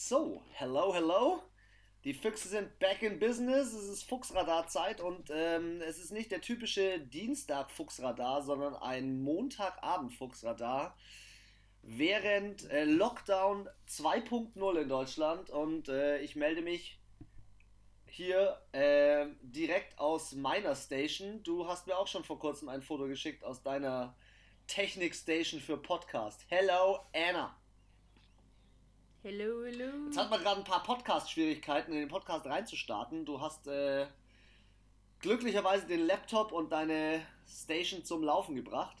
So, 0.00 0.40
hello, 0.52 0.94
hello. 0.94 1.42
Die 2.04 2.14
Füchse 2.14 2.48
sind 2.48 2.78
back 2.78 3.02
in 3.02 3.18
business. 3.18 3.72
Es 3.72 3.88
ist 3.88 4.04
Fuchsradar-Zeit 4.04 5.00
und 5.00 5.28
ähm, 5.34 5.82
es 5.82 5.98
ist 5.98 6.12
nicht 6.12 6.30
der 6.30 6.40
typische 6.40 7.00
Dienstag-Fuchsradar, 7.00 8.42
sondern 8.42 8.76
ein 8.76 9.20
Montagabend-Fuchsradar. 9.20 10.96
Während 11.82 12.70
äh, 12.70 12.84
Lockdown 12.84 13.68
2.0 13.88 14.80
in 14.80 14.88
Deutschland 14.88 15.50
und 15.50 15.88
äh, 15.88 16.20
ich 16.20 16.36
melde 16.36 16.62
mich 16.62 17.00
hier 18.06 18.62
äh, 18.70 19.26
direkt 19.42 19.98
aus 19.98 20.32
meiner 20.32 20.76
Station. 20.76 21.42
Du 21.42 21.66
hast 21.66 21.88
mir 21.88 21.98
auch 21.98 22.06
schon 22.06 22.22
vor 22.22 22.38
kurzem 22.38 22.68
ein 22.68 22.82
Foto 22.82 23.08
geschickt 23.08 23.42
aus 23.42 23.64
deiner 23.64 24.16
Technik-Station 24.68 25.60
für 25.60 25.76
Podcast. 25.76 26.46
Hello, 26.48 27.00
Anna. 27.12 27.58
Hello, 29.30 29.62
hello. 29.62 30.06
Jetzt 30.06 30.16
hat 30.16 30.30
man 30.30 30.40
gerade 30.40 30.60
ein 30.60 30.64
paar 30.64 30.82
Podcast-Schwierigkeiten, 30.82 31.92
in 31.92 31.98
den 31.98 32.08
Podcast 32.08 32.46
reinzustarten. 32.46 33.26
Du 33.26 33.38
hast 33.42 33.66
äh, 33.66 34.06
glücklicherweise 35.18 35.86
den 35.86 36.06
Laptop 36.06 36.50
und 36.50 36.72
deine 36.72 37.20
Station 37.46 38.02
zum 38.06 38.22
Laufen 38.22 38.56
gebracht. 38.56 38.96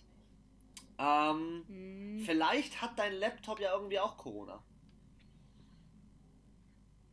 Ähm, 0.98 1.64
Hm, 1.66 2.22
Vielleicht 2.26 2.82
hat 2.82 2.98
dein 2.98 3.14
Laptop 3.14 3.58
ja 3.58 3.72
irgendwie 3.72 3.98
auch 4.00 4.18
Corona. 4.18 4.62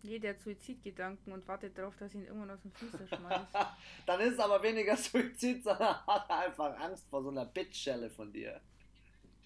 nee, 0.04 0.20
der 0.20 0.32
hat 0.34 0.42
Suizidgedanken 0.42 1.32
und 1.32 1.48
wartet 1.48 1.78
darauf, 1.78 1.96
dass 1.96 2.10
ich 2.14 2.20
ihn 2.20 2.26
irgendwann 2.26 2.52
aus 2.52 2.62
dem 2.64 2.74
Fenster 2.74 3.08
schmeiß. 3.08 3.48
Dann 4.06 4.20
ist 4.20 4.34
es 4.34 4.40
aber 4.40 4.62
weniger 4.62 4.98
Suizid, 4.98 5.64
sondern 5.64 6.06
hat 6.06 6.30
er 6.30 6.40
einfach 6.40 6.78
Angst 6.82 7.08
vor 7.10 7.24
so 7.24 7.30
einer 7.30 7.46
Bitchschelle 7.46 8.10
von 8.10 8.34
dir. 8.34 8.60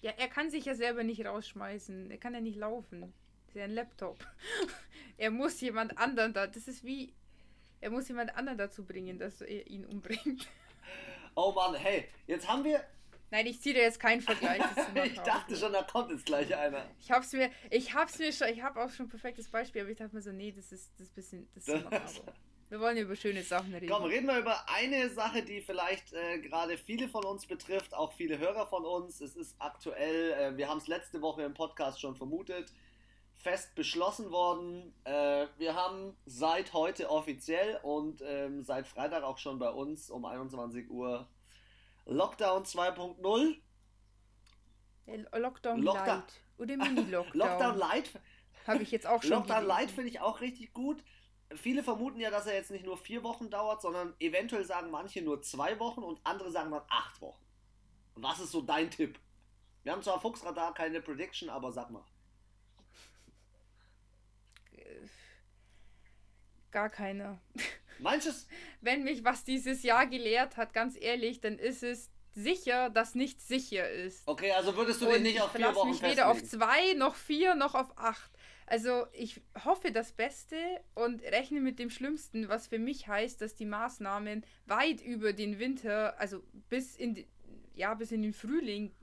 ja, 0.02 0.10
er 0.18 0.26
kann 0.28 0.50
sich 0.50 0.64
ja 0.64 0.74
selber 0.74 1.04
nicht 1.04 1.24
rausschmeißen. 1.24 2.10
Er 2.10 2.18
kann 2.18 2.34
ja 2.34 2.40
nicht 2.40 2.56
laufen. 2.58 3.14
Das 3.50 3.56
ist 3.56 3.58
ja 3.58 3.64
ein 3.64 3.74
Laptop. 3.74 4.24
er 5.18 5.32
muss 5.32 5.60
jemand 5.60 5.98
anderen 5.98 6.32
da. 6.32 6.46
Das 6.46 6.68
ist 6.68 6.84
wie. 6.84 7.12
Er 7.80 7.90
muss 7.90 8.06
jemand 8.06 8.36
anderen 8.36 8.58
dazu 8.58 8.84
bringen, 8.84 9.18
dass 9.18 9.40
er 9.40 9.66
ihn 9.66 9.84
umbringt. 9.84 10.46
Oh 11.36 11.52
Mann, 11.52 11.76
hey, 11.76 12.08
jetzt 12.26 12.46
haben 12.48 12.64
wir. 12.64 12.84
Nein, 13.30 13.46
ich 13.46 13.60
ziehe 13.60 13.72
dir 13.72 13.82
jetzt 13.82 14.00
keinen 14.00 14.20
Vergleich. 14.20 14.60
ich 15.04 15.20
dachte 15.20 15.54
schon, 15.54 15.72
da 15.72 15.84
kommt 15.84 16.10
jetzt 16.10 16.26
gleich 16.26 16.54
einer. 16.54 16.84
Ich 16.98 17.12
hab's 17.12 17.32
mir, 17.32 17.50
ich 17.70 17.94
hab's 17.94 18.18
mir 18.18 18.32
schon, 18.32 18.48
ich 18.48 18.60
habe 18.62 18.82
auch 18.82 18.90
schon 18.90 19.06
ein 19.06 19.08
perfektes 19.08 19.48
Beispiel, 19.48 19.82
aber 19.82 19.92
ich 19.92 19.96
dachte 19.96 20.16
mir 20.16 20.22
so, 20.22 20.32
nee, 20.32 20.50
das 20.50 20.72
ist 20.72 20.90
das 20.98 21.06
ist 21.06 21.14
bisschen, 21.14 21.48
das 21.54 21.68
ist. 21.68 22.22
Wir 22.68 22.80
wollen 22.80 22.96
über 22.96 23.14
schöne 23.14 23.44
Sachen 23.44 23.72
reden. 23.72 23.88
Komm, 23.88 24.04
reden 24.04 24.26
wir 24.26 24.38
über 24.38 24.68
eine 24.68 25.08
Sache, 25.10 25.42
die 25.44 25.60
vielleicht 25.60 26.12
äh, 26.12 26.40
gerade 26.40 26.76
viele 26.76 27.08
von 27.08 27.24
uns 27.24 27.46
betrifft, 27.46 27.94
auch 27.94 28.12
viele 28.12 28.38
Hörer 28.38 28.66
von 28.66 28.84
uns. 28.84 29.20
Es 29.20 29.36
ist 29.36 29.54
aktuell, 29.60 30.32
äh, 30.32 30.56
wir 30.56 30.68
haben 30.68 30.78
es 30.78 30.88
letzte 30.88 31.22
Woche 31.22 31.42
im 31.42 31.54
Podcast 31.54 32.00
schon 32.00 32.16
vermutet, 32.16 32.72
fest 33.42 33.74
beschlossen 33.74 34.30
worden. 34.30 34.94
Äh, 35.04 35.46
wir 35.58 35.74
haben 35.74 36.16
seit 36.26 36.72
heute 36.72 37.10
offiziell 37.10 37.80
und 37.82 38.22
ähm, 38.22 38.62
seit 38.62 38.86
Freitag 38.86 39.22
auch 39.22 39.38
schon 39.38 39.58
bei 39.58 39.70
uns 39.70 40.10
um 40.10 40.24
21 40.24 40.90
Uhr 40.90 41.26
Lockdown 42.06 42.64
2.0. 42.64 43.56
Äh, 45.06 45.38
Lockdown, 45.38 45.82
Lockdown- 45.82 46.06
Light 46.06 46.40
oder 46.58 46.76
Mini-Lockdown. 46.76 47.38
Lockdown 47.38 47.78
Light 47.78 48.10
Habe 48.66 48.82
ich 48.82 48.90
jetzt 48.90 49.06
auch 49.06 49.22
schon 49.22 49.30
Lockdown 49.30 49.62
gelesen. 49.62 49.68
Light 49.68 49.90
finde 49.90 50.10
ich 50.10 50.20
auch 50.20 50.40
richtig 50.40 50.72
gut. 50.74 51.02
Viele 51.54 51.82
vermuten 51.82 52.20
ja, 52.20 52.30
dass 52.30 52.46
er 52.46 52.54
jetzt 52.54 52.70
nicht 52.70 52.84
nur 52.84 52.96
vier 52.96 53.24
Wochen 53.24 53.50
dauert, 53.50 53.82
sondern 53.82 54.14
eventuell 54.20 54.64
sagen 54.64 54.90
manche 54.90 55.22
nur 55.22 55.42
zwei 55.42 55.78
Wochen 55.80 56.02
und 56.02 56.20
andere 56.24 56.50
sagen 56.50 56.70
dann 56.70 56.82
acht 56.88 57.20
Wochen. 57.20 57.42
Was 58.14 58.38
ist 58.38 58.52
so 58.52 58.60
dein 58.60 58.90
Tipp? 58.90 59.18
Wir 59.82 59.92
haben 59.92 60.02
zwar 60.02 60.20
Fuchsradar 60.20 60.74
keine 60.74 61.00
Prediction, 61.00 61.48
aber 61.48 61.72
sag 61.72 61.90
mal. 61.90 62.04
Gar 66.70 66.90
keiner. 66.90 67.40
Manches, 67.98 68.46
Wenn 68.80 69.04
mich 69.04 69.24
was 69.24 69.44
dieses 69.44 69.82
Jahr 69.82 70.06
gelehrt 70.06 70.56
hat, 70.56 70.72
ganz 70.72 70.96
ehrlich, 70.98 71.40
dann 71.40 71.58
ist 71.58 71.82
es 71.82 72.10
sicher, 72.34 72.90
dass 72.90 73.14
nichts 73.14 73.48
sicher 73.48 73.90
ist. 73.90 74.22
okay, 74.26 74.52
also 74.52 74.76
würdest 74.76 75.02
du 75.02 75.06
den 75.06 75.22
nicht 75.22 75.36
ich 75.36 75.40
auf 75.42 75.52
vier 75.52 75.74
Wochen 75.74 75.90
mich 75.90 76.02
weder 76.02 76.28
auf 76.28 76.38
festlegen? 76.38 76.62
zwei, 76.62 76.94
noch 76.94 77.14
vier, 77.16 77.54
noch 77.54 77.74
auf 77.74 77.96
acht. 77.98 78.30
Also 78.66 79.06
ich 79.12 79.40
hoffe 79.64 79.90
das 79.90 80.12
Beste 80.12 80.56
und 80.94 81.22
rechne 81.22 81.60
mit 81.60 81.80
dem 81.80 81.90
Schlimmsten, 81.90 82.48
was 82.48 82.68
für 82.68 82.78
mich 82.78 83.08
heißt, 83.08 83.40
dass 83.40 83.56
die 83.56 83.64
Maßnahmen 83.66 84.46
weit 84.66 85.00
über 85.00 85.32
den 85.32 85.58
Winter, 85.58 86.18
also 86.20 86.40
bis 86.68 86.94
in, 86.94 87.14
die, 87.14 87.26
ja, 87.74 87.94
bis 87.94 88.12
in 88.12 88.22
den 88.22 88.32
Frühling 88.32 88.94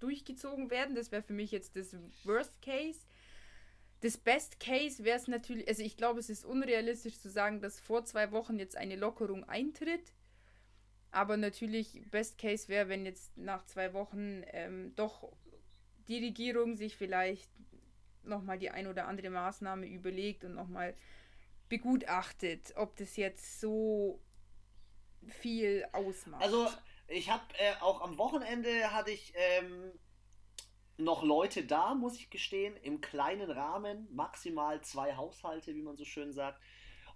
durchgezogen 0.00 0.70
werden. 0.70 0.96
Das 0.96 1.12
wäre 1.12 1.22
für 1.22 1.34
mich 1.34 1.52
jetzt 1.52 1.76
das 1.76 1.96
Worst 2.24 2.60
Case. 2.62 2.98
Das 4.02 4.18
Best 4.18 4.58
Case 4.58 5.04
wäre 5.04 5.16
es 5.16 5.28
natürlich, 5.28 5.68
also 5.68 5.82
ich 5.82 5.96
glaube, 5.96 6.18
es 6.18 6.28
ist 6.28 6.44
unrealistisch 6.44 7.20
zu 7.20 7.30
sagen, 7.30 7.60
dass 7.60 7.78
vor 7.78 8.04
zwei 8.04 8.32
Wochen 8.32 8.58
jetzt 8.58 8.76
eine 8.76 8.96
Lockerung 8.96 9.48
eintritt. 9.48 10.12
Aber 11.12 11.36
natürlich, 11.36 12.02
Best 12.10 12.36
Case 12.36 12.68
wäre, 12.68 12.88
wenn 12.88 13.06
jetzt 13.06 13.36
nach 13.36 13.64
zwei 13.64 13.92
Wochen 13.92 14.42
ähm, 14.48 14.92
doch 14.96 15.30
die 16.08 16.18
Regierung 16.18 16.76
sich 16.76 16.96
vielleicht 16.96 17.48
nochmal 18.24 18.58
die 18.58 18.70
ein 18.70 18.88
oder 18.88 19.06
andere 19.06 19.30
Maßnahme 19.30 19.86
überlegt 19.86 20.44
und 20.44 20.54
nochmal 20.54 20.96
begutachtet, 21.68 22.72
ob 22.74 22.96
das 22.96 23.16
jetzt 23.16 23.60
so 23.60 24.20
viel 25.28 25.86
ausmacht. 25.92 26.42
Also, 26.42 26.68
ich 27.06 27.30
habe 27.30 27.44
äh, 27.58 27.80
auch 27.80 28.00
am 28.00 28.18
Wochenende 28.18 28.92
hatte 28.92 29.12
ich 29.12 29.32
ähm, 29.36 29.92
noch 30.96 31.22
Leute 31.22 31.64
da, 31.64 31.94
muss 31.94 32.16
ich 32.16 32.30
gestehen, 32.30 32.76
im 32.82 33.00
kleinen 33.00 33.50
Rahmen, 33.50 34.08
maximal 34.14 34.80
zwei 34.82 35.16
Haushalte, 35.16 35.74
wie 35.74 35.82
man 35.82 35.96
so 35.96 36.04
schön 36.04 36.32
sagt. 36.32 36.60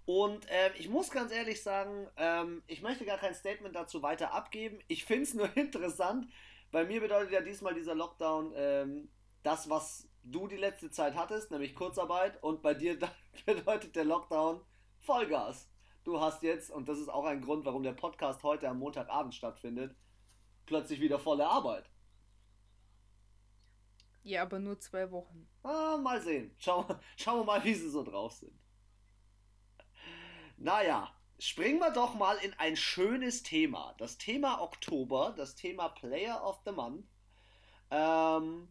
Und 0.05 0.45
ähm, 0.49 0.71
ich 0.77 0.87
muss 0.87 1.11
ganz 1.11 1.31
ehrlich 1.31 1.61
sagen, 1.61 2.07
ähm, 2.15 2.63
ich 2.67 2.81
möchte 2.81 3.05
gar 3.05 3.17
kein 3.17 3.35
Statement 3.35 3.75
dazu 3.75 4.01
weiter 4.01 4.33
abgeben. 4.33 4.79
Ich 4.87 5.03
finde 5.03 5.23
es 5.23 5.33
nur 5.33 5.49
interessant. 5.57 6.27
Bei 6.71 6.85
mir 6.85 7.01
bedeutet 7.01 7.31
ja 7.31 7.41
diesmal 7.41 7.73
dieser 7.73 7.93
Lockdown 7.93 8.53
ähm, 8.55 9.09
das, 9.43 9.69
was 9.69 10.07
du 10.23 10.47
die 10.47 10.57
letzte 10.57 10.91
Zeit 10.91 11.15
hattest, 11.15 11.51
nämlich 11.51 11.75
Kurzarbeit. 11.75 12.41
Und 12.41 12.61
bei 12.61 12.73
dir 12.73 12.97
bedeutet 13.45 13.95
der 13.95 14.05
Lockdown 14.05 14.61
Vollgas. 15.01 15.69
Du 16.05 16.21
hast 16.21 16.41
jetzt, 16.41 16.71
und 16.71 16.87
das 16.87 16.99
ist 16.99 17.09
auch 17.09 17.25
ein 17.25 17.41
Grund, 17.41 17.65
warum 17.65 17.83
der 17.83 17.91
Podcast 17.91 18.43
heute 18.43 18.69
am 18.69 18.79
Montagabend 18.79 19.35
stattfindet, 19.35 19.93
plötzlich 20.65 21.01
wieder 21.01 21.19
volle 21.19 21.47
Arbeit. 21.47 21.89
Ja, 24.27 24.41
aber 24.41 24.59
nur 24.59 24.79
zwei 24.79 25.09
Wochen. 25.11 25.47
Ah, 25.63 25.97
mal 25.97 26.21
sehen. 26.21 26.53
Schau, 26.57 26.85
schauen 27.17 27.39
wir 27.39 27.45
mal, 27.45 27.63
wie 27.63 27.73
sie 27.73 27.89
so 27.89 28.03
drauf 28.03 28.33
sind. 28.33 28.53
Naja, 30.57 31.13
springen 31.39 31.79
wir 31.79 31.91
doch 31.91 32.15
mal 32.15 32.37
in 32.37 32.53
ein 32.53 32.75
schönes 32.75 33.43
Thema. 33.43 33.95
Das 33.99 34.17
Thema 34.17 34.61
Oktober, 34.61 35.33
das 35.37 35.55
Thema 35.55 35.89
Player 35.89 36.43
of 36.43 36.59
the 36.65 36.71
Month. 36.71 37.05
Ähm, 37.89 38.67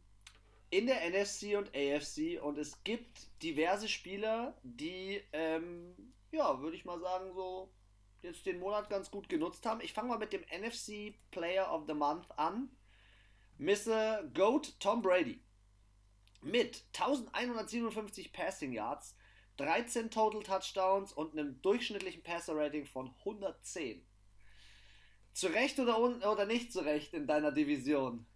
in 0.70 0.86
der 0.86 1.08
NFC 1.08 1.56
und 1.56 1.74
AFC. 1.74 2.42
Und 2.42 2.58
es 2.58 2.82
gibt 2.84 3.28
diverse 3.42 3.88
Spieler, 3.88 4.54
die, 4.62 5.22
ähm, 5.32 5.94
ja, 6.32 6.60
würde 6.60 6.76
ich 6.76 6.84
mal 6.84 7.00
sagen, 7.00 7.32
so 7.34 7.72
jetzt 8.22 8.44
den 8.44 8.58
Monat 8.58 8.90
ganz 8.90 9.10
gut 9.10 9.28
genutzt 9.28 9.64
haben. 9.64 9.80
Ich 9.80 9.92
fange 9.92 10.08
mal 10.08 10.18
mit 10.18 10.32
dem 10.32 10.42
NFC 10.42 11.14
Player 11.30 11.72
of 11.72 11.84
the 11.86 11.94
Month 11.94 12.26
an. 12.38 12.68
Mr. 13.58 14.24
Goat 14.34 14.78
Tom 14.80 15.00
Brady 15.00 15.40
mit 16.46 16.84
1157 16.94 18.32
Passing 18.32 18.72
Yards, 18.72 19.16
13 19.56 20.10
Total 20.10 20.42
Touchdowns 20.42 21.12
und 21.12 21.32
einem 21.32 21.60
durchschnittlichen 21.62 22.22
Passer 22.22 22.56
Rating 22.56 22.86
von 22.86 23.12
110. 23.20 24.06
Zu 25.32 25.48
Recht 25.48 25.78
oder, 25.80 25.98
oder 25.98 26.46
nicht 26.46 26.72
zu 26.72 26.80
Recht 26.80 27.14
in 27.14 27.26
deiner 27.26 27.52
Division? 27.52 28.26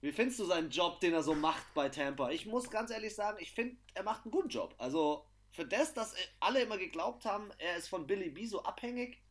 Wie 0.00 0.12
findest 0.12 0.40
du 0.40 0.44
seinen 0.44 0.70
Job, 0.70 1.00
den 1.00 1.12
er 1.12 1.22
so 1.22 1.34
macht 1.34 1.74
bei 1.74 1.88
Tampa? 1.88 2.30
Ich 2.30 2.46
muss 2.46 2.70
ganz 2.70 2.90
ehrlich 2.90 3.14
sagen, 3.14 3.38
ich 3.40 3.52
finde, 3.52 3.76
er 3.94 4.02
macht 4.02 4.24
einen 4.24 4.32
guten 4.32 4.48
Job. 4.48 4.74
Also 4.78 5.26
für 5.50 5.66
das, 5.66 5.94
dass 5.94 6.14
alle 6.40 6.62
immer 6.62 6.78
geglaubt 6.78 7.24
haben, 7.24 7.50
er 7.58 7.76
ist 7.76 7.88
von 7.88 8.06
Billy 8.06 8.30
B 8.30 8.46
so 8.46 8.62
abhängig, 8.62 9.22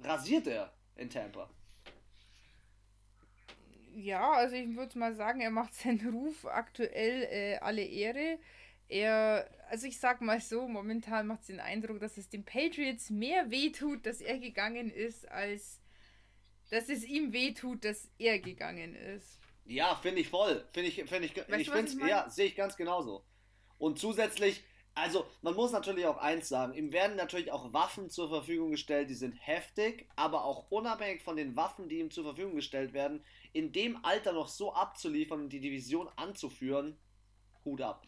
rasiert 0.00 0.46
er 0.46 0.74
in 0.96 1.10
Tampa. 1.10 1.50
Ja, 3.96 4.32
also 4.32 4.56
ich 4.56 4.76
würde 4.76 4.98
mal 4.98 5.14
sagen, 5.14 5.40
er 5.40 5.50
macht 5.50 5.74
seinen 5.74 6.06
Ruf 6.10 6.44
aktuell 6.44 7.22
äh, 7.30 7.56
alle 7.56 7.82
Ehre. 7.82 8.38
Er, 8.88 9.48
also 9.70 9.86
ich 9.86 9.98
sag 9.98 10.20
mal 10.20 10.38
so, 10.38 10.68
momentan 10.68 11.26
macht 11.26 11.40
es 11.40 11.46
den 11.46 11.60
Eindruck, 11.60 11.98
dass 12.00 12.18
es 12.18 12.28
den 12.28 12.44
Patriots 12.44 13.08
mehr 13.08 13.50
wehtut, 13.50 14.04
dass 14.04 14.20
er 14.20 14.38
gegangen 14.38 14.90
ist, 14.90 15.26
als 15.28 15.80
dass 16.68 16.90
es 16.90 17.04
ihm 17.04 17.32
wehtut, 17.32 17.84
dass 17.86 18.10
er 18.18 18.38
gegangen 18.38 18.94
ist. 18.94 19.40
Ja, 19.64 19.94
finde 19.96 20.20
ich 20.20 20.28
voll. 20.28 20.62
Finde 20.72 20.90
ich, 20.90 20.96
finde 20.96 21.24
ich, 21.24 21.36
Weißt 21.36 21.60
ich 21.60 21.70
finde 21.70 22.06
ja, 22.06 22.28
sehe 22.28 22.46
ich 22.46 22.54
ganz 22.54 22.76
genauso. 22.76 23.24
Und 23.78 23.98
zusätzlich, 23.98 24.62
also 24.96 25.26
man 25.42 25.54
muss 25.54 25.72
natürlich 25.72 26.06
auch 26.06 26.16
eins 26.16 26.48
sagen, 26.48 26.72
ihm 26.72 26.90
werden 26.90 27.16
natürlich 27.16 27.52
auch 27.52 27.72
Waffen 27.72 28.08
zur 28.08 28.30
Verfügung 28.30 28.70
gestellt, 28.70 29.10
die 29.10 29.14
sind 29.14 29.34
heftig, 29.34 30.08
aber 30.16 30.44
auch 30.44 30.70
unabhängig 30.70 31.22
von 31.22 31.36
den 31.36 31.54
Waffen, 31.54 31.88
die 31.88 31.98
ihm 31.98 32.10
zur 32.10 32.24
Verfügung 32.24 32.56
gestellt 32.56 32.94
werden, 32.94 33.22
in 33.52 33.72
dem 33.72 34.02
Alter 34.04 34.32
noch 34.32 34.48
so 34.48 34.72
abzuliefern 34.72 35.42
und 35.42 35.50
die 35.50 35.60
Division 35.60 36.08
anzuführen, 36.16 36.98
Hut 37.64 37.82
ab. 37.82 38.06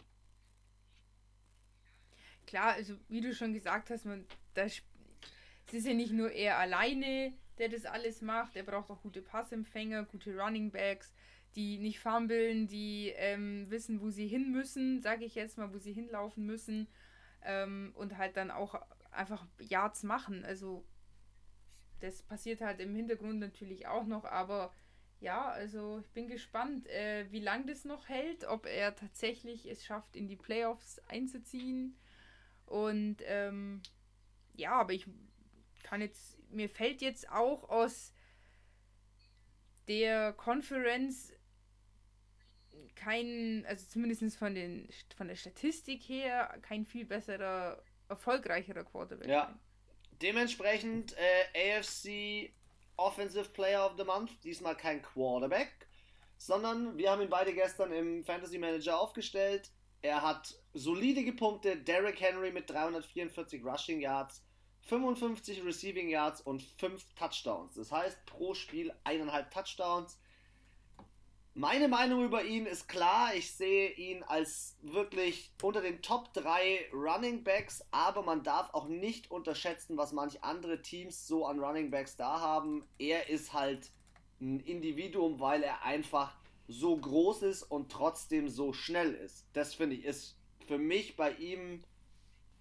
klar, 2.46 2.72
also 2.72 2.94
wie 3.08 3.20
du 3.20 3.34
schon 3.34 3.52
gesagt 3.52 3.90
hast, 3.90 4.06
man, 4.06 4.26
das, 4.54 4.80
es 5.66 5.74
ist 5.74 5.86
ja 5.86 5.92
nicht 5.92 6.12
nur 6.12 6.32
er 6.32 6.58
alleine, 6.58 7.34
der 7.58 7.68
das 7.68 7.84
alles 7.84 8.22
macht. 8.22 8.56
Er 8.56 8.62
braucht 8.62 8.90
auch 8.90 9.02
gute 9.02 9.20
Passempfänger, 9.20 10.04
gute 10.04 10.34
Running 10.34 10.70
Backs, 10.70 11.12
die 11.56 11.78
nicht 11.78 12.00
fummeln, 12.00 12.66
die 12.68 13.12
ähm, 13.16 13.68
wissen, 13.70 14.00
wo 14.00 14.10
sie 14.10 14.26
hin 14.26 14.52
müssen, 14.52 15.00
sage 15.00 15.24
ich 15.24 15.34
jetzt 15.34 15.58
mal, 15.58 15.72
wo 15.72 15.78
sie 15.78 15.92
hinlaufen 15.92 16.46
müssen 16.46 16.88
ähm, 17.42 17.92
und 17.94 18.16
halt 18.18 18.36
dann 18.36 18.50
auch 18.50 18.74
einfach 19.10 19.46
Yards 19.58 20.02
machen. 20.02 20.44
Also 20.44 20.84
das 22.00 22.22
passiert 22.22 22.60
halt 22.60 22.80
im 22.80 22.94
Hintergrund 22.94 23.40
natürlich 23.40 23.86
auch 23.86 24.06
noch, 24.06 24.24
aber 24.24 24.72
ja, 25.20 25.48
also 25.48 25.98
ich 25.98 26.10
bin 26.10 26.28
gespannt, 26.28 26.86
äh, 26.86 27.26
wie 27.30 27.40
lange 27.40 27.66
das 27.66 27.84
noch 27.84 28.08
hält, 28.08 28.44
ob 28.44 28.66
er 28.66 28.94
tatsächlich 28.94 29.68
es 29.68 29.84
schafft, 29.84 30.14
in 30.14 30.28
die 30.28 30.36
Playoffs 30.36 31.00
einzuziehen. 31.08 31.98
Und 32.66 33.16
ähm, 33.24 33.82
ja, 34.54 34.72
aber 34.72 34.92
ich 34.92 35.06
kann 35.82 36.00
jetzt, 36.00 36.38
mir 36.50 36.68
fällt 36.68 37.00
jetzt 37.00 37.30
auch 37.30 37.68
aus 37.68 38.12
der 39.88 40.34
Conference 40.34 41.32
kein, 42.98 43.64
also 43.68 43.86
zumindest 43.86 44.36
von, 44.36 44.54
den, 44.54 44.88
von 45.16 45.28
der 45.28 45.36
Statistik 45.36 46.02
her, 46.08 46.58
kein 46.62 46.84
viel 46.84 47.04
besserer, 47.04 47.82
erfolgreicherer 48.08 48.84
Quarterback. 48.84 49.28
Ja. 49.28 49.58
Dementsprechend 50.20 51.14
äh, 51.16 51.78
AFC 51.78 52.50
Offensive 52.96 53.50
Player 53.50 53.86
of 53.86 53.92
the 53.96 54.04
Month, 54.04 54.42
diesmal 54.42 54.76
kein 54.76 55.00
Quarterback, 55.00 55.86
sondern 56.36 56.98
wir 56.98 57.10
haben 57.10 57.22
ihn 57.22 57.28
beide 57.28 57.54
gestern 57.54 57.92
im 57.92 58.24
Fantasy 58.24 58.58
Manager 58.58 58.98
aufgestellt. 58.98 59.70
Er 60.02 60.22
hat 60.22 60.54
solide 60.74 61.24
gepunktet, 61.24 61.86
Derrick 61.86 62.20
Henry 62.20 62.50
mit 62.50 62.68
344 62.68 63.64
Rushing 63.64 64.00
Yards, 64.00 64.44
55 64.82 65.64
Receiving 65.64 66.08
Yards 66.08 66.40
und 66.40 66.62
5 66.62 67.14
Touchdowns. 67.14 67.74
Das 67.74 67.92
heißt 67.92 68.26
pro 68.26 68.54
Spiel 68.54 68.92
eineinhalb 69.04 69.50
Touchdowns. 69.52 70.18
Meine 71.58 71.88
Meinung 71.88 72.24
über 72.24 72.44
ihn 72.44 72.66
ist 72.66 72.86
klar. 72.86 73.34
Ich 73.34 73.50
sehe 73.50 73.90
ihn 73.90 74.22
als 74.22 74.76
wirklich 74.80 75.50
unter 75.60 75.80
den 75.80 76.02
Top 76.02 76.32
3 76.32 76.90
Running 76.92 77.42
Backs, 77.42 77.84
aber 77.90 78.22
man 78.22 78.44
darf 78.44 78.72
auch 78.74 78.86
nicht 78.86 79.32
unterschätzen, 79.32 79.96
was 79.96 80.12
manche 80.12 80.40
andere 80.44 80.82
Teams 80.82 81.26
so 81.26 81.46
an 81.46 81.58
Running 81.58 81.90
Backs 81.90 82.14
da 82.14 82.38
haben. 82.38 82.86
Er 82.96 83.28
ist 83.28 83.54
halt 83.54 83.90
ein 84.40 84.60
Individuum, 84.60 85.40
weil 85.40 85.64
er 85.64 85.82
einfach 85.82 86.36
so 86.68 86.96
groß 86.96 87.42
ist 87.42 87.64
und 87.64 87.90
trotzdem 87.90 88.48
so 88.48 88.72
schnell 88.72 89.12
ist. 89.12 89.44
Das 89.52 89.74
finde 89.74 89.96
ich 89.96 90.04
ist 90.04 90.36
für 90.68 90.78
mich 90.78 91.16
bei 91.16 91.32
ihm 91.32 91.82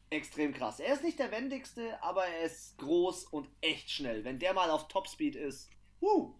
extrem 0.09 0.55
krass. 0.55 0.79
Er 0.79 0.95
ist 0.95 1.03
nicht 1.03 1.19
der 1.19 1.31
wendigste, 1.31 2.01
aber 2.01 2.25
er 2.25 2.47
ist 2.47 2.79
groß 2.79 3.25
und 3.25 3.47
echt 3.61 3.91
schnell. 3.91 4.23
Wenn 4.23 4.39
der 4.39 4.55
mal 4.55 4.71
auf 4.71 4.87
Topspeed 4.87 5.35
ist, 5.35 5.69
wuh, 5.99 6.33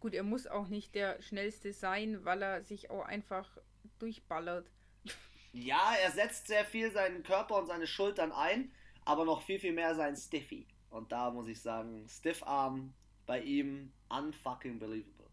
Gut, 0.00 0.14
er 0.14 0.22
muss 0.22 0.46
auch 0.46 0.68
nicht 0.68 0.94
der 0.94 1.20
schnellste 1.22 1.72
sein, 1.72 2.24
weil 2.24 2.42
er 2.42 2.62
sich 2.62 2.90
auch 2.90 3.04
einfach 3.04 3.48
durchballert. 3.98 4.70
Ja, 5.52 5.94
er 6.00 6.10
setzt 6.12 6.46
sehr 6.46 6.64
viel 6.64 6.90
seinen 6.92 7.22
Körper 7.22 7.56
und 7.56 7.66
seine 7.66 7.86
Schultern 7.86 8.32
ein, 8.32 8.70
aber 9.04 9.24
noch 9.24 9.42
viel, 9.42 9.58
viel 9.58 9.72
mehr 9.72 9.94
sein 9.94 10.14
Stiffy. 10.14 10.66
Und 10.90 11.10
da 11.10 11.30
muss 11.30 11.48
ich 11.48 11.60
sagen, 11.60 12.06
Stiffarm 12.08 12.94
bei 13.26 13.40
ihm 13.40 13.92
unfucking 14.08 14.78
believable. 14.78 15.26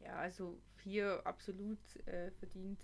Ja, 0.00 0.16
also 0.16 0.58
vier 0.76 1.20
absolut 1.24 1.78
äh, 2.06 2.30
verdient. 2.32 2.80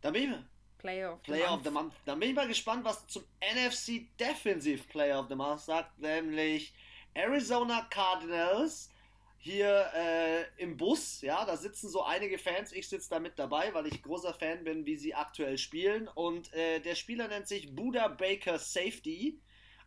Da 0.00 0.10
bin 0.10 0.32
ich 0.32 0.38
Player 0.78 1.12
of, 1.12 1.22
Player 1.22 1.48
the, 1.48 1.54
of 1.54 1.64
the 1.64 1.70
Month. 1.70 1.94
Da 2.04 2.14
bin 2.14 2.30
ich 2.30 2.34
mal 2.34 2.48
gespannt, 2.48 2.84
was 2.84 3.06
zum 3.06 3.22
NFC 3.40 4.16
Defensive 4.18 4.84
Player 4.88 5.20
of 5.20 5.28
the 5.28 5.34
Month 5.34 5.60
sagt, 5.60 5.98
nämlich 5.98 6.74
Arizona 7.14 7.86
Cardinals 7.90 8.90
hier 9.38 9.90
äh, 9.94 10.62
im 10.62 10.76
Bus, 10.76 11.20
ja, 11.20 11.44
da 11.44 11.56
sitzen 11.56 11.88
so 11.88 12.04
einige 12.04 12.38
Fans, 12.38 12.72
ich 12.72 12.88
sitze 12.88 13.10
da 13.10 13.18
mit 13.18 13.38
dabei, 13.38 13.74
weil 13.74 13.88
ich 13.88 14.02
großer 14.02 14.34
Fan 14.34 14.62
bin, 14.62 14.86
wie 14.86 14.96
sie 14.96 15.14
aktuell 15.14 15.58
spielen 15.58 16.06
und 16.06 16.52
äh, 16.52 16.78
der 16.78 16.94
Spieler 16.94 17.26
nennt 17.26 17.48
sich 17.48 17.74
Buda 17.74 18.06
Baker 18.06 18.58
Safety, 18.58 19.40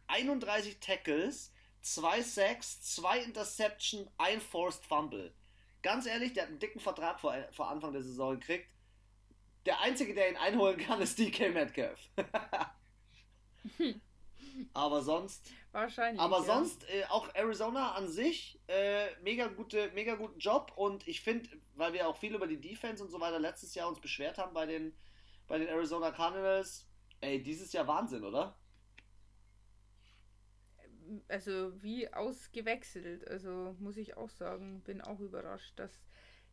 31 0.08 0.80
Tackles, 0.80 1.54
2 1.82 2.22
Sacks, 2.22 2.82
2 2.96 3.20
Interception, 3.20 4.10
1 4.18 4.44
Forced 4.44 4.86
Fumble. 4.86 5.34
Ganz 5.82 6.06
ehrlich, 6.06 6.34
der 6.34 6.44
hat 6.44 6.50
einen 6.50 6.60
dicken 6.60 6.80
Vertrag 6.80 7.20
vor, 7.20 7.36
vor 7.52 7.70
Anfang 7.70 7.94
der 7.94 8.02
Saison 8.02 8.40
gekriegt. 8.40 8.68
Der 9.66 9.80
einzige, 9.82 10.14
der 10.14 10.30
ihn 10.30 10.38
einholen 10.38 10.78
kann, 10.78 11.00
ist 11.00 11.18
DK 11.18 11.54
Metcalf. 11.54 12.10
Aber 14.74 15.02
sonst. 15.02 15.50
Wahrscheinlich. 15.76 16.22
Aber 16.22 16.38
ja. 16.38 16.44
sonst, 16.44 16.90
äh, 16.90 17.04
auch 17.10 17.36
Arizona 17.36 17.96
an 17.96 18.08
sich, 18.08 18.58
äh, 18.68 19.08
mega, 19.22 19.48
gute, 19.48 19.92
mega 19.94 20.16
guten 20.16 20.40
Job. 20.40 20.72
Und 20.78 21.06
ich 21.06 21.20
finde, 21.20 21.50
weil 21.74 21.92
wir 21.92 22.08
auch 22.08 22.16
viel 22.16 22.34
über 22.34 22.48
die 22.48 22.62
Defense 22.62 23.04
und 23.04 23.10
so 23.10 23.20
weiter 23.20 23.40
letztes 23.40 23.76
Jahr 23.76 23.90
uns 23.90 24.00
beschwert 24.00 24.38
haben 24.38 24.54
bei 24.54 24.66
den, 24.66 24.96
bei 25.48 25.58
den 25.58 25.68
Arizona 25.68 26.12
Cardinals, 26.12 26.88
ey, 27.20 27.44
dieses 27.44 27.74
Jahr 27.74 27.86
Wahnsinn, 27.88 28.24
oder? 28.24 28.58
Also 31.28 31.74
wie 31.84 32.12
ausgewechselt, 32.14 33.28
also 33.28 33.76
muss 33.78 33.98
ich 33.98 34.16
auch 34.16 34.30
sagen, 34.30 34.82
bin 34.82 35.02
auch 35.02 35.20
überrascht, 35.20 35.78
dass 35.78 35.92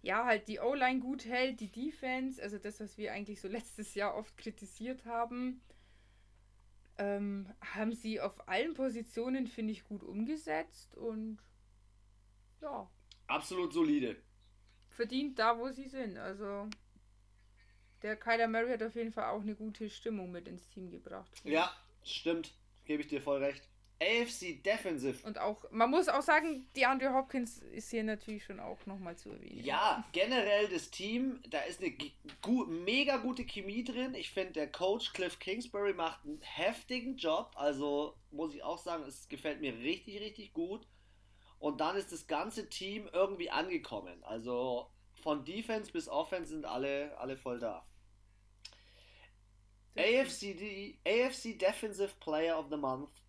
ja 0.00 0.24
halt 0.24 0.48
die 0.48 0.58
O-Line 0.58 0.98
gut 0.98 1.26
hält, 1.26 1.60
die 1.60 1.70
Defense, 1.70 2.42
also 2.42 2.58
das, 2.58 2.80
was 2.80 2.98
wir 2.98 3.12
eigentlich 3.12 3.40
so 3.40 3.46
letztes 3.46 3.94
Jahr 3.94 4.16
oft 4.16 4.36
kritisiert 4.36 5.04
haben 5.04 5.62
ähm, 7.02 7.52
haben 7.60 7.92
sie 7.92 8.20
auf 8.20 8.48
allen 8.48 8.74
Positionen, 8.74 9.48
finde 9.48 9.72
ich, 9.72 9.82
gut 9.84 10.04
umgesetzt 10.04 10.94
und 10.94 11.38
ja. 12.60 12.88
Absolut 13.26 13.72
solide. 13.72 14.16
Verdient 14.90 15.36
da, 15.38 15.58
wo 15.58 15.68
sie 15.70 15.88
sind. 15.88 16.16
Also 16.16 16.68
der 18.02 18.16
Kyler 18.16 18.46
Murray 18.46 18.72
hat 18.72 18.82
auf 18.84 18.94
jeden 18.94 19.12
Fall 19.12 19.30
auch 19.30 19.40
eine 19.40 19.56
gute 19.56 19.90
Stimmung 19.90 20.30
mit 20.30 20.46
ins 20.46 20.68
Team 20.68 20.90
gebracht. 20.90 21.32
Ja, 21.44 21.72
stimmt. 22.04 22.54
Gebe 22.84 23.02
ich 23.02 23.08
dir 23.08 23.20
voll 23.20 23.42
recht. 23.42 23.68
AFC 24.02 24.62
Defensive. 24.62 25.24
Und 25.26 25.38
auch, 25.38 25.64
man 25.70 25.90
muss 25.90 26.08
auch 26.08 26.22
sagen, 26.22 26.66
die 26.74 26.84
Andrew 26.86 27.12
Hopkins 27.14 27.58
ist 27.58 27.90
hier 27.90 28.02
natürlich 28.02 28.44
schon 28.44 28.58
auch 28.58 28.84
nochmal 28.86 29.16
zu 29.16 29.30
erwähnen. 29.30 29.64
Ja, 29.64 30.04
generell 30.12 30.68
das 30.68 30.90
Team, 30.90 31.40
da 31.48 31.60
ist 31.60 31.80
eine 31.80 31.92
gu 32.42 32.64
mega 32.66 33.18
gute 33.18 33.44
Chemie 33.44 33.84
drin. 33.84 34.14
Ich 34.14 34.30
finde, 34.30 34.54
der 34.54 34.70
Coach 34.70 35.12
Cliff 35.12 35.38
Kingsbury 35.38 35.94
macht 35.94 36.24
einen 36.24 36.40
heftigen 36.42 37.16
Job. 37.16 37.52
Also 37.54 38.16
muss 38.30 38.54
ich 38.54 38.62
auch 38.62 38.78
sagen, 38.78 39.04
es 39.04 39.28
gefällt 39.28 39.60
mir 39.60 39.74
richtig, 39.78 40.20
richtig 40.20 40.52
gut. 40.52 40.86
Und 41.58 41.80
dann 41.80 41.96
ist 41.96 42.10
das 42.10 42.26
ganze 42.26 42.68
Team 42.68 43.08
irgendwie 43.12 43.50
angekommen. 43.50 44.24
Also 44.24 44.90
von 45.22 45.44
Defense 45.44 45.92
bis 45.92 46.08
Offense 46.08 46.50
sind 46.52 46.64
alle, 46.64 47.16
alle 47.18 47.36
voll 47.36 47.60
da. 47.60 47.86
AFC, 49.96 50.56
AFC 51.06 51.58
Defensive 51.58 52.14
Player 52.18 52.58
of 52.58 52.66
the 52.70 52.76
Month 52.76 53.21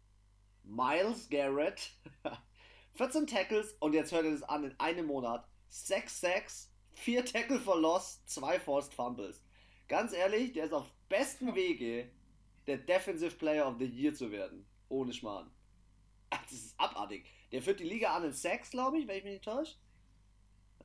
Miles 0.63 1.29
Garrett, 1.29 1.91
14 2.95 3.27
Tackles 3.27 3.73
und 3.79 3.93
jetzt 3.93 4.11
hört 4.11 4.25
ihr 4.25 4.31
das 4.31 4.43
an 4.43 4.63
in 4.63 4.79
einem 4.79 5.07
Monat. 5.07 5.47
6 5.69 6.21
Sacks, 6.21 6.71
4 6.93 7.25
Tackle 7.25 7.59
for 7.59 7.79
Loss, 7.79 8.23
2 8.25 8.59
Forced 8.59 8.93
Fumbles. 8.93 9.41
Ganz 9.87 10.13
ehrlich, 10.13 10.53
der 10.53 10.65
ist 10.65 10.73
auf 10.73 10.91
bestem 11.09 11.55
Wege, 11.55 12.09
der 12.67 12.77
Defensive 12.77 13.35
Player 13.35 13.67
of 13.67 13.75
the 13.79 13.85
Year 13.85 14.13
zu 14.13 14.31
werden. 14.31 14.65
Ohne 14.89 15.13
Schmarrn. 15.13 15.51
Das 16.29 16.51
ist 16.51 16.79
abartig. 16.79 17.25
Der 17.51 17.61
führt 17.61 17.79
die 17.79 17.83
Liga 17.83 18.15
an 18.15 18.23
in 18.23 18.33
Sacks, 18.33 18.71
glaube 18.71 18.97
ich, 18.97 19.07
wenn 19.07 19.17
ich 19.17 19.23
mich 19.23 19.33
nicht 19.33 19.45
täusche. 19.45 19.75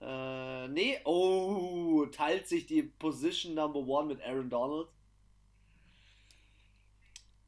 Äh, 0.01 0.69
nee. 0.69 0.99
Oh, 1.05 2.07
teilt 2.07 2.47
sich 2.47 2.67
die 2.67 2.83
Position 2.83 3.55
Number 3.55 3.81
One 3.81 4.09
mit 4.09 4.23
Aaron 4.23 4.51
Donald. 4.51 4.89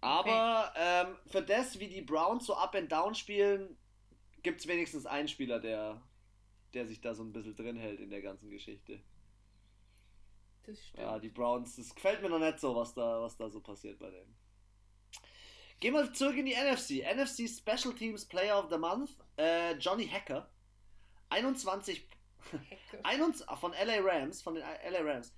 Aber 0.01 0.73
ähm, 0.77 1.17
für 1.27 1.43
das, 1.43 1.79
wie 1.79 1.89
die 1.89 2.03
Browns 2.03 2.47
so 2.47 2.55
up 2.55 2.75
and 2.75 2.91
down 2.91 3.15
spielen, 3.15 3.77
gibt 4.43 4.61
es 4.61 4.67
wenigstens 4.67 5.07
einen 5.07 5.29
Spieler, 5.29 5.61
der, 5.61 6.01
der 6.73 6.87
sich 6.87 7.01
da 7.01 7.15
so 7.15 7.23
ein 7.23 7.33
bisschen 7.33 7.57
drin 7.57 7.77
hält 7.77 8.01
in 8.01 8.11
der 8.11 8.23
ganzen 8.23 8.51
Geschichte. 8.51 9.01
Das 10.65 10.79
stimmt. 10.79 11.03
Ja, 11.03 11.19
die 11.19 11.29
Browns, 11.29 11.77
das 11.77 11.95
gefällt 11.95 12.23
mir 12.23 12.31
noch 12.31 12.39
nicht 12.39 12.61
so, 12.61 12.75
was 12.75 12.95
da, 12.95 13.21
was 13.21 13.37
da 13.37 13.51
so 13.51 13.61
passiert 13.61 13.99
bei 13.99 14.11
denen. 14.11 14.35
Gehen 15.81 15.95
wir 15.95 16.13
zurück 16.13 16.37
in 16.37 16.47
die 16.47 16.55
NFC. 16.55 17.03
NFC 17.05 17.49
Special 17.49 17.95
Teams 17.95 18.27
Player 18.27 18.59
of 18.59 18.71
the 18.71 18.79
Month, 18.79 19.11
äh, 19.37 19.75
Johnny 19.77 20.07
Hacker. 20.07 20.51
21, 21.31 22.07
21 23.03 23.47
von 23.61 23.73
LA 23.73 24.01
Rams, 24.01 24.43
von 24.43 24.55
den 24.55 24.63
LA 24.63 25.01
Rams. 25.01 25.35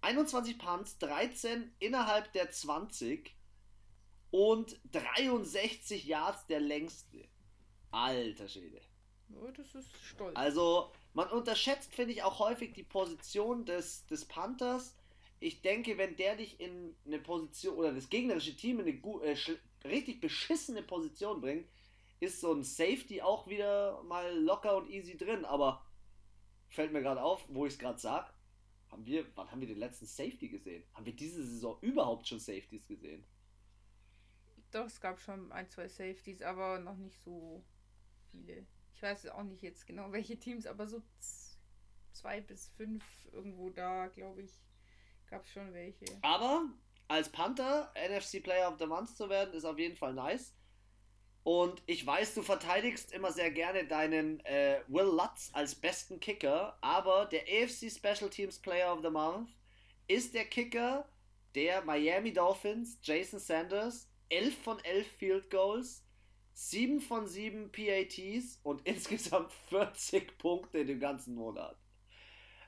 21 0.00 0.58
Punts, 0.58 0.98
13 0.98 1.72
innerhalb 1.78 2.32
der 2.32 2.50
20 2.50 3.34
und 4.34 4.80
63 4.90 6.06
Yards 6.06 6.44
der 6.48 6.58
längste. 6.58 7.28
Alter 7.92 8.48
Schwede. 8.48 8.80
Oh, 9.32 9.48
das 9.56 9.76
ist 9.76 9.88
stolz. 10.02 10.34
Also, 10.34 10.90
man 11.12 11.28
unterschätzt, 11.28 11.94
finde 11.94 12.14
ich, 12.14 12.24
auch 12.24 12.40
häufig 12.40 12.72
die 12.72 12.82
Position 12.82 13.64
des, 13.64 14.04
des 14.06 14.24
Panthers. 14.24 14.96
ich 15.38 15.62
denke, 15.62 15.98
wenn 15.98 16.16
der 16.16 16.34
dich 16.34 16.58
in 16.58 16.96
eine 17.06 17.20
Position 17.20 17.76
oder 17.76 17.92
das 17.92 18.10
gegnerische 18.10 18.56
Team 18.56 18.80
in 18.80 18.88
eine 18.88 19.24
äh, 19.24 19.36
richtig 19.86 20.20
beschissene 20.20 20.82
Position 20.82 21.40
bringt, 21.40 21.68
ist 22.18 22.40
so 22.40 22.52
ein 22.52 22.64
Safety 22.64 23.22
auch 23.22 23.46
wieder 23.46 24.02
mal 24.02 24.36
locker 24.36 24.78
und 24.78 24.90
easy 24.90 25.16
drin. 25.16 25.44
Aber 25.44 25.86
fällt 26.70 26.92
mir 26.92 27.02
gerade 27.02 27.22
auf, 27.22 27.44
wo 27.46 27.66
ich 27.66 27.74
es 27.74 27.78
gerade 27.78 28.00
sage, 28.00 28.26
haben 28.90 29.06
wir, 29.06 29.24
wann 29.36 29.48
haben 29.52 29.60
wir 29.60 29.68
den 29.68 29.78
letzten 29.78 30.06
Safety 30.06 30.48
gesehen? 30.48 30.82
Haben 30.92 31.06
wir 31.06 31.14
diese 31.14 31.44
Saison 31.44 31.78
überhaupt 31.82 32.26
schon 32.26 32.40
Safeties 32.40 32.88
gesehen? 32.88 33.24
Doch, 34.74 34.86
es 34.86 35.00
gab 35.00 35.20
schon 35.20 35.52
ein, 35.52 35.70
zwei 35.70 35.86
Safeties, 35.86 36.42
aber 36.42 36.80
noch 36.80 36.96
nicht 36.96 37.16
so 37.22 37.62
viele. 38.32 38.66
Ich 38.92 39.00
weiß 39.00 39.28
auch 39.28 39.44
nicht 39.44 39.62
jetzt 39.62 39.86
genau, 39.86 40.10
welche 40.12 40.36
Teams, 40.36 40.66
aber 40.66 40.88
so 40.88 41.00
zwei 42.12 42.40
bis 42.40 42.68
fünf 42.76 43.04
irgendwo 43.30 43.70
da, 43.70 44.08
glaube 44.08 44.42
ich, 44.42 44.50
gab 45.30 45.44
es 45.44 45.52
schon 45.52 45.72
welche. 45.72 46.06
Aber 46.22 46.64
als 47.06 47.28
Panther 47.28 47.92
NFC 47.94 48.42
Player 48.42 48.68
of 48.68 48.78
the 48.80 48.86
Month 48.86 49.16
zu 49.16 49.28
werden, 49.28 49.54
ist 49.54 49.64
auf 49.64 49.78
jeden 49.78 49.94
Fall 49.94 50.12
nice. 50.12 50.52
Und 51.44 51.80
ich 51.86 52.04
weiß, 52.04 52.34
du 52.34 52.42
verteidigst 52.42 53.12
immer 53.12 53.30
sehr 53.30 53.52
gerne 53.52 53.86
deinen 53.86 54.40
äh, 54.40 54.80
Will 54.88 55.04
Lutz 55.04 55.50
als 55.52 55.76
besten 55.76 56.18
Kicker, 56.18 56.76
aber 56.80 57.26
der 57.26 57.42
AFC 57.42 57.92
Special 57.92 58.28
Teams 58.28 58.58
Player 58.58 58.92
of 58.92 59.02
the 59.02 59.10
Month 59.10 59.50
ist 60.08 60.34
der 60.34 60.46
Kicker 60.46 61.08
der 61.54 61.84
Miami 61.84 62.32
Dolphins, 62.32 62.98
Jason 63.02 63.38
Sanders, 63.38 64.08
11 64.34 64.56
von 64.62 64.84
11 64.84 65.06
Field 65.18 65.50
Goals, 65.50 66.04
7 66.52 67.00
von 67.00 67.26
7 67.26 67.70
PATs 67.70 68.60
und 68.62 68.80
insgesamt 68.86 69.52
40 69.68 70.38
Punkte 70.38 70.78
in 70.78 70.86
dem 70.86 71.00
ganzen 71.00 71.34
Monat. 71.34 71.76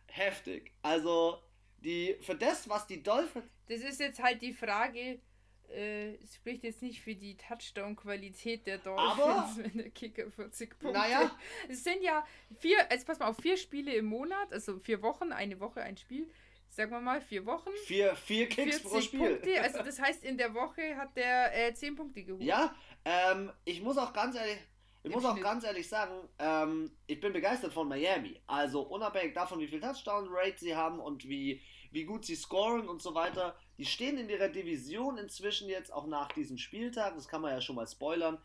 Heftig. 0.07 0.73
Also, 0.83 1.43
die, 1.79 2.17
für 2.21 2.35
das, 2.35 2.69
was 2.69 2.87
die 2.87 3.03
Dolphins. 3.03 3.45
Das 3.69 3.81
ist 3.81 4.01
jetzt 4.01 4.23
halt 4.23 4.41
die 4.43 4.53
Frage, 4.53 5.21
äh, 5.69 6.15
spricht 6.33 6.63
jetzt 6.63 6.83
nicht 6.83 7.01
für 7.01 7.15
die 7.15 7.37
Touchdown-Qualität 7.37 8.67
der 8.67 8.79
Dolphins, 8.79 9.21
aber, 9.21 9.53
wenn 9.57 9.79
der 9.79 9.91
Kicker 9.91 10.31
40 10.31 10.79
Punkte. 10.79 10.99
Naja. 10.99 11.37
Es 11.69 11.85
sind 11.85 12.03
ja 12.03 12.27
vier, 12.59 12.79
jetzt 12.91 13.07
pass 13.07 13.19
mal 13.19 13.29
auf, 13.29 13.37
vier 13.39 13.57
Spiele 13.57 13.93
im 13.95 14.07
Monat, 14.07 14.53
also 14.53 14.79
vier 14.79 15.03
Wochen, 15.03 15.33
eine 15.33 15.59
Woche 15.61 15.83
ein 15.83 15.97
Spiel. 15.97 16.29
Sagen 16.69 16.91
wir 16.91 17.01
mal, 17.01 17.21
vier 17.21 17.47
Wochen. 17.47 17.71
Vier, 17.87 18.15
vier 18.17 18.49
Kicks 18.49 18.83
pro 18.83 19.01
Spiel. 19.01 19.37
Punkte, 19.37 19.61
also 19.63 19.79
das 19.79 20.01
heißt, 20.01 20.25
in 20.25 20.37
der 20.37 20.53
Woche 20.55 20.97
hat 20.97 21.17
der 21.17 21.69
äh, 21.69 21.75
10 21.75 21.97
Punkte 21.97 22.23
geholt. 22.23 22.43
Ja, 22.43 22.75
ähm, 23.05 23.51
ich 23.65 23.81
muss 23.81 23.97
auch 23.97 24.13
ganz 24.13 24.37
ehrlich, 24.37 24.59
ich 25.07 25.13
muss 25.13 25.25
auch 25.25 25.41
ganz 25.41 25.65
ehrlich 25.65 25.89
sagen, 25.89 26.29
ähm, 26.41 26.91
ich 27.07 27.21
bin 27.21 27.33
begeistert 27.33 27.73
von 27.73 27.89
Miami. 27.89 28.41
Also 28.49 28.83
unabhängig 28.83 29.35
davon, 29.35 29.61
wie 29.61 29.69
viel 29.69 29.81
Touchdown-Rate 29.81 30.59
sie 30.59 30.75
haben 30.75 30.99
und 30.99 31.29
wie, 31.29 31.63
wie 31.93 32.05
gut 32.05 32.25
sie 32.25 32.35
scoren 32.35 32.89
und 32.89 33.01
so 33.01 33.15
weiter. 33.15 33.57
Die 33.79 33.85
stehen 33.85 34.19
in 34.19 34.29
ihrer 34.29 34.49
Division 34.49 35.17
inzwischen 35.17 35.69
jetzt 35.69 35.93
auch 35.93 36.09
nach 36.09 36.33
diesem 36.33 36.59
Spieltag, 36.59 37.15
das 37.15 37.29
kann 37.29 37.41
man 37.41 37.53
ja 37.53 37.61
schon 37.61 37.77
mal 37.77 37.87
spoilern, 37.87 38.39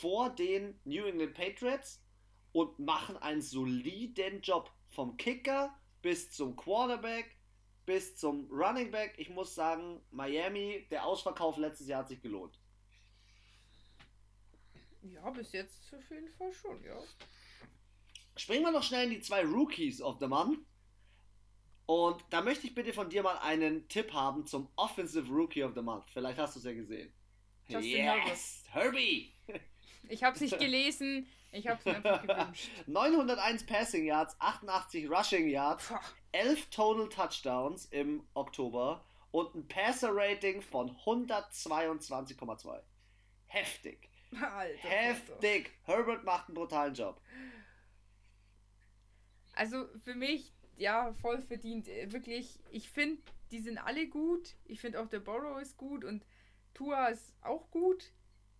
vor 0.00 0.30
den 0.30 0.80
New 0.84 1.04
England 1.04 1.34
Patriots 1.34 2.02
und 2.52 2.78
machen 2.78 3.18
einen 3.18 3.42
soliden 3.42 4.40
Job. 4.40 4.72
Vom 4.88 5.18
Kicker 5.18 5.78
bis 6.00 6.30
zum 6.30 6.56
Quarterback 6.56 7.35
bis 7.86 8.16
zum 8.16 8.50
Running 8.50 8.90
Back. 8.90 9.14
Ich 9.16 9.30
muss 9.30 9.54
sagen, 9.54 10.00
Miami, 10.10 10.86
der 10.90 11.06
Ausverkauf 11.06 11.56
letztes 11.56 11.88
Jahr 11.88 12.00
hat 12.00 12.08
sich 12.08 12.20
gelohnt. 12.20 12.60
Ja, 15.02 15.30
bis 15.30 15.52
jetzt 15.52 15.94
auf 15.94 16.10
jeden 16.10 16.28
Fall 16.32 16.52
schon, 16.52 16.82
ja. 16.84 16.98
Springen 18.36 18.64
wir 18.64 18.72
noch 18.72 18.82
schnell 18.82 19.04
in 19.04 19.10
die 19.10 19.20
zwei 19.20 19.44
Rookies 19.44 20.02
of 20.02 20.18
the 20.20 20.26
Month. 20.26 20.58
Und 21.86 22.24
da 22.30 22.42
möchte 22.42 22.66
ich 22.66 22.74
bitte 22.74 22.92
von 22.92 23.08
dir 23.08 23.22
mal 23.22 23.38
einen 23.38 23.88
Tipp 23.88 24.12
haben 24.12 24.44
zum 24.44 24.68
Offensive 24.74 25.28
Rookie 25.32 25.62
of 25.62 25.74
the 25.74 25.82
Month. 25.82 26.10
Vielleicht 26.12 26.38
hast 26.38 26.56
du 26.56 26.58
es 26.58 26.64
ja 26.64 26.72
gesehen. 26.72 27.12
Justin 27.68 27.90
yes! 27.90 28.64
Herbie! 28.70 29.32
Ich 30.08 30.22
habe 30.22 30.36
es 30.36 30.40
nicht 30.40 30.58
gelesen. 30.60 31.26
Ich 31.50 31.66
habe 31.66 31.78
es 31.80 31.84
mir 31.84 31.96
einfach 31.96 32.22
gewünscht. 32.22 32.70
901 32.86 33.66
Passing 33.66 34.04
Yards, 34.04 34.36
88 34.38 35.10
Rushing 35.10 35.48
Yards, 35.48 35.92
11 36.36 36.68
Total 36.68 37.08
Touchdowns 37.08 37.86
im 37.86 38.22
Oktober 38.34 39.02
und 39.30 39.54
ein 39.54 39.66
Passer 39.68 40.10
Rating 40.12 40.60
von 40.60 40.90
122,2. 40.90 42.78
Heftig. 43.46 44.10
Alter, 44.32 44.88
Heftig. 44.88 45.70
Herbert 45.84 46.24
macht 46.24 46.48
einen 46.48 46.56
brutalen 46.56 46.92
Job. 46.92 47.22
Also 49.54 49.86
für 50.04 50.14
mich, 50.14 50.52
ja, 50.76 51.14
voll 51.14 51.40
verdient. 51.40 51.88
Äh, 51.88 52.12
wirklich, 52.12 52.60
ich 52.70 52.90
finde, 52.90 53.22
die 53.50 53.60
sind 53.60 53.78
alle 53.78 54.06
gut. 54.06 54.56
Ich 54.66 54.80
finde 54.80 55.00
auch 55.00 55.08
der 55.08 55.20
Borrow 55.20 55.58
ist 55.58 55.78
gut 55.78 56.04
und 56.04 56.26
Tua 56.74 57.06
ist 57.06 57.32
auch 57.40 57.70
gut. 57.70 58.12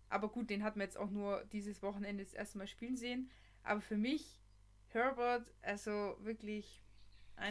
Aber 0.09 0.29
gut, 0.29 0.49
den 0.49 0.63
hat 0.63 0.77
man 0.77 0.87
jetzt 0.87 0.97
auch 0.97 1.11
nur 1.11 1.45
dieses 1.51 1.83
Wochenende 1.83 2.23
das 2.23 2.33
erste 2.33 2.57
Mal 2.57 2.65
spielen 2.65 2.97
sehen. 2.97 3.29
Aber 3.61 3.81
für 3.81 3.97
mich, 3.97 4.41
Herbert, 4.87 5.53
also 5.61 6.17
wirklich. 6.21 6.81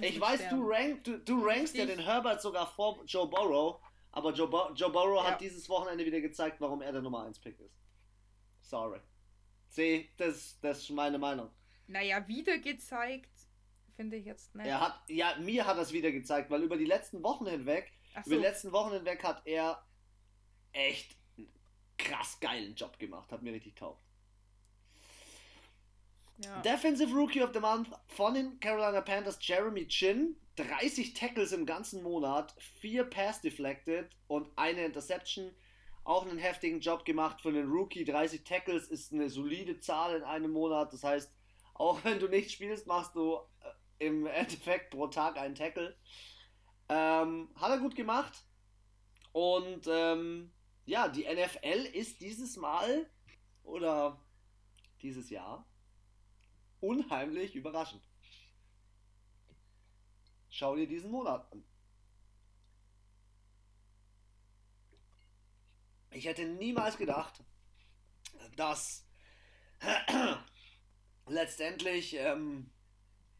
Ich 0.02 0.21
weiß, 0.21 0.49
du, 0.50 0.69
rank, 0.69 1.05
du, 1.05 1.19
du 1.19 1.47
rankst 1.47 1.76
ja 1.76 1.87
den 1.87 2.00
Herbert 2.00 2.43
sogar 2.43 2.66
vor 2.66 3.02
Joe 3.07 3.28
Burrow. 3.28 3.81
Aber 4.11 4.33
Joe, 4.33 4.49
Bo 4.49 4.73
Joe 4.75 4.90
Burrow 4.90 5.23
ja. 5.23 5.31
hat 5.31 5.40
dieses 5.40 5.69
Wochenende 5.69 6.05
wieder 6.05 6.21
gezeigt, 6.21 6.61
warum 6.61 6.81
er 6.81 6.90
der 6.90 7.02
Nummer 7.02 7.25
1 7.25 7.38
Pick 7.38 7.61
ist. 7.61 7.76
Sorry. 8.62 8.99
Sieh, 9.69 10.09
das, 10.16 10.59
das 10.61 10.78
ist 10.78 10.90
meine 10.90 11.19
Meinung. 11.19 11.50
Naja, 11.87 12.26
wieder 12.26 12.59
gezeigt, 12.59 13.31
finde 13.95 14.16
ich 14.16 14.25
jetzt 14.25 14.55
nicht. 14.55 14.66
Er 14.66 14.81
hat, 14.81 14.99
ja, 15.09 15.37
mir 15.38 15.66
hat 15.66 15.76
das 15.76 15.93
wieder 15.93 16.11
gezeigt, 16.11 16.50
weil 16.50 16.62
über 16.62 16.76
die 16.76 16.87
letzten 16.87 17.23
Wochen 17.23 17.47
hinweg, 17.47 17.93
so. 18.14 18.31
über 18.31 18.37
die 18.37 18.43
letzten 18.43 18.73
Wochen 18.73 18.93
hinweg 18.93 19.23
hat 19.23 19.43
er 19.45 19.85
echt 20.73 21.16
einen 21.37 21.49
krass 21.99 22.40
geilen 22.40 22.75
Job 22.75 22.99
gemacht. 22.99 23.31
Hat 23.31 23.43
mir 23.43 23.52
richtig 23.52 23.76
taugt. 23.76 24.02
Ja. 26.38 26.61
Defensive 26.61 27.14
Rookie 27.14 27.43
of 27.43 27.50
the 27.55 27.61
Month 27.61 27.88
von 28.09 28.35
den 28.35 28.61
Carolina 28.61 29.00
Panthers, 29.00 29.38
Jeremy 29.40 29.87
Chin. 29.88 30.37
30 30.57 31.12
Tackles 31.12 31.52
im 31.52 31.66
ganzen 31.66 32.02
Monat, 32.02 32.55
4 32.81 33.05
Pass 33.05 33.43
deflected 33.43 34.09
und 34.26 34.49
eine 34.57 34.87
Interception 34.87 35.55
auch 36.07 36.25
einen 36.25 36.38
heftigen 36.38 36.81
Job 36.81 37.05
gemacht 37.05 37.40
für 37.40 37.49
einen 37.49 37.69
Rookie. 37.69 38.05
30 38.05 38.45
Tackles 38.45 38.88
ist 38.88 39.12
eine 39.12 39.28
solide 39.28 39.81
Zahl 39.81 40.16
in 40.16 40.23
einem 40.23 40.52
Monat. 40.52 40.93
Das 40.93 41.02
heißt, 41.02 41.33
auch 41.75 42.02
wenn 42.05 42.21
du 42.21 42.28
nicht 42.28 42.52
spielst, 42.52 42.87
machst 42.87 43.14
du 43.16 43.38
äh, 43.99 44.07
im 44.07 44.26
Endeffekt 44.26 44.90
pro 44.90 45.09
Tag 45.09 45.37
einen 45.37 45.57
Tackle. 45.57 45.97
Ähm, 46.88 47.50
hat 47.57 47.71
er 47.71 47.78
gut 47.78 47.97
gemacht. 47.97 48.45
Und 49.33 49.87
ähm, 49.88 50.52
ja, 50.85 51.09
die 51.09 51.25
NFL 51.25 51.87
ist 51.93 52.21
dieses 52.21 52.57
Mal 52.57 53.11
oder 53.64 54.25
dieses 55.02 55.28
Jahr 55.28 55.66
unheimlich 56.87 57.55
überraschend. 57.55 58.02
Schau 60.49 60.76
dir 60.76 60.87
diesen 60.87 61.11
Monat 61.11 61.50
an. 61.52 61.64
Ich 66.12 66.25
hätte 66.25 66.47
niemals 66.47 66.97
gedacht, 66.97 67.43
dass 68.57 69.07
letztendlich 71.26 72.14
ähm, 72.14 72.71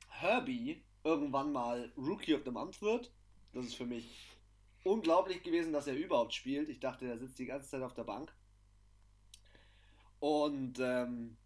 Herbie 0.09 0.85
irgendwann 1.05 1.53
mal 1.53 1.93
Rookie 1.97 2.35
of 2.35 2.43
the 2.45 2.51
Month 2.51 2.83
wird. 2.83 3.13
Das 3.53 3.65
ist 3.65 3.77
für 3.77 3.87
mich 3.87 4.37
unglaublich 4.85 5.43
gewesen, 5.43 5.73
dass 5.73 5.87
er 5.87 5.95
überhaupt 5.95 6.35
spielt. 6.35 6.69
Ich 6.69 6.81
dachte, 6.81 7.07
er 7.07 7.19
sitzt 7.19 7.39
die 7.39 7.47
ganze 7.47 7.71
Zeit 7.71 7.83
auf 7.83 7.95
der 7.95 8.05
Bank. 8.05 8.35
Und 10.21 10.79
ähm, 10.81 11.39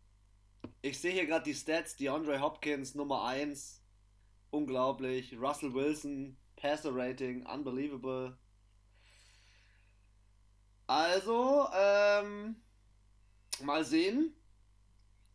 ich 0.82 0.98
sehe 0.98 1.12
hier 1.12 1.26
gerade 1.26 1.44
die 1.44 1.54
Stats. 1.54 1.96
DeAndre 1.96 2.40
Hopkins 2.40 2.94
Nummer 2.94 3.24
1. 3.24 3.82
Unglaublich. 4.50 5.36
Russell 5.38 5.74
Wilson, 5.74 6.36
Passer 6.56 6.94
Rating, 6.94 7.46
unbelievable. 7.46 8.36
Also, 10.86 11.68
ähm, 11.72 12.56
mal 13.62 13.84
sehen, 13.84 14.34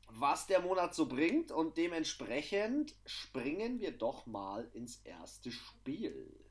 was 0.10 0.48
der 0.48 0.62
Monat 0.62 0.94
so 0.94 1.08
bringt 1.08 1.51
und 1.51 1.77
dementsprechend 1.77 2.96
springen 3.05 3.79
wir 3.79 3.98
doch 3.98 4.25
mal 4.25 4.70
ins 4.74 4.98
erste 4.98 5.51
Spiel. 5.51 6.46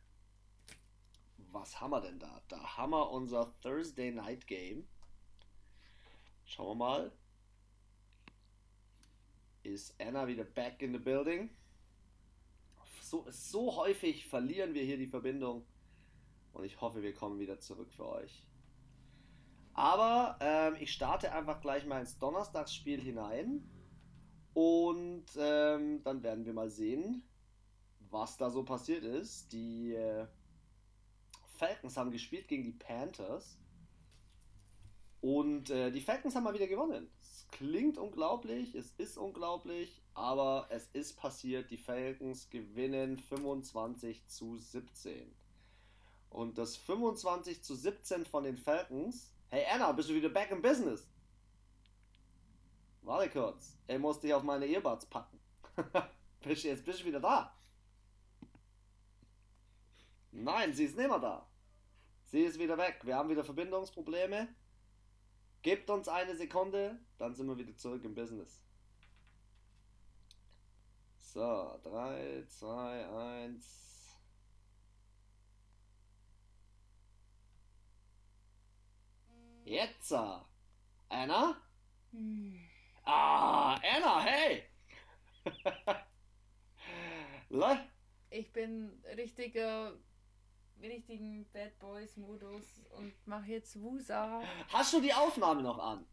Was 1.53 1.81
haben 1.81 1.91
wir 1.91 2.01
denn 2.01 2.19
da? 2.19 2.43
Da 2.49 2.77
haben 2.77 2.93
wir 2.93 3.11
unser 3.11 3.55
Thursday 3.61 4.11
Night 4.11 4.47
Game. 4.47 4.89
Schauen 6.45 6.79
wir 6.79 6.85
mal. 6.87 7.13
Ist 9.65 9.99
Anna 9.99 10.27
wieder 10.29 10.45
back 10.45 10.83
in 10.83 10.93
the 10.93 10.99
building? 10.99 11.49
So, 13.01 13.27
so 13.31 13.75
häufig 13.77 14.27
verlieren 14.27 14.75
wir 14.75 14.85
hier 14.85 14.99
die 14.99 15.07
Verbindung. 15.07 15.67
Und 16.53 16.65
ich 16.65 16.81
hoffe, 16.81 17.03
wir 17.03 17.15
kommen 17.15 17.39
wieder 17.39 17.59
zurück 17.59 17.91
für 17.91 18.07
euch. 18.07 18.47
Aber 19.73 20.37
ähm, 20.41 20.77
ich 20.79 20.93
starte 20.93 21.33
einfach 21.33 21.61
gleich 21.61 21.87
mal 21.87 22.01
ins 22.01 22.19
Donnerstagsspiel 22.19 23.01
hinein. 23.01 23.69
Und 24.53 25.27
ähm, 25.37 26.03
dann 26.05 26.23
werden 26.23 26.45
wir 26.45 26.53
mal 26.53 26.71
sehen, 26.71 27.25
was 28.11 28.37
da 28.37 28.51
so 28.51 28.65
passiert 28.65 29.03
ist. 29.03 29.53
Die 29.53 29.95
äh, 29.95 30.27
Falcons 31.57 31.97
haben 31.97 32.11
gespielt 32.11 32.49
gegen 32.49 32.65
die 32.65 32.73
Panthers. 32.73 33.59
Und 35.23 35.71
äh, 35.71 35.91
die 35.91 36.03
Falcons 36.03 36.37
haben 36.37 36.45
mal 36.45 36.55
wieder 36.55 36.69
gewonnen. 36.69 37.11
Klingt 37.55 37.99
unglaublich, 37.99 38.75
es 38.75 38.91
ist 38.99 39.17
unglaublich, 39.17 40.03
aber 40.13 40.67
es 40.71 40.89
ist 40.93 41.17
passiert. 41.17 41.71
Die 41.71 41.79
Falcons 41.79 42.51
gewinnen 42.51 43.17
25 43.17 44.27
zu 44.27 44.57
17. 44.57 45.33
Und 46.31 46.59
das 46.59 46.77
25 46.77 47.63
zu 47.63 47.77
17 47.77 48.27
von 48.27 48.43
den 48.43 48.57
Falcons. 48.57 49.33
Hey 49.51 49.65
Anna, 49.73 49.93
bist 49.93 50.09
du 50.09 50.15
wieder 50.15 50.31
back 50.31 50.51
in 50.51 50.63
business? 50.63 51.07
Warte 53.03 53.31
kurz. 53.31 53.79
Er 53.87 54.01
muss 54.01 54.19
dich 54.19 54.35
auf 54.35 54.43
meine 54.43 54.67
Earbuds 54.67 55.07
packen. 55.07 55.39
Jetzt 56.45 56.85
bist 56.85 57.03
du 57.03 57.05
wieder 57.05 57.21
da. 57.21 57.57
Nein, 60.33 60.73
sie 60.73 60.87
ist 60.87 60.97
nicht 60.97 61.09
mehr 61.09 61.21
da. 61.21 61.47
Sie 62.25 62.41
ist 62.41 62.59
wieder 62.59 62.77
weg. 62.77 62.99
Wir 63.05 63.15
haben 63.15 63.29
wieder 63.29 63.45
Verbindungsprobleme. 63.45 64.49
Gebt 65.65 65.89
uns 65.89 66.09
eine 66.09 66.37
Sekunde, 66.37 66.99
dann 67.17 67.35
sind 67.35 67.47
wir 67.47 67.57
wieder 67.57 67.75
zurück 67.75 68.05
im 68.05 68.15
Business. 68.15 68.63
So, 71.21 71.81
3, 71.83 72.45
2, 72.47 73.47
1. 73.47 74.19
Jetzt! 79.65 80.13
Anna? 81.09 81.57
Hm. 82.13 82.61
Ah, 83.05 83.77
Anna, 83.77 84.23
hey! 84.23 84.65
ich 88.29 88.53
bin 88.53 89.03
richtiger 89.17 89.95
richtigen 90.85 91.51
Bad 91.53 91.79
Boys 91.79 92.17
Modus 92.17 92.83
und 92.97 93.15
mache 93.27 93.47
jetzt 93.47 93.81
Wusa. 93.81 94.43
Hast 94.69 94.93
du 94.93 95.01
die 95.01 95.13
Aufnahme 95.13 95.63
noch 95.63 95.79
an? 95.79 96.07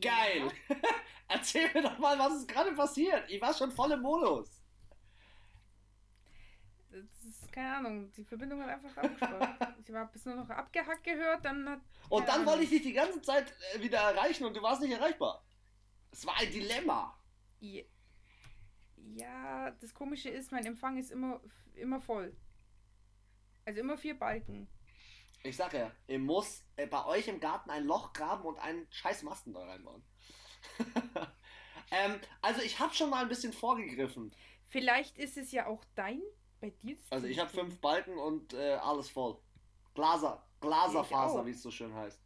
Geil! 0.00 0.50
Ja. 0.68 0.76
Erzähl 1.28 1.72
mir 1.72 1.82
doch 1.82 1.98
mal, 1.98 2.18
was 2.18 2.34
ist 2.34 2.48
gerade 2.48 2.72
passiert. 2.72 3.28
Ich 3.30 3.40
war 3.40 3.54
schon 3.54 3.70
voll 3.70 3.92
im 3.92 4.00
Modus. 4.00 4.60
Das 6.90 7.24
ist 7.24 7.52
keine 7.52 7.76
Ahnung, 7.76 8.12
die 8.12 8.24
Verbindung 8.24 8.62
hat 8.62 8.68
einfach 8.68 8.96
abgesprochen. 8.96 9.56
ich 9.84 9.94
habe 9.94 10.12
bis 10.12 10.24
nur 10.24 10.36
noch 10.36 10.48
abgehackt 10.50 11.02
gehört, 11.02 11.44
dann 11.44 11.68
hat. 11.68 11.80
Und 12.08 12.28
dann 12.28 12.36
Ahnung. 12.36 12.46
wollte 12.46 12.64
ich 12.64 12.70
dich 12.70 12.82
die 12.82 12.92
ganze 12.92 13.20
Zeit 13.22 13.52
äh, 13.74 13.82
wieder 13.82 13.98
erreichen 13.98 14.44
und 14.44 14.56
du 14.56 14.62
warst 14.62 14.80
nicht 14.80 14.92
erreichbar. 14.92 15.44
Es 16.12 16.24
war 16.26 16.36
ein 16.38 16.50
Dilemma. 16.52 17.18
Ja, 18.96 19.70
das 19.72 19.92
Komische 19.94 20.28
ist, 20.28 20.52
mein 20.52 20.64
Empfang 20.66 20.96
ist 20.96 21.10
immer, 21.10 21.40
immer 21.74 22.00
voll. 22.00 22.36
Also 23.64 23.80
immer 23.80 23.96
vier 23.96 24.18
Balken. 24.18 24.68
Ich 25.42 25.56
sag 25.56 25.74
ja, 25.74 25.90
ihr 26.06 26.18
muss 26.18 26.64
äh, 26.76 26.86
bei 26.86 27.04
euch 27.04 27.28
im 27.28 27.40
Garten 27.40 27.70
ein 27.70 27.84
Loch 27.84 28.12
graben 28.12 28.44
und 28.44 28.58
einen 28.58 28.86
scheiß 28.90 29.22
Masten 29.22 29.52
da 29.52 29.64
reinbauen. 29.64 30.02
ähm, 31.90 32.18
also 32.40 32.62
ich 32.62 32.78
habe 32.80 32.94
schon 32.94 33.10
mal 33.10 33.22
ein 33.22 33.28
bisschen 33.28 33.52
vorgegriffen. 33.52 34.34
Vielleicht 34.68 35.18
ist 35.18 35.36
es 35.36 35.52
ja 35.52 35.66
auch 35.66 35.84
dein, 35.94 36.22
bei 36.60 36.70
dir. 36.70 36.96
Also 37.10 37.26
ich 37.26 37.38
habe 37.38 37.50
fünf 37.50 37.78
Balken 37.80 38.16
und 38.16 38.54
äh, 38.54 38.74
alles 38.74 39.10
voll. 39.10 39.38
Glaser, 39.94 40.44
Glaserfaser, 40.60 41.44
wie 41.46 41.50
es 41.50 41.62
so 41.62 41.70
schön 41.70 41.94
heißt. 41.94 42.20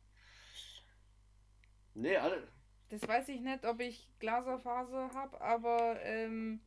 Nee, 1.95 2.17
alle. 2.17 2.49
Das 2.89 3.07
weiß 3.07 3.29
ich 3.29 3.41
nicht, 3.41 3.67
ob 3.67 3.81
ich 3.81 4.09
Glaserfaser 4.19 5.11
habe, 5.13 5.41
aber 5.41 6.01
ähm, 6.03 6.61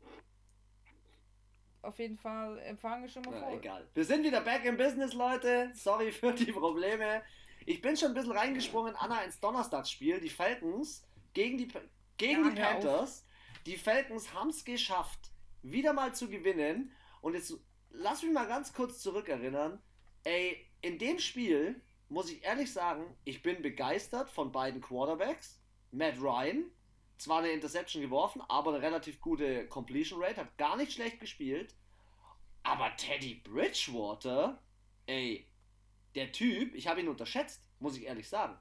auf 1.82 2.00
jeden 2.00 2.18
Fall 2.18 2.60
empfange 2.60 3.10
schon 3.10 3.24
mal 3.24 3.40
vor. 3.40 3.52
Egal. 3.54 3.88
Wir 3.94 4.06
sind 4.06 4.24
wieder 4.24 4.42
back 4.42 4.66
in 4.66 4.78
business, 4.78 5.14
Leute. 5.14 5.72
Sorry 5.74 6.12
für 6.12 6.34
die 6.34 6.52
Probleme. 6.52 7.22
Ich 7.65 7.82
bin 7.82 7.96
schon 7.96 8.10
ein 8.10 8.13
bisschen 8.13 8.32
reingesprungen, 8.32 8.96
Anna, 8.96 9.24
ins 9.24 9.39
Donnerstagsspiel. 9.39 10.20
Die 10.20 10.30
Falcons 10.30 11.06
gegen 11.34 11.58
die, 11.58 11.67
gegen 12.17 12.44
ja, 12.44 12.50
die 12.50 12.62
Panthers. 12.62 13.26
Die 13.65 13.78
Falcons 13.78 14.34
haben 14.34 14.50
es 14.50 14.65
geschafft, 14.65 15.32
wieder 15.62 15.94
mal 15.94 16.13
zu 16.13 16.30
gewinnen. 16.30 16.91
Und 17.22 17.36
jetzt 17.36 17.54
lass 17.91 18.24
mich 18.24 18.32
mal 18.32 18.48
ganz 18.48 18.74
kurz 18.74 19.00
zurückerinnern. 19.00 19.82
Ey, 20.24 20.67
in 20.82 20.98
dem 20.98 21.20
Spiel 21.20 21.82
muss 22.10 22.32
ich 22.32 22.44
ehrlich 22.44 22.72
sagen, 22.72 23.06
ich 23.24 23.41
bin 23.41 23.62
begeistert 23.62 24.30
von 24.30 24.52
beiden 24.52 24.82
Quarterbacks. 24.82 25.60
Matt 25.91 26.20
Ryan 26.20 26.72
zwar 27.21 27.39
eine 27.39 27.51
Interception 27.51 28.01
geworfen, 28.01 28.41
aber 28.49 28.73
eine 28.73 28.81
relativ 28.81 29.21
gute 29.21 29.67
Completion 29.67 30.21
Rate, 30.21 30.41
hat 30.41 30.57
gar 30.57 30.75
nicht 30.75 30.91
schlecht 30.91 31.19
gespielt. 31.19 31.75
Aber 32.63 32.95
Teddy 32.95 33.36
Bridgewater, 33.36 34.62
ey, 35.05 35.47
der 36.15 36.31
Typ, 36.31 36.75
ich 36.75 36.88
habe 36.88 37.01
ihn 37.01 37.07
unterschätzt, 37.07 37.63
muss 37.79 37.95
ich 37.95 38.05
ehrlich 38.05 38.27
sagen. 38.27 38.57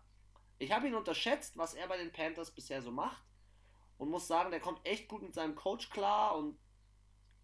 Ich 0.58 0.72
habe 0.72 0.86
ihn 0.86 0.94
unterschätzt, 0.94 1.56
was 1.56 1.74
er 1.74 1.88
bei 1.88 1.96
den 1.96 2.12
Panthers 2.12 2.54
bisher 2.54 2.82
so 2.82 2.90
macht. 2.90 3.24
Und 3.98 4.10
muss 4.10 4.26
sagen, 4.26 4.50
der 4.50 4.60
kommt 4.60 4.86
echt 4.86 5.08
gut 5.08 5.22
mit 5.22 5.34
seinem 5.34 5.54
Coach 5.54 5.90
klar 5.90 6.36
und 6.36 6.58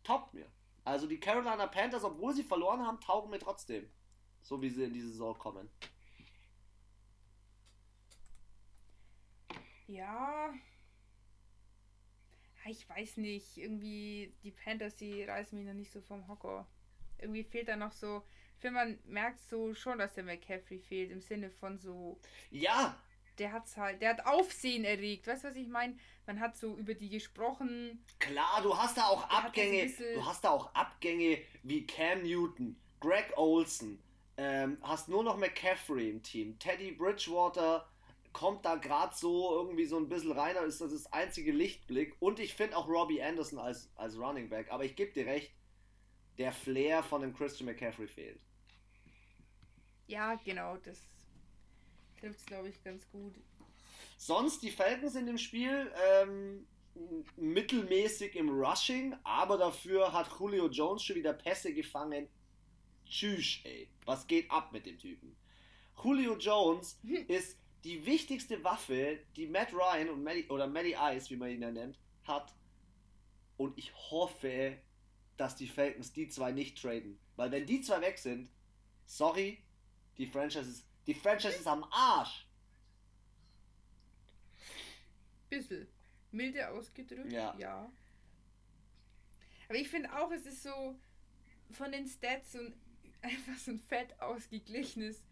toppt 0.05 0.33
mir. 0.35 0.50
Also 0.85 1.07
die 1.07 1.20
Carolina 1.20 1.66
Panthers, 1.66 2.05
obwohl 2.05 2.35
sie 2.35 2.44
verloren 2.44 2.87
haben, 2.87 3.00
taugen 3.00 3.31
mir 3.31 3.38
trotzdem. 3.38 3.90
So 4.42 4.62
wie 4.62 4.70
sie 4.70 4.85
in 4.85 4.94
die 4.94 5.02
Saison 5.02 5.37
kommen. 5.37 5.68
Ja, 9.87 10.52
ich 12.68 12.88
weiß 12.88 13.18
nicht, 13.18 13.57
irgendwie 13.57 14.33
die 14.42 14.50
Panthers, 14.50 14.96
die 14.96 15.22
reißen 15.24 15.59
mich 15.59 15.66
noch 15.66 15.74
nicht 15.74 15.92
so 15.92 16.00
vom 16.00 16.26
Hocker. 16.29 16.66
Irgendwie 17.18 17.44
fehlt 17.44 17.68
da 17.68 17.76
noch 17.76 17.92
so, 17.92 18.22
ich 18.57 18.62
finde, 18.62 18.79
man 18.81 18.98
merkt 19.05 19.40
so 19.40 19.74
schon, 19.74 19.98
dass 19.98 20.14
der 20.14 20.24
McCaffrey 20.24 20.79
fehlt, 20.79 21.11
im 21.11 21.20
Sinne 21.20 21.50
von 21.50 21.79
so. 21.79 22.18
Ja! 22.50 22.98
Der 23.38 23.52
hat's 23.52 23.76
halt, 23.76 24.00
der 24.00 24.11
hat 24.11 24.24
Aufsehen 24.24 24.85
erregt, 24.85 25.26
weißt 25.26 25.44
du, 25.44 25.48
was 25.48 25.57
ich 25.57 25.68
meine? 25.68 25.98
Man 26.24 26.40
hat 26.40 26.57
so 26.57 26.74
über 26.74 26.94
die 26.94 27.11
gesprochen. 27.11 28.02
Klar, 28.18 28.62
du 28.62 28.76
hast 28.76 28.96
da 28.96 29.09
auch 29.09 29.29
Abgänge, 29.29 29.92
du 30.14 30.24
hast 30.24 30.42
da 30.42 30.50
auch 30.50 30.74
Abgänge 30.74 31.42
wie 31.62 31.87
Cam 31.87 32.22
Newton, 32.22 32.76
Greg 32.98 33.31
Olson, 33.37 33.98
ähm, 34.38 34.79
hast 34.81 35.11
nur 35.11 35.22
noch 35.22 35.37
McCaffrey 35.37 36.09
im 36.09 36.22
Team, 36.22 36.59
Teddy 36.59 36.92
Bridgewater, 36.92 37.87
kommt 38.37 38.66
da 38.66 38.77
gerade 38.77 39.16
so 39.16 39.57
irgendwie 39.57 39.87
so 39.87 39.96
ein 39.96 40.11
bisschen 40.11 40.33
rein, 40.33 40.57
ist 40.66 40.83
das 40.83 40.92
das 40.92 41.11
einzige 41.11 41.53
Lichtblick. 41.53 42.14
Und 42.20 42.38
ich 42.38 42.53
finde 42.53 42.77
auch 42.77 42.87
Robbie 42.87 43.22
Anderson 43.22 43.59
als, 43.59 43.90
als 43.96 44.18
Running 44.18 44.51
Back. 44.51 44.70
Aber 44.70 44.85
ich 44.85 44.94
gebe 44.94 45.11
dir 45.11 45.25
recht, 45.25 45.55
der 46.37 46.53
Flair 46.53 47.03
von 47.03 47.22
dem 47.22 47.35
Christian 47.35 47.66
McCaffrey 47.66 48.07
fehlt. 48.07 48.38
Ja, 50.07 50.35
genau, 50.44 50.77
das 50.77 51.01
trifft 52.20 52.40
es, 52.40 52.44
glaube 52.44 52.68
ich, 52.68 52.85
ganz 52.85 53.09
gut. 53.11 53.33
Sonst 54.18 54.62
die 54.62 54.70
Falcons 54.70 55.14
in 55.14 55.25
dem 55.25 55.38
Spiel 55.38 55.90
ähm, 56.12 56.66
mittelmäßig 57.37 58.37
im 58.37 58.51
Rushing, 58.51 59.16
aber 59.25 59.57
dafür 59.57 60.12
hat 60.12 60.29
Julio 60.38 60.68
Jones 60.68 61.03
schon 61.03 61.16
wieder 61.16 61.33
Pässe 61.33 61.72
gefangen. 61.72 62.29
Tschüss, 63.07 63.61
ey. 63.64 63.88
Was 64.05 64.27
geht 64.27 64.51
ab 64.51 64.72
mit 64.72 64.85
dem 64.85 64.99
Typen? 64.99 65.35
Julio 66.05 66.37
Jones 66.37 67.01
ist 67.29 67.57
die 67.85 68.05
wichtigste 68.05 68.62
Waffe, 68.65 69.21
die 69.37 69.47
Matt 69.47 69.73
Ryan 69.73 70.11
und 70.11 70.23
Matty, 70.23 70.47
oder 70.49 70.67
Matty 70.67 70.97
Ice, 70.99 71.31
wie 71.31 71.37
man 71.37 71.51
ihn 71.51 71.62
ja 71.62 71.71
nennt, 71.71 71.99
hat. 72.25 72.55
Und 73.57 73.77
ich 73.79 73.93
hoffe, 74.11 74.77
dass 75.37 75.57
die 75.57 75.69
Falcons 75.69 76.12
die 76.12 76.29
zwei 76.29 76.53
nicht 76.53 76.81
traden. 76.81 77.19
Weil 77.37 77.51
wenn 77.51 77.67
die 77.67 77.81
zwei 77.81 78.01
weg 78.01 78.19
sind, 78.19 78.51
sorry, 79.07 79.62
die 80.19 80.27
Franchise 80.27 80.71
ist, 80.71 80.87
die 81.07 81.15
Franchise 81.15 81.57
ist 81.57 81.67
am 81.67 81.85
Arsch. 81.91 82.47
Bisschen. 85.49 85.87
Milde 86.33 86.69
ausgedrückt, 86.69 87.33
ja. 87.33 87.55
ja. 87.59 87.91
Aber 89.69 89.79
ich 89.79 89.89
finde 89.89 90.12
auch, 90.17 90.31
es 90.33 90.47
ist 90.47 90.62
so 90.62 90.99
von 91.73 91.93
den 91.93 92.07
Stats 92.07 92.57
ein, 92.57 92.75
einfach 93.23 93.57
so 93.59 93.73
ein 93.73 93.79
fett 93.79 94.21
ausgeglichenes 94.21 95.25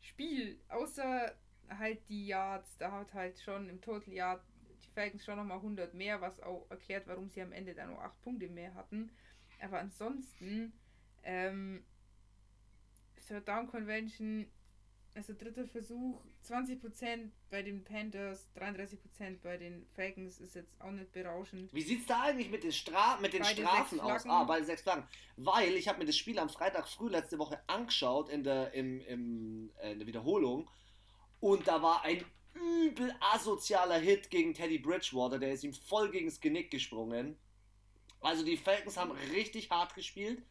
Spiel. 0.00 0.60
Außer 0.68 1.34
halt 1.78 2.00
die 2.08 2.26
Yards, 2.26 2.76
da 2.78 2.92
hat 2.92 3.14
halt 3.14 3.38
schon 3.40 3.68
im 3.68 3.80
Total 3.80 4.12
Yard 4.12 4.42
die 4.84 4.90
Falcons 4.90 5.24
schon 5.24 5.36
nochmal 5.36 5.58
100 5.58 5.94
mehr, 5.94 6.20
was 6.20 6.40
auch 6.40 6.66
erklärt, 6.70 7.06
warum 7.06 7.28
sie 7.28 7.42
am 7.42 7.52
Ende 7.52 7.74
dann 7.74 7.90
nur 7.90 8.02
8 8.02 8.22
Punkte 8.22 8.48
mehr 8.48 8.74
hatten. 8.74 9.10
Aber 9.60 9.78
ansonsten, 9.78 10.72
ähm, 11.22 11.84
Third 13.26 13.46
Down 13.46 13.68
Convention, 13.68 14.46
also 15.14 15.34
dritter 15.34 15.66
Versuch, 15.66 16.20
20% 16.44 17.30
bei 17.50 17.62
den 17.62 17.84
Panthers, 17.84 18.48
33% 18.56 19.38
bei 19.42 19.56
den 19.58 19.86
Falcons 19.94 20.40
ist 20.40 20.54
jetzt 20.54 20.80
auch 20.80 20.90
nicht 20.90 21.12
berauschend. 21.12 21.72
Wie 21.72 21.82
sieht 21.82 22.00
es 22.00 22.06
da 22.06 22.22
eigentlich 22.22 22.50
mit 22.50 22.64
den, 22.64 22.72
Stra 22.72 23.18
mit 23.20 23.32
den 23.32 23.44
Strafen 23.44 24.00
aus? 24.00 24.26
Ah, 24.26 24.44
bei 24.44 24.56
den 24.56 24.66
sechs 24.66 24.82
Flaggen. 24.82 25.06
Weil 25.36 25.74
ich 25.74 25.86
habe 25.88 25.98
mir 25.98 26.06
das 26.06 26.16
Spiel 26.16 26.38
am 26.38 26.48
Freitag 26.48 26.88
früh 26.88 27.10
letzte 27.10 27.38
Woche 27.38 27.60
angeschaut 27.66 28.30
in 28.30 28.42
der, 28.42 28.72
im, 28.72 29.00
im, 29.02 29.70
äh, 29.82 29.92
in 29.92 29.98
der 29.98 30.08
Wiederholung 30.08 30.68
und 31.42 31.66
da 31.66 31.82
war 31.82 32.04
ein 32.04 32.24
übel 32.54 33.12
asozialer 33.20 33.98
Hit 33.98 34.30
gegen 34.30 34.54
Teddy 34.54 34.78
Bridgewater, 34.78 35.40
der 35.40 35.52
ist 35.52 35.64
ihm 35.64 35.74
voll 35.74 36.08
gegens 36.12 36.40
Genick 36.40 36.70
gesprungen. 36.70 37.36
Also 38.20 38.44
die 38.44 38.56
Falcons 38.56 38.96
haben 38.96 39.10
richtig 39.10 39.68
hart 39.68 39.94
gespielt. 39.94 40.46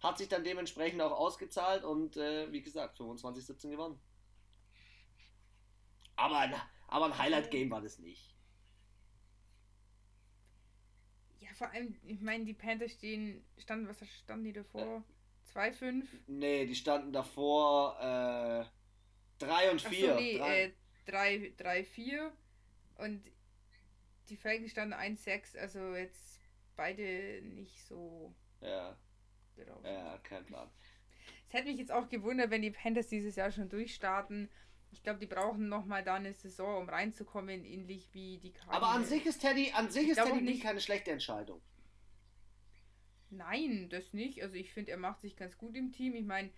hat 0.00 0.18
sich 0.18 0.28
dann 0.28 0.44
dementsprechend 0.44 1.02
auch 1.02 1.10
ausgezahlt 1.10 1.82
und 1.82 2.16
äh, 2.16 2.52
wie 2.52 2.62
gesagt, 2.62 3.00
25-17 3.00 3.70
gewonnen. 3.70 3.98
Aber, 6.14 6.48
aber 6.86 7.06
ein 7.06 7.18
Highlight-Game 7.18 7.70
war 7.70 7.80
das 7.80 7.98
nicht. 7.98 8.36
Ja, 11.40 11.48
vor 11.54 11.70
allem, 11.70 11.98
ich 12.04 12.20
meine, 12.20 12.44
die 12.44 12.54
Panthers 12.54 12.92
stehen, 12.92 13.44
standen, 13.58 13.88
was 13.88 13.96
standen 14.22 14.44
die 14.44 14.52
davor? 14.52 15.02
2-5? 15.52 16.04
Nee, 16.28 16.66
die 16.66 16.74
standen 16.76 17.12
davor 17.12 17.98
äh, 18.00 18.75
3 19.38 19.70
und 19.70 19.82
4. 19.82 20.08
So, 20.08 20.20
nee, 20.20 20.72
3-4 21.06 21.98
äh, 21.98 22.30
und 23.02 23.22
die 24.28 24.36
Falcons 24.36 24.70
standen 24.70 24.94
1-6, 24.94 25.56
also 25.58 25.94
jetzt 25.94 26.40
beide 26.76 27.40
nicht 27.42 27.86
so. 27.86 28.34
Ja. 28.60 28.96
Ja, 29.84 30.18
kein 30.22 30.44
Plan. 30.44 30.68
Es 31.48 31.54
hätte 31.54 31.68
mich 31.68 31.78
jetzt 31.78 31.92
auch 31.92 32.08
gewundert, 32.08 32.50
wenn 32.50 32.62
die 32.62 32.70
Panthers 32.70 33.08
dieses 33.08 33.36
Jahr 33.36 33.50
schon 33.50 33.68
durchstarten. 33.68 34.50
Ich 34.90 35.02
glaube, 35.02 35.18
die 35.18 35.26
brauchen 35.26 35.68
noch 35.68 35.86
mal 35.86 36.04
da 36.04 36.14
eine 36.14 36.34
Saison, 36.34 36.82
um 36.82 36.88
reinzukommen, 36.88 37.64
ähnlich 37.64 38.08
wie 38.12 38.38
die 38.38 38.52
Cardinals. 38.52 38.82
Aber 38.82 38.88
an 38.94 39.04
sich 39.04 39.24
ist 39.24 39.40
Teddy, 39.40 39.72
an 39.72 39.90
sich 39.90 40.08
ist 40.08 40.22
Teddy 40.22 40.42
nicht 40.42 40.62
keine 40.62 40.80
schlechte 40.80 41.10
Entscheidung. 41.10 41.62
Nein, 43.30 43.88
das 43.88 44.12
nicht. 44.12 44.42
Also 44.42 44.56
ich 44.56 44.72
finde, 44.72 44.92
er 44.92 44.98
macht 44.98 45.20
sich 45.20 45.36
ganz 45.36 45.56
gut 45.58 45.74
im 45.74 45.92
Team. 45.92 46.14
Ich 46.14 46.24
meine, 46.24 46.50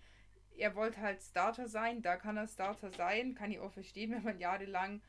er 0.59 0.75
wollte 0.75 1.01
halt 1.01 1.21
Starter 1.21 1.67
sein, 1.67 2.01
da 2.01 2.17
kann 2.17 2.37
er 2.37 2.47
Starter 2.47 2.91
sein. 2.91 3.35
Kann 3.35 3.51
ich 3.51 3.59
auch 3.59 3.71
verstehen, 3.71 4.11
wenn 4.15 4.23
man 4.23 4.39
jahrelang 4.39 5.01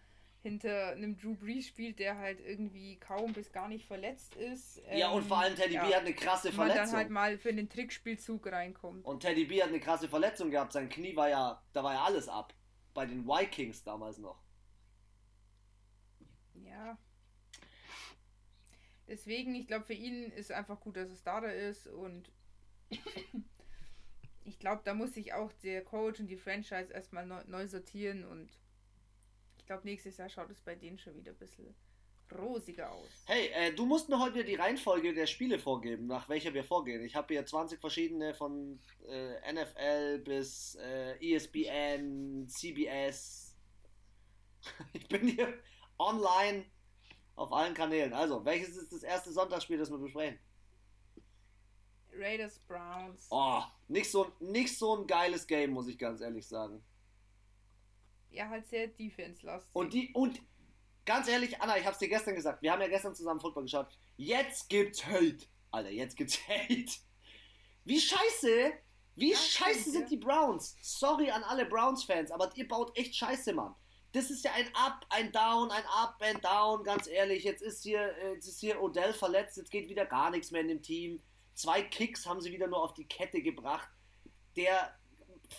hinter 0.42 0.92
einem 0.92 1.18
Drew 1.18 1.34
Brees 1.34 1.66
spielt, 1.66 1.98
der 1.98 2.16
halt 2.16 2.40
irgendwie 2.40 2.96
kaum 2.96 3.34
bis 3.34 3.52
gar 3.52 3.68
nicht 3.68 3.86
verletzt 3.86 4.36
ist. 4.36 4.80
Ähm, 4.86 4.98
ja, 4.98 5.10
und 5.10 5.24
vor 5.24 5.38
allem 5.38 5.54
Teddy 5.54 5.74
ja, 5.74 5.84
B 5.84 5.94
hat 5.94 6.00
eine 6.00 6.14
krasse 6.14 6.50
Verletzung. 6.50 6.78
Man 6.78 6.86
dann 6.86 6.96
halt 6.96 7.10
mal 7.10 7.38
für 7.38 7.52
den 7.52 7.68
Trickspielzug 7.68 8.46
reinkommt. 8.46 9.04
Und 9.04 9.20
Teddy 9.20 9.44
B 9.44 9.62
hat 9.62 9.68
eine 9.68 9.80
krasse 9.80 10.08
Verletzung 10.08 10.50
gehabt. 10.50 10.72
Sein 10.72 10.88
Knie 10.88 11.14
war 11.14 11.28
ja, 11.28 11.62
da 11.74 11.84
war 11.84 11.92
ja 11.92 12.04
alles 12.04 12.28
ab. 12.28 12.54
Bei 12.94 13.04
den 13.04 13.26
Vikings 13.26 13.84
damals 13.84 14.18
noch. 14.18 14.42
Ja. 16.54 16.98
Deswegen, 19.06 19.54
ich 19.54 19.66
glaube, 19.66 19.84
für 19.84 19.92
ihn 19.92 20.30
ist 20.30 20.52
einfach 20.52 20.80
gut, 20.80 20.96
dass 20.96 21.10
es 21.10 21.22
da 21.22 21.40
ist 21.40 21.86
und 21.86 22.30
ich 24.50 24.58
glaube, 24.58 24.82
da 24.84 24.94
muss 24.94 25.14
sich 25.14 25.32
auch 25.32 25.52
der 25.62 25.82
Coach 25.82 26.20
und 26.20 26.28
die 26.28 26.36
Franchise 26.36 26.92
erstmal 26.92 27.26
neu, 27.26 27.66
sortieren 27.66 28.24
und 28.24 28.50
glaube, 29.70 29.86
nächstes 29.86 30.16
Jahr 30.16 30.28
schaut 30.28 30.50
es 30.50 30.60
bei 30.60 30.74
denen 30.74 30.98
schon 30.98 31.14
wieder 31.14 31.30
ein 31.30 31.38
bisschen 31.38 31.76
rosiger 32.36 32.90
aus. 32.90 33.08
Hey, 33.26 33.50
äh, 33.54 33.72
du 33.72 33.86
musst 33.86 34.08
mir 34.08 34.18
heute 34.18 34.42
die 34.42 34.56
Reihenfolge 34.56 35.14
der 35.14 35.28
Spiele 35.28 35.60
vorgeben, 35.60 36.08
nach 36.08 36.28
welcher 36.28 36.52
wir 36.52 36.64
vorgehen. 36.64 37.04
Ich 37.04 37.14
habe 37.14 37.32
hier 37.32 37.46
20 37.46 37.78
verschiedene 37.78 38.34
von 38.34 38.80
äh, 39.08 39.52
NFL 39.52 40.18
bis 40.24 40.74
äh, 40.74 41.34
ESPN, 41.34 42.48
CBS. 42.48 43.56
ich 44.92 45.06
bin 45.06 45.28
hier 45.28 45.54
online 46.00 46.64
auf 47.36 47.52
allen 47.52 47.74
Kanälen. 47.74 48.12
Also, 48.12 48.44
welches 48.44 48.76
ist 48.76 48.92
das 48.92 49.04
erste 49.04 49.30
Sonntagsspiel, 49.30 49.78
das 49.78 49.88
wir 49.88 49.98
besprechen? 49.98 50.40
Raiders 52.18 52.58
Browns. 52.60 53.26
Oh, 53.30 53.62
nicht 53.88 54.10
so, 54.10 54.32
nicht 54.40 54.76
so 54.76 54.96
ein 54.96 55.06
geiles 55.06 55.46
Game, 55.46 55.70
muss 55.70 55.88
ich 55.88 55.98
ganz 55.98 56.20
ehrlich 56.20 56.46
sagen 56.46 56.82
ja, 58.30 58.48
halt 58.48 58.66
sehr 58.68 58.86
defense-lastig. 58.88 59.74
Und 59.74 59.92
die, 59.92 60.10
und 60.14 60.40
ganz 61.04 61.28
ehrlich, 61.28 61.60
Anna, 61.60 61.76
ich 61.78 61.86
hab's 61.86 61.98
dir 61.98 62.08
gestern 62.08 62.34
gesagt, 62.34 62.62
wir 62.62 62.72
haben 62.72 62.80
ja 62.80 62.88
gestern 62.88 63.14
zusammen 63.14 63.40
Football 63.40 63.64
geschaut. 63.64 63.88
Jetzt 64.16 64.68
gibt's 64.68 65.04
Hate. 65.06 65.46
Alter, 65.70 65.90
jetzt 65.90 66.16
gibt's 66.16 66.38
Hate. 66.48 66.92
Wie 67.84 68.00
scheiße, 68.00 68.72
wie 69.16 69.32
ja, 69.32 69.36
scheiße 69.36 69.90
sind 69.90 70.02
ja. 70.02 70.08
die 70.08 70.16
Browns. 70.16 70.76
Sorry 70.82 71.30
an 71.30 71.42
alle 71.42 71.66
Browns-Fans, 71.66 72.30
aber 72.30 72.50
ihr 72.54 72.68
baut 72.68 72.96
echt 72.96 73.16
scheiße, 73.16 73.52
Mann. 73.52 73.74
Das 74.12 74.28
ist 74.28 74.44
ja 74.44 74.52
ein 74.52 74.68
Up, 74.74 75.06
ein 75.08 75.30
Down, 75.30 75.70
ein 75.70 75.84
Up 75.86 76.20
and 76.20 76.44
Down, 76.44 76.82
ganz 76.82 77.06
ehrlich. 77.06 77.44
Jetzt 77.44 77.62
ist 77.62 77.82
hier, 77.84 78.00
äh, 78.18 78.34
jetzt 78.34 78.48
ist 78.48 78.60
hier 78.60 78.80
Odell 78.82 79.12
verletzt, 79.12 79.56
jetzt 79.56 79.70
geht 79.70 79.88
wieder 79.88 80.04
gar 80.04 80.30
nichts 80.30 80.50
mehr 80.50 80.62
in 80.62 80.68
dem 80.68 80.82
Team. 80.82 81.22
Zwei 81.54 81.82
Kicks 81.82 82.26
haben 82.26 82.40
sie 82.40 82.52
wieder 82.52 82.66
nur 82.66 82.82
auf 82.82 82.94
die 82.94 83.06
Kette 83.06 83.42
gebracht. 83.42 83.88
Der 84.56 84.94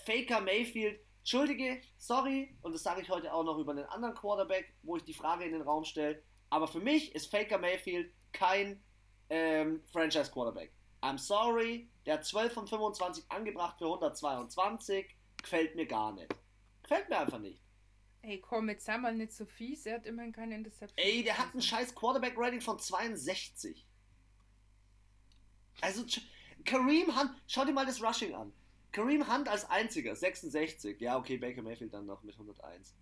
Faker 0.06 0.42
Mayfield 0.42 1.00
Entschuldige, 1.22 1.80
sorry, 2.00 2.58
und 2.64 2.74
das 2.74 2.82
sage 2.82 3.02
ich 3.02 3.10
heute 3.10 3.32
auch 3.32 3.44
noch 3.44 3.60
über 3.60 3.74
einen 3.74 3.86
anderen 3.86 4.16
Quarterback, 4.16 4.74
wo 4.82 4.98
ich 4.98 5.04
die 5.04 5.14
Frage 5.14 5.46
in 5.46 5.52
den 5.52 5.62
Raum 5.62 5.84
stelle. 5.84 6.24
Aber 6.50 6.68
für 6.68 6.80
mich 6.80 7.14
ist 7.14 7.30
Faker 7.30 7.60
Mayfield 7.60 8.12
kein 8.32 8.84
ähm, 9.30 9.84
Franchise-Quarterback. 9.92 10.74
I'm 11.04 11.20
sorry, 11.20 11.92
der 12.08 12.16
hat 12.16 12.26
12 12.26 12.54
von 12.54 12.68
25 12.68 13.26
angebracht 13.30 13.78
für 13.78 13.86
122. 13.86 15.16
Gefällt 15.38 15.76
mir 15.76 15.86
gar 15.86 16.12
nicht. 16.12 16.34
Gefällt 16.82 17.08
mir 17.08 17.20
einfach 17.20 17.40
nicht. 17.40 17.62
Ey, 18.24 18.42
komm, 18.42 18.70
jetzt 18.70 18.86
sei 18.86 18.98
mal 18.98 19.16
nicht 19.16 19.34
so 19.34 19.46
fies, 19.46 19.86
er 19.86 19.96
hat 19.96 20.06
immerhin 20.08 20.32
keine 20.32 20.56
Interception. 20.56 20.98
Ey, 20.98 21.24
der 21.24 21.38
hat 21.38 21.54
ein 21.54 21.62
scheiß 21.62 21.94
Quarterback-Rating 21.94 22.62
von 22.62 22.80
62. 22.80 23.88
Also, 25.80 26.06
Kareem 26.66 27.18
Hunt, 27.18 27.32
schau 27.48 27.66
dir 27.66 27.74
mal 27.74 27.86
das 27.86 28.04
Rushing 28.04 28.34
an. 28.36 28.54
Kareem 28.92 29.32
Hunt 29.34 29.48
als 29.48 29.70
einziger, 29.70 30.16
66. 30.16 31.00
Ja, 31.00 31.18
okay, 31.18 31.38
Baker 31.38 31.62
Mayfield 31.62 31.94
dann 31.94 32.06
noch 32.06 32.24
mit 32.24 32.36
101. 32.36 32.96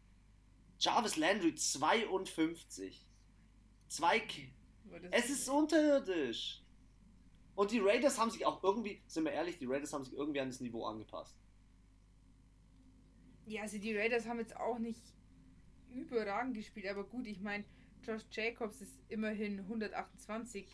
Jarvis 0.79 1.17
Landry 1.17 1.55
52. 1.55 3.05
Zwei. 3.87 4.19
K 4.19 4.51
es 5.11 5.29
ist 5.29 5.49
unterirdisch. 5.49 6.63
Und 7.55 7.71
die 7.71 7.79
Raiders 7.79 8.17
haben 8.17 8.31
sich 8.31 8.45
auch 8.45 8.63
irgendwie, 8.63 9.01
sind 9.07 9.25
wir 9.25 9.31
ehrlich, 9.31 9.57
die 9.57 9.65
Raiders 9.65 9.91
haben 9.93 10.05
sich 10.05 10.13
irgendwie 10.13 10.39
an 10.39 10.49
das 10.49 10.61
Niveau 10.61 10.85
angepasst. 10.85 11.35
Ja, 13.45 13.63
also 13.63 13.77
die 13.77 13.95
Raiders 13.95 14.27
haben 14.27 14.39
jetzt 14.39 14.55
auch 14.55 14.79
nicht 14.79 15.01
überragend 15.89 16.55
gespielt, 16.55 16.87
aber 16.87 17.03
gut, 17.03 17.27
ich 17.27 17.41
meine, 17.41 17.65
Josh 18.05 18.23
Jacobs 18.31 18.81
ist 18.81 18.99
immerhin 19.09 19.59
128 19.59 20.65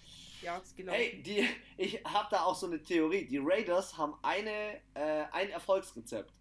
Yards 0.41 0.75
gelaufen. 0.75 0.99
Hey, 0.99 1.21
die, 1.23 1.47
ich 1.77 2.03
habe 2.05 2.27
da 2.31 2.43
auch 2.43 2.55
so 2.55 2.67
eine 2.67 2.81
Theorie. 2.81 3.25
Die 3.25 3.39
Raiders 3.39 3.97
haben 3.97 4.13
eine, 4.21 4.81
äh, 4.93 5.25
ein 5.31 5.49
Erfolgsrezept. 5.49 6.33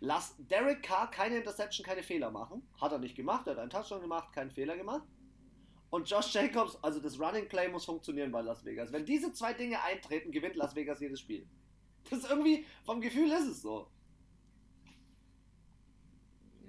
Lass 0.00 0.34
Derek 0.38 0.82
Carr 0.82 1.10
keine 1.10 1.38
Interception, 1.38 1.84
keine 1.84 2.02
Fehler 2.02 2.30
machen. 2.30 2.62
Hat 2.80 2.92
er 2.92 2.98
nicht 2.98 3.16
gemacht. 3.16 3.46
Er 3.46 3.52
hat 3.52 3.58
einen 3.58 3.70
Touchdown 3.70 4.00
gemacht, 4.00 4.32
keinen 4.32 4.50
Fehler 4.50 4.76
gemacht. 4.76 5.02
Und 5.90 6.08
Josh 6.08 6.34
Jacobs, 6.34 6.76
also 6.82 7.00
das 7.00 7.18
Running 7.18 7.48
Play 7.48 7.68
muss 7.68 7.84
funktionieren 7.84 8.30
bei 8.30 8.42
Las 8.42 8.64
Vegas. 8.64 8.92
Wenn 8.92 9.06
diese 9.06 9.32
zwei 9.32 9.54
Dinge 9.54 9.82
eintreten, 9.82 10.30
gewinnt 10.30 10.56
Las 10.56 10.74
Vegas 10.74 11.00
jedes 11.00 11.20
Spiel. 11.20 11.46
Das 12.10 12.20
ist 12.20 12.30
irgendwie, 12.30 12.64
vom 12.84 13.00
Gefühl 13.00 13.30
ist 13.32 13.46
es 13.46 13.62
so. 13.62 13.90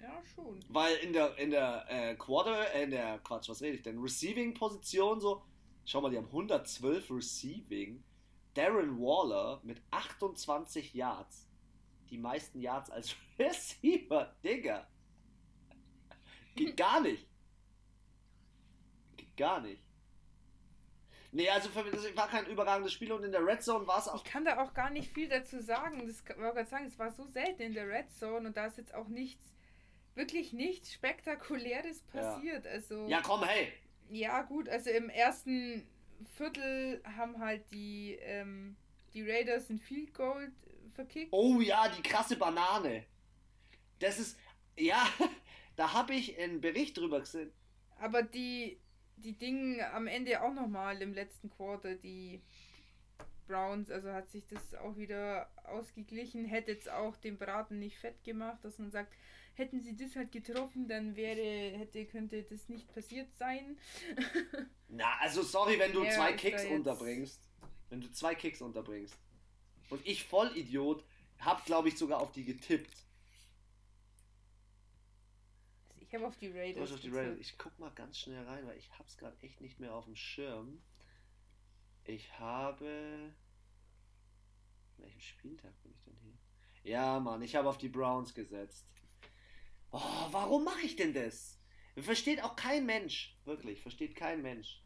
Ja, 0.10 0.24
schon. 0.34 0.60
Weil 0.69 0.95
in 0.98 1.13
der, 1.13 1.38
in 1.38 1.52
der 1.52 1.86
äh, 1.88 2.15
Quarter, 2.15 2.74
äh, 2.74 2.84
in 2.84 2.91
der, 2.91 3.19
Quatsch, 3.19 3.50
was 3.50 3.62
rede 3.62 3.78
ich 3.78 3.84
denn? 3.84 4.00
Receiving-Position 4.00 5.22
so, 5.22 5.43
schau 5.86 6.02
mal, 6.02 6.10
die 6.10 6.17
haben 6.17 6.28
112 6.28 7.12
Receiving. 7.12 8.04
Darren 8.56 9.00
Waller 9.00 9.62
mit 9.63 9.82
28 9.91 10.93
Yards. 10.95 11.48
Die 12.10 12.17
meisten 12.17 12.60
Yards 12.60 12.89
als 12.89 13.15
Receiver, 13.39 14.36
Digga. 14.43 14.88
Geht 16.56 16.76
gar 16.76 17.02
nicht. 17.02 17.28
Geht 19.15 19.38
gar 19.38 19.62
nicht. 19.62 19.84
Nee, 21.32 21.48
also 21.50 21.69
für 21.69 21.84
mich, 21.84 21.91
das 21.91 22.15
war 22.15 22.28
kein 22.28 22.48
überragendes 22.48 22.91
Spiel 22.91 23.12
und 23.12 23.24
in 23.24 23.32
der 23.32 23.45
Red 23.45 23.62
Zone 23.62 23.86
war 23.86 24.00
es 24.00 24.08
auch. 24.08 24.26
Ich 24.26 24.32
kann 24.32 24.45
da 24.45 24.63
auch 24.63 24.74
gar 24.74 24.89
nicht 24.89 25.13
viel 25.13 25.30
dazu 25.30 25.62
sagen. 25.62 26.08
Das 26.08 26.26
wollte 26.26 26.56
gerade 26.56 26.65
sagen, 26.65 26.86
es 26.88 26.98
war 26.98 27.12
so 27.12 27.28
selten 27.28 27.62
in 27.62 27.74
der 27.76 27.88
Red 27.88 28.12
Zone 28.12 28.48
und 28.48 28.58
da 28.58 28.65
ist 28.65 28.78
jetzt 28.78 28.95
auch 28.95 29.08
nichts 29.08 29.45
wirklich 30.15 30.54
nichts 30.54 30.93
Spektakuläres 30.93 32.02
passiert. 32.04 32.65
Ja. 32.65 32.72
Also, 32.72 33.08
ja, 33.08 33.22
komm, 33.22 33.43
hey! 33.43 33.72
Ja, 34.10 34.41
gut, 34.41 34.67
also 34.67 34.89
im 34.89 35.10
ersten 35.10 35.88
Viertel 36.36 37.02
haben 37.15 37.39
halt 37.39 37.63
die, 37.72 38.17
ähm, 38.22 38.76
die 39.13 39.30
Raiders 39.30 39.69
ein 39.69 39.80
Field 39.80 40.13
Goal 40.13 40.52
verkickt. 40.93 41.30
Oh 41.32 41.62
ja, 41.62 41.88
die 41.89 42.02
krasse 42.02 42.36
Banane. 42.36 43.06
Das 44.00 44.19
ist, 44.19 44.38
ja, 44.78 45.08
da 45.76 45.93
habe 45.93 46.13
ich 46.13 46.38
einen 46.39 46.62
Bericht 46.62 46.98
drüber 46.98 47.19
gesehen. 47.19 47.52
Aber 48.00 48.24
die, 48.24 48.80
die 49.17 49.34
Dinge 49.34 49.91
am 49.91 50.08
Ende 50.08 50.41
auch 50.41 50.54
nochmal 50.54 51.02
im 51.02 51.13
letzten 51.13 51.50
Quarter, 51.50 51.95
die 51.95 52.41
Browns, 53.48 53.89
also 53.89 54.12
hat 54.12 54.30
sich 54.30 54.45
das 54.48 54.76
auch 54.76 54.95
wieder 54.95 55.50
ausgeglichen, 55.65 56.45
hätte 56.45 56.72
jetzt 56.72 56.89
auch 56.89 57.17
den 57.17 57.38
Braten 57.38 57.80
nicht 57.80 57.98
fett 57.98 58.24
gemacht, 58.24 58.60
dass 58.63 58.78
man 58.78 58.91
sagt, 58.91 59.13
hätten 59.60 59.82
sie 59.82 59.95
das 59.95 60.15
halt 60.15 60.32
getroffen, 60.32 60.88
dann 60.88 61.15
wäre, 61.15 61.78
hätte, 61.78 62.06
könnte 62.06 62.41
das 62.43 62.69
nicht 62.69 62.91
passiert 62.93 63.36
sein. 63.36 63.78
Na, 64.88 65.17
also 65.19 65.43
sorry, 65.43 65.78
wenn 65.78 65.93
du 65.93 66.04
ja, 66.04 66.12
zwei 66.12 66.34
Kicks 66.34 66.65
unterbringst. 66.65 67.48
Wenn 67.89 68.02
du 68.02 68.10
zwei 68.12 68.34
Kicks 68.34 68.62
unterbringst. 68.62 69.15
Und 69.89 70.06
ich 70.08 70.24
Vollidiot 70.24 71.04
hab, 71.39 71.65
glaube 71.65 71.89
ich, 71.89 71.98
sogar 71.98 72.22
auf 72.22 72.32
die 72.32 72.45
getippt. 72.45 73.06
Also 75.89 76.02
ich 76.02 76.13
habe 76.13 76.28
auf 76.28 76.38
die 76.38 76.48
Raiders. 76.48 76.91
Auf 76.91 77.00
die 77.02 77.10
Raiders. 77.10 77.38
Ich 77.39 77.58
guck 77.58 77.78
mal 77.80 77.91
ganz 77.91 78.17
schnell 78.17 78.43
rein, 78.45 78.65
weil 78.65 78.78
ich 78.78 78.89
hab's 78.98 79.17
gerade 79.17 79.38
echt 79.41 79.62
nicht 79.62 79.80
mehr 79.80 79.93
auf 79.93 80.06
dem 80.06 80.15
Schirm. 80.15 80.82
Ich 82.06 82.39
habe. 82.39 83.34
welchem 84.98 85.22
Spieltag 85.22 85.82
bin 85.82 85.91
ich 85.91 86.04
denn 86.04 86.17
hier? 86.22 86.38
Ja, 86.84 87.19
Mann, 87.19 87.41
ich 87.41 87.56
habe 87.56 87.67
auf 87.69 87.78
die 87.78 87.89
Browns 87.89 88.34
gesetzt. 88.34 88.86
Oh, 89.91 90.28
warum 90.32 90.63
mache 90.63 90.82
ich 90.82 90.95
denn 90.95 91.13
das? 91.13 91.60
Versteht 91.97 92.43
auch 92.43 92.56
kein 92.56 92.86
Mensch. 92.86 93.36
Wirklich, 93.45 93.82
versteht 93.82 94.15
kein 94.15 94.41
Mensch. 94.41 94.82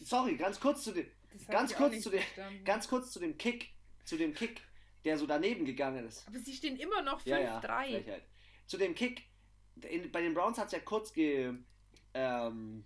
Sorry, 0.00 0.36
ganz 0.36 0.58
kurz 0.58 0.82
zu 0.82 0.92
dem. 0.92 1.06
Ganz 1.48 1.74
kurz 1.74 2.00
zu 2.00 2.10
dem. 2.10 2.22
Ganz 2.64 2.88
kurz 2.88 3.12
zu 3.12 3.20
dem 3.20 3.36
Kick. 3.36 3.70
Zu 4.04 4.16
dem 4.16 4.34
Kick, 4.34 4.62
der 5.04 5.18
so 5.18 5.26
daneben 5.26 5.64
gegangen 5.64 6.06
ist. 6.06 6.26
Aber 6.26 6.38
sie 6.38 6.54
stehen 6.54 6.76
immer 6.76 7.02
noch 7.02 7.20
5-3. 7.20 7.26
Ja, 7.26 7.98
ja, 7.98 8.16
zu 8.66 8.78
dem 8.78 8.94
Kick. 8.94 9.24
In, 9.82 10.10
bei 10.10 10.22
den 10.22 10.34
Browns 10.34 10.58
hat 10.58 10.66
es 10.66 10.72
ja 10.72 10.80
kurz 10.80 11.12
ge, 11.12 11.54
ähm, 12.14 12.84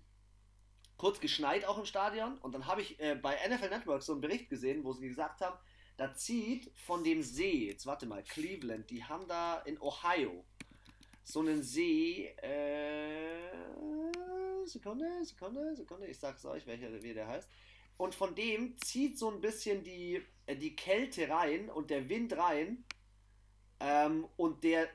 kurz 0.97 1.19
geschneit 1.19 1.65
auch 1.65 1.77
im 1.77 1.85
Stadion. 1.85 2.37
Und 2.39 2.53
dann 2.53 2.67
habe 2.67 2.81
ich 2.81 2.99
äh, 2.99 3.15
bei 3.15 3.35
NFL 3.47 3.69
Network 3.69 4.03
so 4.03 4.11
einen 4.11 4.21
Bericht 4.21 4.49
gesehen, 4.49 4.83
wo 4.83 4.93
sie 4.93 5.07
gesagt 5.07 5.41
haben, 5.41 5.57
da 5.97 6.13
zieht 6.13 6.71
von 6.75 7.03
dem 7.03 7.23
See, 7.23 7.67
jetzt 7.67 7.85
warte 7.85 8.05
mal, 8.05 8.23
Cleveland, 8.23 8.89
die 8.89 9.05
haben 9.05 9.27
da 9.27 9.59
in 9.59 9.79
Ohio 9.79 10.45
so 11.25 11.41
einen 11.41 11.63
See, 11.63 12.27
äh, 12.41 13.51
Sekunde, 14.65 15.25
Sekunde, 15.25 15.75
Sekunde, 15.75 16.07
ich 16.07 16.19
sag's 16.19 16.45
euch, 16.45 16.65
welcher, 16.67 17.03
wie 17.03 17.13
der 17.13 17.27
heißt. 17.27 17.49
Und 17.97 18.13
von 18.13 18.35
dem 18.35 18.77
zieht 18.77 19.17
so 19.17 19.31
ein 19.31 19.41
bisschen 19.41 19.83
die, 19.83 20.21
äh, 20.45 20.55
die 20.55 20.75
Kälte 20.75 21.27
rein 21.27 21.69
und 21.69 21.89
der 21.89 22.07
Wind 22.09 22.37
rein. 22.37 22.85
Ähm, 23.79 24.27
und 24.37 24.63
der, 24.63 24.87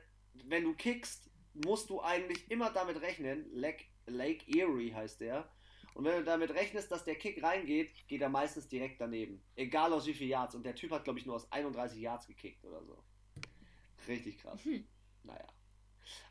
wenn 0.45 0.63
du 0.63 0.73
kickst, 0.73 1.29
musst 1.65 1.89
du 1.89 2.01
eigentlich 2.01 2.49
immer 2.49 2.71
damit 2.71 3.01
rechnen, 3.01 3.45
Lake, 3.51 3.85
Lake 4.07 4.45
Erie 4.47 4.93
heißt 4.93 5.19
der, 5.21 5.49
und 5.93 6.05
wenn 6.05 6.19
du 6.19 6.23
damit 6.23 6.51
rechnest, 6.51 6.89
dass 6.89 7.03
der 7.03 7.15
Kick 7.15 7.43
reingeht, 7.43 7.91
geht 8.07 8.21
er 8.21 8.29
meistens 8.29 8.69
direkt 8.69 9.01
daneben. 9.01 9.43
Egal 9.55 9.91
aus 9.91 10.07
wie 10.07 10.13
viel 10.13 10.29
Yards. 10.29 10.55
Und 10.55 10.63
der 10.63 10.73
Typ 10.73 10.91
hat, 10.91 11.03
glaube 11.03 11.19
ich, 11.19 11.25
nur 11.25 11.35
aus 11.35 11.51
31 11.51 11.99
Yards 11.99 12.27
gekickt 12.27 12.63
oder 12.63 12.81
so. 12.85 13.03
Richtig 14.07 14.37
krass. 14.37 14.63
Hm. 14.63 14.87
Naja. 15.23 15.45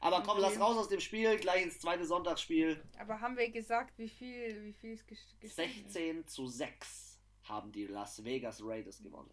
Aber 0.00 0.22
komm, 0.22 0.38
lass 0.38 0.59
raus 0.59 0.76
aus 0.76 0.88
dem 0.88 1.00
Spiel, 1.00 1.38
gleich 1.38 1.62
ins 1.62 1.78
zweite 1.78 2.04
Sonntagsspiel. 2.04 2.83
Aber 2.98 3.20
haben 3.20 3.37
wir 3.37 3.50
gesagt, 3.50 3.98
wie 3.98 4.09
viel, 4.09 4.62
wie 4.64 4.72
viel 4.72 4.98
es 5.40 5.56
16 5.56 6.26
zu 6.26 6.46
6 6.46 7.18
haben 7.44 7.72
die 7.72 7.87
Las 7.87 8.24
Vegas 8.24 8.62
Raiders 8.62 9.02
gewonnen. 9.02 9.30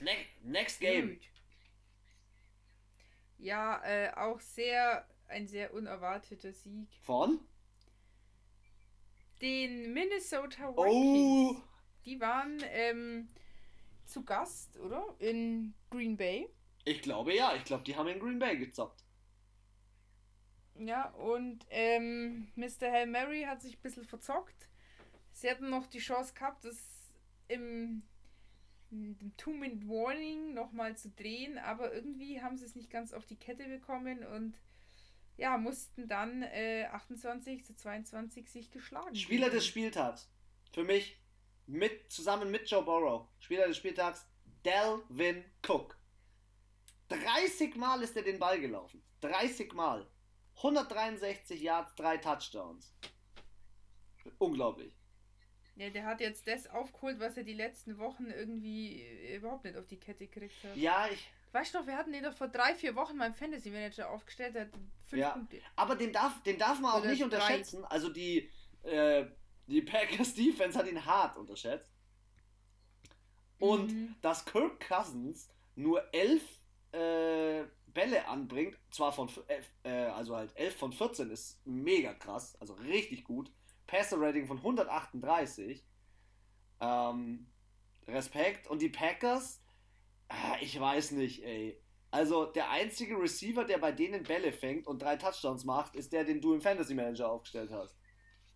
Ne 0.00 0.12
next 0.42 0.80
Game. 0.80 1.10
Gut. 1.10 1.28
Ja, 3.38 3.82
äh, 3.84 4.12
auch 4.14 4.40
sehr, 4.40 5.06
ein 5.28 5.46
sehr 5.46 5.72
unerwarteter 5.74 6.52
Sieg. 6.52 6.88
Von? 7.02 7.40
den 9.44 9.92
Minnesota 9.92 10.72
oh. 10.74 10.84
Vikings. 10.84 11.58
Oh. 11.58 11.62
Die 12.04 12.20
waren 12.20 12.62
ähm, 12.70 13.28
zu 14.04 14.24
Gast, 14.24 14.78
oder? 14.78 15.14
In 15.18 15.74
Green 15.90 16.16
Bay. 16.16 16.48
Ich 16.84 17.02
glaube 17.02 17.34
ja, 17.34 17.54
ich 17.54 17.64
glaube, 17.64 17.84
die 17.84 17.96
haben 17.96 18.08
in 18.08 18.20
Green 18.20 18.38
Bay 18.38 18.56
gezockt. 18.58 19.04
Ja, 20.76 21.10
und 21.10 21.64
ähm, 21.70 22.48
Mr. 22.56 22.90
Hail 22.90 23.06
Mary 23.06 23.42
hat 23.42 23.62
sich 23.62 23.76
ein 23.76 23.82
bisschen 23.82 24.04
verzockt. 24.04 24.68
Sie 25.32 25.48
hatten 25.50 25.70
noch 25.70 25.86
die 25.86 25.98
Chance 25.98 26.34
gehabt, 26.34 26.64
das 26.64 26.76
im, 27.48 28.02
im 28.90 29.32
Two-Minute-Warning 29.36 30.54
nochmal 30.54 30.96
zu 30.96 31.10
drehen, 31.10 31.58
aber 31.58 31.92
irgendwie 31.92 32.42
haben 32.42 32.56
sie 32.56 32.64
es 32.64 32.74
nicht 32.74 32.90
ganz 32.90 33.12
auf 33.12 33.24
die 33.26 33.36
Kette 33.36 33.66
bekommen 33.68 34.24
und 34.24 34.60
ja, 35.36 35.58
mussten 35.58 36.06
dann 36.06 36.42
äh, 36.42 36.86
28 36.92 37.64
zu 37.64 37.74
22 37.74 38.48
sich 38.48 38.70
geschlagen. 38.70 39.14
Spieler 39.14 39.50
des 39.50 39.66
Spieltags. 39.66 40.28
Für 40.72 40.84
mich 40.84 41.16
mit, 41.66 42.10
zusammen 42.10 42.50
mit 42.50 42.68
Joe 42.70 42.82
Burrow. 42.82 43.26
Spieler 43.40 43.66
des 43.66 43.76
Spieltags 43.76 44.26
Delvin 44.64 45.44
Cook. 45.66 45.96
30 47.08 47.76
Mal 47.76 48.02
ist 48.02 48.16
er 48.16 48.22
den 48.22 48.38
Ball 48.38 48.60
gelaufen. 48.60 49.02
30 49.20 49.72
Mal. 49.74 50.06
163 50.56 51.60
Yards, 51.60 51.94
drei 51.94 52.16
Touchdowns. 52.16 52.94
Unglaublich. 54.38 54.94
Ja, 55.76 55.90
der 55.90 56.04
hat 56.04 56.20
jetzt 56.20 56.46
das 56.46 56.68
aufgeholt, 56.68 57.18
was 57.18 57.36
er 57.36 57.42
die 57.42 57.54
letzten 57.54 57.98
Wochen 57.98 58.26
irgendwie 58.26 59.04
überhaupt 59.34 59.64
nicht 59.64 59.76
auf 59.76 59.86
die 59.86 59.98
Kette 59.98 60.26
gekriegt 60.28 60.54
hat. 60.62 60.76
Ja, 60.76 61.08
ich, 61.10 61.28
Weißt 61.54 61.72
du 61.72 61.78
noch, 61.78 61.86
wir 61.86 61.96
hatten 61.96 62.12
den 62.12 62.24
doch 62.24 62.32
vor 62.32 62.48
drei, 62.48 62.74
vier 62.74 62.96
Wochen 62.96 63.16
beim 63.16 63.32
Fantasy 63.32 63.70
Manager 63.70 64.10
aufgestellt, 64.10 64.56
der 64.56 64.62
hat 64.62 64.72
fünf 65.08 65.20
ja, 65.20 65.30
Punkte. 65.30 65.60
Aber 65.76 65.94
den 65.94 66.12
darf, 66.12 66.42
den 66.42 66.58
darf 66.58 66.80
man 66.80 66.90
auch 66.90 67.04
nicht 67.04 67.22
unterschätzen. 67.22 67.82
Drei. 67.82 67.90
Also 67.90 68.08
die, 68.08 68.50
äh, 68.82 69.26
die 69.68 69.80
Packers 69.80 70.34
Defense 70.34 70.76
hat 70.76 70.88
ihn 70.88 71.06
hart 71.06 71.36
unterschätzt. 71.36 71.92
Und 73.60 73.92
mhm. 73.92 74.16
dass 74.20 74.44
Kirk 74.44 74.80
Cousins 74.80 75.48
nur 75.76 76.02
elf 76.12 76.42
äh, 76.94 77.64
Bälle 77.86 78.26
anbringt, 78.28 78.78
zwar 78.90 79.12
von 79.12 79.30
äh, 79.84 79.90
also 79.90 80.36
halt 80.36 80.56
11 80.56 80.76
von 80.76 80.92
14 80.92 81.30
ist 81.30 81.64
mega 81.66 82.14
krass, 82.14 82.56
also 82.60 82.74
richtig 82.74 83.24
gut. 83.24 83.50
Passer 83.86 84.20
Rating 84.20 84.46
von 84.46 84.58
138. 84.58 85.84
Ähm, 86.80 87.46
Respekt. 88.08 88.66
Und 88.66 88.80
die 88.82 88.88
Packers 88.88 89.64
Ah, 90.28 90.56
ich 90.60 90.78
weiß 90.78 91.12
nicht, 91.12 91.44
ey. 91.44 91.80
Also 92.10 92.46
der 92.46 92.70
einzige 92.70 93.20
Receiver, 93.20 93.64
der 93.64 93.78
bei 93.78 93.92
denen 93.92 94.22
Bälle 94.22 94.52
fängt 94.52 94.86
und 94.86 95.02
drei 95.02 95.16
Touchdowns 95.16 95.64
macht, 95.64 95.96
ist 95.96 96.12
der, 96.12 96.24
den 96.24 96.40
du 96.40 96.54
im 96.54 96.60
Fantasy 96.60 96.94
Manager 96.94 97.30
aufgestellt 97.30 97.70
hast. 97.72 97.96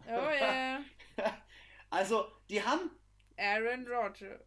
Oh 0.06 0.10
ja. 0.10 0.30
Yeah. 0.30 0.80
also, 1.90 2.26
die 2.48 2.62
haben. 2.62 2.90
Aaron 3.36 3.86
Rodgers. 3.86 4.40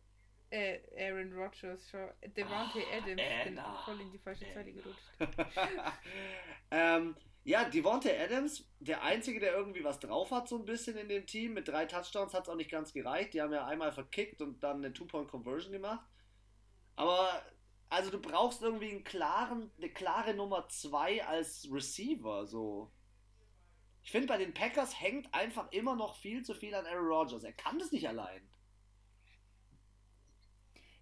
Äh, 0.51 0.79
Aaron 0.97 1.33
Rodgers 1.33 1.89
schon. 1.89 2.09
Devante 2.35 2.79
oh, 2.79 2.97
Adams. 2.97 3.21
Ich 3.21 3.43
bin 3.45 3.59
voll 3.85 4.01
in 4.01 4.11
die 4.11 4.19
falsche 4.19 4.45
Zeile 4.53 4.73
gerutscht. 4.73 4.99
ähm, 6.71 7.15
ja, 7.45 7.63
Devontae 7.69 8.19
Adams, 8.19 8.69
der 8.79 9.01
Einzige, 9.01 9.39
der 9.39 9.55
irgendwie 9.55 9.83
was 9.83 9.99
drauf 9.99 10.29
hat, 10.31 10.49
so 10.49 10.57
ein 10.57 10.65
bisschen 10.65 10.97
in 10.97 11.07
dem 11.07 11.25
Team. 11.25 11.53
Mit 11.53 11.69
drei 11.69 11.85
Touchdowns 11.85 12.33
hat 12.33 12.43
es 12.43 12.49
auch 12.49 12.55
nicht 12.55 12.69
ganz 12.69 12.91
gereicht. 12.91 13.33
Die 13.33 13.41
haben 13.41 13.53
ja 13.53 13.65
einmal 13.65 13.93
verkickt 13.93 14.41
und 14.41 14.61
dann 14.61 14.77
eine 14.77 14.91
Two-Point-Conversion 14.93 15.71
gemacht. 15.71 16.05
Aber 16.97 17.41
also 17.89 18.11
du 18.11 18.19
brauchst 18.19 18.61
irgendwie 18.61 18.91
einen 18.91 19.05
klaren, 19.05 19.71
eine 19.77 19.89
klare 19.89 20.33
Nummer 20.33 20.67
2 20.67 21.25
als 21.25 21.67
Receiver. 21.71 22.45
So. 22.45 22.91
Ich 24.03 24.11
finde, 24.11 24.27
bei 24.27 24.37
den 24.37 24.53
Packers 24.53 24.99
hängt 24.99 25.33
einfach 25.33 25.71
immer 25.71 25.95
noch 25.95 26.17
viel 26.17 26.43
zu 26.43 26.53
viel 26.53 26.75
an 26.75 26.85
Aaron 26.85 27.07
Rodgers. 27.07 27.43
Er 27.43 27.53
kann 27.53 27.79
das 27.79 27.93
nicht 27.93 28.07
allein. 28.07 28.50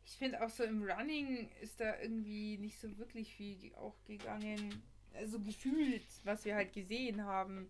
Ich 0.09 0.17
finde 0.17 0.43
auch 0.43 0.49
so 0.49 0.63
im 0.63 0.83
Running 0.83 1.49
ist 1.61 1.79
da 1.79 1.99
irgendwie 2.01 2.57
nicht 2.57 2.79
so 2.79 2.97
wirklich 2.97 3.33
viel 3.33 3.73
auch 3.75 3.95
gegangen. 4.05 4.81
Also 5.13 5.39
gefühlt, 5.39 6.05
was 6.23 6.45
wir 6.45 6.55
halt 6.55 6.73
gesehen 6.73 7.23
haben 7.23 7.69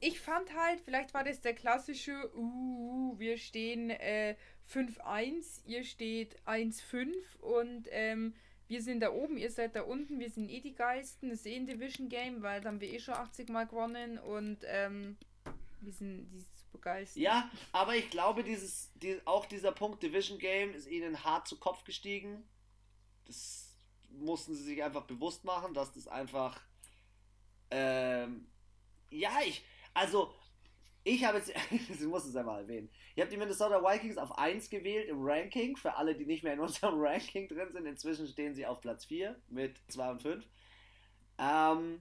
ich 0.00 0.20
fand 0.20 0.54
halt, 0.54 0.80
vielleicht 0.80 1.14
war 1.14 1.24
das 1.24 1.40
der 1.40 1.54
klassische, 1.54 2.30
uh, 2.36 3.14
wir 3.18 3.38
stehen 3.38 3.90
äh, 3.90 4.36
5-1, 4.72 5.64
ihr 5.66 5.84
steht 5.84 6.36
1-5 6.46 7.08
und 7.40 7.88
ähm, 7.90 8.34
wir 8.68 8.82
sind 8.82 9.00
da 9.00 9.12
oben, 9.12 9.36
ihr 9.36 9.50
seid 9.50 9.76
da 9.76 9.82
unten, 9.82 10.18
wir 10.18 10.30
sind 10.30 10.50
eh 10.50 10.60
die 10.60 10.74
Geisten, 10.74 11.30
das 11.30 11.40
ist 11.40 11.46
eh 11.46 11.56
ein 11.56 11.66
Division 11.66 12.08
Game, 12.08 12.42
weil 12.42 12.60
dann 12.60 12.74
haben 12.74 12.80
wir 12.80 12.92
eh 12.92 12.98
schon 12.98 13.14
80 13.14 13.48
Mal 13.48 13.66
gewonnen 13.66 14.18
und 14.18 14.58
ähm, 14.66 15.16
wir 15.80 15.92
sind 15.92 16.28
die 16.30 16.44
Supergeisten. 16.76 17.22
Ja, 17.22 17.50
aber 17.72 17.96
ich 17.96 18.10
glaube, 18.10 18.44
dieses, 18.44 18.92
die, 18.94 19.20
auch 19.24 19.46
dieser 19.46 19.72
Punkt 19.72 20.02
Division 20.02 20.38
Game 20.38 20.74
ist 20.74 20.88
ihnen 20.88 21.24
hart 21.24 21.48
zu 21.48 21.58
Kopf 21.58 21.84
gestiegen. 21.84 22.48
Das 23.26 23.76
mussten 24.10 24.54
sie 24.54 24.62
sich 24.62 24.82
einfach 24.82 25.04
bewusst 25.04 25.44
machen, 25.44 25.74
dass 25.74 25.92
das 25.92 26.06
einfach 26.06 26.60
ähm, 27.70 28.46
ja, 29.10 29.30
ich, 29.44 29.64
also, 29.94 30.32
ich 31.04 31.24
habe 31.24 31.38
jetzt, 31.38 31.52
ich 31.70 32.00
muss 32.00 32.24
es 32.24 32.36
einmal 32.36 32.62
erwähnen. 32.62 32.90
Ich 33.14 33.20
habe 33.20 33.30
die 33.30 33.36
Minnesota 33.36 33.82
Vikings 33.82 34.18
auf 34.18 34.36
1 34.38 34.70
gewählt 34.70 35.08
im 35.08 35.18
Ranking. 35.20 35.76
Für 35.76 35.96
alle, 35.96 36.14
die 36.14 36.26
nicht 36.26 36.42
mehr 36.42 36.54
in 36.54 36.60
unserem 36.60 37.00
Ranking 37.00 37.48
drin 37.48 37.72
sind, 37.72 37.86
inzwischen 37.86 38.26
stehen 38.26 38.54
sie 38.54 38.66
auf 38.66 38.80
Platz 38.80 39.04
4 39.06 39.36
mit 39.48 39.80
2 39.88 40.10
und 40.10 40.22
5. 40.22 40.44
Ähm, 41.38 42.00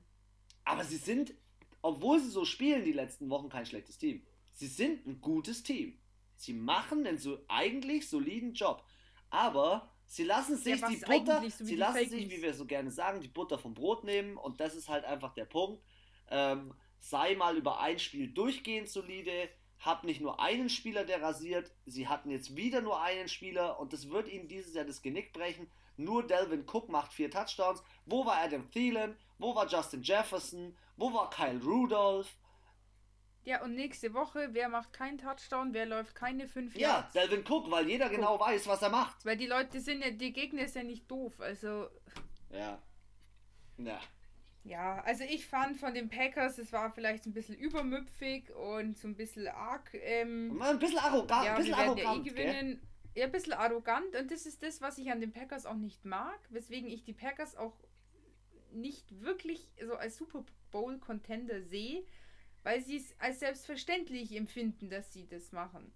aber 0.64 0.84
sie 0.84 0.98
sind, 0.98 1.34
obwohl 1.82 2.20
sie 2.20 2.30
so 2.30 2.46
spielen 2.46 2.84
die 2.84 2.94
letzten 2.94 3.30
Wochen, 3.30 3.50
kein 3.50 3.66
schlechtes 3.66 3.98
Team. 3.98 4.26
Sie 4.56 4.68
sind 4.68 5.06
ein 5.06 5.22
gutes 5.22 5.64
Team. 5.64 6.00
Sie 6.36 6.54
machen 6.54 7.06
einen 7.06 7.18
so 7.18 7.40
eigentlich 7.48 8.10
soliden 8.10 8.54
Job. 8.54 8.84
Aber 9.30 9.92
sie 10.08 10.24
lassen 10.24 10.58
sich 10.58 10.80
ja, 10.80 10.88
die 10.88 10.98
Butter, 10.98 11.44
so 11.50 11.66
sie 11.66 11.76
lassen 11.76 12.10
sich, 12.10 12.30
wie 12.30 12.42
wir 12.42 12.54
so 12.54 12.66
gerne 12.66 12.90
sagen, 12.90 13.22
die 13.22 13.28
Butter 13.28 13.60
vom 13.60 13.74
Brot 13.74 14.04
nehmen. 14.04 14.38
Und 14.38 14.60
das 14.62 14.74
ist 14.74 14.88
halt 14.90 15.06
einfach 15.06 15.34
der 15.34 15.46
Punkt. 15.46 15.84
Ähm, 16.30 16.74
sei 17.00 17.36
mal 17.36 17.58
über 17.58 17.80
ein 17.82 18.00
Spiel 18.00 18.32
durchgehend 18.32 18.90
solide, 18.90 19.50
hat 19.80 20.06
nicht 20.06 20.22
nur 20.22 20.40
einen 20.40 20.70
Spieler, 20.70 21.04
der 21.04 21.22
rasiert, 21.22 21.72
sie 21.86 22.08
hatten 22.08 22.32
jetzt 22.32 22.56
wieder 22.56 22.82
nur 22.82 23.02
einen 23.02 23.28
Spieler 23.28 23.80
und 23.80 23.94
das 23.94 24.10
wird 24.10 24.30
ihnen 24.30 24.48
dieses 24.48 24.74
Jahr 24.74 24.86
das 24.86 25.02
Genick 25.02 25.34
brechen. 25.34 25.68
Nur 25.98 26.26
Delvin 26.26 26.66
Cook 26.66 26.90
macht 26.90 27.14
vier 27.14 27.30
Touchdowns. 27.30 27.84
Wo 28.06 28.26
war 28.26 28.38
Adam 28.38 28.72
Thielen? 28.72 29.16
Wo 29.38 29.54
war 29.54 29.68
Justin 29.68 30.02
Jefferson? 30.02 30.76
Wo 30.98 31.14
war 31.14 31.30
Kyle 31.30 31.62
Rudolph? 31.62 32.36
Ja, 33.46 33.64
und 33.64 33.76
nächste 33.76 34.14
Woche, 34.16 34.50
wer 34.54 34.70
macht 34.70 34.92
keinen 34.92 35.20
Touchdown, 35.20 35.74
wer 35.74 35.86
läuft 35.86 36.16
keine 36.16 36.48
5 36.48 36.76
Ja, 36.76 36.90
Yards? 36.90 37.14
Delvin 37.14 37.44
Cook, 37.48 37.70
weil 37.70 37.88
jeder 37.88 38.10
genau 38.10 38.40
weiß, 38.40 38.66
was 38.68 38.82
er 38.82 38.90
macht. 38.90 39.24
Weil 39.24 39.38
die 39.38 39.46
Leute 39.46 39.80
sind 39.80 40.04
ja, 40.04 40.10
die 40.10 40.34
Gegner 40.34 40.64
ist 40.64 40.76
ja 40.76 40.84
nicht 40.84 41.10
doof. 41.10 41.40
Also, 41.40 41.88
Ja. 42.52 42.82
Ja. 43.78 44.00
ja, 44.64 45.02
also 45.04 45.24
ich 45.26 45.46
fand 45.46 45.78
von 45.78 45.94
den 45.94 46.10
Packers, 46.10 46.58
es 46.58 46.72
war 46.74 46.90
vielleicht 46.92 47.26
ein 47.28 47.34
bisschen 47.34 47.56
übermüpfig 47.56 48.50
und 48.56 48.98
so 48.98 49.08
ein 49.08 49.16
bisschen 49.16 49.48
arg. 49.48 49.92
Ähm, 49.94 50.60
Ein 50.62 50.80
bisschen 50.80 51.00
arrogant, 51.00 51.46
ja, 51.46 51.52
ein 51.52 51.58
bisschen 51.58 51.78
werden 51.78 51.98
ja 51.98 52.04
eh 52.04 52.06
arrogant, 52.08 52.24
gell? 52.26 52.34
gewinnen. 52.34 52.82
Ja, 53.14 53.26
ein 53.26 53.32
bisschen 53.32 53.54
arrogant 53.54 54.16
und 54.16 54.32
das 54.32 54.46
ist 54.46 54.64
das, 54.64 54.82
was 54.82 54.98
ich 54.98 55.12
an 55.12 55.22
den 55.22 55.32
Packers 55.32 55.66
auch 55.66 55.76
nicht 55.76 56.04
mag, 56.04 56.40
weswegen 56.50 56.90
ich 56.90 57.04
die 57.04 57.14
Packers 57.14 57.56
auch 57.56 57.78
nicht 58.72 59.22
wirklich 59.22 59.70
so 59.86 59.96
als 59.96 60.18
Super 60.18 60.44
Bowl 60.72 60.98
Contender 61.00 61.62
sehe, 61.62 62.04
weil 62.66 62.82
sie 62.82 62.98
es 62.98 63.14
als 63.20 63.40
selbstverständlich 63.40 64.36
empfinden, 64.36 64.90
dass 64.90 65.14
sie 65.14 65.28
das 65.28 65.52
machen. 65.52 65.94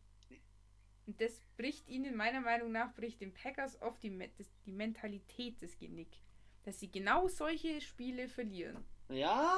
Und 1.08 1.20
das 1.20 1.42
bricht 1.58 1.90
ihnen 1.90 2.16
meiner 2.16 2.42
Meinung 2.42 2.72
nach 2.72 2.94
bricht 2.94 3.22
den 3.22 3.34
Packers 3.34 3.82
oft 3.82 4.04
die, 4.04 4.12
Me- 4.12 4.30
das, 4.38 4.48
die 4.68 4.72
Mentalität 4.72 5.60
des 5.64 5.76
Genick, 5.80 6.22
dass 6.64 6.80
sie 6.80 6.92
genau 6.92 7.28
solche 7.28 7.82
Spiele 7.82 8.30
verlieren. 8.30 8.86
Ja. 9.10 9.58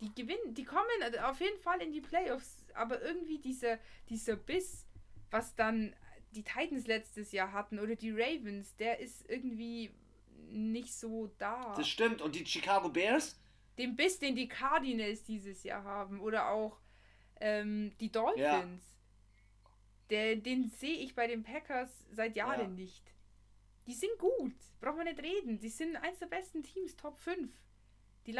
Die 0.00 0.14
gewinnen, 0.14 0.54
die 0.54 0.64
kommen 0.64 0.88
auf 1.22 1.40
jeden 1.40 1.58
Fall 1.60 1.82
in 1.82 1.92
die 1.92 2.00
Playoffs, 2.00 2.64
aber 2.72 3.02
irgendwie 3.02 3.38
dieser, 3.38 3.78
dieser 4.08 4.36
Biss, 4.36 4.86
was 5.30 5.54
dann 5.54 5.94
die 6.30 6.42
Titans 6.42 6.86
letztes 6.86 7.32
Jahr 7.32 7.52
hatten 7.52 7.78
oder 7.78 7.96
die 7.96 8.12
Ravens, 8.12 8.74
der 8.76 9.00
ist 9.00 9.28
irgendwie 9.28 9.90
nicht 10.48 10.94
so 10.94 11.30
da. 11.36 11.74
Das 11.76 11.86
stimmt. 11.86 12.22
Und 12.22 12.34
die 12.34 12.46
Chicago 12.46 12.88
Bears? 12.88 13.38
Den 13.80 13.96
Biss, 13.96 14.18
den 14.18 14.36
die 14.36 14.46
Cardinals 14.46 15.24
dieses 15.24 15.62
Jahr 15.62 15.84
haben 15.84 16.20
oder 16.20 16.50
auch 16.50 16.78
ähm, 17.40 17.92
die 17.98 18.12
Dolphins, 18.12 18.82
der, 20.10 20.36
den 20.36 20.68
sehe 20.68 20.96
ich 20.96 21.14
bei 21.14 21.26
den 21.26 21.42
Packers 21.42 22.04
seit 22.10 22.36
Jahren 22.36 22.60
Ja. 22.60 22.66
nicht. 22.68 23.14
Die 23.86 23.94
sind 23.94 24.18
gut, 24.18 24.52
braucht 24.80 24.98
man 24.98 25.06
nicht 25.06 25.22
reden. 25.22 25.58
Die 25.58 25.70
sind 25.70 25.96
eins 25.96 26.18
der 26.18 26.26
besten 26.26 26.62
Teams, 26.62 26.94
Top 26.96 27.16
5. 27.16 27.50
Die 28.26 28.38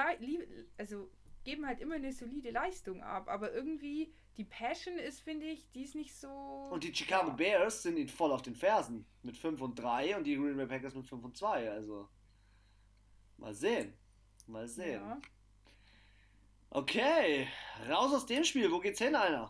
also 0.77 1.11
geben 1.43 1.67
halt 1.67 1.81
immer 1.81 1.95
eine 1.95 2.13
solide 2.13 2.51
Leistung 2.51 3.03
ab, 3.03 3.29
aber 3.29 3.51
irgendwie 3.53 4.13
die 4.37 4.45
Passion 4.45 4.99
ist, 4.99 5.21
finde 5.21 5.47
ich, 5.47 5.71
die 5.73 5.85
ist 5.85 5.95
nicht 5.95 6.15
so. 6.15 6.29
Und 6.71 6.85
die 6.85 6.95
Chicago 6.95 7.29
ja. 7.29 7.35
Bears 7.35 7.83
sind 7.83 7.97
ihnen 7.97 8.09
voll 8.09 8.31
auf 8.33 8.43
den 8.43 8.55
Fersen. 8.55 9.07
Mit 9.23 9.39
5 9.39 9.61
und 9.61 9.79
3 9.79 10.17
und 10.17 10.25
die 10.25 10.37
Green 10.37 10.57
Bay 10.57 10.67
Packers 10.67 10.95
mit 10.95 11.07
5 11.07 11.25
und 11.25 11.37
2. 11.37 11.71
Also. 11.71 12.09
Mal 13.39 13.55
sehen. 13.55 13.95
Mal 14.51 14.69
sehen. 14.69 15.01
Ja. 15.01 15.21
Okay. 16.71 17.49
Raus 17.89 18.13
aus 18.13 18.27
dem 18.27 18.45
Spiel. 18.45 18.71
Wo 18.71 18.79
geht's 18.81 18.99
hin, 18.99 19.15
einer? 19.15 19.49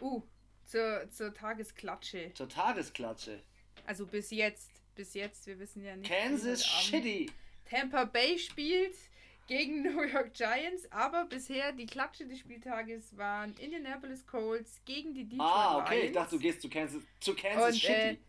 Uh, 0.00 0.22
zur, 0.66 1.08
zur 1.10 1.32
Tagesklatsche. 1.32 2.32
Zur 2.34 2.48
Tagesklatsche. 2.48 3.42
Also 3.86 4.06
bis 4.06 4.30
jetzt, 4.30 4.70
bis 4.94 5.14
jetzt, 5.14 5.46
wir 5.46 5.58
wissen 5.58 5.84
ja 5.84 5.96
nicht. 5.96 6.10
Kansas 6.10 6.62
City. 6.62 7.30
Tampa 7.68 8.04
Bay 8.04 8.38
spielt 8.38 8.94
gegen 9.46 9.82
New 9.94 10.02
York 10.02 10.34
Giants, 10.34 10.90
aber 10.90 11.24
bisher 11.26 11.72
die 11.72 11.86
Klatsche 11.86 12.26
des 12.26 12.38
Spieltages 12.40 13.16
waren 13.16 13.54
Indianapolis 13.58 14.26
Colts 14.26 14.80
gegen 14.84 15.14
die 15.14 15.24
Detroit 15.24 15.48
Ah, 15.48 15.78
okay. 15.78 15.94
Lions. 15.94 16.06
Ich 16.08 16.12
dachte, 16.14 16.36
du 16.36 16.42
gehst 16.42 16.62
zu 16.62 16.68
Kansas, 16.68 17.02
zu 17.20 17.34
Kansas 17.34 17.74
Und, 17.74 17.84
äh, 17.84 18.10
City. 18.10 18.22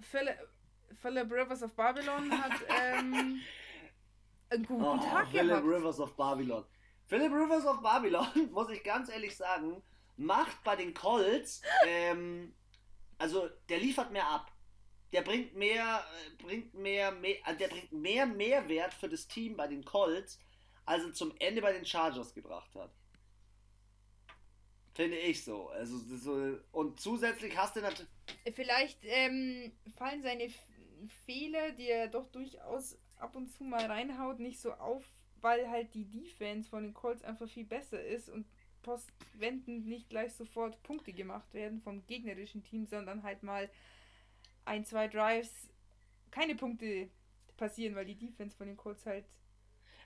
Philip, 0.00 0.36
Philip 1.00 1.30
Rivers 1.30 1.62
of 1.62 1.74
Babylon 1.74 2.30
hat 2.32 2.52
ähm, 2.68 3.40
einen 4.50 4.64
guten 4.66 4.84
Oh, 4.84 4.96
Tag 4.98 5.28
Philip 5.28 5.48
gehabt. 5.48 5.66
Rivers 5.66 6.00
of 6.00 6.16
Babylon. 6.16 6.64
Philip 7.06 7.32
Rivers 7.32 7.66
of 7.66 7.82
Babylon, 7.82 8.26
muss 8.52 8.70
ich 8.70 8.82
ganz 8.82 9.08
ehrlich 9.10 9.36
sagen, 9.36 9.82
macht 10.16 10.62
bei 10.64 10.76
den 10.76 10.94
Colts, 10.94 11.62
ähm, 11.86 12.54
also 13.18 13.48
der 13.68 13.78
liefert 13.78 14.10
mehr 14.12 14.26
ab. 14.26 14.50
Der 15.12 15.22
bringt 15.22 15.54
mehr, 15.54 16.02
äh, 16.26 16.42
bringt 16.42 16.72
mehr, 16.74 17.12
mehr, 17.12 17.36
äh, 17.46 17.56
der 17.56 17.68
bringt 17.68 17.92
mehr 17.92 18.26
Mehrwert 18.26 18.94
für 18.94 19.08
das 19.08 19.26
Team 19.28 19.56
bei 19.56 19.66
den 19.66 19.84
Colts, 19.84 20.38
als 20.86 21.04
er 21.04 21.12
zum 21.12 21.34
Ende 21.38 21.60
bei 21.60 21.72
den 21.72 21.84
Chargers 21.84 22.32
gebracht 22.34 22.74
hat. 22.74 22.90
Finde 24.94 25.16
ich 25.18 25.42
so. 25.44 25.68
Also 25.68 25.98
so. 25.98 26.58
Und 26.70 27.00
zusätzlich 27.00 27.56
hast 27.56 27.76
du 27.76 27.80
natürlich. 27.80 28.08
Vielleicht 28.54 28.98
ähm, 29.04 29.72
fallen 29.96 30.22
seine 30.22 30.50
Fehler, 31.08 31.72
die 31.72 31.88
er 31.88 32.08
doch 32.08 32.26
durchaus 32.28 32.98
ab 33.18 33.36
und 33.36 33.48
zu 33.48 33.64
mal 33.64 33.86
reinhaut, 33.86 34.40
nicht 34.40 34.60
so 34.60 34.72
auf, 34.72 35.04
weil 35.40 35.68
halt 35.68 35.94
die 35.94 36.04
Defense 36.04 36.68
von 36.68 36.82
den 36.82 36.94
Colts 36.94 37.22
einfach 37.22 37.48
viel 37.48 37.64
besser 37.64 38.02
ist 38.02 38.28
und 38.28 38.46
postwendend 38.82 39.86
nicht 39.86 40.10
gleich 40.10 40.34
sofort 40.34 40.82
Punkte 40.82 41.12
gemacht 41.12 41.52
werden 41.54 41.80
vom 41.80 42.04
gegnerischen 42.06 42.64
Team, 42.64 42.86
sondern 42.86 43.22
halt 43.22 43.42
mal 43.42 43.70
ein, 44.64 44.84
zwei 44.84 45.08
Drives 45.08 45.68
keine 46.30 46.54
Punkte 46.54 47.08
passieren, 47.56 47.94
weil 47.94 48.06
die 48.06 48.16
Defense 48.16 48.56
von 48.56 48.66
den 48.66 48.76
Colts 48.76 49.06
halt 49.06 49.24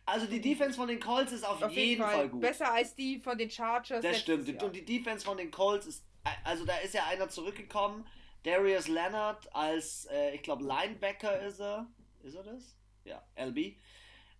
Also 0.04 0.26
die 0.26 0.40
Defense 0.40 0.76
von 0.76 0.88
den 0.88 1.00
Colts 1.00 1.32
ist 1.32 1.46
auf, 1.46 1.62
auf 1.62 1.72
jeden 1.72 2.02
Fall, 2.02 2.28
gut. 2.28 2.40
besser 2.40 2.72
als 2.72 2.94
die 2.94 3.18
von 3.18 3.38
den 3.38 3.50
Chargers. 3.50 4.02
Das 4.02 4.20
stimmt. 4.20 4.46
Jahr. 4.48 4.64
Und 4.64 4.76
die 4.76 4.84
Defense 4.84 5.24
von 5.24 5.36
den 5.36 5.50
Colts 5.50 5.86
ist, 5.86 6.04
also 6.44 6.64
da 6.64 6.76
ist 6.78 6.94
ja 6.94 7.06
einer 7.06 7.28
zurückgekommen, 7.28 8.06
Darius 8.46 8.86
Leonard 8.86 9.52
als, 9.54 10.06
äh, 10.06 10.34
ich 10.34 10.42
glaube, 10.42 10.62
Linebacker 10.62 11.40
ist 11.40 11.60
er. 11.60 11.86
Ist 12.22 12.36
er 12.36 12.44
das? 12.44 12.76
Ja, 13.04 13.20
LB. 13.34 13.76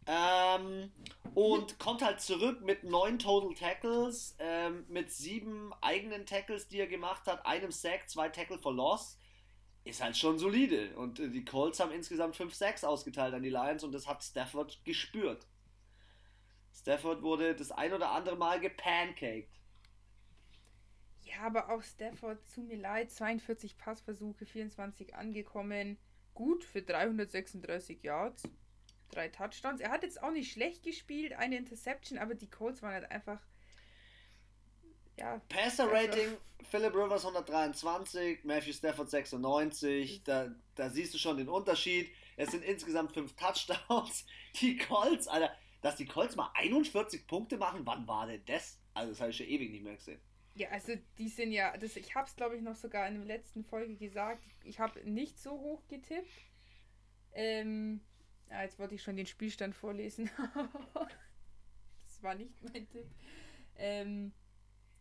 Ähm, 0.07 0.93
und 1.35 1.81
kommt 1.81 2.03
halt 2.03 2.21
zurück 2.21 2.63
mit 2.63 2.85
neun 2.85 3.19
Total 3.19 3.53
Tackles, 3.55 4.37
ähm, 4.39 4.85
mit 4.89 5.11
sieben 5.11 5.73
eigenen 5.81 6.25
Tackles, 6.25 6.69
die 6.69 6.79
er 6.79 6.87
gemacht 6.87 7.27
hat, 7.27 7.45
einem 7.45 7.73
Sack, 7.73 8.09
zwei 8.09 8.29
Tackle 8.29 8.59
for 8.59 8.73
Loss. 8.73 9.19
Ist 9.83 10.01
halt 10.01 10.17
schon 10.17 10.39
solide. 10.39 10.97
Und 10.97 11.19
äh, 11.19 11.29
die 11.29 11.45
Colts 11.45 11.81
haben 11.81 11.91
insgesamt 11.91 12.37
fünf 12.37 12.55
Sacks 12.55 12.85
ausgeteilt 12.85 13.35
an 13.35 13.43
die 13.43 13.51
Lions 13.51 13.83
und 13.83 13.91
das 13.91 14.07
hat 14.07 14.23
Stafford 14.23 14.85
gespürt. 14.85 15.49
Stafford 16.73 17.23
wurde 17.23 17.57
das 17.57 17.73
ein 17.73 17.93
oder 17.93 18.13
andere 18.13 18.37
Mal 18.37 18.61
gepancaked. 18.61 19.56
Ja, 21.37 21.43
aber 21.43 21.71
auch 21.71 21.83
Stafford, 21.83 22.47
zu 22.49 22.63
mir 22.63 22.79
leid, 22.79 23.11
42 23.11 23.77
Passversuche, 23.77 24.47
24 24.47 25.15
angekommen. 25.15 25.99
Gut 26.35 26.65
für 26.65 26.83
336 26.83 28.03
Yards. 28.03 28.45
Drei 29.11 29.29
Touchdowns. 29.29 29.81
Er 29.81 29.91
hat 29.91 30.03
jetzt 30.03 30.23
auch 30.23 30.31
nicht 30.31 30.53
schlecht 30.53 30.83
gespielt, 30.83 31.35
eine 31.35 31.57
Interception, 31.57 32.19
aber 32.19 32.35
die 32.35 32.49
Colts 32.49 32.83
waren 32.83 32.95
halt 32.95 33.11
einfach. 33.11 33.41
Ja. 35.19 35.41
Passer 35.49 35.91
Rating, 35.91 36.37
Philip 36.71 36.95
Rivers 36.95 37.25
123, 37.25 38.45
Matthew 38.45 38.73
Stafford 38.73 39.11
96. 39.11 40.23
Da, 40.25 40.55
da 40.75 40.91
siehst 40.91 41.15
du 41.15 41.19
schon 41.19 41.37
den 41.37 41.49
Unterschied. 41.49 42.11
Es 42.37 42.51
sind 42.51 42.65
insgesamt 42.65 43.13
fünf 43.13 43.35
Touchdowns. 43.37 44.27
Die 44.61 44.77
Colts, 44.77 45.29
Alter, 45.29 45.53
dass 45.83 45.97
die 45.97 46.07
Colts 46.07 46.35
mal 46.35 46.51
41 46.55 47.27
Punkte 47.27 47.59
machen, 47.59 47.83
wann 47.85 48.09
war 48.09 48.27
denn 48.27 48.43
das? 48.47 48.81
Also, 48.95 49.13
das 49.13 49.21
habe 49.21 49.31
ich 49.31 49.37
schon 49.37 49.47
ewig 49.47 49.71
nicht 49.71 49.85
mehr 49.85 49.95
gesehen. 49.97 50.21
Ja, 50.57 50.71
also 50.71 50.95
die 51.19 51.29
sind 51.29 51.53
ja. 51.53 51.77
Das, 51.77 51.97
ich 51.97 52.15
habe 52.15 52.27
es, 52.27 52.35
glaube 52.35 52.57
ich, 52.57 52.63
noch 52.63 52.77
sogar 52.77 53.07
in 53.09 53.17
der 53.17 53.27
letzten 53.27 53.63
Folge 53.63 53.95
gesagt. 53.97 54.43
Ich 54.65 54.81
habe 54.81 54.99
nicht 55.09 55.39
so 55.39 55.53
hoch 55.53 55.87
getippt. 55.87 56.31
Ähm. 57.35 58.01
Ja, 58.49 58.63
jetzt 58.63 58.79
wollte 58.79 58.95
ich 58.95 59.03
schon 59.03 59.17
den 59.17 59.27
Spielstand 59.27 59.75
vorlesen. 59.75 60.31
das 62.07 62.23
war 62.23 62.35
nicht 62.35 62.63
mein 62.63 62.89
Tipp. 62.89 63.07
Ähm, 63.77 64.33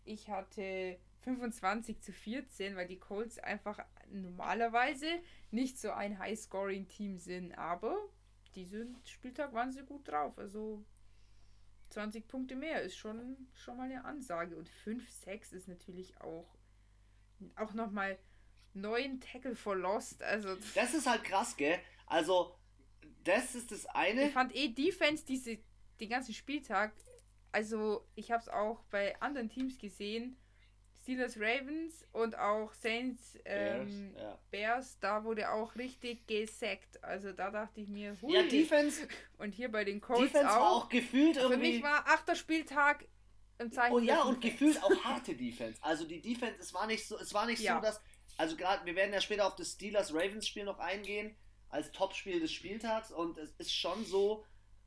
ich 0.04 0.30
hatte 0.30 1.00
25 1.22 2.02
zu 2.02 2.12
14, 2.12 2.76
weil 2.76 2.88
die 2.88 3.00
Colts 3.00 3.40
einfach 3.40 3.80
normalerweise 4.12 5.08
nicht 5.52 5.80
so 5.80 5.92
ein 5.92 6.20
High-Scoring-Team 6.20 7.18
sind. 7.18 7.54
Aber 7.54 7.96
diesen 8.56 8.98
Spieltag 9.06 9.54
waren 9.54 9.72
sie 9.72 9.84
gut 9.84 10.08
drauf. 10.08 10.38
Also 10.38 10.84
20 11.96 12.28
Punkte 12.28 12.56
mehr 12.56 12.82
ist 12.82 12.98
schon, 12.98 13.48
schon 13.54 13.78
mal 13.78 13.90
eine 13.90 14.04
Ansage. 14.04 14.58
Und 14.58 14.70
5-6 14.70 15.54
ist 15.54 15.68
natürlich 15.70 16.20
auch, 16.20 16.46
auch 17.56 17.74
nochmal 17.74 18.20
9 18.74 19.22
Tackle 19.22 19.56
for 19.56 19.78
Lost. 19.78 20.22
Also 20.22 20.58
Das 20.76 20.94
ist 20.94 21.08
halt 21.08 21.24
krass, 21.24 21.56
gell? 21.56 21.80
Also, 22.06 22.54
das 23.24 23.56
ist 23.56 23.72
das 23.72 23.86
eine. 23.86 24.28
ich 24.28 24.34
fand 24.34 24.54
eh 24.54 24.68
Defense 24.68 25.24
diese, 25.26 25.58
den 26.02 26.10
ganzen 26.10 26.34
Spieltag. 26.34 26.94
Also 27.54 28.06
ich 28.16 28.30
habe 28.30 28.42
es 28.42 28.50
auch 28.50 28.84
bei 28.92 29.20
anderen 29.22 29.50
Teams 29.50 29.78
gesehen. 29.80 30.36
Steelers 31.06 31.38
Ravens 31.40 32.04
und 32.14 32.36
auch 32.36 32.74
Saints 32.74 33.38
ähm, 33.46 34.12
Bears, 34.12 34.24
ja. 34.24 34.40
Bears, 34.50 35.00
da 35.00 35.24
wurde 35.24 35.52
auch 35.52 35.76
richtig 35.76 36.26
gesackt. 36.26 37.04
Also 37.04 37.32
da 37.32 37.52
dachte 37.52 37.80
ich 37.80 37.90
mir, 37.90 38.18
hui. 38.24 38.34
Ja, 38.34 38.42
Defense, 38.42 39.08
und 39.38 39.52
hier 39.52 39.72
bei 39.72 39.84
den 39.84 40.02
Colts 40.02 40.32
Defense 40.32 40.48
war 40.48 40.62
auch. 40.72 40.86
auch 40.86 40.90
gefühlt 40.90 41.36
Für 41.38 41.44
irgendwie. 41.44 41.74
mich 41.74 41.84
war 41.84 42.08
achter 42.08 42.34
Spieltag 42.34 43.06
im 43.60 43.72
Zeichen. 43.72 43.94
Oh 43.94 44.00
ja, 44.00 44.24
und 44.24 44.42
gefühlt 44.42 44.82
auch 44.84 44.96
harte 45.04 45.36
Defense. 45.36 45.80
Also 45.84 46.06
die 46.08 46.22
Defense, 46.24 46.56
es 46.60 46.74
war 46.74 46.88
nicht 46.88 47.08
so, 47.08 47.20
es 47.20 47.36
war 47.36 47.46
nicht 47.46 47.62
Ja. 47.62 47.76
so, 47.76 47.82
dass. 47.84 48.02
Also 48.38 48.56
gerade, 48.58 48.84
wir 48.88 48.96
werden 48.96 49.14
ja 49.14 49.22
später 49.22 49.46
auf 49.46 49.56
das 49.56 49.74
Steelers-Ravens-Spiel 49.74 50.66
noch 50.66 50.80
eingehen, 50.80 51.36
als 51.70 51.92
Topspiel 51.92 52.40
des 52.40 52.52
Spieltags. 52.52 53.12
Und 53.12 53.38
es 53.38 53.52
ist 53.60 53.74
schon 53.76 54.04
so, 54.06 54.44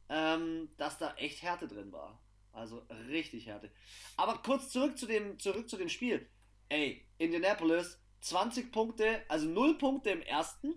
ähm, 0.08 0.68
dass 0.78 0.98
da 0.98 1.14
echt 1.14 1.42
Härte 1.42 1.68
drin 1.68 1.92
war. 1.92 2.20
Also 2.58 2.82
richtig 3.08 3.46
Härte. 3.46 3.70
Aber 4.16 4.38
kurz 4.38 4.70
zurück 4.70 4.98
zu 4.98 5.06
dem, 5.06 5.38
zurück 5.38 5.68
zu 5.68 5.76
dem 5.76 5.88
Spiel. 5.88 6.28
Ey, 6.68 7.06
Indianapolis, 7.18 8.00
20 8.20 8.72
Punkte, 8.72 9.22
also 9.28 9.46
0 9.46 9.78
Punkte 9.78 10.10
im 10.10 10.22
ersten, 10.22 10.74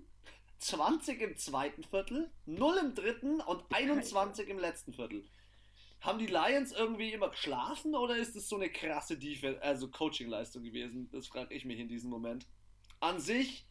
20 0.60 1.22
im 1.22 1.38
zweiten 1.38 1.84
Viertel, 1.84 2.30
0 2.46 2.78
im 2.78 2.96
dritten 2.96 3.42
und 3.42 3.64
21 3.74 4.48
im 4.48 4.60
letzten 4.60 4.94
Viertel. 4.94 5.26
Haben 6.02 6.20
die 6.20 6.28
Lions 6.28 6.72
irgendwie 6.72 7.14
immer 7.14 7.30
geschlafen 7.30 7.96
oder 7.96 8.16
ist 8.16 8.36
es 8.36 8.48
so 8.48 8.58
eine 8.58 8.70
krasse 8.70 9.18
Defense, 9.18 9.62
also 9.62 9.90
Coaching-Leistung 9.90 10.64
gewesen? 10.64 11.10
Das 11.12 11.28
frage 11.28 11.54
ich 11.54 11.66
mich 11.66 11.80
in 11.80 11.88
diesem 11.88 12.12
Moment. 12.12 12.46
An 13.00 13.20
sich 13.20 13.66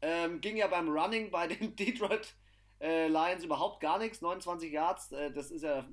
ähm, 0.00 0.40
ging 0.40 0.56
ja 0.56 0.68
beim 0.68 0.88
Running 0.88 1.30
bei 1.30 1.48
den 1.48 1.76
Detroit 1.76 2.34
äh, 2.80 3.08
Lions 3.08 3.44
überhaupt 3.44 3.80
gar 3.80 3.98
nichts. 3.98 4.22
29 4.22 4.72
Yards, 4.72 5.12
äh, 5.12 5.30
das 5.30 5.50
ist 5.50 5.62
ja 5.62 5.86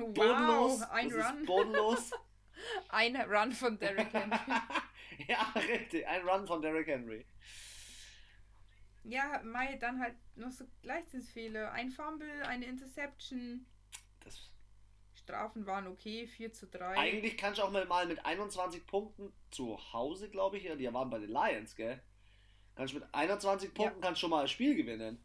bo 0.00 0.12
bodenlos. 0.12 0.80
Wow, 0.80 0.90
ein 0.90 1.08
das 1.08 1.32
Run. 1.32 1.46
Bodenlos. 1.46 2.10
Ein 2.90 3.16
Run 3.16 3.52
von 3.52 3.78
Derrick 3.78 4.12
Henry. 4.12 4.36
ja, 5.28 5.50
richtig. 5.56 6.06
Ein 6.06 6.28
Run 6.28 6.46
von 6.46 6.60
Derrick 6.60 6.88
Henry. 6.88 7.24
ja, 9.04 9.40
Mai, 9.42 9.76
dann 9.76 9.98
halt 9.98 10.14
noch 10.36 10.50
so 10.50 10.66
Leichtsinnsfehler. 10.82 11.72
Ein 11.72 11.90
Fumble, 11.90 12.42
eine 12.42 12.66
Interception. 12.66 13.64
Das, 14.22 14.50
Strafen 15.14 15.64
waren 15.66 15.86
okay, 15.86 16.26
4 16.26 16.52
zu 16.52 16.66
3. 16.66 16.98
eigentlich 16.98 17.36
kannst 17.36 17.60
du 17.60 17.64
auch 17.64 17.70
mal 17.70 18.06
mit 18.06 18.24
21 18.24 18.86
Punkten 18.86 19.32
zu 19.50 19.78
Hause, 19.92 20.28
glaube 20.28 20.58
ich, 20.58 20.64
ja, 20.64 20.74
die 20.74 20.92
waren 20.92 21.08
bei 21.08 21.18
den 21.18 21.30
Lions, 21.30 21.76
gell? 21.76 22.02
Kannst 22.74 22.94
mit 22.94 23.04
21 23.12 23.72
Punkten 23.74 24.00
kannst 24.00 24.20
schon 24.20 24.30
mal 24.30 24.42
ein 24.42 24.48
Spiel 24.48 24.74
gewinnen. 24.74 25.22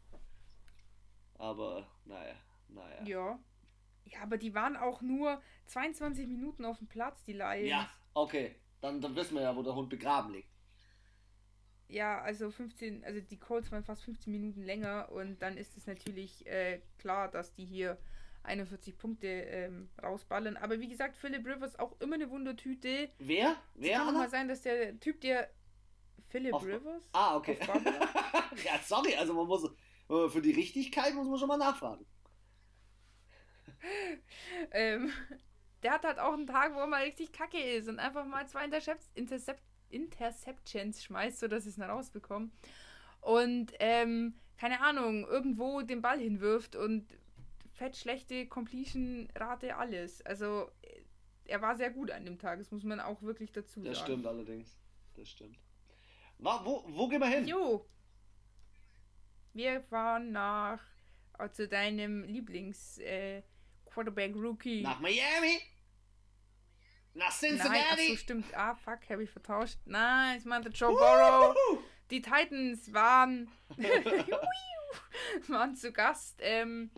Aber, 1.34 1.86
naja, 2.04 2.34
naja. 2.68 3.02
Ja. 3.04 3.38
Ja, 4.06 4.20
aber 4.22 4.38
die 4.38 4.54
waren 4.54 4.76
auch 4.76 5.02
nur 5.02 5.42
22 5.66 6.26
Minuten 6.28 6.64
auf 6.64 6.78
dem 6.78 6.86
Platz, 6.86 7.22
die 7.24 7.32
Lions. 7.32 7.68
Ja, 7.68 7.90
okay. 8.14 8.54
Dann, 8.80 9.00
dann 9.00 9.16
wissen 9.16 9.34
wir 9.34 9.42
ja, 9.42 9.56
wo 9.56 9.62
der 9.62 9.74
Hund 9.74 9.88
begraben 9.88 10.32
liegt. 10.32 10.48
Ja, 11.88 12.20
also 12.20 12.50
15, 12.50 13.04
also 13.04 13.20
die 13.20 13.38
Colts 13.38 13.70
waren 13.70 13.84
fast 13.84 14.02
15 14.04 14.32
Minuten 14.32 14.62
länger 14.62 15.10
und 15.12 15.40
dann 15.40 15.56
ist 15.56 15.76
es 15.76 15.86
natürlich 15.86 16.46
äh, 16.46 16.80
klar, 16.98 17.28
dass 17.30 17.54
die 17.54 17.64
hier 17.64 17.96
41 18.42 18.96
Punkte 18.98 19.26
ähm, 19.26 19.88
rausballern. 20.02 20.56
Aber 20.56 20.80
wie 20.80 20.88
gesagt, 20.88 21.16
Philip 21.16 21.44
Rivers 21.46 21.78
auch 21.78 22.00
immer 22.00 22.14
eine 22.14 22.30
Wundertüte. 22.30 23.10
Wer? 23.18 23.56
Wer? 23.74 23.98
Kann 23.98 24.06
doch 24.06 24.08
Anna? 24.10 24.18
mal 24.20 24.30
sein, 24.30 24.48
dass 24.48 24.62
der 24.62 24.98
Typ, 25.00 25.20
der 25.20 25.50
Philip 26.28 26.54
Auf- 26.54 26.64
Rivers? 26.64 27.02
Ah, 27.12 27.36
okay. 27.36 27.58
Ja, 28.64 28.80
sorry, 28.82 29.14
also 29.14 29.34
man 29.34 29.46
muss 29.46 29.64
äh, 29.64 30.28
für 30.28 30.40
die 30.40 30.52
Richtigkeit 30.52 31.14
muss 31.14 31.28
man 31.28 31.38
schon 31.38 31.48
mal 31.48 31.56
nachfragen. 31.58 32.06
ähm, 34.72 35.10
der 35.82 35.92
hat 35.92 36.04
halt 36.04 36.18
auch 36.18 36.32
einen 36.32 36.46
Tag, 36.46 36.74
wo 36.74 36.80
er 36.80 36.86
mal 36.86 37.02
richtig 37.04 37.32
kacke 37.32 37.58
ist 37.60 37.88
und 37.88 37.98
einfach 37.98 38.24
mal 38.24 38.46
zwei 38.48 38.64
Intercept 38.64 39.02
Intercept 39.14 39.62
Interceptions 39.90 41.04
schmeißt, 41.04 41.38
sodass 41.38 41.62
sie 41.64 41.70
es 41.70 41.76
noch 41.76 41.88
rausbekommen. 41.88 42.50
Und, 43.20 43.72
ähm, 43.78 44.34
keine 44.58 44.80
Ahnung, 44.80 45.24
irgendwo 45.26 45.82
den 45.82 46.02
Ball 46.02 46.18
hinwirft 46.18 46.74
und 46.76 47.06
fett 47.72 47.96
schlechte 47.96 48.46
Completion-Rate, 48.46 49.76
alles. 49.76 50.22
Also, 50.26 50.70
er 51.44 51.62
war 51.62 51.76
sehr 51.76 51.90
gut 51.90 52.10
an 52.10 52.24
dem 52.24 52.38
Tag, 52.38 52.58
das 52.58 52.72
muss 52.72 52.82
man 52.82 52.98
auch 53.00 53.22
wirklich 53.22 53.52
dazu 53.52 53.80
Das 53.82 53.98
sagen. 53.98 54.06
stimmt 54.12 54.26
allerdings. 54.26 54.76
Das 55.14 55.28
stimmt. 55.28 55.58
Wa- 56.38 56.62
Wo, 56.64 56.84
wo 56.88 57.06
gehen 57.08 57.20
wir 57.20 57.28
hin? 57.28 57.46
Jo. 57.46 57.86
Wir 59.52 59.80
fahren 59.82 60.32
nach 60.32 60.82
äh, 61.38 61.48
zu 61.50 61.68
deinem 61.68 62.24
Lieblings 62.24 62.98
äh, 62.98 63.42
Quarterback 63.96 64.34
Rookie. 64.34 64.82
Nach 64.82 65.00
Miami? 65.00 65.58
Nach 67.14 67.24
Nein, 67.24 67.26
ach 67.28 67.32
so, 67.32 67.46
Cincinnati? 67.46 68.16
stimmt. 68.18 68.54
Ah, 68.54 68.74
fuck, 68.74 69.08
habe 69.08 69.24
ich 69.24 69.30
vertauscht. 69.30 69.78
Nein, 69.86 70.36
ich 70.36 70.44
meinte 70.44 70.68
Joe 70.68 70.92
Burrow. 70.92 71.56
Die 72.10 72.20
Titans 72.20 72.92
waren, 72.92 73.50
waren 75.48 75.74
zu 75.76 75.92
Gast 75.92 76.40
ähm, 76.42 76.90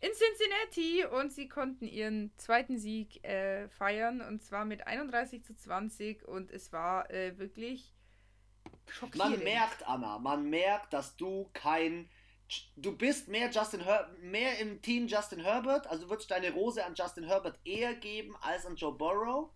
in 0.00 0.10
Cincinnati 0.12 1.06
und 1.06 1.32
sie 1.32 1.48
konnten 1.48 1.86
ihren 1.86 2.30
zweiten 2.36 2.78
Sieg 2.78 3.24
äh, 3.24 3.70
feiern 3.70 4.20
und 4.20 4.42
zwar 4.42 4.66
mit 4.66 4.86
31 4.86 5.42
zu 5.42 5.56
20 5.56 6.22
und 6.28 6.50
es 6.50 6.70
war 6.70 7.10
äh, 7.10 7.38
wirklich 7.38 7.94
schockierend. 8.88 9.36
Man 9.38 9.42
merkt, 9.42 9.88
Anna, 9.88 10.18
man 10.18 10.50
merkt, 10.50 10.92
dass 10.92 11.16
du 11.16 11.48
kein. 11.54 12.10
Du 12.76 12.96
bist 12.96 13.28
mehr 13.28 13.50
Justin 13.50 13.80
Her 13.80 14.14
mehr 14.20 14.58
im 14.58 14.80
Team 14.80 15.08
Justin 15.08 15.40
Herbert, 15.40 15.86
also 15.88 16.04
du 16.04 16.10
würdest 16.10 16.30
deine 16.30 16.52
Rose 16.52 16.84
an 16.84 16.94
Justin 16.94 17.24
Herbert 17.24 17.58
eher 17.64 17.94
geben 17.94 18.36
als 18.40 18.64
an 18.66 18.76
Joe 18.76 18.92
Burrow. 18.92 19.50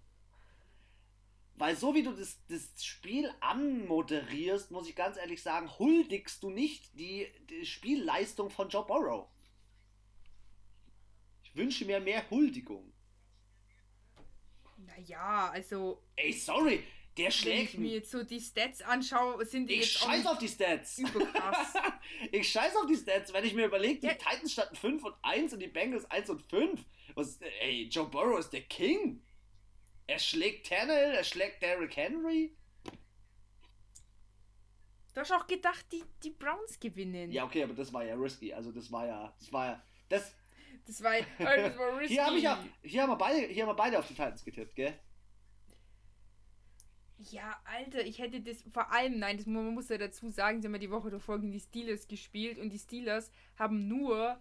Weil 1.54 1.76
so 1.76 1.94
wie 1.94 2.02
du 2.02 2.12
das, 2.12 2.38
das 2.48 2.84
Spiel 2.84 3.30
anmoderierst, 3.40 4.70
muss 4.70 4.88
ich 4.88 4.96
ganz 4.96 5.18
ehrlich 5.18 5.42
sagen, 5.42 5.70
huldigst 5.78 6.42
du 6.42 6.50
nicht 6.50 6.98
die, 6.98 7.28
die 7.50 7.66
Spielleistung 7.66 8.50
von 8.50 8.70
Joe 8.70 8.86
Burrow. 8.86 9.28
Ich 11.44 11.54
wünsche 11.54 11.84
mir 11.84 12.00
mehr 12.00 12.28
Huldigung. 12.30 12.92
Naja, 14.78 15.50
also 15.50 16.02
Ey, 16.16 16.32
sorry, 16.32 16.82
der 17.16 17.26
wenn 17.26 17.32
schlägt 17.32 17.74
ich 17.74 17.78
mir 17.78 17.90
jetzt 17.94 18.10
so 18.10 18.22
die 18.22 18.40
Stats 18.40 18.82
anschaue, 18.82 19.44
sind 19.44 19.68
die 19.68 19.74
Ich 19.74 19.80
jetzt 19.94 20.04
scheiß 20.04 20.26
auf 20.26 20.38
die 20.38 20.48
Stats. 20.48 20.98
überkrass. 20.98 21.74
ich 22.32 22.48
scheiß 22.50 22.74
auf 22.76 22.86
die 22.86 22.96
Stats, 22.96 23.32
wenn 23.32 23.44
ich 23.44 23.54
mir 23.54 23.66
überlege, 23.66 24.00
die 24.00 24.06
Ja. 24.06 24.14
Titans 24.14 24.52
standen 24.52 24.76
5 24.76 25.04
und 25.04 25.14
1 25.22 25.52
und 25.52 25.58
die 25.60 25.66
Bengals 25.68 26.10
1 26.10 26.30
und 26.30 26.42
5. 26.42 26.84
Was, 27.14 27.38
ey, 27.60 27.88
Joe 27.90 28.06
Burrow 28.08 28.38
ist 28.38 28.50
der 28.52 28.62
King. 28.62 29.22
Er 30.06 30.18
schlägt 30.18 30.68
Tannehill, 30.68 31.12
er 31.14 31.24
schlägt 31.24 31.62
Derrick 31.62 31.96
Henry. 31.96 32.56
Du 35.12 35.20
hast 35.20 35.32
auch 35.32 35.46
gedacht, 35.46 35.84
die, 35.92 36.04
die 36.22 36.30
Browns 36.30 36.78
gewinnen. 36.78 37.32
Ja, 37.32 37.44
okay, 37.44 37.64
aber 37.64 37.74
das 37.74 37.92
war 37.92 38.04
ja 38.04 38.14
risky. 38.14 38.52
Also 38.54 38.70
das 38.70 38.90
war 38.92 39.06
ja, 39.06 39.34
das 39.38 39.52
war 39.52 39.66
ja, 39.66 39.82
das. 40.08 40.34
Das 40.86 41.02
war, 41.02 41.16
äh, 41.16 41.24
das 41.38 41.76
war 41.78 41.96
risky. 41.98 42.14
Hier 42.14 42.24
habe 42.26 42.36
ich 42.36 42.42
ja, 42.44 42.64
hier 42.82 43.02
haben 43.02 43.10
wir 43.10 43.16
beide, 43.16 43.46
hier 43.48 43.64
haben 43.64 43.70
wir 43.70 43.74
beide 43.74 43.98
auf 43.98 44.06
die 44.06 44.14
Titans 44.14 44.44
getippt, 44.44 44.74
gell? 44.76 44.98
Ja, 47.28 47.60
Alter, 47.64 48.04
ich 48.04 48.18
hätte 48.18 48.40
das 48.40 48.62
vor 48.72 48.90
allem, 48.92 49.18
nein, 49.18 49.36
das, 49.36 49.46
man 49.46 49.74
muss 49.74 49.90
ja 49.90 49.98
dazu 49.98 50.30
sagen, 50.30 50.60
sie 50.60 50.66
haben 50.66 50.74
ja 50.74 50.80
die 50.80 50.90
Woche 50.90 51.10
davor 51.10 51.38
gegen 51.38 51.52
die 51.52 51.60
Steelers 51.60 52.08
gespielt 52.08 52.58
und 52.58 52.70
die 52.70 52.78
Steelers 52.78 53.30
haben 53.58 53.88
nur 53.88 54.40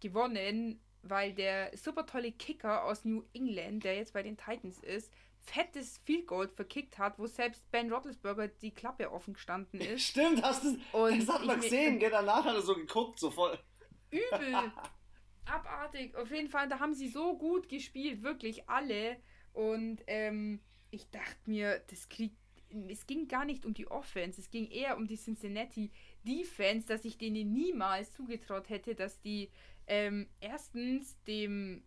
gewonnen, 0.00 0.80
weil 1.02 1.32
der 1.34 1.76
super 1.76 2.04
tolle 2.04 2.32
Kicker 2.32 2.84
aus 2.84 3.04
New 3.04 3.22
England, 3.32 3.84
der 3.84 3.96
jetzt 3.96 4.12
bei 4.12 4.22
den 4.22 4.36
Titans 4.36 4.80
ist, 4.80 5.12
fettes 5.40 5.98
Field 5.98 6.26
Goal 6.26 6.48
verkickt 6.48 6.98
hat, 6.98 7.18
wo 7.18 7.26
selbst 7.26 7.70
Ben 7.70 7.92
Roethlisberger 7.92 8.48
die 8.48 8.72
Klappe 8.72 9.10
offen 9.12 9.34
gestanden 9.34 9.80
ist. 9.80 10.02
Stimmt, 10.02 10.42
hast 10.42 10.64
du, 10.64 10.78
Und 10.92 11.20
das 11.20 11.34
hat 11.34 11.44
man 11.44 11.60
gesehen, 11.60 11.98
gell? 11.98 12.10
Danach 12.10 12.44
hat 12.44 12.54
er 12.54 12.62
so 12.62 12.74
geguckt, 12.74 13.20
so 13.20 13.30
voll. 13.30 13.58
Übel. 14.10 14.54
Abartig. 15.46 16.14
Auf 16.16 16.30
jeden 16.30 16.48
Fall, 16.48 16.68
da 16.68 16.80
haben 16.80 16.92
sie 16.92 17.08
so 17.08 17.38
gut 17.38 17.68
gespielt, 17.68 18.22
wirklich 18.22 18.68
alle. 18.68 19.16
Und 19.52 20.02
ähm, 20.06 20.60
ich 20.90 21.10
dachte 21.10 21.38
mir, 21.48 21.82
das 21.88 22.08
kriegt. 22.08 22.36
Es 22.88 23.06
ging 23.06 23.28
gar 23.28 23.46
nicht 23.46 23.64
um 23.64 23.72
die 23.72 23.90
Offense, 23.90 24.38
es 24.38 24.50
ging 24.50 24.70
eher 24.70 24.98
um 24.98 25.06
die 25.06 25.16
Cincinnati 25.16 25.90
Defense, 26.22 26.86
dass 26.86 27.06
ich 27.06 27.16
denen 27.16 27.54
niemals 27.54 28.12
zugetraut 28.12 28.68
hätte, 28.68 28.94
dass 28.94 29.18
die 29.20 29.50
ähm, 29.86 30.28
erstens 30.40 31.16
dem 31.24 31.82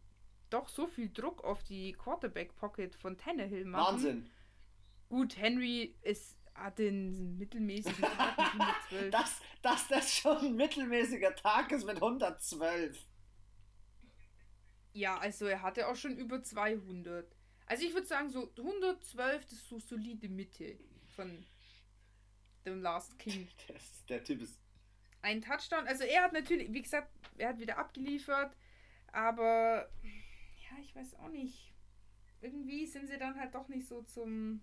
doch 0.49 0.69
so 0.69 0.87
viel 0.87 1.09
Druck 1.09 1.43
auf 1.43 1.63
die 1.63 1.93
Quarterback-Pocket 1.93 2.95
von 2.95 3.17
Tannehill 3.17 3.65
machen. 3.65 3.95
Wahnsinn. 3.95 4.29
Gut, 5.07 5.37
Henry 5.37 5.95
ist, 6.01 6.37
hat 6.55 6.79
den 6.79 7.37
mittelmäßigen 7.37 8.01
Tag 8.01 8.37
mit 8.37 8.47
112. 8.47 9.11
Dass, 9.11 9.41
dass 9.61 9.87
das 9.87 10.15
schon 10.15 10.37
ein 10.37 10.55
mittelmäßiger 10.55 11.35
Tag 11.35 11.71
ist 11.71 11.85
mit 11.85 11.95
112. 11.95 12.97
Ja, 14.93 15.17
also 15.17 15.45
er 15.45 15.61
hatte 15.61 15.87
auch 15.87 15.95
schon 15.95 16.17
über 16.17 16.43
200. 16.43 17.25
Also 17.71 17.85
ich 17.85 17.93
würde 17.93 18.05
sagen, 18.05 18.29
so 18.29 18.51
112, 18.57 19.45
das 19.45 19.53
ist 19.53 19.69
so 19.69 19.79
solide 19.79 20.27
Mitte 20.27 20.75
von 21.15 21.45
dem 22.65 22.81
Last 22.81 23.17
King. 23.17 23.47
Das, 23.69 24.05
der 24.09 24.21
Typ 24.21 24.41
ist. 24.41 24.59
Ein 25.21 25.41
Touchdown, 25.41 25.87
also 25.87 26.03
er 26.03 26.23
hat 26.23 26.33
natürlich, 26.33 26.73
wie 26.73 26.81
gesagt, 26.81 27.09
er 27.37 27.47
hat 27.47 27.59
wieder 27.59 27.77
abgeliefert, 27.77 28.53
aber 29.13 29.89
ja, 30.03 30.83
ich 30.83 30.93
weiß 30.93 31.15
auch 31.19 31.29
nicht. 31.29 31.71
Irgendwie 32.41 32.85
sind 32.87 33.07
sie 33.07 33.17
dann 33.17 33.39
halt 33.39 33.55
doch 33.55 33.69
nicht 33.69 33.87
so 33.87 34.01
zum. 34.01 34.59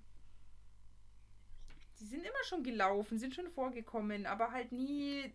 Sie 1.95 2.05
sind 2.05 2.21
immer 2.21 2.45
schon 2.45 2.63
gelaufen, 2.63 3.19
sind 3.19 3.35
schon 3.35 3.51
vorgekommen, 3.51 4.27
aber 4.27 4.53
halt 4.53 4.71
nie. 4.71 5.33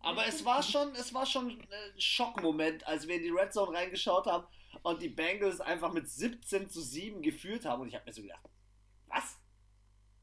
Aber 0.00 0.26
es 0.26 0.44
war 0.44 0.62
schon, 0.62 0.94
es 0.94 1.14
war 1.14 1.24
schon 1.24 1.48
ein 1.52 1.98
Schockmoment, 1.98 2.86
als 2.86 3.08
wir 3.08 3.14
in 3.14 3.22
die 3.22 3.30
Red 3.30 3.54
Zone 3.54 3.74
reingeschaut 3.74 4.26
haben 4.26 4.46
und 4.82 5.02
die 5.02 5.08
Bengals 5.08 5.60
einfach 5.60 5.92
mit 5.92 6.08
17 6.08 6.68
zu 6.68 6.80
7 6.80 7.22
geführt 7.22 7.64
haben. 7.64 7.82
Und 7.82 7.88
ich 7.88 7.94
habe 7.94 8.04
mir 8.06 8.12
so 8.12 8.22
gedacht, 8.22 8.48
was? 9.06 9.38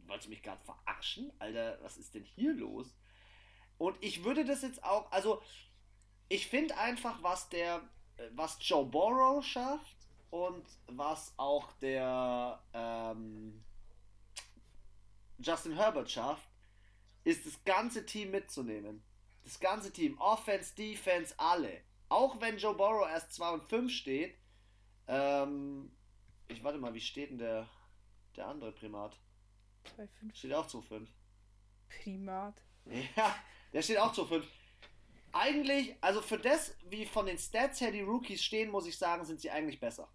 Wolltest 0.05 0.27
du 0.27 0.29
mich 0.31 0.43
gerade 0.43 0.63
verarschen? 0.63 1.31
Alter, 1.39 1.79
was 1.81 1.97
ist 1.97 2.13
denn 2.13 2.23
hier 2.23 2.53
los? 2.53 2.93
Und 3.77 3.97
ich 4.01 4.23
würde 4.23 4.45
das 4.45 4.61
jetzt 4.61 4.83
auch, 4.83 5.11
also 5.11 5.41
ich 6.29 6.47
finde 6.47 6.77
einfach, 6.77 7.21
was 7.21 7.49
der, 7.49 7.81
äh, 8.17 8.29
was 8.33 8.57
Joe 8.61 8.85
Burrow 8.85 9.43
schafft 9.43 9.97
und 10.29 10.65
was 10.87 11.33
auch 11.37 11.71
der 11.73 12.61
ähm, 12.73 13.63
Justin 15.39 15.73
Herbert 15.73 16.09
schafft, 16.09 16.47
ist 17.23 17.45
das 17.45 17.63
ganze 17.63 18.05
Team 18.05 18.31
mitzunehmen. 18.31 19.03
Das 19.43 19.59
ganze 19.59 19.91
Team, 19.91 20.17
Offense, 20.19 20.73
Defense, 20.75 21.33
alle. 21.37 21.81
Auch 22.09 22.39
wenn 22.39 22.57
Joe 22.57 22.75
Burrow 22.75 23.07
erst 23.07 23.33
2 23.33 23.49
und 23.51 23.63
5 23.63 23.91
steht, 23.91 24.37
ähm, 25.07 25.91
ich 26.47 26.63
warte 26.63 26.77
mal, 26.77 26.93
wie 26.93 27.01
steht 27.01 27.31
denn 27.31 27.37
der, 27.37 27.69
der 28.35 28.47
andere 28.47 28.71
Primat? 28.71 29.19
2,5. 29.97 30.35
Steht 30.35 30.53
auch 30.53 30.67
2,5. 30.67 31.07
Primat. 31.89 32.61
Ja, 33.15 33.35
der 33.71 33.81
steht 33.81 33.97
auch 33.97 34.13
2,5. 34.13 34.43
Eigentlich, 35.31 35.95
also 36.01 36.21
für 36.21 36.37
das, 36.37 36.75
wie 36.89 37.05
von 37.05 37.25
den 37.25 37.37
Stats 37.37 37.81
her 37.81 37.91
die 37.91 38.01
Rookies 38.01 38.43
stehen, 38.43 38.69
muss 38.69 38.85
ich 38.85 38.97
sagen, 38.97 39.25
sind 39.25 39.39
sie 39.41 39.49
eigentlich 39.49 39.79
besser. 39.79 40.07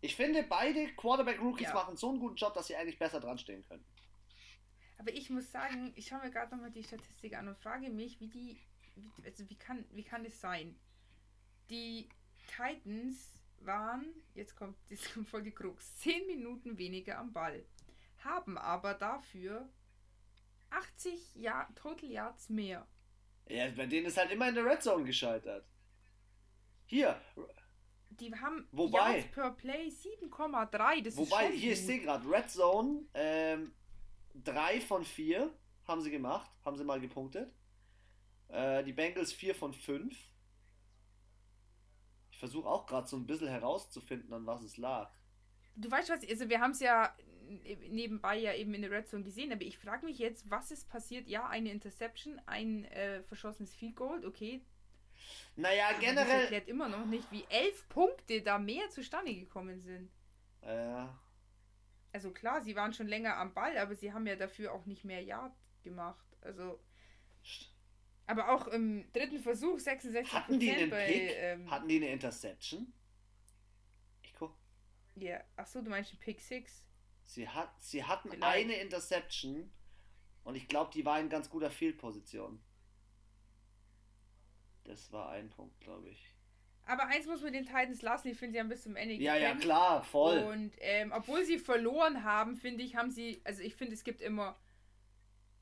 Ich 0.00 0.16
finde, 0.16 0.42
beide 0.44 0.86
Quarterback-Rookies 0.94 1.68
Ja. 1.68 1.74
machen 1.74 1.96
so 1.96 2.08
einen 2.10 2.20
guten 2.20 2.36
Job, 2.36 2.54
dass 2.54 2.68
sie 2.68 2.76
eigentlich 2.76 2.98
besser 2.98 3.20
dran 3.20 3.36
stehen 3.38 3.62
können. 3.66 3.84
Aber 4.98 5.12
ich 5.12 5.28
muss 5.30 5.50
sagen, 5.50 5.92
ich 5.96 6.06
schaue 6.08 6.20
mir 6.20 6.30
gerade 6.30 6.54
nochmal 6.54 6.70
die 6.70 6.84
Statistik 6.84 7.34
an 7.36 7.48
und 7.48 7.58
frage 7.58 7.90
mich, 7.90 8.20
wie 8.20 8.28
die, 8.28 8.60
wie, 8.94 9.10
also 9.24 9.48
wie 9.48 9.56
kann, 9.56 9.84
wie 9.92 10.04
kann 10.04 10.24
das 10.24 10.40
sein? 10.40 10.78
Die 11.68 12.08
Titans 12.46 13.32
waren, 13.60 14.06
jetzt 14.34 14.56
kommt, 14.56 14.76
jetzt 14.88 15.12
kommt 15.12 15.28
voll 15.28 15.42
die 15.42 15.50
Krux, 15.52 15.96
10 15.96 16.26
Minuten 16.26 16.78
weniger 16.78 17.18
am 17.18 17.32
Ball, 17.32 17.64
haben 18.18 18.56
aber 18.58 18.94
dafür 18.94 19.68
80 20.70 21.34
Jahr, 21.36 21.72
Total 21.74 22.08
Yards 22.10 22.48
mehr. 22.48 22.86
Ja, 23.48 23.68
bei 23.70 23.86
denen 23.86 24.06
ist 24.06 24.16
halt 24.16 24.30
immer 24.30 24.48
in 24.48 24.54
der 24.54 24.64
Red 24.64 24.82
Zone 24.82 25.04
gescheitert. 25.04 25.66
Hier, 26.86 27.20
Die 28.10 28.32
haben 28.34 28.68
Wobei- 28.72 29.18
Yards 29.18 29.30
per 29.32 29.50
Play 29.52 29.88
7,3. 29.88 31.02
Das 31.02 31.16
wobei, 31.16 31.44
ist 31.46 31.50
schon 31.50 31.58
hier, 31.60 31.72
ich 31.72 31.86
sehe 31.86 32.00
gerade, 32.00 32.28
Red 32.30 32.50
Zone, 32.50 33.04
ähm, 33.14 33.72
3 34.34 34.80
von 34.82 35.04
4 35.04 35.52
haben 35.88 36.00
sie 36.02 36.10
gemacht, 36.10 36.50
haben 36.64 36.76
sie 36.76 36.84
mal 36.84 37.00
gepunktet. 37.00 37.52
Äh, 38.48 38.84
die 38.84 38.92
Bengals 38.92 39.32
4 39.32 39.54
von 39.54 39.72
5. 39.72 40.16
Versuche 42.40 42.68
auch 42.68 42.86
gerade 42.86 43.06
so 43.06 43.16
ein 43.16 43.26
bisschen 43.26 43.48
herauszufinden, 43.48 44.32
an 44.32 44.46
was 44.46 44.62
es 44.62 44.76
lag. 44.76 45.12
Du 45.76 45.90
weißt 45.90 46.10
was, 46.10 46.28
also 46.28 46.48
wir 46.48 46.60
haben 46.60 46.72
es 46.72 46.80
ja 46.80 47.14
nebenbei 47.90 48.36
ja 48.38 48.54
eben 48.54 48.74
in 48.74 48.82
der 48.82 48.90
Red 48.90 49.08
Zone 49.08 49.24
gesehen, 49.24 49.52
aber 49.52 49.62
ich 49.62 49.78
frage 49.78 50.04
mich 50.06 50.18
jetzt, 50.18 50.50
was 50.50 50.70
ist 50.70 50.88
passiert? 50.88 51.28
Ja, 51.28 51.48
eine 51.48 51.70
Interception, 51.70 52.40
ein 52.46 52.84
äh, 52.86 53.22
verschossenes 53.24 53.74
Field 53.74 53.96
Goal, 53.96 54.24
okay. 54.24 54.64
Naja, 55.56 55.88
aber 55.88 55.94
Das 55.98 56.04
generell. 56.04 56.40
erklärt 56.42 56.68
immer 56.68 56.88
noch 56.88 57.04
nicht, 57.06 57.30
wie 57.30 57.44
elf 57.50 57.88
Punkte 57.88 58.42
da 58.42 58.58
mehr 58.58 58.88
zustande 58.90 59.34
gekommen 59.34 59.80
sind. 59.82 60.10
Äh, 60.62 61.06
Also 62.12 62.30
klar, 62.32 62.62
sie 62.62 62.74
waren 62.76 62.92
schon 62.92 63.08
länger 63.08 63.36
am 63.36 63.52
Ball, 63.52 63.76
aber 63.78 63.94
sie 63.94 64.12
haben 64.12 64.26
ja 64.26 64.36
dafür 64.36 64.72
auch 64.72 64.86
nicht 64.86 65.04
mehr 65.04 65.22
Yard 65.22 65.52
gemacht. 65.82 66.24
Also, 66.40 66.80
aber 68.30 68.50
auch 68.50 68.68
im 68.68 69.10
dritten 69.12 69.40
Versuch 69.40 69.78
66 69.78 70.32
hatten 70.32 70.58
die 70.60 70.72
einen 70.72 70.90
bei, 70.90 71.06
Pick? 71.06 71.32
ähm, 71.36 71.70
hatten 71.70 71.88
die 71.88 71.96
eine 71.96 72.10
Interception? 72.10 72.92
Ich 74.22 74.32
guck. 74.34 74.56
ja, 75.16 75.40
achso, 75.56 75.80
du 75.82 75.90
meinst 75.90 76.12
den 76.12 76.18
Pick 76.20 76.40
6? 76.40 76.84
Sie, 77.24 77.48
hat, 77.48 77.70
sie 77.80 78.04
hatten 78.04 78.30
Vielleicht. 78.30 78.64
eine 78.64 78.74
Interception 78.74 79.72
und 80.44 80.54
ich 80.54 80.68
glaube, 80.68 80.90
die 80.92 81.04
war 81.04 81.18
in 81.18 81.28
ganz 81.28 81.50
guter 81.50 81.70
Field-Position. 81.70 82.60
Das 84.84 85.12
war 85.12 85.30
ein 85.30 85.50
Punkt, 85.50 85.78
glaube 85.80 86.08
ich. 86.08 86.34
Aber 86.86 87.06
eins 87.06 87.26
muss 87.26 87.42
man 87.42 87.52
den 87.52 87.64
Titans 87.64 88.02
lassen, 88.02 88.28
ich 88.28 88.38
finde, 88.38 88.54
sie 88.54 88.60
haben 88.60 88.68
bis 88.68 88.82
zum 88.82 88.96
Ende 88.96 89.14
Ja, 89.14 89.36
ja, 89.36 89.54
klar, 89.54 90.02
voll. 90.02 90.38
Und 90.38 90.72
ähm, 90.78 91.12
obwohl 91.14 91.44
sie 91.44 91.58
verloren 91.58 92.24
haben, 92.24 92.56
finde 92.56 92.82
ich, 92.82 92.96
haben 92.96 93.10
sie, 93.10 93.40
also 93.44 93.62
ich 93.62 93.76
finde, 93.76 93.94
es 93.94 94.02
gibt 94.02 94.20
immer 94.20 94.58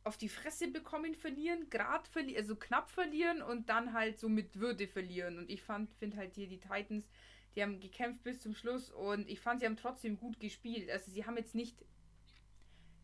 auf 0.08 0.16
die 0.16 0.30
Fresse 0.30 0.68
bekommen 0.68 1.14
verlieren, 1.14 1.68
grad 1.70 2.08
verlieren, 2.08 2.40
also 2.40 2.56
knapp 2.56 2.90
verlieren 2.90 3.42
und 3.42 3.68
dann 3.68 3.92
halt 3.92 4.18
so 4.18 4.28
mit 4.28 4.58
Würde 4.58 4.88
verlieren. 4.88 5.38
Und 5.38 5.50
ich 5.50 5.62
fand, 5.62 5.92
finde 5.98 6.16
halt 6.16 6.34
hier 6.34 6.48
die 6.48 6.58
Titans, 6.58 7.06
die 7.54 7.62
haben 7.62 7.78
gekämpft 7.78 8.24
bis 8.24 8.40
zum 8.40 8.54
Schluss 8.54 8.90
und 8.90 9.28
ich 9.28 9.40
fand, 9.40 9.60
sie 9.60 9.66
haben 9.66 9.76
trotzdem 9.76 10.18
gut 10.18 10.40
gespielt. 10.40 10.90
Also 10.90 11.10
sie 11.10 11.26
haben 11.26 11.36
jetzt 11.36 11.54
nicht 11.54 11.76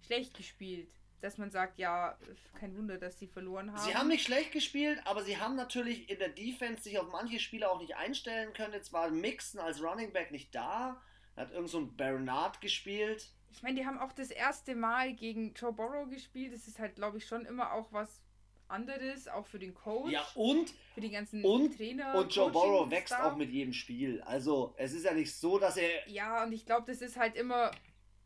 schlecht 0.06 0.34
gespielt, 0.34 0.90
dass 1.20 1.38
man 1.38 1.50
sagt, 1.50 1.78
ja, 1.78 2.18
kein 2.58 2.76
Wunder, 2.76 2.98
dass 2.98 3.18
sie 3.18 3.26
verloren 3.26 3.72
haben. 3.72 3.82
Sie 3.82 3.94
haben 3.94 4.08
nicht 4.08 4.24
schlecht 4.24 4.52
gespielt, 4.52 5.00
aber 5.04 5.22
sie 5.22 5.38
haben 5.38 5.56
natürlich 5.56 6.08
in 6.08 6.18
der 6.18 6.30
Defense 6.30 6.82
sich 6.82 6.98
auf 6.98 7.10
manche 7.12 7.38
Spieler 7.38 7.70
auch 7.70 7.80
nicht 7.80 7.96
einstellen 7.96 8.52
können. 8.54 8.72
Jetzt 8.72 8.92
war 8.92 9.10
Mixon 9.10 9.60
als 9.60 9.82
Running 9.82 10.12
Back 10.12 10.30
nicht 10.30 10.54
da. 10.54 11.02
Da 11.36 11.42
hat 11.42 11.52
irgend 11.52 11.70
so 11.70 11.80
ein 11.80 11.96
Bernard 11.96 12.60
gespielt. 12.60 13.33
Ich 13.54 13.62
meine, 13.62 13.76
die 13.80 13.86
haben 13.86 13.98
auch 13.98 14.12
das 14.12 14.30
erste 14.30 14.74
Mal 14.74 15.14
gegen 15.14 15.54
Joe 15.54 15.72
Burrow 15.72 16.08
gespielt. 16.10 16.52
Das 16.52 16.66
ist 16.66 16.78
halt, 16.80 16.96
glaube 16.96 17.18
ich, 17.18 17.26
schon 17.26 17.46
immer 17.46 17.72
auch 17.72 17.92
was 17.92 18.20
anderes, 18.66 19.28
auch 19.28 19.46
für 19.46 19.58
den 19.60 19.74
Coach, 19.74 20.10
Ja, 20.12 20.26
und, 20.34 20.74
für 20.94 21.00
die 21.00 21.10
ganzen 21.10 21.44
und, 21.44 21.76
Trainer. 21.76 22.14
und 22.16 22.34
Joe 22.34 22.50
Burrow 22.50 22.90
wächst 22.90 23.14
auch 23.14 23.36
mit 23.36 23.50
jedem 23.50 23.72
Spiel. 23.72 24.20
Also, 24.22 24.74
es 24.76 24.92
ist 24.92 25.04
ja 25.04 25.14
nicht 25.14 25.32
so, 25.34 25.58
dass 25.58 25.76
er. 25.76 26.08
Ja, 26.08 26.42
und 26.42 26.52
ich 26.52 26.66
glaube, 26.66 26.86
das 26.90 27.00
ist 27.00 27.16
halt 27.16 27.36
immer 27.36 27.70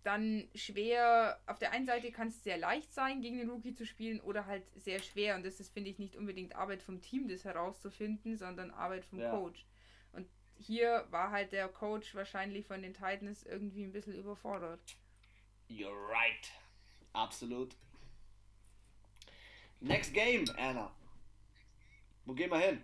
dann 0.03 0.49
schwer. 0.55 1.39
Auf 1.47 1.59
der 1.59 1.73
einen 1.73 1.85
Seite 1.85 2.11
kann 2.11 2.29
es 2.29 2.43
sehr 2.43 2.57
leicht 2.57 2.95
sein, 2.95 3.21
gegen 3.21 3.37
den 3.37 3.51
Rookie 3.51 3.75
zu 3.75 3.85
spielen, 3.85 4.21
oder 4.21 4.47
halt 4.47 4.63
sehr 4.77 5.01
schwer. 5.01 5.35
Und 5.37 5.45
das 5.45 5.61
ist, 5.61 5.73
finde 5.75 5.91
ich, 5.91 5.99
nicht 5.99 6.17
unbedingt 6.17 6.57
Arbeit 6.57 6.83
vom 6.83 7.03
Team, 7.03 7.29
das 7.29 7.45
herauszufinden, 7.45 8.39
sondern 8.39 8.71
Arbeit 8.71 9.05
vom 9.05 9.19
Ja. 9.19 9.31
Coach. 9.31 9.67
Und 10.13 10.27
hier 10.57 11.05
war 11.11 11.31
halt 11.31 11.53
der 11.53 11.69
Coach 11.69 12.15
wahrscheinlich 12.15 12.65
von 12.67 12.81
den 12.81 12.95
Titans 12.95 13.43
irgendwie 13.45 13.83
ein 13.85 13.93
bisschen 13.93 14.15
überfordert. 14.15 14.81
You're 15.69 15.95
right. 16.11 16.51
Absolut. 17.15 17.75
Next 19.81 20.13
game, 20.13 20.45
Anna. 20.57 20.91
Wo 22.25 22.35
gehen 22.35 22.51
wir 22.51 22.59
hin? 22.59 22.83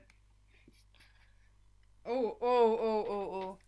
Oh, 2.04 2.36
oh, 2.40 2.78
oh, 2.80 3.06
oh, 3.08 3.42
oh. 3.42 3.58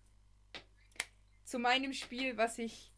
Zu 1.45 1.59
meinem 1.59 1.93
Spiel, 1.93 2.37
was 2.37 2.59
ich 2.59 2.93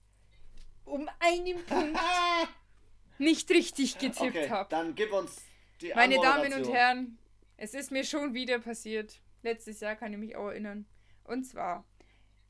um 0.84 1.08
einen 1.20 1.64
Punkt 1.64 1.98
nicht 3.18 3.48
richtig 3.50 3.98
getippt 3.98 4.20
okay, 4.20 4.48
habe. 4.48 4.68
dann 4.70 4.94
gib 4.94 5.12
uns 5.12 5.44
die 5.80 5.92
Meine 5.94 6.16
Damen 6.16 6.52
und. 6.52 6.72
Herren, 6.72 7.18
es 7.56 7.74
ist 7.74 7.90
mir 7.90 8.04
schon 8.04 8.34
wieder 8.34 8.58
passiert. 8.58 9.20
Letztes 9.42 9.80
Jahr 9.80 9.96
kann 9.96 10.12
ich 10.12 10.18
mich 10.18 10.36
auch 10.36 10.48
erinnern. 10.48 10.86
Und 11.24 11.44
zwar, 11.44 11.84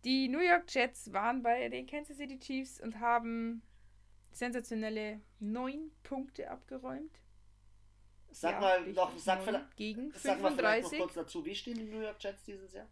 die 0.04 0.28
New 0.28 0.40
York 0.40 0.72
Jets 0.72 1.12
waren 1.12 1.42
bei 1.42 1.68
den 1.68 1.86
Kansas 1.86 2.16
City 2.16 2.38
Chiefs 2.38 2.80
und 2.80 3.00
haben 3.00 3.62
sensationelle 4.32 5.20
neun 5.40 5.90
Punkte 6.02 6.50
abgeräumt. 6.50 7.20
Sag 8.30 8.52
Ja, 8.52 8.60
mal 8.60 8.86
noch, 8.92 9.16
sag, 9.18 9.42
vielleicht, 9.42 9.76
gegen 9.76 10.12
sag 10.12 10.40
mal 10.40 10.52
vielleicht 10.52 10.84
noch 10.84 10.90
35. 10.90 10.98
kurz 10.98 11.14
dazu, 11.14 11.44
wie 11.44 11.54
stehen 11.54 11.76
die 11.78 11.84
New 11.84 12.00
York 12.00 12.22
Jets 12.22 12.42
dieses 12.44 12.72
Jahr? 12.72 12.88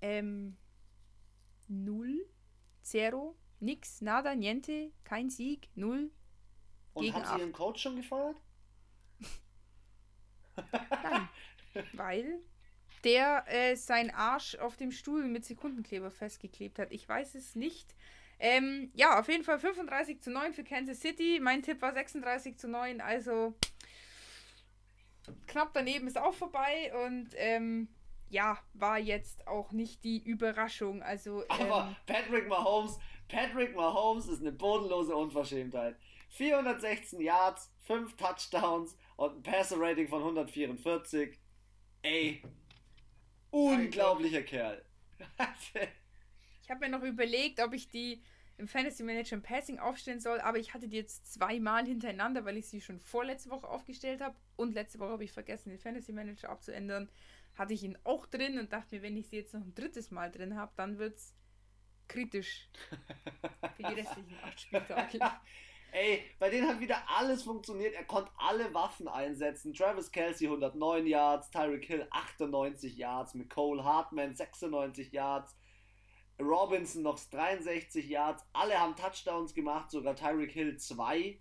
Ähm, 0.00 0.56
null, 1.68 2.26
zero, 2.82 3.36
nix, 3.60 4.00
nada, 4.00 4.34
niente, 4.34 4.92
kein 5.04 5.30
Sieg, 5.30 5.68
null. 5.74 6.10
Und 6.94 7.02
Gegen 7.04 7.14
haben 7.14 7.24
sie 7.26 7.38
ihren 7.38 7.52
Coach 7.52 7.82
schon 7.82 7.96
gefeuert? 7.96 8.36
Nein, 11.02 11.28
weil 11.92 12.40
der 13.04 13.44
äh, 13.48 13.76
seinen 13.76 14.10
Arsch 14.10 14.56
auf 14.56 14.76
dem 14.76 14.90
Stuhl 14.90 15.24
mit 15.24 15.44
Sekundenkleber 15.44 16.10
festgeklebt 16.10 16.78
hat. 16.78 16.92
Ich 16.92 17.08
weiß 17.08 17.34
es 17.34 17.54
nicht. 17.54 17.94
Ähm, 18.38 18.90
ja, 18.94 19.18
auf 19.18 19.28
jeden 19.28 19.44
Fall 19.44 19.58
35 19.58 20.20
zu 20.20 20.30
9 20.30 20.52
für 20.52 20.64
Kansas 20.64 21.00
City. 21.00 21.38
Mein 21.40 21.62
Tipp 21.62 21.80
war 21.80 21.92
36 21.92 22.58
zu 22.58 22.68
9, 22.68 23.00
also 23.00 23.54
knapp 25.46 25.70
daneben 25.72 26.06
ist 26.06 26.18
auch 26.18 26.34
vorbei 26.34 26.92
und 27.06 27.30
ähm, 27.36 27.88
ja, 28.28 28.58
war 28.74 28.98
jetzt 28.98 29.46
auch 29.46 29.72
nicht 29.72 30.04
die 30.04 30.22
Überraschung. 30.22 31.02
Also, 31.02 31.44
Aber 31.48 31.88
ähm, 31.88 31.96
Patrick 32.06 32.48
Mahomes, 32.48 32.98
Patrick 33.28 33.74
Mahomes 33.74 34.26
ist 34.26 34.40
eine 34.40 34.52
bodenlose 34.52 35.14
Unverschämtheit. 35.14 35.96
416 36.30 37.20
Yards, 37.20 37.72
5 37.82 38.16
Touchdowns 38.16 38.96
und 39.16 39.36
ein 39.36 39.42
Passer-Rating 39.42 40.08
von 40.08 40.20
144. 40.20 41.38
Ey, 42.02 42.42
unglaublicher 43.50 44.42
Kerl. 44.42 44.84
Ich 46.62 46.70
habe 46.70 46.80
mir 46.80 46.90
noch 46.90 47.04
überlegt, 47.04 47.60
ob 47.60 47.74
ich 47.74 47.90
die 47.90 48.20
im 48.58 48.66
Fantasy 48.66 49.04
Manager 49.04 49.36
im 49.36 49.42
Passing 49.42 49.78
aufstellen 49.78 50.18
soll, 50.18 50.40
aber 50.40 50.58
ich 50.58 50.74
hatte 50.74 50.88
die 50.88 50.96
jetzt 50.96 51.32
zweimal 51.32 51.86
hintereinander, 51.86 52.44
weil 52.44 52.56
ich 52.56 52.66
sie 52.66 52.80
schon 52.80 53.00
vorletzte 53.00 53.50
Woche 53.50 53.68
aufgestellt 53.68 54.20
habe 54.20 54.34
und 54.56 54.74
letzte 54.74 54.98
Woche 54.98 55.10
habe 55.10 55.24
ich 55.24 55.30
vergessen, 55.30 55.70
den 55.70 55.78
Fantasy 55.78 56.12
Manager 56.12 56.48
abzuändern. 56.48 57.08
Hatte 57.54 57.72
ich 57.72 57.84
ihn 57.84 57.96
auch 58.04 58.26
drin 58.26 58.58
und 58.58 58.72
dachte 58.72 58.96
mir, 58.96 59.02
wenn 59.02 59.16
ich 59.16 59.28
sie 59.28 59.36
jetzt 59.36 59.54
noch 59.54 59.60
ein 59.60 59.74
drittes 59.74 60.10
Mal 60.10 60.30
drin 60.32 60.56
habe, 60.56 60.72
dann 60.76 60.98
wird 60.98 61.16
es 61.16 61.34
kritisch 62.08 62.68
für 63.76 63.82
die 63.82 63.94
restlichen 63.94 64.36
acht 64.42 64.60
Spieltage. 64.60 65.20
Ey, 65.92 66.22
bei 66.38 66.50
denen 66.50 66.68
hat 66.68 66.80
wieder 66.80 67.02
alles 67.08 67.42
funktioniert. 67.42 67.94
Er 67.94 68.04
konnte 68.04 68.30
alle 68.36 68.72
Waffen 68.74 69.08
einsetzen. 69.08 69.72
Travis 69.72 70.10
Kelsey 70.10 70.46
109 70.46 71.06
Yards, 71.06 71.50
Tyreek 71.50 71.86
Hill 71.86 72.06
98 72.10 72.96
Yards, 72.96 73.34
McCole 73.34 73.82
Hartman 73.82 74.34
96 74.34 75.12
Yards, 75.12 75.56
Robinson 76.38 77.02
noch 77.02 77.18
63 77.18 78.06
Yards. 78.08 78.44
Alle 78.52 78.78
haben 78.78 78.94
Touchdowns 78.96 79.54
gemacht, 79.54 79.90
sogar 79.90 80.16
Tyreek 80.16 80.52
Hill 80.52 80.76
2. 80.76 81.40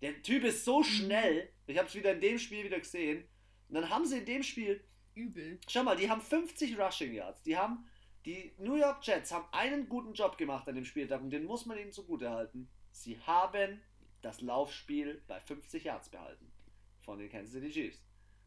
Der 0.00 0.22
Typ 0.22 0.44
ist 0.44 0.64
so 0.64 0.82
schnell. 0.82 1.52
Ich 1.66 1.78
habe 1.78 1.88
es 1.88 1.94
wieder 1.94 2.12
in 2.12 2.20
dem 2.20 2.38
Spiel 2.38 2.64
wieder 2.64 2.80
gesehen. 2.80 3.28
Und 3.68 3.74
dann 3.74 3.90
haben 3.90 4.04
sie 4.04 4.18
in 4.18 4.26
dem 4.26 4.42
Spiel. 4.42 4.82
Übel. 5.14 5.60
Schau 5.68 5.82
mal, 5.82 5.96
die 5.96 6.10
haben 6.10 6.22
50 6.22 6.78
Rushing 6.78 7.12
Yards. 7.12 7.42
Die 7.42 7.56
haben. 7.56 7.86
Die 8.24 8.54
New 8.58 8.76
York 8.76 9.04
Jets 9.04 9.32
haben 9.32 9.46
einen 9.50 9.88
guten 9.88 10.12
Job 10.12 10.38
gemacht 10.38 10.68
an 10.68 10.76
dem 10.76 10.84
Spieltag 10.84 11.20
und 11.22 11.30
den 11.30 11.44
muss 11.44 11.66
man 11.66 11.76
ihnen 11.76 11.90
zugute 11.90 12.30
halten. 12.30 12.70
Sie 12.92 13.18
haben 13.20 13.80
das 14.20 14.40
Laufspiel 14.40 15.22
bei 15.26 15.40
50 15.40 15.84
Yards 15.84 16.08
behalten. 16.08 16.52
Von 17.00 17.18
den 17.18 17.28
Kansas 17.28 17.52
City 17.52 17.70
Chiefs. 17.70 18.00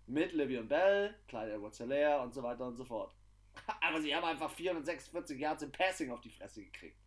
Mit 0.08 0.32
Livion 0.32 0.68
Bell, 0.68 1.16
Clyde 1.28 1.54
Edwards 1.54 1.80
Hilaire 1.80 2.22
und 2.22 2.34
so 2.34 2.42
weiter 2.42 2.66
und 2.66 2.76
so 2.78 2.86
fort. 2.86 3.14
Aber 3.82 4.02
sie 4.02 4.16
haben 4.16 4.24
einfach 4.24 4.52
446 4.52 5.40
Yards 5.40 5.64
im 5.64 5.72
Passing 5.72 6.12
auf 6.12 6.22
die 6.22 6.30
Fresse 6.30 6.64
gekriegt. 6.64 6.98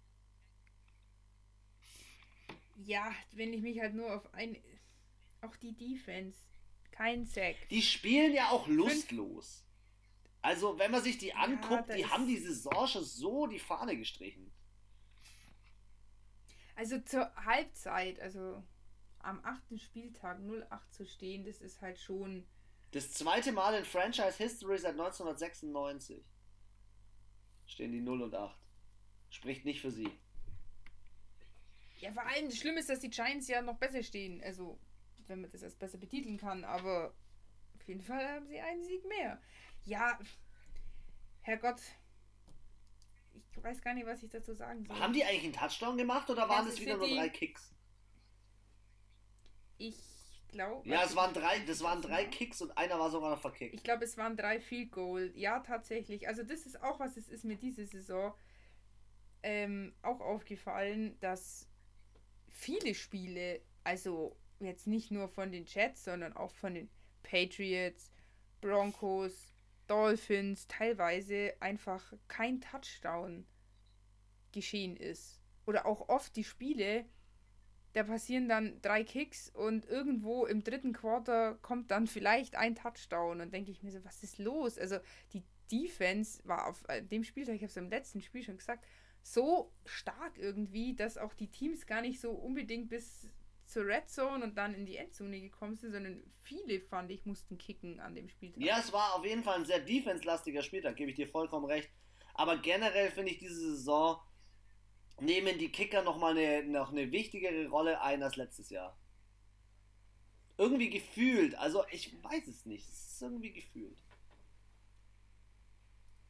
Ja, 2.84 3.12
wenn 3.32 3.52
ich 3.52 3.62
mich 3.62 3.80
halt 3.80 3.94
nur 3.94 4.14
auf 4.14 4.32
ein. 4.34 4.56
Auch 5.40 5.56
die 5.56 5.72
Defense. 5.72 6.38
Kein 6.90 7.26
Sack. 7.26 7.68
Die 7.70 7.82
spielen 7.82 8.34
ja 8.34 8.50
auch 8.50 8.66
lustlos. 8.66 9.64
Also, 10.42 10.78
wenn 10.78 10.90
man 10.90 11.02
sich 11.02 11.18
die 11.18 11.34
anguckt, 11.34 11.88
da 11.88 11.94
die 11.94 12.06
haben 12.06 12.26
die 12.26 12.36
Saison 12.36 12.86
schon 12.86 13.04
so 13.04 13.46
die 13.46 13.58
Fahne 13.58 13.96
gestrichen. 13.96 14.47
Also 16.78 17.00
zur 17.00 17.34
Halbzeit, 17.34 18.20
also 18.20 18.62
am 19.18 19.44
achten 19.44 19.80
Spieltag 19.80 20.38
0-8 20.38 20.90
zu 20.92 21.06
stehen, 21.06 21.44
das 21.44 21.60
ist 21.60 21.82
halt 21.82 21.98
schon. 21.98 22.46
Das 22.92 23.12
zweite 23.14 23.50
Mal 23.50 23.74
in 23.74 23.84
Franchise 23.84 24.36
History 24.38 24.78
seit 24.78 24.92
1996 24.92 26.24
stehen 27.66 27.90
die 27.90 28.00
0 28.00 28.22
und 28.22 28.32
8. 28.32 28.56
Spricht 29.30 29.64
nicht 29.64 29.80
für 29.80 29.90
sie. 29.90 30.08
Ja, 31.98 32.12
vor 32.12 32.24
allem, 32.24 32.48
das 32.48 32.58
Schlimme 32.58 32.78
ist, 32.78 32.88
dass 32.88 33.00
die 33.00 33.10
Giants 33.10 33.48
ja 33.48 33.60
noch 33.60 33.78
besser 33.78 34.04
stehen. 34.04 34.40
Also, 34.44 34.78
wenn 35.26 35.40
man 35.40 35.50
das 35.50 35.64
als 35.64 35.74
besser 35.74 35.98
betiteln 35.98 36.36
kann, 36.36 36.62
aber 36.62 37.12
auf 37.74 37.88
jeden 37.88 38.02
Fall 38.02 38.24
haben 38.24 38.46
sie 38.46 38.60
einen 38.60 38.84
Sieg 38.84 39.04
mehr. 39.08 39.42
Ja, 39.84 40.16
Herrgott. 41.42 41.80
Weiß 43.62 43.80
gar 43.82 43.94
nicht, 43.94 44.06
was 44.06 44.22
ich 44.22 44.30
dazu 44.30 44.54
sagen 44.54 44.84
soll. 44.84 44.98
Haben 44.98 45.12
die 45.12 45.24
eigentlich 45.24 45.44
einen 45.44 45.52
Touchdown 45.52 45.96
gemacht 45.96 46.28
oder 46.30 46.48
waren 46.48 46.64
Kansas 46.64 46.74
es 46.74 46.80
wieder 46.80 46.96
nur 46.96 47.08
drei 47.08 47.28
Kicks? 47.28 47.74
Ich 49.78 49.96
glaube. 50.48 50.88
Ja, 50.88 51.04
es 51.04 51.14
waren 51.14 51.32
drei, 51.32 51.60
das 51.60 51.82
waren 51.82 52.02
drei 52.02 52.24
Kicks 52.24 52.60
und 52.60 52.76
einer 52.76 52.98
war 52.98 53.10
sogar 53.10 53.30
noch 53.30 53.40
verkickt. 53.40 53.74
Ich 53.74 53.82
glaube, 53.82 54.04
es 54.04 54.16
waren 54.16 54.36
drei 54.36 54.60
Field 54.60 54.92
Goal. 54.92 55.32
Ja, 55.34 55.60
tatsächlich. 55.60 56.28
Also 56.28 56.42
das 56.42 56.66
ist 56.66 56.82
auch 56.82 56.98
was, 57.00 57.16
es 57.16 57.28
ist 57.28 57.44
mir 57.44 57.56
diese 57.56 57.86
Saison 57.86 58.34
ähm, 59.42 59.94
auch 60.02 60.20
aufgefallen, 60.20 61.16
dass 61.20 61.68
viele 62.48 62.94
Spiele, 62.94 63.60
also 63.84 64.36
jetzt 64.60 64.86
nicht 64.86 65.10
nur 65.10 65.28
von 65.28 65.52
den 65.52 65.64
Jets, 65.66 66.04
sondern 66.04 66.32
auch 66.32 66.52
von 66.52 66.74
den 66.74 66.90
Patriots, 67.22 68.10
Broncos, 68.60 69.52
Dolphins, 69.88 70.66
teilweise 70.68 71.54
einfach 71.60 72.12
kein 72.28 72.60
Touchdown 72.60 73.46
geschehen 74.52 74.96
ist. 74.96 75.40
Oder 75.66 75.86
auch 75.86 76.08
oft 76.08 76.36
die 76.36 76.44
Spiele, 76.44 77.04
da 77.92 78.04
passieren 78.04 78.48
dann 78.48 78.80
drei 78.80 79.02
Kicks 79.02 79.50
und 79.50 79.86
irgendwo 79.86 80.46
im 80.46 80.62
dritten 80.62 80.92
Quarter 80.92 81.58
kommt 81.62 81.90
dann 81.90 82.06
vielleicht 82.06 82.54
ein 82.54 82.74
Touchdown 82.74 83.40
und 83.40 83.52
denke 83.52 83.70
ich 83.70 83.82
mir 83.82 83.90
so, 83.90 84.04
was 84.04 84.22
ist 84.22 84.38
los? 84.38 84.78
Also 84.78 84.98
die 85.32 85.42
Defense 85.70 86.40
war 86.46 86.66
auf 86.66 86.84
äh, 86.88 87.02
dem 87.02 87.24
Spieltag, 87.24 87.56
ich 87.56 87.62
habe 87.62 87.70
es 87.70 87.76
im 87.76 87.90
letzten 87.90 88.20
Spiel 88.20 88.42
schon 88.42 88.56
gesagt, 88.56 88.86
so 89.22 89.72
stark 89.84 90.38
irgendwie, 90.38 90.94
dass 90.94 91.18
auch 91.18 91.34
die 91.34 91.50
Teams 91.50 91.86
gar 91.86 92.00
nicht 92.00 92.20
so 92.20 92.30
unbedingt 92.30 92.88
bis 92.88 93.28
zur 93.68 93.86
Red 93.86 94.08
Zone 94.08 94.42
und 94.42 94.56
dann 94.56 94.74
in 94.74 94.86
die 94.86 94.96
Endzone 94.96 95.40
gekommen 95.40 95.76
sind, 95.76 95.92
sondern 95.92 96.22
viele, 96.42 96.80
fand 96.80 97.10
ich, 97.10 97.26
mussten 97.26 97.58
kicken 97.58 98.00
an 98.00 98.14
dem 98.14 98.28
Spieltag. 98.28 98.62
Ja, 98.62 98.78
es 98.78 98.92
war 98.92 99.14
auf 99.14 99.24
jeden 99.24 99.42
Fall 99.42 99.58
ein 99.58 99.66
sehr 99.66 99.80
defense-lastiger 99.80 100.62
Spieltag, 100.62 100.96
gebe 100.96 101.10
ich 101.10 101.16
dir 101.16 101.28
vollkommen 101.28 101.66
recht. 101.66 101.90
Aber 102.34 102.56
generell 102.56 103.10
finde 103.10 103.32
ich 103.32 103.38
diese 103.38 103.60
Saison 103.76 104.18
nehmen 105.20 105.58
die 105.58 105.70
Kicker 105.70 106.02
nochmal 106.02 106.36
eine, 106.36 106.64
noch 106.64 106.90
eine 106.90 107.10
wichtigere 107.12 107.68
Rolle 107.68 108.00
ein 108.00 108.22
als 108.22 108.36
letztes 108.36 108.70
Jahr. 108.70 108.96
Irgendwie 110.56 110.90
gefühlt, 110.90 111.54
also 111.56 111.84
ich 111.90 112.12
weiß 112.24 112.46
es 112.48 112.66
nicht, 112.66 112.88
es 112.88 113.12
ist 113.12 113.22
irgendwie 113.22 113.52
gefühlt. 113.52 113.98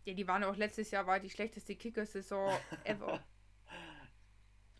Ja, 0.05 0.14
die 0.14 0.26
waren 0.26 0.45
auch 0.45 0.57
letztes 0.57 0.91
Jahr 0.91 1.07
war 1.07 1.20
die 1.20 1.30
schlechteste 1.30 1.76
Kicker-Saison 1.76 2.59
ever. 2.84 3.22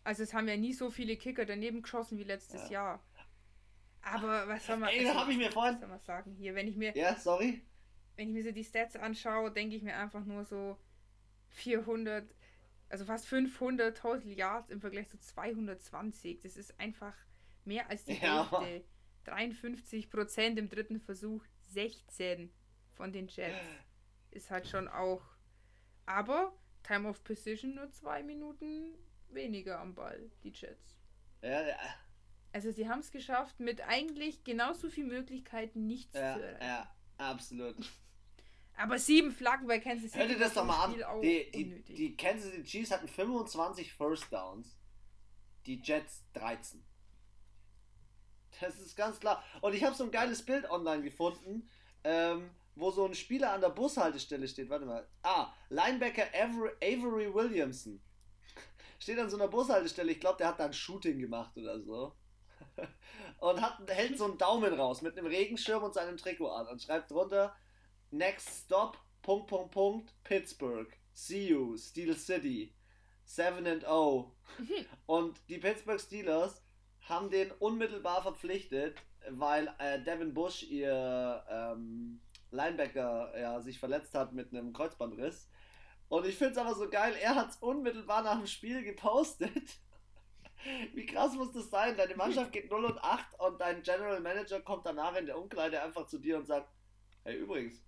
Also 0.03 0.23
es 0.23 0.33
haben 0.33 0.47
ja 0.47 0.57
nie 0.57 0.73
so 0.73 0.89
viele 0.89 1.17
Kicker 1.17 1.45
daneben 1.45 1.81
geschossen 1.81 2.17
wie 2.17 2.23
letztes 2.23 2.63
Ja. 2.69 2.71
Jahr. 2.71 3.03
Aber 4.01 4.47
was 4.47 4.65
soll 4.65 4.77
man, 4.77 4.89
Ey, 4.89 5.03
da 5.03 5.13
habe 5.15 5.31
ich 5.31 5.37
mir 5.37 5.47
was 5.47 5.53
vorhin. 5.53 5.77
soll 5.79 5.89
man 5.89 5.99
sagen? 5.99 6.31
Hier, 6.33 6.55
wenn 6.55 6.67
ich 6.67 6.75
mir, 6.77 6.95
Ja, 6.95 7.15
sorry. 7.15 7.61
wenn 8.15 8.29
ich 8.29 8.33
mir 8.33 8.43
so 8.43 8.51
die 8.51 8.63
Stats 8.63 8.95
anschaue, 8.95 9.51
denke 9.51 9.75
ich 9.75 9.83
mir 9.83 9.95
einfach 9.97 10.23
nur 10.25 10.45
so 10.45 10.77
400, 11.49 12.33
also 12.89 13.05
fast 13.05 13.27
500 13.27 13.95
Total 13.97 14.27
Yards 14.31 14.69
im 14.69 14.79
Vergleich 14.81 15.09
zu 15.09 15.19
220. 15.19 16.39
Das 16.41 16.55
ist 16.57 16.79
einfach 16.79 17.13
mehr 17.65 17.89
als 17.89 18.05
die 18.05 18.13
Ja. 18.13 18.49
Hälfte. 18.61 18.85
53 19.25 20.09
Prozent 20.09 20.57
im 20.57 20.69
dritten 20.69 20.99
Versuch, 20.99 21.43
16 21.67 22.51
von 22.93 23.11
den 23.11 23.27
Jets. 23.27 23.57
Ist 24.31 24.49
halt 24.49 24.67
schon 24.67 24.87
auch. 24.87 25.21
Aber 26.05 26.53
Time 26.83 27.07
of 27.07 27.23
Position 27.23 27.75
nur 27.75 27.91
zwei 27.91 28.23
Minuten 28.23 28.93
weniger 29.33 29.79
am 29.79 29.95
Ball, 29.95 30.29
die 30.43 30.49
Jets. 30.51 30.95
Ja, 31.41 31.65
ja, 31.65 31.75
Also 32.51 32.71
sie 32.71 32.89
haben 32.89 32.99
es 32.99 33.11
geschafft, 33.11 33.59
mit 33.59 33.81
eigentlich 33.81 34.43
genauso 34.43 34.89
viel 34.89 35.05
Möglichkeiten 35.05 35.87
nichts 35.87 36.13
ja, 36.15 36.35
zu 36.35 36.43
erreichen. 36.43 36.61
ja 36.61 36.95
absolut. 37.17 37.75
Aber 38.77 38.97
sieben 38.97 39.31
Flaggen 39.31 39.67
bei 39.67 39.79
Kansas 39.79 40.11
City. 40.11 40.19
Hör 40.19 40.27
dir 40.27 40.39
das 40.39 40.53
doch 40.53 40.63
mal 40.65 40.85
an. 40.85 41.21
Die, 41.21 41.51
die, 41.51 41.83
die 41.83 42.15
Kansas 42.15 42.51
City 42.51 42.63
Chiefs 42.63 42.91
hatten 42.91 43.09
25 43.09 43.93
First 43.93 44.31
Downs, 44.31 44.77
die 45.65 45.81
Jets 45.83 46.23
13. 46.33 46.81
Das 48.61 48.79
ist 48.79 48.95
ganz 48.95 49.19
klar. 49.19 49.43
Und 49.61 49.75
ich 49.75 49.83
habe 49.83 49.95
so 49.95 50.05
ein 50.05 50.11
geiles 50.11 50.43
Bild 50.45 50.69
online 50.69 51.03
gefunden, 51.03 51.69
ähm, 52.05 52.51
wo 52.75 52.91
so 52.91 53.05
ein 53.05 53.15
Spieler 53.15 53.51
an 53.51 53.61
der 53.61 53.69
Bushaltestelle 53.69 54.47
steht. 54.47 54.69
Warte 54.69 54.85
mal. 54.85 55.05
Ah, 55.23 55.53
Linebacker 55.69 56.27
Avery, 56.33 56.71
Avery 56.81 57.33
Williamson. 57.33 58.01
Steht 58.99 59.17
an 59.17 59.29
so 59.29 59.37
einer 59.37 59.47
Bushaltestelle. 59.47 60.11
Ich 60.11 60.19
glaube, 60.19 60.37
der 60.37 60.47
hat 60.47 60.59
da 60.59 60.65
ein 60.65 60.73
Shooting 60.73 61.19
gemacht 61.19 61.57
oder 61.57 61.79
so. 61.79 62.15
Und 63.39 63.61
hat, 63.61 63.79
hält 63.89 64.17
so 64.17 64.25
einen 64.25 64.37
Daumen 64.37 64.73
raus 64.73 65.01
mit 65.01 65.17
einem 65.17 65.27
Regenschirm 65.27 65.81
und 65.83 65.93
seinem 65.93 66.17
Trikot 66.17 66.49
an 66.49 66.67
und 66.67 66.81
schreibt 66.81 67.09
drunter: 67.09 67.55
Next 68.11 68.65
stop, 68.65 68.97
Punkt, 69.21 69.47
Punkt, 69.47 69.71
Punkt, 69.71 70.13
Pittsburgh. 70.25 70.91
See 71.13 71.47
you, 71.47 71.77
Steel 71.77 72.17
City. 72.17 72.73
7 73.29 73.67
and 73.67 73.83
0. 73.83 74.31
Und 75.05 75.39
die 75.49 75.59
Pittsburgh 75.59 75.99
Steelers 75.99 76.63
haben 77.01 77.29
den 77.29 77.51
unmittelbar 77.51 78.23
verpflichtet, 78.23 78.97
weil 79.29 79.73
äh, 79.77 80.01
Devin 80.03 80.33
Bush, 80.33 80.63
ihr 80.63 81.43
ähm, 81.49 82.21
Linebacker, 82.51 83.39
ja, 83.39 83.61
sich 83.61 83.79
verletzt 83.79 84.15
hat 84.15 84.33
mit 84.33 84.51
einem 84.51 84.73
Kreuzbandriss. 84.73 85.48
Und 86.09 86.25
ich 86.25 86.35
finde 86.35 86.53
es 86.53 86.57
aber 86.57 86.73
so 86.73 86.89
geil, 86.89 87.15
er 87.21 87.35
hat 87.35 87.51
es 87.51 87.57
unmittelbar 87.57 88.23
nach 88.23 88.37
dem 88.37 88.47
Spiel 88.47 88.83
gepostet. 88.83 89.79
Wie 90.93 91.05
krass 91.05 91.35
muss 91.35 91.53
das 91.53 91.69
sein? 91.69 91.95
Deine 91.95 92.15
Mannschaft 92.15 92.51
geht 92.51 92.69
0 92.69 92.83
und 92.83 92.97
8 92.97 93.39
und 93.39 93.61
dein 93.61 93.83
General 93.83 94.19
Manager 94.19 94.59
kommt 94.59 94.85
danach 94.85 95.15
in 95.15 95.27
der 95.27 95.37
Umkleide 95.37 95.81
einfach 95.81 96.07
zu 96.07 96.17
dir 96.17 96.37
und 96.37 96.47
sagt: 96.47 96.67
Hey, 97.23 97.37
übrigens, 97.37 97.81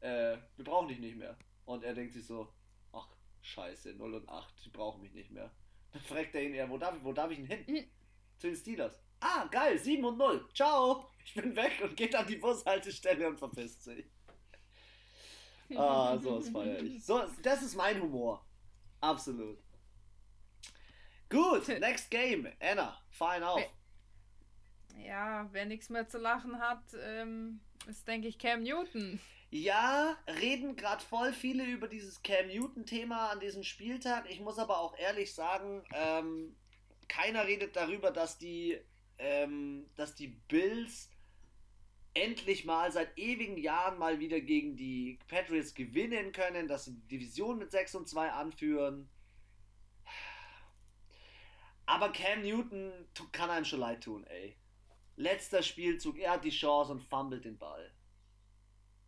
äh, 0.00 0.38
wir 0.56 0.64
brauchen 0.64 0.88
dich 0.88 1.00
nicht 1.00 1.16
mehr. 1.16 1.36
Und 1.64 1.82
er 1.82 1.92
denkt 1.92 2.14
sich 2.14 2.24
so: 2.24 2.48
Ach, 2.92 3.08
scheiße, 3.42 3.94
0 3.94 4.14
und 4.14 4.28
8, 4.28 4.64
die 4.64 4.70
brauchen 4.70 5.02
mich 5.02 5.12
nicht 5.12 5.32
mehr. 5.32 5.50
Dann 5.92 6.02
fragt 6.02 6.36
er 6.36 6.42
ihn 6.44 6.54
eher: 6.54 6.70
Wo 6.70 6.78
darf, 6.78 6.94
wo 7.02 7.12
darf 7.12 7.32
ich 7.32 7.38
denn 7.38 7.46
hin? 7.46 7.64
Mhm. 7.66 7.90
Zu 8.38 8.46
den 8.46 8.56
Steelers. 8.56 8.98
Ah, 9.18 9.46
geil, 9.50 9.78
7 9.78 10.04
und 10.04 10.18
0. 10.18 10.48
Ciao, 10.54 11.10
ich 11.24 11.34
bin 11.34 11.56
weg 11.56 11.80
und 11.82 11.96
geht 11.96 12.14
an 12.14 12.26
die 12.26 12.36
Bushaltestelle 12.36 13.28
und 13.28 13.38
verpisst 13.38 13.82
sich. 13.82 14.06
Ah, 15.76 16.18
sowas 16.18 16.48
feier 16.50 16.78
ich. 16.80 17.04
So, 17.04 17.22
das 17.42 17.62
ist 17.62 17.74
mein 17.74 18.00
Humor. 18.00 18.44
Absolut. 19.00 19.58
Gut, 21.28 21.68
next 21.68 22.10
game. 22.10 22.48
Anna, 22.60 22.96
fein 23.10 23.42
auf. 23.42 23.62
Ja, 25.04 25.48
wer 25.52 25.66
nichts 25.66 25.90
mehr 25.90 26.08
zu 26.08 26.18
lachen 26.18 26.60
hat, 26.60 26.82
ähm, 27.02 27.60
ist, 27.88 28.06
denke 28.06 28.28
ich, 28.28 28.38
Cam 28.38 28.62
Newton. 28.62 29.18
Ja, 29.50 30.16
reden 30.40 30.76
gerade 30.76 31.04
voll 31.04 31.32
viele 31.32 31.64
über 31.64 31.88
dieses 31.88 32.22
Cam 32.22 32.48
Newton-Thema 32.48 33.30
an 33.30 33.40
diesem 33.40 33.62
Spieltag. 33.62 34.28
Ich 34.30 34.40
muss 34.40 34.58
aber 34.58 34.78
auch 34.78 34.96
ehrlich 34.98 35.34
sagen, 35.34 35.84
ähm, 35.92 36.56
keiner 37.08 37.46
redet 37.46 37.76
darüber, 37.76 38.10
dass 38.10 38.38
die, 38.38 38.78
ähm, 39.18 39.86
dass 39.96 40.14
die 40.14 40.28
Bills 40.28 41.10
endlich 42.14 42.64
mal 42.64 42.92
seit 42.92 43.18
ewigen 43.18 43.58
Jahren 43.58 43.98
mal 43.98 44.20
wieder 44.20 44.40
gegen 44.40 44.76
die 44.76 45.18
Patriots 45.28 45.74
gewinnen 45.74 46.32
können, 46.32 46.68
dass 46.68 46.84
sie 46.84 46.94
die 46.94 47.18
Division 47.18 47.58
mit 47.58 47.70
6 47.70 47.96
und 47.96 48.08
2 48.08 48.30
anführen. 48.30 49.08
Aber 51.86 52.10
Cam 52.12 52.42
Newton 52.42 52.92
kann 53.32 53.50
einem 53.50 53.64
schon 53.64 53.80
leid 53.80 54.04
tun, 54.04 54.24
ey. 54.24 54.56
Letzter 55.16 55.62
Spielzug, 55.62 56.18
er 56.18 56.32
hat 56.32 56.44
die 56.44 56.50
Chance 56.50 56.92
und 56.92 57.02
fummelt 57.02 57.44
den 57.44 57.58
Ball. 57.58 57.92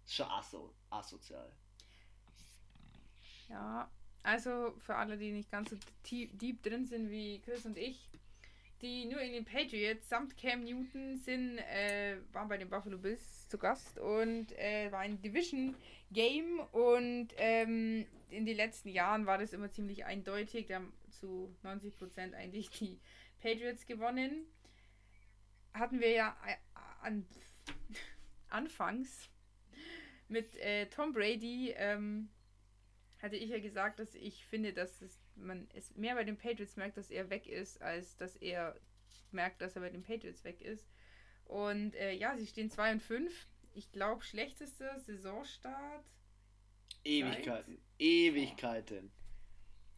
Schon 0.07 0.27
aso, 0.27 0.75
asozial. 0.91 1.51
Ja, 3.49 3.91
also 4.23 4.75
für 4.79 4.97
alle, 4.97 5.17
die 5.17 5.33
nicht 5.33 5.51
ganz 5.51 5.71
so 5.71 5.77
deep, 6.11 6.39
deep 6.39 6.63
drin 6.63 6.87
sind 6.87 7.11
wie 7.11 7.41
Chris 7.41 7.65
und 7.65 7.77
ich, 7.77 8.11
die 8.83 9.07
nur 9.07 9.21
in 9.21 9.33
den 9.33 9.45
Patriots 9.45 10.09
samt 10.09 10.37
Cam 10.37 10.65
Newton 10.65 11.17
sind, 11.17 11.59
äh, 11.59 12.17
waren 12.33 12.49
bei 12.49 12.59
den 12.59 12.69
Buffalo 12.69 12.99
Bills 12.99 13.49
zu 13.49 13.59
Gast 13.59 13.99
und 13.99 14.53
äh, 14.59 14.91
war 14.93 15.01
ein 15.01 15.21
Division 15.23 15.75
Game 16.13 16.61
und 16.73 17.29
ähm, 17.37 18.07
in 18.31 18.45
den 18.45 18.57
letzten 18.57 18.89
Jahren 18.89 19.27
war 19.27 19.39
das 19.39 19.53
immer 19.53 19.71
ziemlich 19.71 20.05
eindeutig. 20.05 20.67
Da 20.67 20.77
haben 20.77 20.93
zu 21.11 21.55
90% 21.65 22.35
eigentlich 22.35 22.71
die 22.71 23.01
Patriots 23.41 23.87
gewonnen. 23.87 24.47
Hatten 25.73 26.01
wir 26.01 26.11
ja 26.11 26.37
äh, 26.47 26.57
an, 27.03 27.27
anfangs 28.49 29.31
mit 30.29 30.57
äh, 30.57 30.87
Tom 30.87 31.13
Brady, 31.13 31.75
ähm, 31.77 32.29
hatte 33.21 33.37
ich 33.37 33.51
ja 33.51 33.61
gesagt, 33.61 33.99
dass 33.99 34.15
ich 34.15 34.45
finde, 34.47 34.73
dass 34.73 35.01
es, 35.03 35.19
man 35.37 35.69
es 35.75 35.95
mehr 35.97 36.15
bei 36.15 36.25
den 36.25 36.37
Patriots 36.37 36.77
merkt, 36.77 36.97
dass 36.97 37.11
er 37.11 37.31
weg 37.31 37.47
ist, 37.47 37.81
als 37.83 38.17
dass 38.17 38.37
er 38.37 38.77
merkt, 39.33 39.61
dass 39.61 39.77
er 39.77 39.83
bei 39.83 39.91
den 39.91 40.03
Patriots 40.03 40.45
weg 40.45 40.61
ist. 40.61 40.89
Und 41.45 41.95
äh, 41.95 42.13
ja, 42.13 42.37
sie 42.37 42.47
stehen 42.47 42.71
2 42.71 42.93
und 42.93 43.03
5. 43.03 43.49
Ich 43.75 43.93
glaube, 43.93 44.23
schlechtester 44.23 44.99
Saisonstart. 45.01 46.05
Ewigkeiten. 47.05 47.77
Seit? 47.77 48.07
Ewigkeiten. 48.07 49.13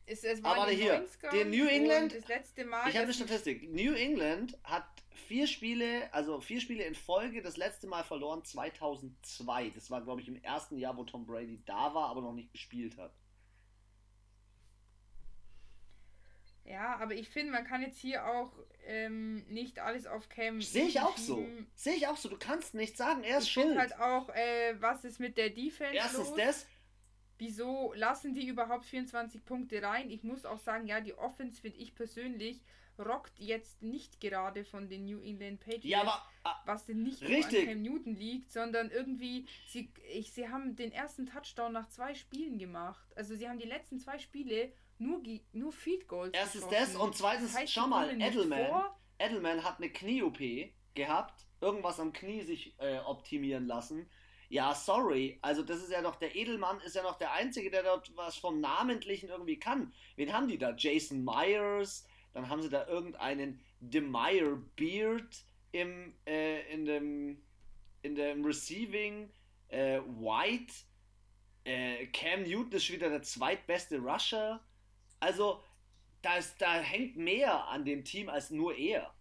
Es, 0.07 0.25
es 0.25 0.43
Aber 0.43 0.71
hier, 0.71 1.07
den 1.33 1.51
New 1.51 1.67
England. 1.67 2.15
Das 2.15 2.29
letzte 2.29 2.65
Mal. 2.65 2.89
Ich 2.89 2.97
habe 2.97 3.05
eine 3.05 3.15
Statistik. 3.15 3.71
New 3.71 3.93
England 3.93 4.59
hat 4.65 4.87
vier 5.27 5.47
Spiele, 5.47 6.13
also 6.15 6.41
vier 6.41 6.61
Spiele 6.61 6.85
in 6.85 6.95
Folge, 6.95 7.43
das 7.43 7.57
letzte 7.57 7.87
Mal 7.87 8.05
verloren 8.05 8.43
2002. 8.43 9.71
Das 9.71 9.91
war, 9.91 10.03
glaube 10.03 10.23
ich, 10.23 10.29
im 10.29 10.43
ersten 10.43 10.79
Jahr, 10.79 10.97
wo 10.97 11.05
Tom 11.05 11.27
Brady 11.27 11.63
da 11.67 11.95
war, 11.95 12.09
aber 12.09 12.23
noch 12.23 12.33
nicht 12.33 12.53
gespielt 12.53 12.97
hat. 12.97 13.13
Ja, 16.71 16.97
aber 16.97 17.15
ich 17.15 17.29
finde, 17.29 17.53
man 17.53 17.65
kann 17.65 17.83
jetzt 17.83 17.99
hier 17.99 18.27
auch 18.27 18.53
ähm, 18.87 19.45
nicht 19.49 19.79
alles 19.79 20.07
auf 20.07 20.29
Cam. 20.29 20.61
Sehe 20.61 20.87
ich 20.87 21.01
auch 21.01 21.17
so. 21.17 21.47
Sehe 21.75 21.95
ich 21.95 22.07
auch 22.07 22.17
so. 22.17 22.29
Du 22.29 22.37
kannst 22.39 22.75
nicht 22.75 22.97
sagen, 22.97 23.23
er 23.23 23.39
ist 23.39 23.45
ich 23.45 23.53
schuld. 23.53 23.79
Halt 23.79 23.99
auch, 23.99 24.29
äh, 24.31 24.75
was 24.81 25.05
ist 25.05 25.19
mit 25.19 25.39
der 25.39 25.51
Defense 25.51 25.95
Erstens 25.95 26.29
los? 26.29 26.37
das. 26.37 26.67
Wieso 27.39 27.93
lassen 27.95 28.35
die 28.35 28.49
überhaupt 28.49 28.85
24 28.85 29.45
Punkte 29.45 29.83
rein? 29.83 30.11
Ich 30.11 30.25
muss 30.25 30.45
auch 30.45 30.59
sagen, 30.59 30.87
ja, 30.87 31.01
die 31.01 31.15
Offense 31.15 31.61
finde 31.61 31.79
ich 31.79 31.95
persönlich 31.95 32.61
rockt 32.99 33.39
jetzt 33.39 33.81
nicht 33.81 34.21
gerade 34.21 34.65
von 34.65 34.89
den 34.89 35.05
New 35.05 35.21
England 35.21 35.61
Patriots, 35.61 35.85
ja, 35.85 36.01
aber, 36.01 36.27
ah, 36.43 36.61
was 36.67 36.85
denn 36.87 37.03
nicht 37.05 37.23
richtig. 37.23 37.61
an 37.61 37.75
Cam 37.75 37.83
Newton 37.83 38.17
liegt, 38.17 38.51
sondern 38.51 38.91
irgendwie, 38.91 39.47
sie, 39.69 39.93
ich, 40.13 40.33
sie 40.33 40.49
haben 40.49 40.75
den 40.75 40.91
ersten 40.91 41.27
Touchdown 41.27 41.73
nach 41.73 41.89
zwei 41.89 42.15
Spielen 42.15 42.59
gemacht. 42.59 43.07
Also 43.15 43.37
sie 43.37 43.49
haben 43.49 43.61
die 43.61 43.69
letzten 43.69 44.01
zwei 44.01 44.19
Spiele 44.19 44.73
nur, 44.99 45.23
nur 45.53 45.73
Field 45.73 46.09
Goals 46.09 46.33
Erstens 46.33 46.69
das 46.69 46.97
und 46.97 47.15
zweitens, 47.17 47.53
das 47.53 47.63
heißt, 47.63 47.73
schau 47.73 47.87
mal, 47.87 48.11
Edelman, 48.21 48.85
Edelman 49.19 49.65
hat 49.65 49.79
eine 49.79 49.91
Knie-OP 49.91 50.39
gehabt, 50.95 51.47
irgendwas 51.61 52.01
am 52.01 52.13
Knie 52.13 52.43
sich 52.43 52.75
äh, 52.79 52.99
optimieren 52.99 53.67
lassen. 53.67 54.09
Ja, 54.51 54.75
sorry. 54.75 55.39
Also, 55.43 55.63
das 55.63 55.83
ist 55.83 55.93
ja 55.93 56.01
doch, 56.01 56.17
der 56.17 56.35
Edelmann 56.35 56.81
ist 56.81 56.97
ja 56.97 57.03
noch 57.03 57.19
der 57.19 57.33
Einzige, 57.33 57.71
der 57.71 57.83
dort 57.83 58.17
was 58.17 58.37
vom 58.37 58.61
Namentlichen 58.61 59.29
irgendwie 59.29 59.59
kann. 59.59 59.93
Wen 60.17 60.33
haben 60.33 60.49
die 60.49 60.59
da? 60.59 60.75
Jason 60.75 61.23
Myers, 61.23 62.07
dann 62.33 62.49
haben 62.49 62.63
sie 62.63 62.71
da 62.71 62.87
irgendeinen 62.87 63.61
Demire 63.81 64.57
Beard 64.77 65.45
im, 65.73 66.15
äh, 66.27 66.73
in 66.73 66.87
dem, 66.87 67.43
in 68.03 68.15
dem 68.15 68.45
Receiving, 68.45 69.31
äh, 69.69 70.01
White, 70.01 70.73
äh, 71.65 72.07
Cam 72.07 72.45
Newton 72.45 72.73
ist 72.73 72.91
wieder 72.91 73.11
der 73.11 73.23
zweitbeste 73.23 73.99
Rusher. 73.99 74.65
Also, 75.21 75.63
da, 76.23 76.37
ist, 76.37 76.61
da 76.61 76.81
hängt 76.81 77.17
mehr 77.17 77.67
an 77.69 77.85
dem 77.85 78.05
Team 78.05 78.29
als 78.29 78.51
nur 78.51 78.77
er. 78.77 79.13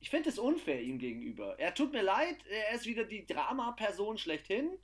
Ich 0.00 0.10
finde 0.10 0.28
es 0.28 0.38
unfair 0.38 0.80
ihm 0.80 0.98
gegenüber. 0.98 1.58
Er 1.58 1.74
tut 1.74 1.92
mir 1.92 2.02
leid, 2.02 2.44
er 2.46 2.74
ist 2.74 2.86
wieder 2.86 3.04
die 3.04 3.26
Drama-Person 3.26 4.16
schlechthin. 4.16 4.78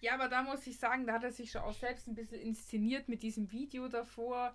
Ja, 0.00 0.14
aber 0.14 0.28
da 0.28 0.42
muss 0.42 0.66
ich 0.66 0.78
sagen, 0.78 1.06
da 1.06 1.14
hat 1.14 1.24
er 1.24 1.32
sich 1.32 1.50
schon 1.50 1.62
auch 1.62 1.72
selbst 1.72 2.06
ein 2.08 2.14
bisschen 2.14 2.40
inszeniert 2.40 3.08
mit 3.08 3.22
diesem 3.22 3.50
Video 3.50 3.88
davor, 3.88 4.54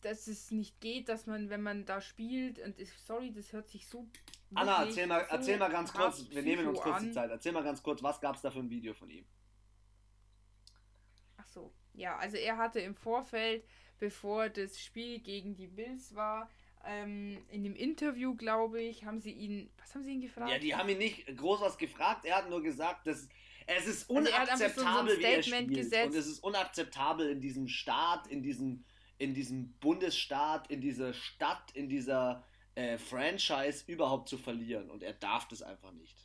dass 0.00 0.26
es 0.26 0.50
nicht 0.50 0.80
geht, 0.80 1.10
dass 1.10 1.26
man, 1.26 1.50
wenn 1.50 1.62
man 1.62 1.84
da 1.84 2.00
spielt, 2.00 2.58
und 2.60 2.78
ich, 2.78 2.90
sorry, 2.98 3.30
das 3.30 3.52
hört 3.52 3.68
sich 3.68 3.86
so. 3.86 4.08
Anna, 4.54 4.84
erzähl 4.84 5.06
mal, 5.06 5.24
so 5.24 5.36
erzähl 5.36 5.58
mal 5.58 5.70
ganz 5.70 5.92
kurz, 5.92 6.30
wir 6.30 6.42
nehmen 6.42 6.66
uns 6.68 6.80
kurz 6.80 7.02
die 7.02 7.10
Zeit, 7.12 7.30
erzähl 7.30 7.52
mal 7.52 7.62
ganz 7.62 7.82
kurz, 7.82 8.02
was 8.02 8.20
gab 8.20 8.36
es 8.36 8.42
da 8.42 8.50
für 8.50 8.60
ein 8.60 8.70
Video 8.70 8.94
von 8.94 9.10
ihm? 9.10 9.26
So, 11.50 11.72
ja, 11.94 12.16
also 12.16 12.36
er 12.36 12.56
hatte 12.56 12.80
im 12.80 12.94
Vorfeld 12.94 13.64
bevor 14.00 14.48
das 14.48 14.80
Spiel 14.80 15.20
gegen 15.20 15.54
die 15.54 15.68
Bills 15.68 16.14
war. 16.16 16.50
Ähm, 16.84 17.44
in 17.50 17.62
dem 17.62 17.76
Interview, 17.76 18.34
glaube 18.34 18.80
ich, 18.80 19.04
haben 19.04 19.20
sie 19.20 19.32
ihn. 19.32 19.70
Was 19.78 19.94
haben 19.94 20.02
sie 20.02 20.12
ihn 20.12 20.22
gefragt? 20.22 20.50
Ja, 20.50 20.58
die 20.58 20.74
haben 20.74 20.88
ihn 20.88 20.98
nicht 20.98 21.36
groß 21.36 21.60
was 21.60 21.76
gefragt. 21.76 22.24
Er 22.24 22.36
hat 22.36 22.48
nur 22.48 22.62
gesagt, 22.62 23.06
dass 23.06 23.28
es 23.66 23.86
ist 23.86 24.10
unakzeptabel, 24.10 24.88
also 24.88 25.08
so, 25.08 25.14
so 25.14 25.20
wie 25.20 25.24
er 25.24 25.42
spielt. 25.42 25.68
Gesetzt. 25.68 26.06
Und 26.06 26.16
es 26.16 26.26
ist 26.26 26.42
unakzeptabel 26.42 27.30
in 27.30 27.40
diesem 27.40 27.68
Staat, 27.68 28.26
in 28.26 28.42
diesem, 28.42 28.84
in 29.18 29.34
diesem 29.34 29.74
Bundesstaat, 29.74 30.70
in 30.70 30.80
dieser 30.80 31.12
Stadt, 31.12 31.70
in 31.72 31.88
dieser 31.90 32.42
äh, 32.74 32.96
Franchise 32.96 33.84
überhaupt 33.86 34.30
zu 34.30 34.38
verlieren. 34.38 34.90
Und 34.90 35.02
er 35.02 35.12
darf 35.12 35.46
das 35.48 35.62
einfach 35.62 35.92
nicht. 35.92 36.16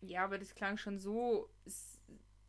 Ja, 0.00 0.24
aber 0.24 0.38
das 0.38 0.54
klang 0.54 0.78
schon 0.78 0.98
so, 0.98 1.50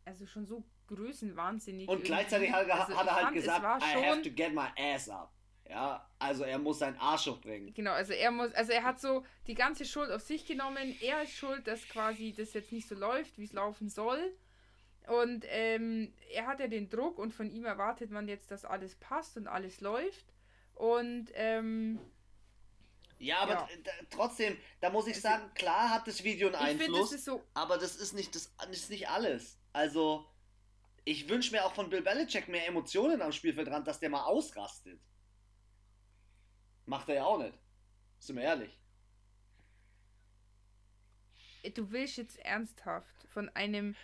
also 0.04 0.26
schon 0.26 0.46
so 0.46 0.64
größenwahnsinnig. 0.86 1.88
Und 1.88 2.04
gleichzeitig 2.04 2.52
hat, 2.52 2.70
also 2.70 2.96
hat 2.96 3.06
er 3.06 3.14
halt 3.14 3.24
fand, 3.24 3.34
gesagt, 3.34 3.82
I 3.82 4.04
have 4.04 4.22
to 4.22 4.30
get 4.30 4.54
my 4.54 4.68
ass 4.76 5.08
up. 5.08 5.32
Ja, 5.68 6.06
also 6.18 6.44
er 6.44 6.58
muss 6.58 6.78
seinen 6.78 6.98
Arsch 6.98 7.26
hochbringen. 7.26 7.72
Genau, 7.72 7.92
also 7.92 8.12
er 8.12 8.30
muss, 8.30 8.52
also 8.52 8.72
er 8.72 8.82
hat 8.82 9.00
so 9.00 9.24
die 9.46 9.54
ganze 9.54 9.84
Schuld 9.84 10.10
auf 10.10 10.20
sich 10.20 10.44
genommen. 10.46 10.94
Er 11.00 11.22
ist 11.22 11.32
schuld, 11.32 11.66
dass 11.66 11.88
quasi 11.88 12.34
das 12.36 12.52
jetzt 12.52 12.70
nicht 12.70 12.86
so 12.86 12.94
läuft, 12.94 13.38
wie 13.38 13.44
es 13.44 13.52
laufen 13.52 13.88
soll. 13.88 14.36
Und 15.06 15.44
ähm, 15.48 16.12
er 16.32 16.46
hat 16.46 16.60
ja 16.60 16.66
den 16.66 16.88
Druck 16.88 17.18
und 17.18 17.32
von 17.32 17.50
ihm 17.50 17.64
erwartet 17.64 18.10
man 18.10 18.28
jetzt, 18.28 18.50
dass 18.50 18.64
alles 18.64 18.94
passt 18.96 19.36
und 19.36 19.46
alles 19.46 19.80
läuft. 19.80 20.26
Und 20.74 21.26
ähm, 21.34 21.98
ja, 23.18 23.38
aber 23.38 23.52
ja. 23.52 23.68
trotzdem, 24.10 24.56
da 24.80 24.90
muss 24.90 25.06
ich 25.06 25.20
sagen, 25.20 25.50
klar 25.54 25.90
hat 25.90 26.06
das 26.06 26.24
Video 26.24 26.48
einen 26.48 26.56
Einfluss, 26.56 27.10
find, 27.10 27.14
das 27.14 27.24
so 27.24 27.42
aber 27.54 27.78
das 27.78 27.96
ist 27.96 28.12
nicht 28.12 28.34
das 28.34 28.52
ist 28.70 28.90
nicht 28.90 29.08
alles. 29.08 29.58
Also 29.72 30.26
ich 31.04 31.28
wünsche 31.28 31.52
mir 31.52 31.64
auch 31.64 31.74
von 31.74 31.90
Bill 31.90 32.02
Belichick 32.02 32.48
mehr 32.48 32.66
Emotionen 32.66 33.20
am 33.20 33.32
Spielfeldrand, 33.32 33.86
dass 33.86 34.00
der 34.00 34.10
mal 34.10 34.24
ausrastet. 34.24 35.00
Macht 36.86 37.08
er 37.08 37.16
ja 37.16 37.24
auch 37.24 37.38
nicht. 37.38 37.58
Sind 38.18 38.36
wir 38.36 38.44
ehrlich. 38.44 38.78
Du 41.74 41.90
willst 41.90 42.16
jetzt 42.16 42.38
ernsthaft 42.38 43.26
von 43.28 43.48
einem 43.50 43.96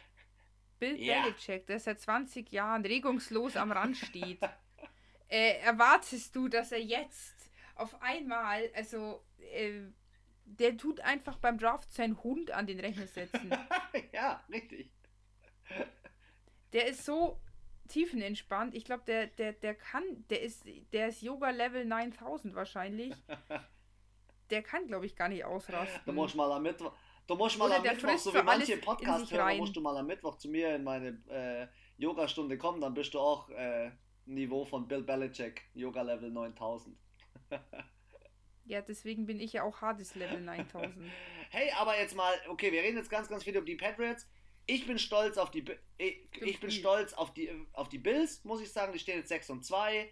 Bill 0.79 0.97
ja. 0.97 1.23
Belichick, 1.23 1.67
der 1.67 1.79
seit 1.79 2.01
20 2.01 2.51
Jahren 2.51 2.85
regungslos 2.85 3.57
am 3.57 3.71
Rand 3.71 3.97
steht, 3.97 4.41
äh, 5.29 5.59
erwartest 5.61 6.35
du, 6.35 6.49
dass 6.49 6.73
er 6.73 6.83
jetzt 6.83 7.51
auf 7.75 8.01
einmal, 8.03 8.71
also 8.75 9.23
äh, 9.39 9.83
der 10.45 10.77
tut 10.77 11.01
einfach 11.01 11.39
beim 11.39 11.59
Draft 11.59 11.93
seinen 11.93 12.23
Hund 12.23 12.51
an 12.51 12.67
den 12.67 12.81
Rechner 12.81 13.07
setzen. 13.07 13.51
ja, 14.13 14.43
richtig. 14.51 14.91
Der 16.73 16.87
ist 16.87 17.05
so 17.05 17.41
tiefenentspannt. 17.89 18.75
Ich 18.75 18.85
glaube, 18.85 19.03
der, 19.07 19.27
der, 19.27 19.53
der 19.53 19.75
kann, 19.75 20.03
der 20.31 20.43
ist, 20.43 20.65
der 20.93 21.09
ist 21.09 21.23
Yoga 21.23 21.51
Level 21.51 21.85
9000 21.85 22.55
wahrscheinlich. 22.55 23.15
der 24.51 24.63
kann, 24.63 24.87
glaube 24.87 25.07
ich, 25.07 25.17
gar 25.17 25.29
nicht 25.29 25.45
ausrasten. 25.45 26.03
Du 26.07 26.13
musst 26.13 26.35
mal 26.35 26.51
am 26.53 26.63
Mittwoch, 26.63 26.93
du 27.27 27.35
musst 27.37 27.59
mal 27.59 27.71
am 27.73 27.83
Mittwoch, 27.83 28.19
so 28.19 28.35
wie 28.35 28.43
manche 28.43 28.77
Podcast-Hörer, 28.77 29.55
musst 29.57 29.77
du 29.77 29.81
mal 29.81 29.97
am 29.97 30.07
Mittwoch 30.07 30.37
zu 30.37 30.49
mir 30.49 30.75
in 30.75 30.85
meine 30.85 31.21
äh, 31.29 31.67
Yoga-Stunde 31.99 32.59
kommen, 32.59 32.81
dann 32.81 32.95
bist 32.95 33.15
du 33.15 33.21
auch 33.21 33.51
äh, 33.51 33.91
Niveau 34.27 34.65
von 34.65 34.87
Bill 34.89 35.03
Belichick, 35.03 35.63
Yoga 35.75 36.03
Level 36.03 36.31
9000. 36.31 36.97
ja, 38.65 38.81
deswegen 38.81 39.27
bin 39.27 39.41
ich 39.41 39.53
ja 39.53 39.63
auch 39.63 39.81
hartes 39.81 40.15
Level 40.15 40.41
9000. 40.41 40.95
hey, 41.51 41.71
aber 41.79 41.99
jetzt 41.99 42.17
mal, 42.17 42.33
okay, 42.49 42.73
wir 42.73 42.83
reden 42.83 42.97
jetzt 42.97 43.11
ganz, 43.11 43.29
ganz 43.29 43.45
viel 43.45 43.57
über 43.57 43.67
die 43.67 43.77
Patriots 43.77 44.29
Ich 44.71 44.87
bin 44.87 45.01
stolz 45.01 45.37
auf 45.37 45.51
die 45.51 45.65
ich, 45.99 46.19
ich 46.41 46.61
bin 46.61 46.71
stolz 46.71 47.13
auf 47.15 47.35
die 47.35 47.51
auf 47.73 47.89
die 47.89 47.99
Bills, 47.99 48.45
muss 48.45 48.63
ich 48.63 48.71
sagen, 48.71 48.93
die 48.93 49.01
stehen 49.01 49.19
jetzt 49.19 49.31
6 49.31 49.51
und 49.51 49.65
2. 49.65 50.09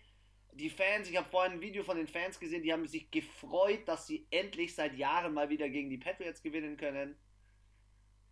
Die 0.55 0.69
Fans, 0.69 1.09
ich 1.09 1.17
habe 1.17 1.29
vorhin 1.29 1.53
ein 1.53 1.61
Video 1.61 1.85
von 1.85 1.97
den 1.97 2.09
Fans 2.09 2.41
gesehen, 2.41 2.65
die 2.65 2.73
haben 2.73 2.85
sich 2.89 3.09
gefreut, 3.13 3.87
dass 3.87 4.09
sie 4.09 4.27
endlich 4.33 4.75
seit 4.75 4.97
Jahren 4.97 5.33
mal 5.33 5.49
wieder 5.49 5.69
gegen 5.69 5.91
die 5.91 5.99
Patriots 5.99 6.43
gewinnen 6.43 6.77
können. 6.77 7.17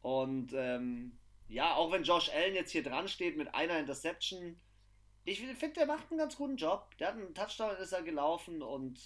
Und 0.02 0.52
ähm, 0.52 1.16
ja, 1.46 1.76
auch 1.76 1.92
wenn 1.92 2.02
Josh 2.02 2.28
Allen 2.30 2.56
jetzt 2.56 2.72
hier 2.72 2.82
dran 2.82 3.06
steht 3.06 3.36
mit 3.36 3.54
einer 3.54 3.78
Interception, 3.78 4.60
ich 5.24 5.38
finde, 5.38 5.74
der 5.74 5.86
macht 5.86 6.10
einen 6.10 6.18
ganz 6.18 6.36
guten 6.36 6.56
Job. 6.56 6.96
Der 6.98 7.08
hat 7.08 7.14
einen 7.14 7.34
Touchdown, 7.34 7.76
ist 7.76 7.92
er 7.92 8.02
gelaufen 8.02 8.62
und 8.62 8.98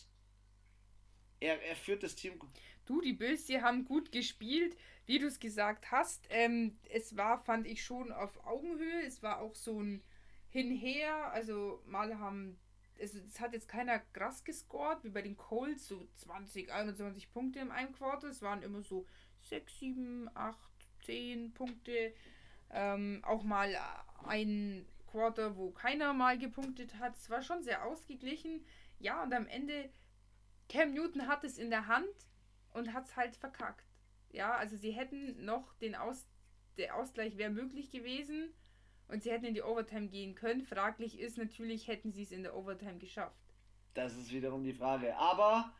er, 1.38 1.60
er 1.62 1.76
führt 1.76 2.02
das 2.02 2.14
Team. 2.14 2.40
Du, 2.86 3.02
die 3.02 3.12
Bills, 3.12 3.44
die 3.44 3.60
haben 3.60 3.84
gut 3.84 4.10
gespielt, 4.10 4.76
wie 5.10 5.18
du 5.18 5.26
es 5.26 5.40
gesagt 5.40 5.90
hast. 5.90 6.24
Ähm, 6.30 6.78
es 6.88 7.16
war, 7.16 7.40
fand 7.40 7.66
ich 7.66 7.82
schon 7.82 8.12
auf 8.12 8.46
Augenhöhe. 8.46 9.02
Es 9.04 9.24
war 9.24 9.40
auch 9.40 9.56
so 9.56 9.82
ein 9.82 10.04
Hinher. 10.50 11.32
Also 11.32 11.82
mal 11.84 12.16
haben, 12.20 12.60
es, 12.96 13.16
es 13.16 13.40
hat 13.40 13.52
jetzt 13.52 13.66
keiner 13.66 13.98
krass 13.98 14.44
gescored, 14.44 15.02
wie 15.02 15.08
bei 15.08 15.22
den 15.22 15.36
Colts, 15.36 15.88
so 15.88 16.06
20, 16.14 16.70
21 16.70 17.32
Punkte 17.32 17.58
im 17.58 17.72
einen 17.72 17.92
Quartal. 17.92 18.30
Es 18.30 18.40
waren 18.40 18.62
immer 18.62 18.82
so 18.82 19.04
6, 19.42 19.80
7, 19.80 20.30
8, 20.32 20.56
10 21.06 21.54
Punkte. 21.54 22.14
Ähm, 22.70 23.20
auch 23.24 23.42
mal 23.42 23.76
ein 24.28 24.86
Quarter, 25.08 25.56
wo 25.56 25.72
keiner 25.72 26.12
mal 26.12 26.38
gepunktet 26.38 27.00
hat. 27.00 27.16
Es 27.16 27.28
war 27.28 27.42
schon 27.42 27.64
sehr 27.64 27.84
ausgeglichen. 27.84 28.64
Ja, 29.00 29.24
und 29.24 29.34
am 29.34 29.48
Ende, 29.48 29.90
Cam 30.68 30.94
Newton 30.94 31.26
hat 31.26 31.42
es 31.42 31.58
in 31.58 31.70
der 31.70 31.88
Hand 31.88 32.28
und 32.74 32.92
hat 32.92 33.06
es 33.06 33.16
halt 33.16 33.34
verkackt. 33.34 33.89
Ja, 34.30 34.54
also 34.54 34.76
sie 34.76 34.92
hätten 34.92 35.44
noch 35.44 35.74
den 35.78 35.94
Aus, 35.94 36.26
der 36.78 36.96
Ausgleich 36.96 37.36
wäre 37.36 37.50
möglich 37.50 37.90
gewesen 37.90 38.52
und 39.08 39.22
sie 39.22 39.30
hätten 39.30 39.44
in 39.44 39.54
die 39.54 39.62
Overtime 39.62 40.08
gehen 40.08 40.34
können. 40.34 40.62
Fraglich 40.62 41.18
ist 41.18 41.36
natürlich, 41.36 41.88
hätten 41.88 42.12
sie 42.12 42.22
es 42.22 42.30
in 42.30 42.42
der 42.42 42.56
Overtime 42.56 42.98
geschafft. 42.98 43.36
Das 43.94 44.16
ist 44.16 44.32
wiederum 44.32 44.62
die 44.62 44.72
Frage. 44.72 45.16
Aber 45.16 45.72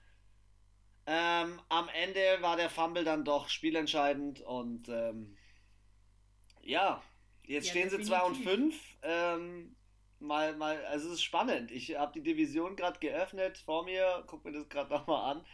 ähm, 1.07 1.61
am 1.69 1.89
Ende 1.89 2.21
war 2.41 2.57
der 2.57 2.71
Fumble 2.71 3.05
dann 3.05 3.25
doch 3.25 3.49
spielentscheidend 3.49 4.41
und 4.41 4.89
ähm, 4.89 5.37
ja, 6.63 7.03
jetzt 7.45 7.67
ja, 7.67 7.71
stehen 7.71 7.91
sie 7.91 8.03
2 8.03 8.23
und 8.23 8.37
5. 8.37 8.75
Ähm, 9.03 9.77
mal, 10.19 10.57
mal, 10.57 10.85
also 10.87 11.09
es 11.09 11.15
ist 11.15 11.23
spannend. 11.23 11.71
Ich 11.71 11.97
habe 11.97 12.13
die 12.13 12.23
Division 12.23 12.77
gerade 12.77 12.99
geöffnet 12.99 13.59
vor 13.59 13.85
mir, 13.85 14.25
guck 14.27 14.45
mir 14.45 14.53
das 14.53 14.69
gerade 14.69 14.91
nochmal 14.91 15.37
an. 15.37 15.47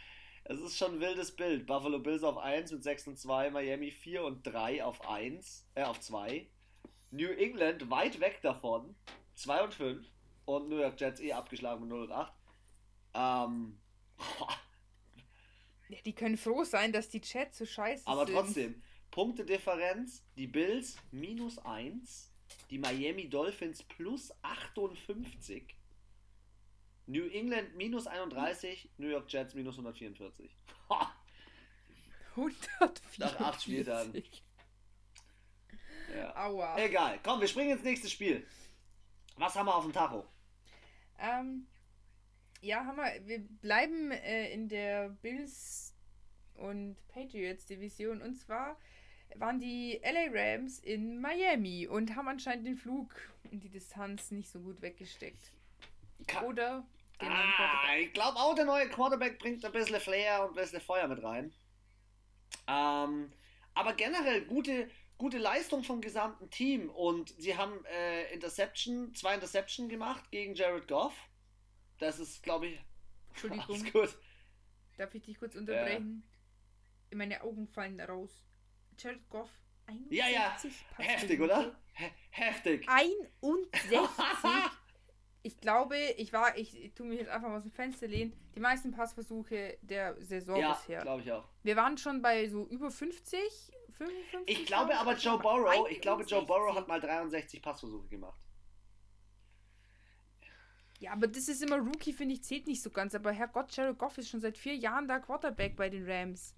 Es 0.49 0.61
ist 0.61 0.77
schon 0.77 0.93
ein 0.93 0.99
wildes 1.01 1.35
Bild. 1.35 1.65
Buffalo 1.65 1.99
Bills 1.99 2.23
auf 2.23 2.37
1 2.37 2.71
mit 2.71 2.81
6 2.81 3.07
und 3.07 3.19
2, 3.19 3.51
Miami 3.51 3.91
4 3.91 4.23
und 4.23 4.43
3 4.43 4.81
auf 4.83 5.05
1, 5.09 5.67
äh, 5.75 5.83
auf 5.83 5.99
2. 5.99 6.47
New 7.11 7.27
England 7.31 7.89
weit 7.89 8.21
weg 8.21 8.39
davon, 8.41 8.95
2 9.35 9.63
und 9.63 9.73
5. 9.73 10.07
Und 10.45 10.69
New 10.69 10.77
York 10.77 10.99
Jets 10.99 11.19
eh 11.19 11.33
abgeschlagen 11.33 11.81
mit 11.81 11.89
0 11.89 12.03
und 12.03 12.11
8. 12.13 12.33
Ähm, 13.13 13.79
ja, 15.89 15.97
die 16.05 16.15
können 16.15 16.37
froh 16.37 16.63
sein, 16.63 16.93
dass 16.93 17.09
die 17.09 17.21
Jets 17.21 17.57
so 17.57 17.65
scheiße 17.65 18.07
aber 18.07 18.25
sind. 18.25 18.35
Aber 18.35 18.45
trotzdem, 18.45 18.81
Punktedifferenz, 19.11 20.23
die 20.37 20.47
Bills 20.47 20.95
minus 21.11 21.57
1, 21.57 22.31
die 22.69 22.77
Miami 22.77 23.27
Dolphins 23.27 23.83
plus 23.83 24.31
58, 24.43 25.76
New 27.07 27.25
England 27.27 27.75
minus 27.75 28.05
31, 28.05 28.89
New 28.97 29.07
York 29.07 29.31
Jets 29.31 29.55
minus 29.55 29.75
144. 29.75 30.49
144. 32.35 33.19
Nach 33.19 33.39
8 33.39 33.61
Spieltagen. 33.61 34.23
Ja. 36.13 36.35
Aua. 36.35 36.77
Egal, 36.77 37.19
komm, 37.23 37.41
wir 37.41 37.47
springen 37.47 37.71
ins 37.71 37.83
nächste 37.83 38.09
Spiel. 38.09 38.45
Was 39.37 39.55
haben 39.55 39.67
wir 39.67 39.75
auf 39.75 39.83
dem 39.83 39.93
Tacho? 39.93 40.25
Ähm, 41.19 41.67
ja, 42.61 42.85
haben 42.85 42.97
wir. 42.97 43.27
Wir 43.27 43.39
bleiben 43.39 44.11
äh, 44.11 44.51
in 44.51 44.67
der 44.67 45.09
Bills 45.09 45.95
und 46.55 46.95
Patriots 47.07 47.65
Division 47.65 48.21
und 48.21 48.35
zwar 48.35 48.77
waren 49.35 49.59
die 49.59 49.99
LA 50.03 50.29
Rams 50.31 50.79
in 50.79 51.19
Miami 51.19 51.87
und 51.87 52.15
haben 52.15 52.27
anscheinend 52.27 52.65
den 52.65 52.77
Flug 52.77 53.13
und 53.51 53.63
die 53.63 53.69
Distanz 53.69 54.31
nicht 54.31 54.49
so 54.49 54.59
gut 54.59 54.81
weggesteckt. 54.81 55.51
Ka 56.25 56.43
Oder 56.43 56.87
ah, 57.19 57.95
ich 57.99 58.13
glaube 58.13 58.37
auch, 58.37 58.55
der 58.55 58.65
neue 58.65 58.89
Quarterback 58.89 59.39
bringt 59.39 59.63
ein 59.63 59.71
bisschen 59.71 59.99
Flair 59.99 60.43
und 60.43 60.49
ein 60.49 60.63
bisschen 60.63 60.81
Feuer 60.81 61.07
mit 61.07 61.23
rein. 61.23 61.53
Ähm, 62.67 63.31
aber 63.73 63.93
generell 63.93 64.45
gute, 64.45 64.89
gute 65.17 65.37
Leistung 65.37 65.83
vom 65.83 66.01
gesamten 66.01 66.49
Team 66.49 66.89
und 66.89 67.29
sie 67.37 67.57
haben 67.57 67.85
äh, 67.85 68.33
Interception, 68.33 69.13
zwei 69.15 69.35
Interception 69.35 69.89
gemacht 69.89 70.29
gegen 70.31 70.55
Jared 70.55 70.87
Goff. 70.87 71.13
Das 71.99 72.19
ist, 72.19 72.43
glaube 72.43 72.67
ich. 72.67 72.79
Entschuldigung. 73.29 73.83
Gut. 73.91 74.17
Darf 74.97 75.13
ich 75.13 75.23
dich 75.23 75.37
kurz 75.37 75.55
unterbrechen? 75.55 76.23
Ja. 77.11 77.17
Meine 77.17 77.41
Augen 77.43 77.67
fallen 77.67 77.99
raus. 78.01 78.43
Jared 78.97 79.29
Goff 79.29 79.49
61 79.85 80.17
Ja, 80.17 80.27
ja. 80.27 80.57
Heftig, 80.97 81.39
oder? 81.39 81.79
He 81.93 82.05
heftig. 82.31 82.87
61. 82.89 83.69
ich 85.43 85.59
glaube, 85.59 85.97
ich 86.17 86.33
war, 86.33 86.57
ich, 86.57 86.75
ich 86.83 86.93
tue 86.93 87.07
mich 87.07 87.19
jetzt 87.19 87.29
einfach 87.29 87.49
mal 87.49 87.57
aus 87.57 87.63
dem 87.63 87.71
Fenster 87.71 88.07
lehnen, 88.07 88.33
die 88.55 88.59
meisten 88.59 88.91
Passversuche 88.91 89.77
der 89.81 90.21
Saison 90.21 90.59
ja, 90.59 90.73
bisher. 90.73 91.01
glaube 91.01 91.21
ich 91.21 91.31
auch. 91.31 91.47
Wir 91.63 91.75
waren 91.75 91.97
schon 91.97 92.21
bei 92.21 92.47
so 92.49 92.65
über 92.67 92.91
50, 92.91 93.39
55. 93.91 94.41
Ich 94.45 94.65
glaube 94.65 94.97
aber 94.97 95.15
Joe 95.15 95.39
Burrow, 95.39 95.89
ich 95.89 96.01
glaube 96.01 96.23
Joe 96.23 96.45
Burrow 96.45 96.75
hat 96.75 96.87
mal 96.87 96.99
63 96.99 97.61
Passversuche 97.61 98.07
gemacht. 98.07 98.39
Ja, 100.99 101.11
aber 101.11 101.27
das 101.27 101.47
ist 101.47 101.61
immer 101.61 101.77
Rookie, 101.77 102.13
finde 102.13 102.33
ich, 102.33 102.43
zählt 102.43 102.65
nicht 102.65 102.81
so 102.81 102.89
ganz. 102.89 103.13
Aber 103.13 103.31
Herrgott, 103.31 103.75
Jared 103.75 103.99
Goff 103.99 104.17
ist 104.17 104.29
schon 104.29 104.41
seit 104.41 104.57
vier 104.57 104.75
Jahren 104.75 105.07
da 105.07 105.19
Quarterback 105.19 105.75
bei 105.75 105.89
den 105.89 106.09
Rams. 106.09 106.55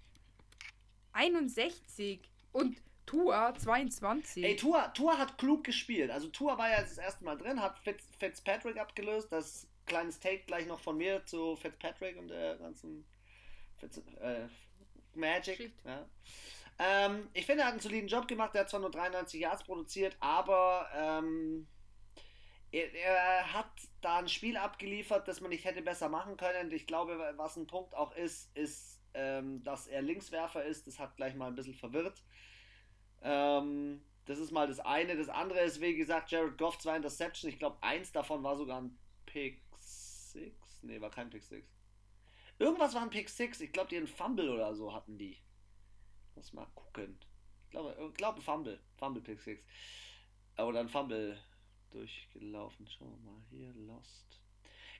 61 1.12 2.20
und 2.52 2.76
Tua 3.10 3.52
22. 3.54 4.44
Ey, 4.44 4.54
Tua, 4.54 4.88
Tua 4.88 5.18
hat 5.18 5.36
klug 5.36 5.64
gespielt. 5.64 6.12
Also 6.12 6.28
Tua 6.28 6.56
war 6.56 6.70
ja 6.70 6.80
das 6.80 6.96
erste 6.96 7.24
Mal 7.24 7.36
drin, 7.36 7.60
hat 7.60 7.78
Fitz, 7.80 8.04
Fitzpatrick 8.18 8.78
abgelöst. 8.78 9.32
Das 9.32 9.66
kleines 9.86 10.20
Take 10.20 10.44
gleich 10.46 10.66
noch 10.66 10.78
von 10.78 10.96
mir 10.96 11.24
zu 11.26 11.56
Fitzpatrick 11.56 12.16
und 12.16 12.28
der 12.28 12.56
ganzen 12.56 13.04
Fitz, 13.78 14.00
äh, 14.20 14.46
Magic. 15.14 15.72
Ja. 15.84 16.06
Ähm, 16.78 17.28
ich 17.32 17.46
finde, 17.46 17.62
er 17.62 17.66
hat 17.66 17.72
einen 17.72 17.82
soliden 17.82 18.08
Job 18.08 18.28
gemacht. 18.28 18.54
Er 18.54 18.60
hat 18.60 18.70
zwar 18.70 18.80
nur 18.80 18.92
93 18.92 19.40
Yards 19.40 19.64
produziert, 19.64 20.16
aber 20.20 20.88
ähm, 20.94 21.66
er, 22.70 22.94
er, 22.94 23.52
hat 23.52 23.72
da 24.02 24.18
ein 24.18 24.28
Spiel 24.28 24.56
abgeliefert, 24.56 25.26
das 25.26 25.40
man 25.40 25.50
nicht 25.50 25.64
hätte 25.64 25.82
besser 25.82 26.08
machen 26.08 26.36
können. 26.36 26.70
Ich 26.70 26.86
glaube, 26.86 27.18
was 27.36 27.56
ein 27.56 27.66
Punkt 27.66 27.92
auch 27.94 28.14
ist, 28.14 28.56
ist 28.56 29.00
ähm, 29.14 29.62
dass 29.64 29.86
er 29.86 30.02
Linkswerfer 30.02 30.64
ist, 30.64 30.86
das 30.86 30.98
hat 30.98 31.16
gleich 31.16 31.34
mal 31.34 31.48
ein 31.48 31.54
bisschen 31.54 31.74
verwirrt. 31.74 32.22
Ähm, 33.22 34.00
das 34.26 34.38
ist 34.38 34.52
mal 34.52 34.66
das 34.66 34.80
eine. 34.80 35.16
Das 35.16 35.28
andere 35.28 35.60
ist, 35.60 35.80
wie 35.80 35.96
gesagt, 35.96 36.30
Jared 36.30 36.56
Goff, 36.58 36.78
zwei 36.78 36.96
Interceptions. 36.96 37.52
Ich 37.52 37.58
glaube, 37.58 37.78
eins 37.82 38.12
davon 38.12 38.42
war 38.42 38.56
sogar 38.56 38.80
ein 38.80 38.98
Pick 39.26 39.60
6. 39.78 40.82
Ne, 40.82 41.00
war 41.00 41.10
kein 41.10 41.30
Pick 41.30 41.42
6. 41.42 41.66
Irgendwas 42.58 42.94
war 42.94 43.02
ein 43.02 43.10
Pick 43.10 43.28
6. 43.28 43.60
Ich 43.60 43.72
glaube, 43.72 43.88
die 43.88 43.96
einen 43.96 44.06
Fumble 44.06 44.50
oder 44.50 44.74
so 44.74 44.92
hatten 44.92 45.18
die. 45.18 45.38
Muss 46.34 46.52
mal 46.52 46.66
gucken. 46.74 47.18
Ich 47.64 47.70
glaube, 47.70 47.96
ich 48.08 48.16
glaube 48.16 48.40
Fumble. 48.40 48.80
Fumble 48.98 49.22
Pick 49.22 49.40
6. 49.40 49.62
Äh, 50.56 50.62
oder 50.62 50.80
ein 50.80 50.88
Fumble 50.88 51.38
durchgelaufen. 51.90 52.86
Schauen 52.86 53.10
wir 53.10 53.30
mal 53.30 53.42
hier. 53.50 53.72
Lost. 53.86 54.38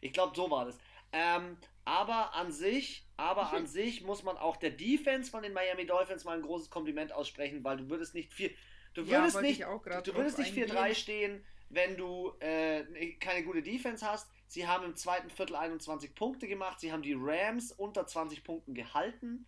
Ich 0.00 0.12
glaube, 0.12 0.34
so 0.34 0.50
war 0.50 0.64
das. 0.64 0.78
Ähm, 1.12 1.56
aber 1.84 2.34
an 2.34 2.52
sich, 2.52 3.06
aber 3.16 3.52
an 3.52 3.66
sich 3.66 4.02
muss 4.02 4.22
man 4.22 4.36
auch 4.36 4.56
der 4.56 4.70
Defense 4.70 5.30
von 5.30 5.42
den 5.42 5.52
Miami 5.52 5.86
Dolphins 5.86 6.24
mal 6.24 6.36
ein 6.36 6.42
großes 6.42 6.70
Kompliment 6.70 7.12
aussprechen, 7.12 7.64
weil 7.64 7.78
du 7.78 7.90
würdest 7.90 8.14
nicht 8.14 8.32
viel, 8.32 8.54
du 8.94 9.08
würdest 9.08 9.36
ja, 9.36 9.42
nicht, 9.42 9.60
du 9.60 10.14
würdest 10.14 10.38
nicht 10.38 10.54
4-3 10.54 10.94
stehen, 10.94 11.44
wenn 11.68 11.96
du 11.96 12.32
äh, 12.40 12.84
keine 13.14 13.44
gute 13.44 13.62
Defense 13.62 14.06
hast. 14.06 14.30
Sie 14.46 14.66
haben 14.66 14.84
im 14.84 14.94
zweiten 14.94 15.30
Viertel 15.30 15.56
21 15.56 16.14
Punkte 16.14 16.46
gemacht, 16.46 16.80
sie 16.80 16.92
haben 16.92 17.02
die 17.02 17.16
Rams 17.18 17.72
unter 17.72 18.06
20 18.06 18.44
Punkten 18.44 18.74
gehalten 18.74 19.46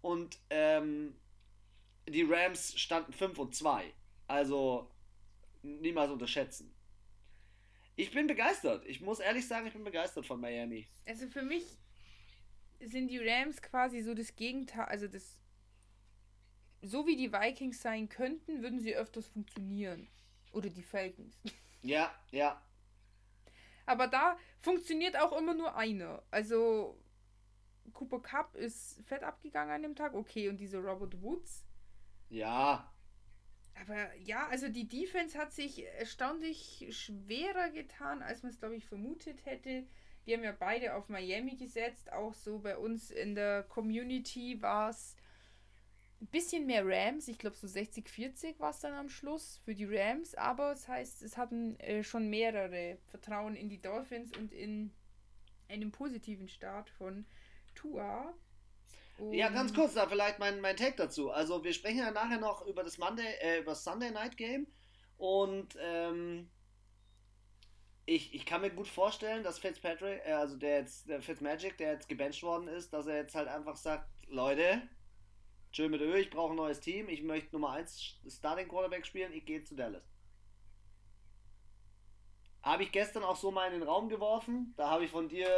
und 0.00 0.38
ähm, 0.50 1.14
die 2.08 2.22
Rams 2.22 2.78
standen 2.78 3.12
5 3.12 3.38
und 3.38 3.54
2. 3.54 3.92
Also 4.26 4.90
niemals 5.62 6.10
unterschätzen. 6.10 6.73
Ich 7.96 8.10
bin 8.12 8.26
begeistert. 8.26 8.84
Ich 8.86 9.00
muss 9.00 9.20
ehrlich 9.20 9.46
sagen, 9.46 9.66
ich 9.66 9.72
bin 9.72 9.84
begeistert 9.84 10.26
von 10.26 10.40
Miami. 10.40 10.86
Also 11.06 11.28
für 11.28 11.42
mich 11.42 11.64
sind 12.80 13.08
die 13.08 13.18
Rams 13.18 13.62
quasi 13.62 14.02
so 14.02 14.14
das 14.14 14.34
Gegenteil, 14.34 14.86
also 14.86 15.06
das 15.06 15.40
so 16.82 17.06
wie 17.06 17.16
die 17.16 17.32
Vikings 17.32 17.80
sein 17.80 18.08
könnten, 18.08 18.62
würden 18.62 18.80
sie 18.80 18.94
öfters 18.94 19.26
funktionieren. 19.28 20.08
Oder 20.52 20.70
die 20.70 20.82
Falcons. 20.82 21.38
Ja, 21.86 22.10
ja. 22.30 22.62
Aber 23.84 24.06
da 24.06 24.38
funktioniert 24.58 25.20
auch 25.20 25.36
immer 25.36 25.52
nur 25.52 25.76
einer. 25.76 26.22
Also 26.30 26.98
Cooper 27.92 28.20
Cup 28.20 28.56
ist 28.56 29.02
fett 29.04 29.22
abgegangen 29.22 29.74
an 29.74 29.82
dem 29.82 29.94
Tag, 29.94 30.14
okay, 30.14 30.48
und 30.48 30.56
diese 30.56 30.78
Robert 30.78 31.20
Woods. 31.20 31.66
Ja. 32.30 32.90
Aber 33.80 34.14
ja, 34.16 34.46
also 34.48 34.68
die 34.68 34.88
Defense 34.88 35.36
hat 35.38 35.52
sich 35.52 35.84
erstaunlich 35.84 36.86
schwerer 36.90 37.70
getan, 37.70 38.22
als 38.22 38.42
man 38.42 38.52
es, 38.52 38.58
glaube 38.58 38.76
ich, 38.76 38.86
vermutet 38.86 39.44
hätte. 39.44 39.84
Wir 40.24 40.36
haben 40.36 40.44
ja 40.44 40.56
beide 40.58 40.94
auf 40.94 41.08
Miami 41.08 41.56
gesetzt. 41.56 42.12
Auch 42.12 42.34
so 42.34 42.60
bei 42.60 42.78
uns 42.78 43.10
in 43.10 43.34
der 43.34 43.64
Community 43.64 44.62
war 44.62 44.90
es 44.90 45.16
ein 46.20 46.28
bisschen 46.28 46.66
mehr 46.66 46.86
Rams. 46.86 47.28
Ich 47.28 47.38
glaube, 47.38 47.56
so 47.56 47.66
60-40 47.66 48.58
war 48.58 48.70
es 48.70 48.80
dann 48.80 48.94
am 48.94 49.10
Schluss 49.10 49.60
für 49.64 49.74
die 49.74 49.84
Rams. 49.84 50.34
Aber 50.34 50.70
das 50.70 50.88
heißt, 50.88 51.22
es 51.22 51.36
hatten 51.36 51.78
äh, 51.80 52.02
schon 52.02 52.30
mehrere 52.30 52.98
Vertrauen 53.10 53.56
in 53.56 53.68
die 53.68 53.82
Dolphins 53.82 54.34
und 54.36 54.52
in 54.52 54.92
einen 55.68 55.90
positiven 55.90 56.48
Start 56.48 56.88
von 56.90 57.26
Tua. 57.74 58.34
Ja, 59.30 59.48
ganz 59.48 59.72
kurz 59.72 59.94
da 59.94 60.08
vielleicht 60.08 60.38
mein, 60.38 60.60
mein 60.60 60.76
Take 60.76 60.96
dazu. 60.96 61.30
Also 61.30 61.62
wir 61.62 61.72
sprechen 61.72 61.98
ja 61.98 62.10
nachher 62.10 62.40
noch 62.40 62.66
über 62.66 62.82
das 62.82 62.98
Monday, 62.98 63.34
äh, 63.40 63.60
über 63.60 63.72
das 63.72 63.84
Sunday 63.84 64.10
Night 64.10 64.36
Game 64.36 64.66
und 65.16 65.76
ähm, 65.80 66.50
ich, 68.06 68.34
ich 68.34 68.44
kann 68.44 68.60
mir 68.60 68.70
gut 68.70 68.88
vorstellen, 68.88 69.42
dass 69.42 69.58
Fitzpatrick, 69.58 70.20
äh, 70.26 70.32
also 70.32 70.56
der 70.56 70.78
jetzt, 70.80 71.08
der 71.08 71.22
Fitzmagic, 71.22 71.78
der 71.78 71.92
jetzt 71.92 72.08
gebencht 72.08 72.42
worden 72.42 72.68
ist, 72.68 72.92
dass 72.92 73.06
er 73.06 73.16
jetzt 73.16 73.34
halt 73.34 73.48
einfach 73.48 73.76
sagt, 73.76 74.08
Leute, 74.28 74.82
chill 75.72 75.88
mit 75.88 76.00
Ö, 76.00 76.16
ich 76.16 76.30
brauche 76.30 76.52
ein 76.52 76.56
neues 76.56 76.80
Team, 76.80 77.08
ich 77.08 77.22
möchte 77.22 77.52
Nummer 77.52 77.70
1 77.70 78.20
Starting 78.28 78.68
Quarterback 78.68 79.06
spielen, 79.06 79.32
ich 79.32 79.46
gehe 79.46 79.62
zu 79.62 79.74
Dallas. 79.74 80.04
Habe 82.62 82.82
ich 82.82 82.92
gestern 82.92 83.24
auch 83.24 83.36
so 83.36 83.50
mal 83.50 83.66
in 83.66 83.80
den 83.80 83.88
Raum 83.88 84.08
geworfen, 84.08 84.74
da 84.76 84.90
habe 84.90 85.04
ich 85.04 85.10
von 85.10 85.28
dir 85.28 85.48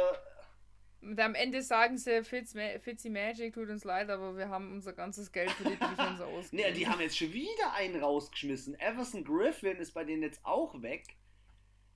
und 1.01 1.19
am 1.19 1.35
Ende 1.35 1.61
sagen 1.61 1.97
sie, 1.97 2.23
Fitzy 2.23 3.09
Magic 3.09 3.53
tut 3.53 3.69
uns 3.69 3.83
leid, 3.83 4.09
aber 4.09 4.35
wir 4.35 4.49
haben 4.49 4.71
unser 4.71 4.93
ganzes 4.93 5.31
Geld 5.31 5.51
für 5.51 5.63
die 5.63 5.77
Defense 5.77 6.25
ausgegeben. 6.25 6.69
nee, 6.69 6.71
die 6.73 6.87
haben 6.87 6.99
jetzt 6.99 7.17
schon 7.17 7.31
wieder 7.33 7.73
einen 7.75 8.01
rausgeschmissen. 8.01 8.79
Everson 8.79 9.23
Griffin 9.23 9.77
ist 9.77 9.93
bei 9.93 10.03
denen 10.03 10.23
jetzt 10.23 10.43
auch 10.43 10.81
weg 10.81 11.17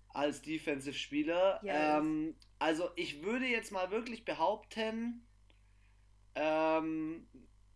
als 0.10 0.41
Defensive-Spieler. 0.41 1.62
Ja, 1.64 1.97
ähm, 1.97 2.36
also 2.60 2.89
ich 2.95 3.24
würde 3.24 3.45
jetzt 3.45 3.72
mal 3.72 3.91
wirklich 3.91 4.24
behaupten, 4.24 5.26
ähm, 6.36 7.28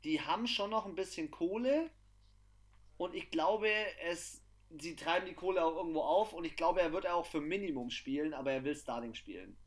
die 0.04 0.22
haben 0.22 0.48
schon 0.48 0.70
noch 0.70 0.86
ein 0.86 0.96
bisschen 0.96 1.32
Kohle 1.32 1.90
und 2.98 3.16
ich 3.16 3.32
glaube, 3.32 3.70
es, 4.08 4.44
sie 4.80 4.96
treiben 4.96 5.26
die 5.26 5.34
Kohle 5.34 5.64
auch 5.66 5.76
irgendwo 5.76 6.02
auf 6.02 6.34
und 6.34 6.46
ich 6.46 6.56
glaube, 6.56 6.82
er 6.82 6.94
wird 6.94 7.08
auch 7.08 7.26
für 7.26 7.42
Minimum 7.42 7.90
spielen, 7.90 8.34
aber 8.34 8.52
er 8.52 8.64
will 8.64 8.76
Starting 8.76 9.16
spielen. 9.16 9.58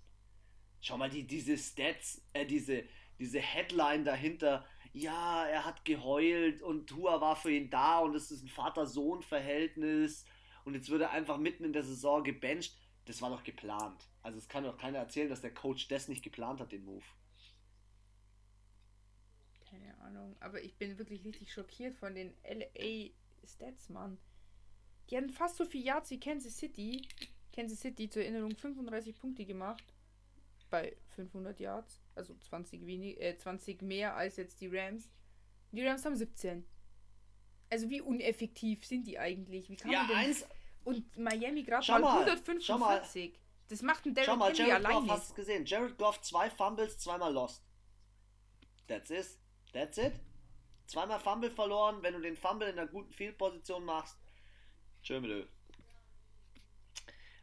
Schau 0.81 0.97
mal, 0.97 1.11
die, 1.11 1.27
diese 1.27 1.57
Stats, 1.57 2.23
äh, 2.33 2.47
diese, 2.47 2.85
diese 3.19 3.41
Headline 3.41 4.05
dahinter. 4.05 4.65
Ja, 4.93 5.45
er 5.47 5.65
hat 5.65 5.85
geheult 5.85 6.63
und 6.63 6.87
Tua 6.89 7.21
war 7.21 7.37
für 7.37 7.53
ihn 7.53 7.71
da 7.71 7.99
und 7.99 8.15
es 8.15 8.31
ist 8.31 8.43
ein 8.43 8.49
Vater-Sohn-Verhältnis 8.49 10.25
und 10.65 10.75
jetzt 10.75 10.89
wird 10.89 11.03
er 11.03 11.11
einfach 11.11 11.39
mitten 11.39 11.65
in 11.65 11.73
der 11.73 11.83
Saison 11.83 12.23
gebencht. 12.23 12.77
Das 13.05 13.21
war 13.23 13.31
doch 13.31 13.43
geplant. 13.43 14.09
Also 14.23 14.39
es 14.39 14.49
kann 14.49 14.65
doch 14.65 14.77
keiner 14.77 14.99
erzählen, 14.99 15.29
dass 15.29 15.41
der 15.41 15.55
Coach 15.55 15.89
das 15.89 16.09
nicht 16.09 16.23
geplant 16.23 16.61
hat, 16.61 16.73
den 16.73 16.85
Move. 16.85 17.05
Keine 19.69 19.99
Ahnung, 20.01 20.37
aber 20.41 20.63
ich 20.63 20.77
bin 20.77 20.99
wirklich 20.99 21.25
richtig 21.25 21.53
schockiert 21.53 21.97
von 21.97 22.15
den 22.15 22.35
LA 22.45 23.11
Stats, 23.47 23.89
Mann. 23.89 24.19
Die 25.11 25.17
hatten 25.17 25.31
fast 25.31 25.57
so 25.57 25.65
viel 25.65 25.85
Yards 25.85 26.11
wie 26.11 26.21
Kansas 26.21 26.57
City. 26.57 27.07
Kansas 27.53 27.81
City 27.81 28.09
zur 28.09 28.23
Erinnerung 28.23 28.57
35 28.57 29.17
Punkte 29.17 29.45
gemacht 29.45 29.85
bei 30.71 30.97
500 31.17 31.59
Yards. 31.61 32.01
Also 32.15 32.35
20, 32.35 32.87
wenig, 32.87 33.21
äh, 33.21 33.37
20 33.37 33.83
mehr 33.83 34.17
als 34.17 34.37
jetzt 34.37 34.61
die 34.61 34.69
Rams. 34.69 35.11
Die 35.73 35.87
Rams 35.87 36.05
haben 36.05 36.17
17. 36.17 36.65
Also 37.71 37.91
wie 37.91 38.01
uneffektiv 38.01 38.85
sind 38.85 39.07
die 39.07 39.19
eigentlich? 39.19 39.69
Wie 39.69 39.77
kann 39.77 39.91
ja, 39.91 40.01
man 40.01 40.09
denn... 40.09 40.17
Eins, 40.17 40.47
und 40.85 41.19
Miami 41.19 41.65
gerade 41.65 41.91
mal, 41.93 42.01
mal 42.01 42.21
145. 42.21 43.33
Mal. 43.33 43.39
Das 43.69 43.83
macht 43.83 44.07
ein 44.07 44.15
Derrick 44.15 44.31
Henry 44.31 44.53
Jared 44.55 44.75
alleine. 44.87 45.01
Goff 45.01 45.11
hast 45.11 45.31
du 45.31 45.35
gesehen. 45.35 45.67
Jared 45.67 45.99
Goff 45.99 46.21
zwei 46.23 46.49
Fumbles, 46.49 46.99
zweimal 46.99 47.33
lost. 47.33 47.63
That's 48.87 49.11
it. 49.11 49.27
That's 49.73 49.99
it. 49.99 50.15
Zweimal 50.87 51.21
Fumble 51.21 51.51
verloren. 51.51 52.03
Wenn 52.03 52.15
du 52.15 52.21
den 52.21 52.37
Fumble 52.37 52.71
in 52.71 52.79
einer 52.79 52.89
guten 52.89 53.13
Field-Position 53.13 53.85
machst, 53.85 54.17
tschö 55.03 55.21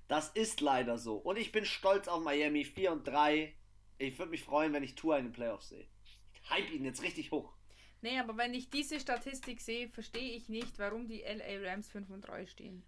das 0.07 0.29
ist 0.29 0.61
leider 0.61 0.97
so. 0.97 1.15
Und 1.15 1.37
ich 1.37 1.51
bin 1.51 1.65
stolz 1.65 2.07
auf 2.07 2.23
Miami 2.23 2.63
4 2.63 2.91
und 2.91 3.07
3. 3.07 3.53
Ich 3.97 4.19
würde 4.19 4.31
mich 4.31 4.43
freuen, 4.43 4.73
wenn 4.73 4.83
ich 4.83 4.95
Tour 4.95 5.17
in 5.17 5.25
den 5.25 5.33
Playoffs 5.33 5.69
sehe. 5.69 5.87
Ich 6.33 6.49
hype 6.49 6.71
ihn 6.71 6.85
jetzt 6.85 7.01
richtig 7.01 7.31
hoch. 7.31 7.53
Nee, 8.01 8.19
aber 8.19 8.37
wenn 8.37 8.53
ich 8.53 8.69
diese 8.69 8.99
Statistik 8.99 9.61
sehe, 9.61 9.89
verstehe 9.89 10.35
ich 10.35 10.47
nicht, 10.47 10.77
warum 10.77 11.07
die 11.07 11.21
LA 11.21 11.69
Rams 11.69 11.89
5 11.89 12.09
und 12.11 12.21
3 12.21 12.45
stehen. 12.45 12.83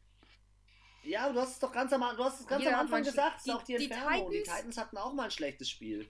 Ja, 1.04 1.32
du 1.32 1.40
hast 1.40 1.54
es 1.54 1.60
doch 1.60 1.72
ganz 1.72 1.92
am, 1.94 2.02
du 2.02 2.24
hast 2.24 2.42
es 2.42 2.48
ganz 2.48 2.66
am 2.66 2.76
Anfang 2.76 3.04
gesagt, 3.04 3.46
die, 3.46 3.52
auch 3.52 3.64
die, 3.64 3.78
die. 3.78 3.88
Titans, 3.88 4.30
die 4.30 4.44
Titans 4.44 4.78
hatten 4.78 4.98
auch 4.98 5.14
mal 5.14 5.24
ein 5.24 5.32
schlechtes 5.32 5.70
Spiel. 5.70 6.08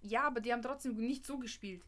Ja, 0.00 0.22
aber 0.22 0.40
die 0.40 0.52
haben 0.52 0.62
trotzdem 0.62 0.96
nicht 0.96 1.26
so 1.26 1.38
gespielt. 1.38 1.82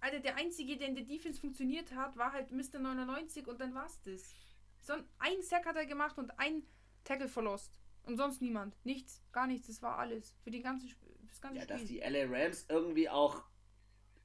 Alter, 0.00 0.18
der 0.18 0.36
einzige, 0.36 0.76
der 0.76 0.88
in 0.88 0.96
der 0.96 1.04
Defense 1.04 1.40
funktioniert 1.40 1.94
hat, 1.94 2.16
war 2.16 2.32
halt 2.32 2.50
Mr. 2.50 2.80
99 2.80 3.46
und 3.46 3.60
dann 3.60 3.74
war's 3.74 4.00
das. 4.02 4.34
So 4.82 4.94
ein 5.18 5.42
Sack 5.42 5.64
hat 5.66 5.76
er 5.76 5.86
gemacht 5.86 6.18
und 6.18 6.38
ein 6.38 6.64
Tackle 7.04 7.28
verlost. 7.28 7.78
Und 8.04 8.16
sonst 8.16 8.42
niemand. 8.42 8.74
Nichts, 8.84 9.22
gar 9.30 9.46
nichts. 9.46 9.68
Das 9.68 9.80
war 9.80 9.98
alles. 9.98 10.36
Für 10.42 10.50
die 10.50 10.60
ganze, 10.60 10.88
das 11.28 11.40
ganze 11.40 11.58
ja, 11.58 11.62
Spiel. 11.62 11.76
dass 11.76 11.84
die 11.86 11.98
LA 12.00 12.24
Rams 12.26 12.66
irgendwie 12.68 13.08
auch 13.08 13.44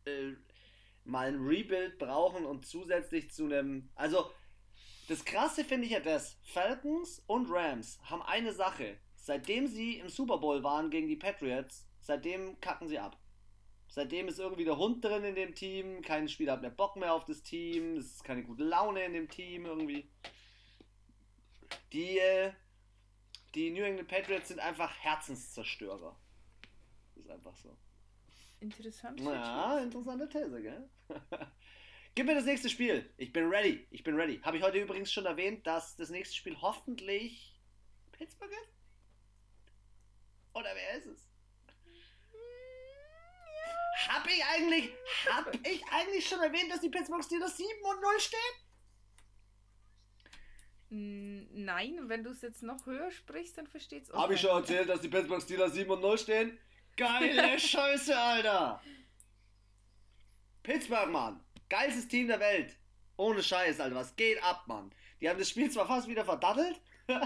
äh, 0.05 0.33
mal 1.03 1.27
ein 1.27 1.45
Rebuild 1.45 1.99
brauchen 1.99 2.45
und 2.45 2.65
zusätzlich 2.65 3.31
zu 3.31 3.45
einem. 3.45 3.89
Also, 3.93 4.31
das 5.07 5.23
Krasse 5.23 5.63
finde 5.63 5.85
ich 5.85 5.91
ja 5.91 5.99
das. 5.99 6.37
Falcons 6.43 7.23
und 7.27 7.49
Rams 7.51 7.99
haben 8.03 8.23
eine 8.23 8.51
Sache. 8.51 8.97
Seitdem 9.15 9.67
sie 9.67 9.99
im 9.99 10.09
Super 10.09 10.39
Bowl 10.39 10.63
waren 10.63 10.89
gegen 10.89 11.07
die 11.07 11.15
Patriots, 11.15 11.87
seitdem 11.99 12.59
kacken 12.61 12.87
sie 12.87 12.97
ab. 12.97 13.17
Seitdem 13.89 14.27
ist 14.27 14.39
irgendwie 14.39 14.65
der 14.65 14.77
Hund 14.77 15.03
drin 15.03 15.23
in 15.23 15.35
dem 15.35 15.55
Team, 15.55 16.01
kein 16.01 16.27
Spieler 16.27 16.53
hat 16.53 16.61
mehr 16.61 16.71
Bock 16.71 16.95
mehr 16.97 17.13
auf 17.13 17.25
das 17.25 17.41
Team, 17.43 17.97
es 17.97 18.07
ist 18.07 18.23
keine 18.23 18.43
gute 18.43 18.63
Laune 18.63 19.03
in 19.03 19.13
dem 19.13 19.29
Team 19.29 19.65
irgendwie. 19.65 20.09
Die, 21.93 22.17
äh, 22.19 22.53
die 23.55 23.71
New 23.71 23.83
England 23.83 24.07
Patriots 24.07 24.49
sind 24.49 24.59
einfach 24.59 24.95
Herzenszerstörer. 24.99 26.15
Ist 27.15 27.29
einfach 27.29 27.55
so. 27.55 27.77
Interessant. 28.59 29.19
Ja, 29.21 29.79
interessante 29.79 30.27
These, 30.29 30.61
gell? 30.61 30.89
Gib 32.15 32.25
mir 32.25 32.35
das 32.35 32.45
nächste 32.45 32.69
Spiel. 32.69 33.13
Ich 33.17 33.31
bin 33.31 33.47
ready. 33.47 33.85
Ich 33.91 34.03
bin 34.03 34.15
ready. 34.15 34.39
Habe 34.41 34.57
ich 34.57 34.63
heute 34.63 34.79
übrigens 34.79 35.11
schon 35.11 35.25
erwähnt, 35.25 35.67
dass 35.67 35.95
das 35.95 36.09
nächste 36.09 36.35
Spiel 36.35 36.59
hoffentlich 36.59 37.59
Pittsburgh 38.11 38.51
ist? 38.51 38.73
Oder 40.53 40.73
wer 40.73 40.97
ist 40.97 41.05
es? 41.05 41.29
Hab 44.07 44.25
ich 44.27 44.43
eigentlich, 44.45 44.91
hab 45.29 45.53
ich 45.67 45.83
eigentlich 45.91 46.27
schon 46.27 46.39
erwähnt, 46.39 46.71
dass 46.71 46.81
die 46.81 46.89
Pittsburgh 46.89 47.23
Steelers 47.23 47.57
7 47.57 47.69
und 47.83 48.01
0 48.01 48.19
stehen? 48.19 48.66
Nein, 50.89 51.99
wenn 52.03 52.23
du 52.23 52.29
es 52.29 52.41
jetzt 52.41 52.63
noch 52.63 52.85
höher 52.85 53.11
sprichst, 53.11 53.57
dann 53.57 53.67
versteht 53.67 54.03
es 54.03 54.11
auch. 54.11 54.23
Habe 54.23 54.35
ich 54.35 54.41
schon 54.41 54.51
erzählt, 54.51 54.87
dass 54.87 55.01
die 55.01 55.09
Pittsburgh 55.09 55.41
Steelers 55.41 55.73
7 55.73 55.89
und 55.91 56.01
0 56.01 56.17
stehen? 56.17 56.57
Geile 56.95 57.59
Scheiße, 57.59 58.17
Alter! 58.17 58.81
Pittsburgh, 60.63 61.09
Mann! 61.09 61.43
Geilstes 61.69 62.07
Team 62.07 62.27
der 62.27 62.39
Welt! 62.39 62.77
Ohne 63.17 63.43
Scheiß, 63.43 63.79
Alter, 63.79 63.95
was 63.95 64.15
geht 64.15 64.41
ab, 64.43 64.63
Mann? 64.67 64.91
Die 65.19 65.29
haben 65.29 65.39
das 65.39 65.49
Spiel 65.49 65.69
zwar 65.69 65.87
fast 65.87 66.07
wieder 66.07 66.23
verdattelt, 66.23 66.79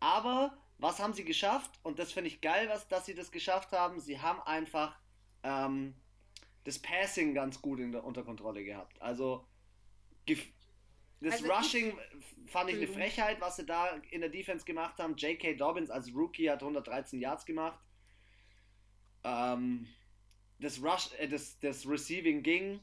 aber 0.00 0.56
was 0.78 1.00
haben 1.00 1.12
sie 1.12 1.24
geschafft? 1.24 1.72
Und 1.82 1.98
das 1.98 2.12
finde 2.12 2.28
ich 2.28 2.40
geil, 2.40 2.68
was, 2.68 2.88
dass 2.88 3.04
sie 3.04 3.14
das 3.14 3.32
geschafft 3.32 3.72
haben. 3.72 4.00
Sie 4.00 4.20
haben 4.20 4.40
einfach 4.42 4.96
ähm, 5.42 5.94
das 6.64 6.78
Passing 6.78 7.34
ganz 7.34 7.60
gut 7.60 7.80
der, 7.80 8.04
unter 8.04 8.22
Kontrolle 8.22 8.64
gehabt. 8.64 9.00
Also 9.02 9.44
das 11.20 11.34
also 11.34 11.52
Rushing 11.52 11.88
ich, 11.88 12.50
fand 12.50 12.70
ich 12.70 12.76
eine 12.76 12.86
Frechheit, 12.86 13.40
was 13.40 13.56
sie 13.56 13.66
da 13.66 13.88
in 14.10 14.20
der 14.20 14.30
Defense 14.30 14.64
gemacht 14.64 14.98
haben. 14.98 15.16
J.K. 15.16 15.54
Dobbins 15.54 15.90
als 15.90 16.14
Rookie 16.14 16.48
hat 16.48 16.62
113 16.62 17.20
Yards 17.20 17.44
gemacht. 17.44 17.80
Ähm, 19.24 19.88
das, 20.60 20.82
Rush, 20.82 21.10
äh, 21.18 21.28
das, 21.28 21.58
das 21.60 21.86
Receiving 21.86 22.42
ging. 22.42 22.80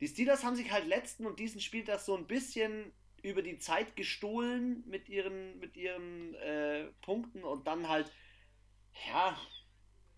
Die 0.00 0.08
Steelers 0.08 0.42
haben 0.44 0.56
sich 0.56 0.72
halt 0.72 0.86
letzten 0.86 1.26
und 1.26 1.38
diesen 1.38 1.60
Spiel 1.60 1.84
das 1.84 2.04
so 2.06 2.16
ein 2.16 2.26
bisschen 2.26 2.92
über 3.22 3.42
die 3.42 3.58
Zeit 3.58 3.94
gestohlen 3.94 4.82
mit 4.88 5.08
ihren, 5.08 5.58
mit 5.60 5.76
ihren 5.76 6.34
äh, 6.34 6.86
Punkten 7.02 7.44
und 7.44 7.68
dann 7.68 7.88
halt, 7.88 8.12
ja, 9.08 9.38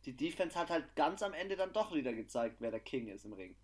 die 0.06 0.16
Defense 0.16 0.58
hat 0.58 0.70
halt 0.70 0.96
ganz 0.96 1.22
am 1.22 1.34
Ende 1.34 1.56
dann 1.56 1.72
doch 1.72 1.94
wieder 1.94 2.14
gezeigt, 2.14 2.56
wer 2.60 2.70
der 2.70 2.80
King 2.80 3.08
ist 3.08 3.26
im 3.26 3.34
Ring. 3.34 3.56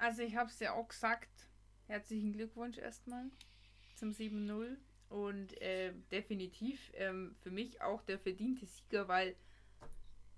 Also 0.00 0.22
ich 0.22 0.34
habe 0.34 0.48
es 0.48 0.58
ja 0.60 0.72
auch 0.72 0.88
gesagt. 0.88 1.28
Herzlichen 1.86 2.32
Glückwunsch 2.32 2.78
erstmal 2.78 3.26
zum 3.96 4.10
7-0. 4.10 4.76
Und 5.10 5.60
äh, 5.60 5.92
definitiv 6.10 6.90
ähm, 6.94 7.34
für 7.42 7.50
mich 7.50 7.82
auch 7.82 8.00
der 8.02 8.18
verdiente 8.18 8.64
Sieger, 8.64 9.08
weil 9.08 9.36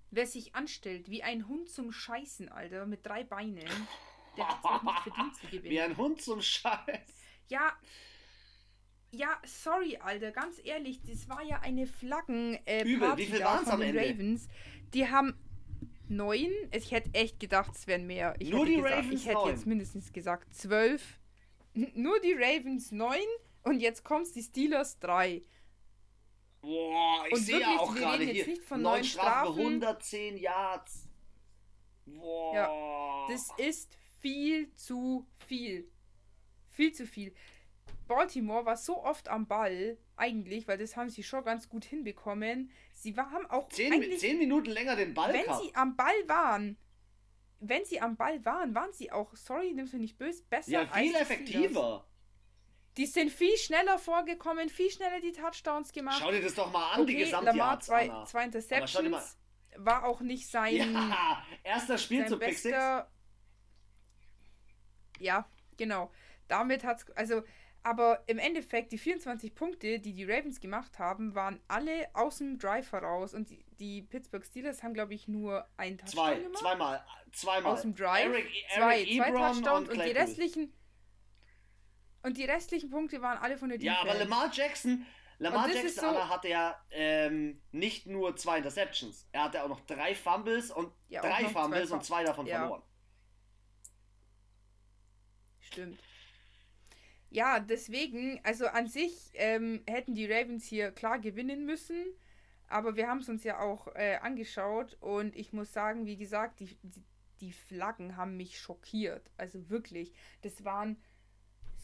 wer 0.09 0.25
sich 0.25 0.55
anstellt 0.55 1.09
wie 1.09 1.23
ein 1.23 1.47
Hund 1.47 1.69
zum 1.69 1.91
Scheißen, 1.91 2.49
Alter, 2.49 2.85
mit 2.87 3.05
drei 3.05 3.23
Beinen, 3.23 3.69
der 4.37 4.47
hat 4.47 4.59
es 4.59 4.65
auch 4.65 4.83
nicht 4.83 4.99
verdient 4.99 5.35
zu 5.35 5.47
gewinnen. 5.47 5.69
Wie 5.69 5.79
ein 5.79 5.95
Hund 5.95 6.21
zum 6.21 6.41
Scheiß. 6.41 7.23
Ja, 7.49 7.77
ja, 9.11 9.39
sorry, 9.45 9.97
Alter, 9.97 10.31
ganz 10.31 10.59
ehrlich, 10.63 10.99
das 11.03 11.29
war 11.29 11.43
ja 11.43 11.59
eine 11.59 11.85
Flaggen 11.85 12.57
äh, 12.65 12.81
Übel, 12.83 13.07
Party 13.07 13.21
wie 13.21 13.25
viel 13.27 13.43
am 13.43 13.81
Ende? 13.81 13.99
Ravens. 13.99 14.47
Die 14.95 15.07
haben 15.07 15.37
neun. 16.09 16.51
Ich 16.71 16.91
hätte 16.91 17.09
echt 17.13 17.39
gedacht, 17.39 17.75
es 17.75 17.87
wären 17.87 18.05
mehr. 18.07 18.35
Ich 18.39 18.49
Nur 18.49 18.61
hätte 18.61 18.71
die 18.71 18.75
gesagt, 18.77 18.95
Ravens 18.95 19.21
Ich 19.21 19.27
hätte 19.27 19.49
jetzt 19.49 19.65
mindestens 19.65 20.13
gesagt 20.13 20.53
zwölf. 20.55 21.19
Nur 21.73 22.19
die 22.19 22.33
Ravens 22.33 22.91
neun 22.91 23.19
und 23.63 23.79
jetzt 23.79 24.03
kommt's 24.03 24.31
die 24.31 24.43
Steelers 24.43 24.99
drei. 24.99 25.43
Boah, 26.61 27.25
ich 27.27 27.33
Und 27.33 27.39
sehe 27.41 27.59
ja 27.59 27.67
wirklich, 27.67 27.79
auch 27.79 27.93
wir 27.93 28.01
gerade 28.01 28.19
reden 28.19 28.35
jetzt 28.35 28.45
hier. 28.45 28.53
nicht 28.53 28.63
von 28.63 28.81
neun 28.81 29.03
Strafen, 29.03 29.53
Strafen. 29.53 29.59
110 29.59 30.37
Yards. 30.37 31.09
Boah. 32.05 33.27
Das 33.29 33.49
ist 33.57 33.97
viel 34.19 34.73
zu 34.75 35.27
viel. 35.45 35.89
Viel 36.69 36.93
zu 36.93 37.05
viel. 37.05 37.33
Baltimore 38.07 38.65
war 38.65 38.77
so 38.77 39.03
oft 39.03 39.27
am 39.29 39.47
Ball, 39.47 39.97
eigentlich, 40.15 40.67
weil 40.67 40.77
das 40.77 40.95
haben 40.95 41.09
sie 41.09 41.23
schon 41.23 41.43
ganz 41.43 41.69
gut 41.69 41.85
hinbekommen. 41.85 42.69
Sie 42.93 43.15
haben 43.15 43.45
auch 43.49 43.69
zehn, 43.69 43.93
eigentlich, 43.93 44.19
zehn 44.19 44.37
Minuten 44.37 44.69
länger 44.71 44.95
den 44.95 45.13
Ball 45.13 45.33
wenn 45.33 45.43
gehabt. 45.43 45.63
sie 45.63 45.73
am 45.75 45.95
Ball 45.95 46.13
waren, 46.27 46.77
wenn 47.59 47.85
sie 47.85 48.01
am 48.01 48.15
Ball 48.17 48.43
waren, 48.45 48.75
waren 48.75 48.91
sie 48.93 49.11
auch, 49.11 49.35
sorry, 49.35 49.71
nimmst 49.73 49.93
du 49.93 49.97
nicht 49.97 50.17
böse, 50.17 50.43
besser 50.49 50.71
Ja, 50.71 50.79
als 50.81 50.91
viel 50.93 51.01
die 51.03 51.09
Steelers. 51.09 51.21
effektiver. 51.29 52.07
Die 52.97 53.05
sind 53.07 53.31
viel 53.31 53.57
schneller 53.57 53.97
vorgekommen, 53.97 54.69
viel 54.69 54.91
schneller 54.91 55.19
die 55.19 55.31
Touchdowns 55.31 55.91
gemacht. 55.93 56.17
Schau 56.19 56.29
dir 56.31 56.41
das 56.41 56.53
doch 56.53 56.71
mal 56.71 56.91
an, 56.91 57.07
die 57.07 57.13
okay, 57.15 57.23
Gesamtyards, 57.23 57.57
Lamar 57.57 57.79
zwei, 57.79 58.09
Anna. 58.11 58.25
zwei 58.25 58.43
Interceptions, 58.45 59.37
war 59.77 60.03
auch 60.05 60.21
nicht 60.21 60.47
sein, 60.47 60.75
Ja, 60.75 61.43
erster 61.63 61.95
Pick 61.97 62.29
Six. 62.29 62.39
bester. 62.39 63.09
Ja, 65.19 65.47
genau. 65.77 66.11
Damit 66.47 66.83
hat's, 66.83 67.09
also, 67.11 67.41
aber 67.83 68.23
im 68.27 68.39
Endeffekt, 68.39 68.91
die 68.93 68.97
24 68.97 69.53
Punkte, 69.55 69.99
die 69.99 70.13
die 70.13 70.23
Ravens 70.23 70.59
gemacht 70.61 70.99
haben, 70.99 71.35
waren 71.35 71.59
alle 71.67 72.07
aus 72.13 72.37
dem 72.37 72.57
Drive 72.57 72.91
heraus 72.93 73.33
und 73.33 73.49
die, 73.49 73.65
die 73.79 74.01
Pittsburgh 74.01 74.45
Steelers 74.45 74.81
haben, 74.83 74.93
glaube 74.93 75.13
ich, 75.13 75.27
nur 75.27 75.67
einen 75.77 75.97
Touchdown 75.97 76.13
Zwei, 76.25 76.35
gemacht. 76.39 76.57
zweimal, 76.59 77.05
zweimal. 77.33 77.73
aus 77.73 77.81
dem 77.81 77.93
Drive. 77.95 78.25
Eric, 78.31 78.47
zwei, 78.73 78.95
Eric 79.01 79.07
zwei 79.17 79.27
Ebron 79.29 79.41
Touchdowns 79.53 79.89
und, 79.89 79.95
die 79.95 80.01
Claypool. 80.01 80.21
restlichen 80.21 80.73
und 82.23 82.37
die 82.37 82.45
restlichen 82.45 82.89
Punkte 82.89 83.21
waren 83.21 83.37
alle 83.37 83.57
von 83.57 83.67
der 83.69 83.79
Ja, 83.81 83.95
Defense. 84.01 84.09
aber 84.11 84.19
Lamar 84.29 84.49
Jackson, 84.53 85.05
Lamar 85.39 85.65
Und 85.65 85.73
Jackson 85.73 86.13
so- 86.13 86.29
hatte 86.29 86.47
ja 86.47 86.81
ähm, 86.91 87.61
nicht 87.71 88.07
nur 88.07 88.35
zwei 88.37 88.57
Interceptions. 88.59 89.27
Er 89.33 89.43
hatte 89.43 89.61
auch 89.63 89.67
noch 89.67 89.81
drei 89.81 90.15
Fumbles 90.15 90.71
und 90.71 90.93
Ja, 91.09 91.21
drei 91.21 91.43
zwei 91.43 91.49
Fumbles 91.49 91.89
Fum- 91.89 91.97
und 91.97 92.05
zwei 92.05 92.23
davon 92.23 92.45
Ja. 92.45 92.59
verloren. 92.59 92.83
Stimmt. 95.59 95.99
Ja, 97.33 97.59
deswegen, 97.59 98.39
also 98.43 98.67
an 98.67 98.87
sich 98.87 99.31
ähm, 99.33 99.81
hätten 99.87 100.13
die 100.13 100.31
Ravens 100.31 100.65
hier 100.65 100.91
klar 100.91 101.17
gewinnen 101.17 101.65
müssen, 101.65 102.05
aber 102.67 102.95
wir 102.95 103.07
haben 103.07 103.21
es 103.21 103.27
uns 103.27 103.43
ja 103.43 103.59
auch 103.59 103.87
äh, 103.95 104.17
angeschaut 104.17 104.97
und 104.99 105.35
ich 105.35 105.51
muss 105.51 105.73
sagen, 105.73 106.05
wie 106.05 106.15
gesagt, 106.15 106.59
die, 106.59 106.77
die, 106.83 107.03
die 107.41 107.51
Flaggen 107.51 108.17
haben 108.17 108.37
mich 108.37 108.59
schockiert. 108.59 109.31
Also 109.35 109.67
wirklich, 109.71 110.13
das 110.43 110.63
waren 110.63 111.01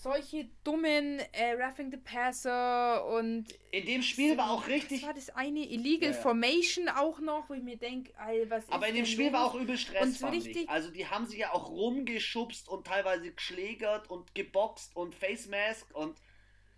solche 0.01 0.49
dummen 0.63 1.19
äh, 1.33 1.51
Roughing 1.61 1.91
the 1.91 1.97
Passer 1.97 3.05
und 3.05 3.45
In 3.71 3.85
dem 3.85 4.01
Spiel 4.01 4.37
war 4.37 4.51
auch 4.51 4.65
richtig, 4.67 5.03
war 5.03 5.13
das 5.13 5.29
eine 5.31 5.59
Illegal 5.69 6.11
Ja, 6.11 6.15
ja. 6.15 6.21
Formation 6.21 6.87
auch 6.87 7.19
noch, 7.19 7.49
wo 7.49 7.53
ich 7.53 7.63
mir 7.63 7.75
denke, 7.77 8.13
was 8.47 8.63
ist 8.63 8.71
aber 8.71 8.87
in 8.87 8.95
dem 8.95 9.05
Spiel 9.05 9.33
war 9.33 9.43
los? 9.43 9.51
auch 9.51 9.59
übel 9.59 9.77
Stress, 9.77 10.01
Und 10.03 10.17
so 10.17 10.27
richtig- 10.27 10.69
Also 10.69 10.89
die 10.89 11.05
haben 11.05 11.25
sich 11.27 11.39
ja 11.39 11.51
auch 11.53 11.69
rumgeschubst 11.69 12.69
und 12.69 12.87
teilweise 12.87 13.33
geschlägert 13.33 14.09
und 14.09 14.33
geboxt 14.35 14.95
und 14.95 15.13
Face 15.15 15.47
Mask 15.47 15.93
und 15.93 16.17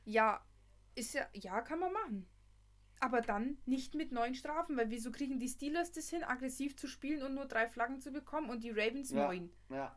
Ja, 0.05 0.43
ist 0.95 1.13
ja, 1.13 1.27
ja, 1.33 1.61
kann 1.61 1.77
man 1.79 1.93
machen. 1.93 2.27
Aber 2.99 3.21
dann 3.21 3.57
nicht 3.65 3.93
mit 3.93 4.11
neun 4.11 4.33
Strafen, 4.33 4.75
weil 4.77 4.89
wieso 4.89 5.11
kriegen 5.11 5.39
die 5.39 5.47
Steelers 5.47 5.91
das 5.91 6.09
hin, 6.09 6.23
aggressiv 6.23 6.75
zu 6.75 6.87
spielen 6.87 7.21
und 7.21 7.35
nur 7.35 7.45
drei 7.45 7.67
Flaggen 7.67 7.99
zu 7.99 8.11
bekommen 8.11 8.49
und 8.49 8.63
die 8.63 8.71
Ravens 8.71 9.11
Ja. 9.11 9.27
neun? 9.27 9.51
ja. 9.69 9.95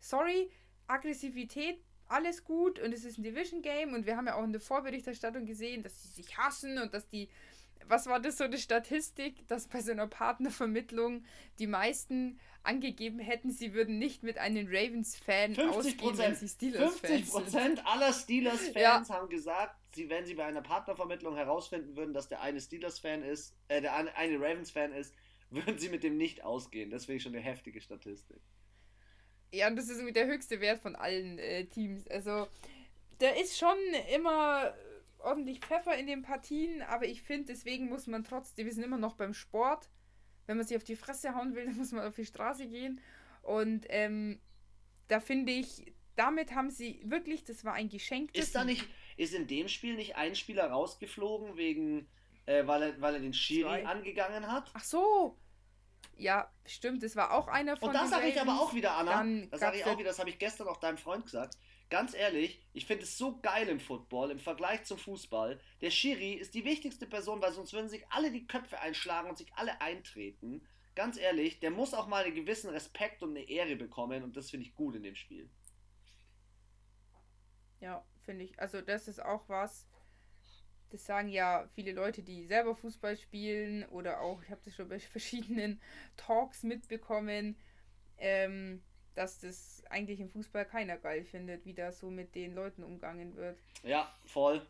Sorry, 0.00 0.50
Aggressivität, 0.88 1.78
alles 2.08 2.44
gut 2.44 2.78
und 2.78 2.92
es 2.92 3.04
ist 3.04 3.18
ein 3.18 3.22
Division 3.22 3.62
Game 3.62 3.92
und 3.94 4.06
wir 4.06 4.16
haben 4.16 4.26
ja 4.26 4.34
auch 4.36 4.44
in 4.44 4.52
der 4.52 4.60
Vorberichterstattung 4.60 5.44
gesehen, 5.46 5.82
dass 5.82 6.02
sie 6.02 6.08
sich 6.08 6.36
hassen 6.38 6.78
und 6.78 6.94
dass 6.94 7.06
die, 7.08 7.28
was 7.86 8.06
war 8.06 8.18
das 8.18 8.38
so 8.38 8.44
eine 8.44 8.58
Statistik, 8.58 9.46
dass 9.46 9.68
bei 9.68 9.80
so 9.82 9.92
einer 9.92 10.06
Partnervermittlung 10.06 11.24
die 11.58 11.66
meisten 11.66 12.40
angegeben 12.62 13.18
hätten, 13.18 13.50
sie 13.50 13.72
würden 13.74 13.98
nicht 13.98 14.22
mit 14.22 14.38
einem 14.38 14.66
Ravens-Fan 14.68 15.54
50 15.54 15.68
ausgehen, 16.02 16.18
wenn 16.18 16.34
sie 16.34 16.48
Steelers-Fans 16.48 17.00
50 17.00 17.30
sind. 17.30 17.30
Prozent 17.44 17.86
aller 17.86 18.12
Steelers-Fans 18.12 18.74
Ja. 18.76 19.08
haben 19.10 19.28
gesagt, 19.28 19.76
sie, 19.94 20.08
wenn 20.10 20.26
sie 20.26 20.34
bei 20.34 20.44
einer 20.44 20.62
Partnervermittlung 20.62 21.36
herausfinden 21.36 21.96
würden, 21.96 22.14
dass 22.14 22.28
der 22.28 22.40
eine 22.42 22.60
Steelers-Fan 22.60 23.22
ist, 23.22 23.54
äh, 23.68 23.80
der 23.80 23.94
eine, 23.94 24.40
Ravens-Fan 24.40 24.92
ist, 24.92 25.14
würden 25.50 25.78
sie 25.78 25.88
mit 25.88 26.02
dem 26.02 26.16
nicht 26.16 26.42
ausgehen. 26.44 26.90
Das 26.90 27.06
finde 27.06 27.16
ich 27.18 27.22
schon 27.22 27.34
eine 27.34 27.42
heftige 27.42 27.80
Statistik. 27.80 28.40
Ja, 29.52 29.68
und 29.68 29.76
das 29.76 29.88
ist 29.88 30.02
mit 30.02 30.16
der 30.16 30.26
höchste 30.26 30.60
Wert 30.60 30.80
von 30.80 30.94
allen 30.96 31.38
äh, 31.38 31.64
Teams. 31.66 32.06
Also, 32.08 32.48
da 33.18 33.30
ist 33.30 33.58
schon 33.58 33.78
immer 34.14 34.74
ordentlich 35.18 35.60
Pfeffer 35.60 35.96
in 35.96 36.06
den 36.06 36.22
Partien, 36.22 36.82
aber 36.82 37.06
ich 37.06 37.22
finde, 37.22 37.46
deswegen 37.46 37.88
muss 37.88 38.06
man 38.06 38.24
trotzdem, 38.24 38.66
wir 38.66 38.72
sind 38.72 38.84
immer 38.84 38.98
noch 38.98 39.16
beim 39.16 39.34
Sport. 39.34 39.88
Wenn 40.46 40.56
man 40.56 40.66
sich 40.66 40.76
auf 40.76 40.84
die 40.84 40.96
Fresse 40.96 41.34
hauen 41.34 41.54
will, 41.54 41.64
dann 41.66 41.76
muss 41.76 41.92
man 41.92 42.06
auf 42.06 42.16
die 42.16 42.26
Straße 42.26 42.66
gehen. 42.66 43.00
Und 43.42 43.86
ähm, 43.88 44.40
da 45.08 45.20
finde 45.20 45.52
ich, 45.52 45.92
damit 46.16 46.54
haben 46.54 46.70
sie 46.70 47.00
wirklich, 47.04 47.44
das 47.44 47.64
war 47.64 47.74
ein 47.74 47.88
Geschenk. 47.88 48.34
Ist 48.34 48.54
da 48.54 48.64
nicht, 48.64 48.86
ist 49.16 49.34
in 49.34 49.46
dem 49.46 49.68
Spiel 49.68 49.94
nicht 49.94 50.16
ein 50.16 50.34
Spieler 50.34 50.70
rausgeflogen, 50.70 51.56
wegen, 51.56 52.08
äh, 52.46 52.66
weil, 52.66 52.82
er, 52.82 53.00
weil 53.00 53.14
er 53.14 53.20
den 53.20 53.32
Schiri 53.32 53.68
Zwei. 53.68 53.86
angegangen 53.86 54.50
hat? 54.50 54.70
Ach 54.74 54.84
so. 54.84 55.36
Ja, 56.18 56.52
stimmt, 56.66 57.02
das 57.02 57.14
war 57.14 57.32
auch 57.32 57.46
einer 57.46 57.76
von 57.76 57.88
Und 57.88 57.94
da 57.94 58.02
den 58.02 58.10
sage 58.10 58.28
ich 58.28 58.40
aber 58.40 58.60
auch 58.60 58.74
wieder, 58.74 58.96
Anna, 58.96 59.18
Dann 59.18 59.48
das 59.50 59.60
sage 59.60 59.78
ich 59.78 59.84
auch 59.84 59.96
wieder, 59.96 60.08
das 60.08 60.18
habe 60.18 60.30
ich 60.30 60.38
gestern 60.38 60.66
auch 60.66 60.78
deinem 60.78 60.98
Freund 60.98 61.24
gesagt. 61.24 61.56
Ganz 61.90 62.12
ehrlich, 62.12 62.60
ich 62.72 62.86
finde 62.86 63.04
es 63.04 63.16
so 63.16 63.40
geil 63.40 63.68
im 63.68 63.80
Football, 63.80 64.30
im 64.30 64.40
Vergleich 64.40 64.84
zum 64.84 64.98
Fußball. 64.98 65.60
Der 65.80 65.90
Schiri 65.90 66.34
ist 66.34 66.54
die 66.54 66.64
wichtigste 66.64 67.06
Person, 67.06 67.40
weil 67.40 67.52
sonst 67.52 67.72
würden 67.72 67.88
sich 67.88 68.04
alle 68.10 68.30
die 68.30 68.46
Köpfe 68.46 68.80
einschlagen 68.80 69.30
und 69.30 69.38
sich 69.38 69.54
alle 69.54 69.80
eintreten. 69.80 70.66
Ganz 70.96 71.16
ehrlich, 71.16 71.60
der 71.60 71.70
muss 71.70 71.94
auch 71.94 72.08
mal 72.08 72.24
einen 72.24 72.34
gewissen 72.34 72.70
Respekt 72.70 73.22
und 73.22 73.30
eine 73.30 73.48
Ehre 73.48 73.76
bekommen 73.76 74.24
und 74.24 74.36
das 74.36 74.50
finde 74.50 74.66
ich 74.66 74.74
gut 74.74 74.96
in 74.96 75.04
dem 75.04 75.14
Spiel. 75.14 75.48
Ja, 77.80 78.04
finde 78.24 78.44
ich. 78.44 78.58
Also 78.58 78.80
das 78.80 79.06
ist 79.06 79.24
auch 79.24 79.48
was, 79.48 79.86
das 80.90 81.04
sagen 81.04 81.28
ja 81.28 81.68
viele 81.74 81.92
Leute, 81.92 82.22
die 82.22 82.46
selber 82.46 82.74
Fußball 82.74 83.16
spielen 83.16 83.84
oder 83.86 84.20
auch, 84.20 84.42
ich 84.42 84.50
habe 84.50 84.60
das 84.64 84.74
schon 84.74 84.88
bei 84.88 84.98
verschiedenen 85.00 85.80
Talks 86.16 86.62
mitbekommen, 86.62 87.56
ähm, 88.18 88.82
dass 89.14 89.40
das 89.40 89.82
eigentlich 89.90 90.20
im 90.20 90.28
Fußball 90.28 90.64
keiner 90.64 90.96
geil 90.96 91.24
findet, 91.24 91.64
wie 91.64 91.74
da 91.74 91.92
so 91.92 92.10
mit 92.10 92.34
den 92.34 92.54
Leuten 92.54 92.84
umgangen 92.84 93.34
wird. 93.36 93.58
Ja, 93.82 94.12
voll. 94.24 94.64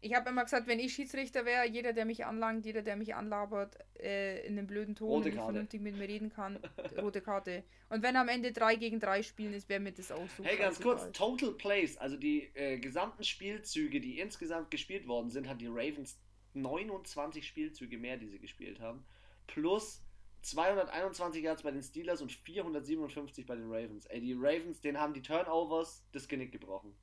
Ich 0.00 0.14
habe 0.14 0.30
immer 0.30 0.44
gesagt, 0.44 0.68
wenn 0.68 0.78
ich 0.78 0.94
Schiedsrichter 0.94 1.44
wäre, 1.44 1.66
jeder, 1.66 1.92
der 1.92 2.04
mich 2.04 2.24
anlangt, 2.24 2.64
jeder, 2.64 2.82
der 2.82 2.94
mich 2.96 3.14
anlabert, 3.14 3.76
äh, 3.98 4.46
in 4.46 4.56
einem 4.56 4.66
blöden 4.66 4.94
Ton 4.94 5.08
Rote 5.08 5.32
vernünftig 5.32 5.80
mit 5.80 5.96
mir 5.96 6.06
reden 6.06 6.30
kann, 6.30 6.58
rote 7.02 7.20
Karte. 7.20 7.64
Und 7.88 8.02
wenn 8.02 8.14
am 8.16 8.28
Ende 8.28 8.52
3 8.52 8.76
gegen 8.76 9.00
3 9.00 9.22
spielen 9.24 9.54
ist, 9.54 9.68
wäre 9.68 9.80
mir 9.80 9.92
das 9.92 10.12
auch 10.12 10.28
so 10.36 10.44
Hey, 10.44 10.56
ganz 10.56 10.80
kurz, 10.80 11.00
scheißegal. 11.00 11.36
Total 11.36 11.52
Plays, 11.54 11.96
also 11.96 12.16
die 12.16 12.50
äh, 12.54 12.78
gesamten 12.78 13.24
Spielzüge, 13.24 14.00
die 14.00 14.20
insgesamt 14.20 14.70
gespielt 14.70 15.08
worden 15.08 15.30
sind, 15.30 15.48
hat 15.48 15.60
die 15.60 15.66
Ravens 15.66 16.20
29 16.54 17.46
Spielzüge 17.46 17.98
mehr, 17.98 18.16
die 18.16 18.28
sie 18.28 18.38
gespielt 18.38 18.80
haben, 18.80 19.04
plus 19.46 20.02
221 20.42 21.42
Yards 21.42 21.62
bei 21.62 21.70
den 21.72 21.82
Steelers 21.82 22.22
und 22.22 22.32
457 22.32 23.46
bei 23.46 23.56
den 23.56 23.66
Ravens. 23.66 24.06
Ey, 24.06 24.20
die 24.20 24.34
Ravens, 24.34 24.80
denen 24.80 24.98
haben 25.00 25.12
die 25.12 25.22
Turnovers 25.22 26.04
das 26.12 26.28
Genick 26.28 26.52
gebrochen. 26.52 26.94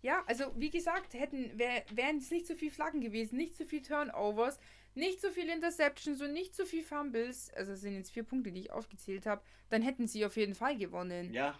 Ja, 0.00 0.22
also 0.26 0.52
wie 0.56 0.70
gesagt, 0.70 1.14
hätten 1.14 1.58
wär, 1.58 1.84
wären 1.90 2.18
es 2.18 2.30
nicht 2.30 2.46
so 2.46 2.54
viel 2.54 2.70
Flaggen 2.70 3.00
gewesen, 3.00 3.36
nicht 3.36 3.56
so 3.56 3.64
viel 3.64 3.82
Turnovers, 3.82 4.58
nicht 4.94 5.20
so 5.20 5.30
viel 5.30 5.48
Interceptions 5.48 6.20
und 6.20 6.32
nicht 6.32 6.54
so 6.54 6.64
viel 6.64 6.82
Fumbles, 6.82 7.52
also 7.54 7.72
es 7.72 7.80
sind 7.80 7.94
jetzt 7.94 8.12
vier 8.12 8.22
Punkte, 8.22 8.52
die 8.52 8.60
ich 8.60 8.72
aufgezählt 8.72 9.26
habe, 9.26 9.42
dann 9.70 9.82
hätten 9.82 10.06
sie 10.06 10.24
auf 10.24 10.36
jeden 10.36 10.54
Fall 10.54 10.76
gewonnen. 10.76 11.32
Ja, 11.32 11.58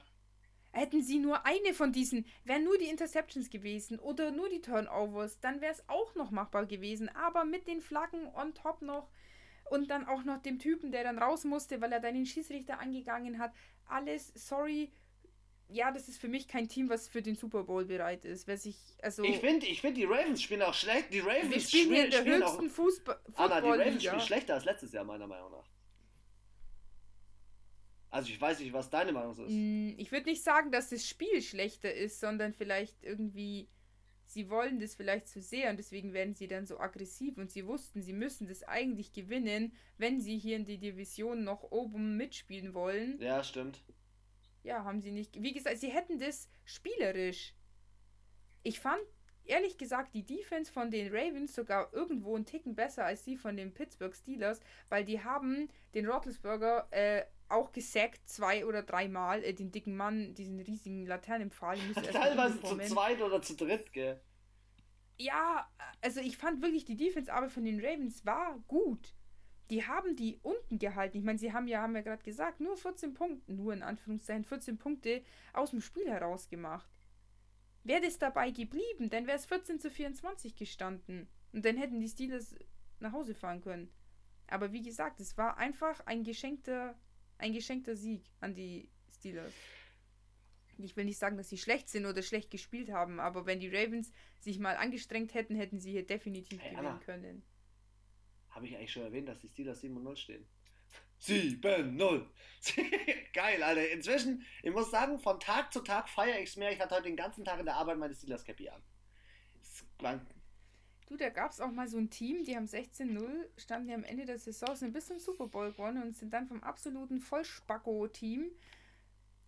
Hätten 0.70 1.02
sie 1.02 1.18
nur 1.18 1.46
eine 1.46 1.72
von 1.72 1.92
diesen, 1.92 2.26
wären 2.44 2.64
nur 2.64 2.76
die 2.76 2.88
Interceptions 2.88 3.48
gewesen 3.48 3.98
oder 3.98 4.30
nur 4.30 4.48
die 4.48 4.60
Turnovers, 4.60 5.40
dann 5.40 5.60
wäre 5.60 5.72
es 5.72 5.88
auch 5.88 6.14
noch 6.14 6.30
machbar 6.30 6.66
gewesen. 6.66 7.08
Aber 7.16 7.44
mit 7.44 7.66
den 7.66 7.80
Flaggen 7.80 8.28
on 8.34 8.54
top 8.54 8.82
noch 8.82 9.10
und 9.70 9.90
dann 9.90 10.06
auch 10.06 10.24
noch 10.24 10.42
dem 10.42 10.58
Typen, 10.58 10.92
der 10.92 11.04
dann 11.04 11.18
raus 11.18 11.44
musste, 11.44 11.80
weil 11.80 11.92
er 11.92 12.00
dann 12.00 12.14
den 12.14 12.26
Schießrichter 12.26 12.80
angegangen 12.80 13.38
hat. 13.38 13.52
Alles, 13.86 14.30
sorry. 14.34 14.92
Ja, 15.70 15.92
das 15.92 16.08
ist 16.08 16.18
für 16.18 16.28
mich 16.28 16.48
kein 16.48 16.66
Team, 16.66 16.88
was 16.88 17.08
für 17.08 17.20
den 17.20 17.34
Super 17.34 17.64
Bowl 17.64 17.84
bereit 17.84 18.24
ist. 18.24 18.46
Wer 18.46 18.56
sich, 18.56 18.76
also, 19.02 19.22
ich 19.22 19.38
finde, 19.38 19.66
ich 19.66 19.82
find, 19.82 19.96
die 19.96 20.04
Ravens 20.04 20.42
spielen 20.42 20.62
auch 20.62 20.72
schlecht. 20.72 21.12
Die 21.12 21.20
Ravens 21.20 21.50
wir 21.50 21.60
spielen 21.60 21.94
hier 21.94 22.04
in 22.06 22.10
der 22.10 22.18
spielen 22.20 22.42
höchsten 22.42 22.68
auch, 22.68 22.72
Fußball 22.72 23.20
Anna, 23.34 23.60
die 23.60 23.68
Ravens 23.68 24.02
spielen 24.02 24.20
schlechter 24.20 24.54
als 24.54 24.64
letztes 24.64 24.92
Jahr, 24.92 25.04
meiner 25.04 25.26
Meinung 25.26 25.50
nach. 25.50 25.68
Also 28.10 28.30
ich 28.30 28.40
weiß 28.40 28.60
nicht, 28.60 28.72
was 28.72 28.88
deine 28.88 29.12
Meinung 29.12 29.32
ist. 29.32 29.50
Mm, 29.50 29.90
ich 29.98 30.10
würde 30.10 30.30
nicht 30.30 30.42
sagen, 30.42 30.72
dass 30.72 30.88
das 30.88 31.06
Spiel 31.06 31.42
schlechter 31.42 31.92
ist, 31.92 32.20
sondern 32.20 32.54
vielleicht 32.54 33.02
irgendwie, 33.02 33.68
sie 34.24 34.48
wollen 34.48 34.80
das 34.80 34.94
vielleicht 34.94 35.28
zu 35.28 35.42
sehr 35.42 35.70
und 35.70 35.76
deswegen 35.76 36.14
werden 36.14 36.34
sie 36.34 36.48
dann 36.48 36.64
so 36.64 36.80
aggressiv 36.80 37.36
und 37.36 37.50
sie 37.50 37.66
wussten, 37.66 38.00
sie 38.00 38.14
müssen 38.14 38.48
das 38.48 38.62
eigentlich 38.62 39.12
gewinnen, 39.12 39.74
wenn 39.98 40.20
sie 40.20 40.38
hier 40.38 40.56
in 40.56 40.64
die 40.64 40.78
Division 40.78 41.44
noch 41.44 41.70
oben 41.70 42.16
mitspielen 42.16 42.72
wollen. 42.72 43.20
Ja, 43.20 43.44
stimmt. 43.44 43.82
Ja, 44.68 44.84
haben 44.84 45.00
sie 45.00 45.12
nicht. 45.12 45.42
Wie 45.42 45.54
gesagt, 45.54 45.78
sie 45.78 45.88
hätten 45.88 46.18
das 46.18 46.46
spielerisch. 46.66 47.54
Ich 48.62 48.80
fand 48.80 49.00
ehrlich 49.46 49.78
gesagt 49.78 50.12
die 50.12 50.26
Defense 50.26 50.70
von 50.70 50.90
den 50.90 51.08
Ravens 51.10 51.54
sogar 51.54 51.90
irgendwo 51.94 52.36
einen 52.36 52.44
Ticken 52.44 52.74
besser 52.74 53.06
als 53.06 53.24
die 53.24 53.38
von 53.38 53.56
den 53.56 53.72
Pittsburgh 53.72 54.14
Steelers, 54.14 54.60
weil 54.90 55.06
die 55.06 55.24
haben 55.24 55.70
den 55.94 56.06
Roethlisberger 56.06 56.86
äh, 56.90 57.24
auch 57.48 57.72
gesackt 57.72 58.28
zwei 58.28 58.66
oder 58.66 58.82
dreimal, 58.82 59.42
äh, 59.42 59.54
den 59.54 59.72
dicken 59.72 59.96
Mann, 59.96 60.34
diesen 60.34 60.60
riesigen 60.60 61.06
Laternenpfahl. 61.06 61.78
Teilweise 62.12 62.60
zu 62.60 62.76
zweit 62.76 63.22
oder 63.22 63.40
zu 63.40 63.56
dritt, 63.56 63.90
gell? 63.94 64.20
Ja, 65.16 65.66
also 66.02 66.20
ich 66.20 66.36
fand 66.36 66.60
wirklich 66.60 66.84
die 66.84 66.98
Defense-Arbeit 66.98 67.52
von 67.52 67.64
den 67.64 67.82
Ravens 67.82 68.26
war 68.26 68.62
gut. 68.68 69.14
Die 69.70 69.86
haben 69.86 70.16
die 70.16 70.38
unten 70.42 70.78
gehalten. 70.78 71.18
Ich 71.18 71.24
meine, 71.24 71.38
sie 71.38 71.52
haben 71.52 71.68
ja, 71.68 71.82
haben 71.82 71.94
ja 71.94 72.02
gerade 72.02 72.22
gesagt, 72.22 72.60
nur 72.60 72.76
14 72.76 73.14
Punkte, 73.14 73.52
nur 73.52 73.72
in 73.72 73.82
Anführungszeichen 73.82 74.44
14 74.44 74.78
Punkte 74.78 75.22
aus 75.52 75.70
dem 75.70 75.80
Spiel 75.80 76.08
heraus 76.08 76.48
gemacht. 76.48 76.88
Wäre 77.84 78.00
das 78.02 78.18
dabei 78.18 78.50
geblieben, 78.50 79.10
dann 79.10 79.26
wäre 79.26 79.36
es 79.36 79.46
14 79.46 79.78
zu 79.78 79.90
24 79.90 80.56
gestanden. 80.56 81.28
Und 81.52 81.64
dann 81.64 81.76
hätten 81.76 82.00
die 82.00 82.08
Steelers 82.08 82.54
nach 83.00 83.12
Hause 83.12 83.34
fahren 83.34 83.60
können. 83.60 83.90
Aber 84.46 84.72
wie 84.72 84.82
gesagt, 84.82 85.20
es 85.20 85.36
war 85.36 85.58
einfach 85.58 86.00
ein 86.06 86.24
geschenkter, 86.24 86.98
ein 87.36 87.52
geschenkter 87.52 87.96
Sieg 87.96 88.24
an 88.40 88.54
die 88.54 88.88
Steelers. 89.10 89.52
Ich 90.78 90.96
will 90.96 91.04
nicht 91.04 91.18
sagen, 91.18 91.36
dass 91.36 91.48
sie 91.48 91.58
schlecht 91.58 91.88
sind 91.88 92.06
oder 92.06 92.22
schlecht 92.22 92.50
gespielt 92.50 92.90
haben, 92.90 93.20
aber 93.20 93.46
wenn 93.46 93.60
die 93.60 93.68
Ravens 93.68 94.12
sich 94.38 94.58
mal 94.58 94.76
angestrengt 94.76 95.34
hätten, 95.34 95.56
hätten 95.56 95.80
sie 95.80 95.90
hier 95.90 96.06
definitiv 96.06 96.62
hey, 96.62 96.70
gewinnen 96.70 96.86
Anna, 96.86 97.00
können. 97.00 97.42
Habe 98.50 98.66
ich 98.66 98.76
eigentlich 98.76 98.92
schon 98.92 99.02
erwähnt, 99.02 99.28
dass 99.28 99.38
die 99.38 99.48
Steelers 99.48 99.82
7-0 99.82 100.16
stehen? 100.16 100.46
7-0. 101.22 102.26
Geil, 103.32 103.62
Alter. 103.62 103.90
Inzwischen, 103.90 104.44
ich 104.62 104.72
muss 104.72 104.90
sagen, 104.90 105.18
von 105.18 105.40
Tag 105.40 105.72
zu 105.72 105.80
Tag 105.80 106.08
feiere 106.08 106.40
ich 106.40 106.50
es 106.50 106.56
mehr. 106.56 106.72
Ich 106.72 106.80
hatte 106.80 106.94
heute 106.94 107.04
den 107.04 107.16
ganzen 107.16 107.44
Tag 107.44 107.58
in 107.58 107.66
der 107.66 107.76
Arbeit 107.76 107.98
meine 107.98 108.14
Steelers 108.14 108.44
Cappy 108.44 108.68
an. 108.68 108.82
Du, 111.08 111.16
da 111.16 111.30
gab 111.30 111.52
es 111.52 111.60
auch 111.60 111.70
mal 111.70 111.88
so 111.88 111.96
ein 111.96 112.10
Team, 112.10 112.44
die 112.44 112.54
haben 112.54 112.66
16-0, 112.66 113.48
standen 113.56 113.88
die 113.88 113.94
am 113.94 114.04
Ende 114.04 114.26
der 114.26 114.38
Saison, 114.38 114.76
sind 114.76 114.92
bis 114.92 115.06
zum 115.06 115.18
Super 115.18 115.48
Bowl 115.48 115.72
gewonnen 115.72 116.02
und 116.02 116.14
sind 116.14 116.32
dann 116.34 116.46
vom 116.46 116.62
absoluten 116.62 117.20
Vollspacko-Team 117.20 118.50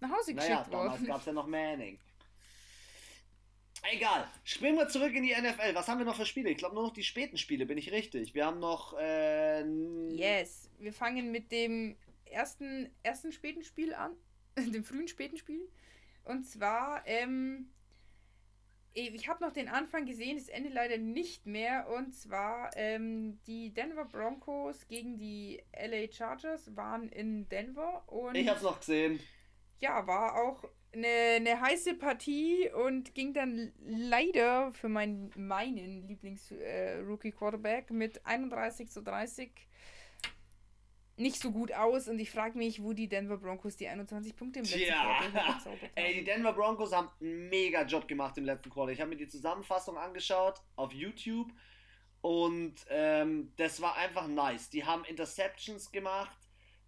nach 0.00 0.10
Hause 0.10 0.34
geschickt 0.34 0.54
naja, 0.54 0.72
worden. 0.72 0.84
damals 0.84 1.04
gab 1.04 1.20
es 1.20 1.26
ja 1.26 1.32
noch 1.32 1.46
Manning. 1.46 1.98
Egal. 3.82 4.28
Springen 4.44 4.76
wir 4.76 4.88
zurück 4.88 5.14
in 5.14 5.22
die 5.22 5.34
NFL. 5.34 5.74
Was 5.74 5.88
haben 5.88 5.98
wir 5.98 6.04
noch 6.04 6.16
für 6.16 6.26
Spiele? 6.26 6.50
Ich 6.50 6.58
glaube 6.58 6.74
nur 6.74 6.84
noch 6.84 6.92
die 6.92 7.02
späten 7.02 7.38
Spiele, 7.38 7.66
bin 7.66 7.78
ich 7.78 7.92
richtig. 7.92 8.34
Wir 8.34 8.46
haben 8.46 8.60
noch. 8.60 8.98
Äh, 8.98 9.64
yes. 10.10 10.70
Wir 10.78 10.92
fangen 10.92 11.30
mit 11.30 11.50
dem 11.50 11.96
ersten, 12.26 12.90
ersten 13.02 13.32
späten 13.32 13.62
Spiel 13.64 13.94
an. 13.94 14.12
dem 14.56 14.84
frühen 14.84 15.08
späten 15.08 15.36
Spiel. 15.36 15.68
Und 16.24 16.44
zwar, 16.44 17.02
ähm, 17.06 17.70
ich 18.92 19.28
habe 19.28 19.44
noch 19.44 19.52
den 19.52 19.68
Anfang 19.68 20.04
gesehen, 20.04 20.36
das 20.36 20.48
Ende 20.48 20.68
leider 20.68 20.98
nicht 20.98 21.46
mehr. 21.46 21.88
Und 21.88 22.12
zwar, 22.14 22.70
ähm, 22.76 23.40
die 23.46 23.72
Denver 23.72 24.04
Broncos 24.04 24.86
gegen 24.88 25.16
die 25.16 25.62
LA 25.72 26.12
Chargers 26.12 26.76
waren 26.76 27.08
in 27.08 27.48
Denver. 27.48 28.04
Und 28.08 28.36
ich 28.36 28.48
habe 28.48 28.58
es 28.58 28.62
noch 28.62 28.80
gesehen. 28.80 29.20
Ja, 29.80 30.06
war 30.06 30.36
auch 30.36 30.64
eine, 30.92 31.36
eine 31.36 31.60
heiße 31.60 31.94
Partie 31.94 32.70
und 32.86 33.14
ging 33.14 33.32
dann 33.32 33.72
leider 33.84 34.72
für 34.72 34.88
meinen, 34.88 35.30
meinen 35.36 36.06
Lieblings-Rookie-Quarterback 36.06 37.90
äh, 37.90 37.94
mit 37.94 38.26
31 38.26 38.90
zu 38.90 39.02
30 39.02 39.50
nicht 41.20 41.36
so 41.36 41.52
gut 41.52 41.72
aus 41.72 42.08
und 42.08 42.18
ich 42.18 42.30
frage 42.30 42.56
mich, 42.56 42.82
wo 42.82 42.92
die 42.94 43.06
Denver 43.08 43.36
Broncos 43.36 43.76
die 43.76 43.86
21 43.86 44.34
Punkte 44.34 44.60
im 44.60 44.64
letzten 44.64 44.80
ja. 44.80 45.02
Quarter 45.02 45.46
haben. 45.46 45.78
Ey, 45.94 46.14
die 46.14 46.24
Denver 46.24 46.52
Broncos 46.52 46.92
haben 46.92 47.10
einen 47.20 47.48
mega 47.50 47.82
Job 47.82 48.08
gemacht 48.08 48.38
im 48.38 48.44
letzten 48.46 48.70
Quarter. 48.70 48.92
Ich 48.92 49.00
habe 49.00 49.10
mir 49.10 49.16
die 49.16 49.28
Zusammenfassung 49.28 49.98
angeschaut 49.98 50.62
auf 50.76 50.92
YouTube 50.92 51.52
und 52.22 52.74
ähm, 52.88 53.52
das 53.56 53.80
war 53.80 53.96
einfach 53.96 54.26
nice. 54.26 54.70
Die 54.70 54.84
haben 54.84 55.04
Interceptions 55.04 55.92
gemacht, 55.92 56.36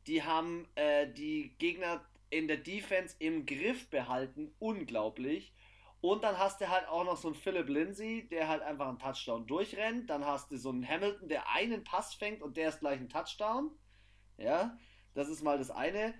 die 0.07 0.23
haben 0.23 0.66
äh, 0.74 1.12
die 1.12 1.55
Gegner 1.59 2.05
in 2.33 2.49
der 2.49 2.57
Defense 2.57 3.15
im 3.19 3.45
Griff 3.45 3.91
behalten. 3.91 4.55
Unglaublich. 4.59 5.55
Und 6.01 6.25
dann 6.25 6.39
hast 6.39 6.61
du 6.61 6.69
halt 6.69 6.89
auch 6.89 7.05
noch 7.05 7.17
so 7.17 7.29
einen 7.29 7.37
Philip 7.37 7.69
Lindsay, 7.69 8.27
der 8.29 8.49
halt 8.49 8.63
einfach 8.63 8.89
einen 8.89 8.99
Touchdown 8.99 9.47
durchrennt. 9.47 10.11
Dann 10.11 10.25
hast 10.25 10.51
du 10.51 10.57
so 10.57 10.71
einen 10.71 10.87
Hamilton, 10.87 11.29
der 11.29 11.49
einen 11.51 11.85
Pass 11.85 12.15
fängt 12.15 12.43
und 12.43 12.57
der 12.57 12.71
ist 12.71 12.81
gleich 12.81 12.99
ein 12.99 13.09
Touchdown. 13.09 13.71
Ja, 14.39 14.77
das 15.15 15.29
ist 15.29 15.43
mal 15.43 15.59
das 15.59 15.71
eine. 15.71 16.15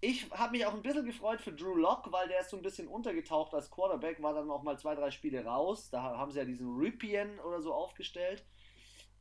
Ich 0.00 0.30
habe 0.30 0.52
mich 0.52 0.64
auch 0.64 0.72
ein 0.72 0.82
bisschen 0.82 1.04
gefreut 1.04 1.42
für 1.42 1.52
Drew 1.52 1.74
Locke, 1.74 2.10
weil 2.10 2.26
der 2.26 2.40
ist 2.40 2.50
so 2.50 2.56
ein 2.56 2.62
bisschen 2.62 2.88
untergetaucht 2.88 3.52
als 3.54 3.70
Quarterback, 3.70 4.22
war 4.22 4.32
dann 4.32 4.50
auch 4.50 4.62
mal 4.62 4.78
zwei, 4.78 4.94
drei 4.94 5.10
Spiele 5.10 5.44
raus. 5.44 5.90
Da 5.90 6.02
haben 6.02 6.32
sie 6.32 6.38
ja 6.38 6.46
diesen 6.46 6.74
Ripien 6.76 7.38
oder 7.40 7.60
so 7.60 7.74
aufgestellt. 7.74 8.44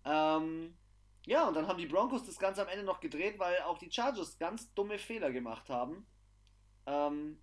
Ähm, 0.06 0.78
ja, 1.26 1.48
und 1.50 1.54
dann 1.54 1.68
haben 1.68 1.78
die 1.78 1.86
Broncos 1.86 2.26
das 2.26 2.40
Ganze 2.40 2.62
am 2.62 2.70
Ende 2.70 2.86
noch 2.86 3.02
gedreht, 3.02 3.38
weil 3.40 3.60
auch 3.64 3.78
die 3.78 3.92
Chargers 3.92 4.40
ganz 4.40 4.74
dumme 4.74 4.98
Fehler 4.98 5.32
gemacht 5.32 5.70
haben. 5.70 6.08
Ähm, 6.90 7.38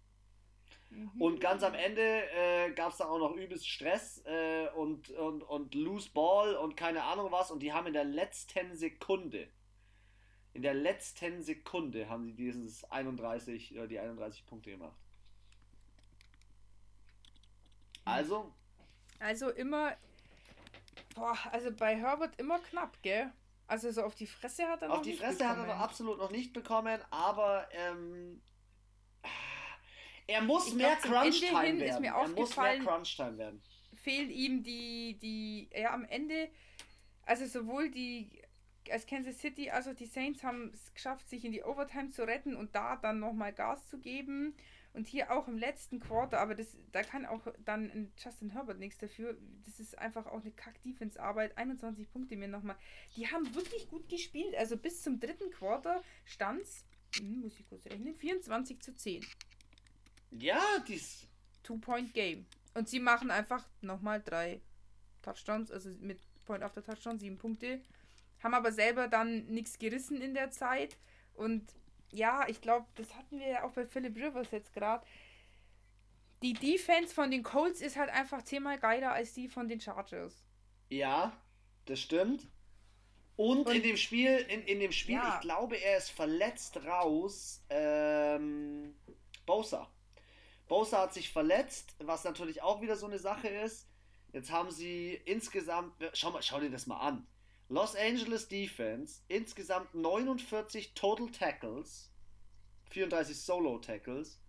mhm. 0.91 1.23
Und 1.23 1.41
ganz 1.41 1.63
am 1.63 1.75
Ende 1.75 2.03
äh, 2.03 2.73
gab 2.73 2.93
es 2.93 2.99
dann 2.99 3.09
auch 3.09 3.19
noch 3.19 3.37
übelst 3.37 3.69
Stress 3.69 4.23
äh, 4.27 4.69
und, 4.75 5.11
und, 5.11 5.43
und 5.43 5.75
Loose 5.75 6.11
Ball 6.11 6.57
und 6.57 6.77
keine 6.77 7.05
Ahnung 7.05 7.31
was. 7.31 7.51
Und 7.51 7.61
die 7.61 7.73
haben 7.73 7.87
in 7.87 7.93
der 7.93 8.05
letzten 8.05 8.75
Sekunde, 8.77 9.49
in 10.53 10.63
der 10.63 10.75
letzten 10.75 11.43
Sekunde 11.43 12.09
haben 12.09 12.25
sie 12.25 12.35
dieses 12.35 12.85
31 12.91 13.75
oder 13.75 13.87
die 13.87 13.99
31 13.99 14.47
Punkte 14.47 14.71
gemacht. 14.71 14.97
Also. 18.05 18.53
Also 19.19 19.51
immer. 19.51 19.97
Boah, 21.15 21.37
also 21.51 21.71
bei 21.73 21.97
Herbert 21.97 22.39
immer 22.39 22.59
knapp, 22.59 23.03
gell? 23.03 23.33
Also 23.69 23.91
so 23.91 24.03
auf 24.03 24.15
die 24.15 24.27
Fresse 24.27 24.67
hat 24.67 24.83
er 24.83 24.91
auf 24.91 24.99
noch 24.99 25.05
nicht 25.05 25.19
bekommen. 25.19 25.31
Auf 25.31 25.37
die 25.37 25.39
Fresse 25.39 25.49
hat 25.49 25.59
er 25.59 25.67
noch 25.67 25.81
absolut 25.81 26.19
noch 26.19 26.31
nicht 26.31 26.53
bekommen, 26.53 27.01
aber 27.11 27.67
ähm, 27.73 28.41
er 30.27 30.43
muss 30.43 30.69
ich 30.69 30.75
mehr 30.75 30.97
Crunch-Time 30.97 31.81
werden. 31.81 32.05
er 32.05 32.29
muss 32.29 32.57
mehr 32.57 32.79
Crunch-Time 32.79 33.39
werden. 33.39 33.63
Fehlt 33.95 34.31
ihm 34.31 34.63
die, 34.63 35.19
die, 35.21 35.69
ja, 35.75 35.93
am 35.93 36.05
Ende, 36.05 36.49
also 37.25 37.47
sowohl 37.47 37.91
die, 37.91 38.43
als 38.91 39.07
Kansas 39.07 39.39
City, 39.39 39.71
also 39.71 39.93
die 39.93 40.07
Saints 40.07 40.43
haben 40.43 40.71
es 40.73 40.93
geschafft, 40.95 41.29
sich 41.29 41.45
in 41.45 41.53
die 41.53 41.63
Overtime 41.63 42.11
zu 42.11 42.23
retten 42.23 42.57
und 42.57 42.75
da 42.75 42.97
dann 42.97 43.21
nochmal 43.21 43.53
Gas 43.53 43.89
zu 43.89 43.99
geben. 43.99 44.55
Und 44.93 45.09
hier 45.09 45.31
auch 45.31 45.47
im 45.47 45.59
letzten 45.59 46.01
Quarter, 46.01 46.41
aber 46.41 46.55
das, 46.55 46.75
da 46.91 47.03
kann 47.03 47.27
auch 47.27 47.47
dann 47.67 48.11
Justin 48.17 48.49
Herbert 48.49 48.79
nichts 48.79 48.97
dafür. 48.97 49.37
Das 49.67 49.79
ist 49.79 49.99
einfach 49.99 50.25
auch 50.25 50.41
eine 50.41 50.53
Kack-Defense-Arbeit. 50.53 51.59
21 51.59 52.11
Punkte 52.11 52.35
mir 52.35 52.49
nochmal. 52.49 52.77
Die 53.15 53.31
haben 53.31 53.55
wirklich 53.55 53.91
gut 53.91 54.09
gespielt. 54.09 54.55
Also 54.57 54.79
bis 54.79 55.03
zum 55.03 55.21
dritten 55.21 55.51
Quarter 55.51 56.03
stand 56.25 56.63
es, 56.63 56.86
hm, 57.19 57.41
muss 57.41 57.59
ich 57.59 57.69
kurz 57.69 57.85
rechnen, 57.87 58.15
24 58.15 58.81
zu 58.81 58.95
10. 58.95 59.25
Ja, 60.33 60.61
dies. 60.87 61.27
Two-Point-Game. 61.63 62.47
Und 62.75 62.89
sie 62.89 63.01
machen 63.01 63.31
einfach 63.31 63.67
nochmal 63.81 64.23
drei 64.23 64.61
Touchdowns, 65.23 65.71
also 65.71 65.91
mit 66.01 66.21
Point 66.45 66.63
after 66.63 66.83
Touchdown, 66.83 67.19
sieben 67.19 67.39
Punkte. 67.39 67.81
Haben 68.43 68.55
aber 68.55 68.73
selber 68.73 69.09
dann 69.09 69.47
nichts 69.47 69.79
gerissen 69.79 70.21
in 70.21 70.35
der 70.35 70.51
Zeit. 70.51 70.97
Und 71.35 71.75
ja, 72.13 72.47
ich 72.49 72.61
glaube, 72.61 72.87
das 72.95 73.15
hatten 73.15 73.39
wir 73.39 73.49
ja 73.49 73.65
auch 73.65 73.73
bei 73.73 73.87
Philip 73.87 74.17
Rivers 74.17 74.51
jetzt 74.51 74.73
gerade. 74.73 75.05
Die 76.43 76.53
Defense 76.53 77.15
von 77.15 77.31
den 77.31 77.43
Colts 77.43 77.81
ist 77.81 77.97
halt 77.97 78.11
einfach 78.11 78.43
zehnmal 78.43 78.79
geiler 78.79 79.13
als 79.13 79.33
die 79.33 79.49
von 79.49 79.69
den 79.69 79.81
Chargers. 79.81 80.45
Ja, 80.91 81.33
das 81.87 82.01
stimmt. 82.01 82.47
Und, 83.37 83.67
Und 83.67 83.75
in 83.75 83.83
dem 83.83 83.97
Spiel, 83.99 84.39
in, 84.49 84.63
in 84.63 84.81
dem 84.81 84.93
Spiel, 84.93 85.17
ja. 85.17 85.35
ich 85.35 85.41
glaube, 85.43 85.77
er 85.77 85.99
ist 85.99 86.11
verletzt 86.11 86.79
raus. 86.85 87.63
Ähm, 87.69 88.95
Bosa. 89.45 89.91
Bosa 90.69 91.03
hat 91.03 91.15
sich 91.15 91.31
verletzt, 91.31 91.95
was 91.99 92.25
natürlich 92.25 92.63
auch 92.63 92.81
wieder 92.81 92.97
so 92.97 93.07
eine 93.07 93.19
Sache 93.19 93.49
ist. 93.49 93.89
Jetzt 94.33 94.51
haben 94.51 94.71
sie 94.71 95.15
insgesamt, 95.25 95.95
schau, 96.15 96.31
mal, 96.31 96.43
schau 96.43 96.61
dir 96.61 96.71
das 96.71 96.87
mal 96.87 96.99
an. 96.99 97.27
Los 97.69 97.95
Angeles 97.97 98.49
Defense, 98.49 99.23
insgesamt 99.29 99.95
49 99.95 100.95
Total 100.95 101.31
Tackles, 101.31 102.11
34 102.91 103.41
Solo 103.41 103.79
Tackles. 103.79 104.41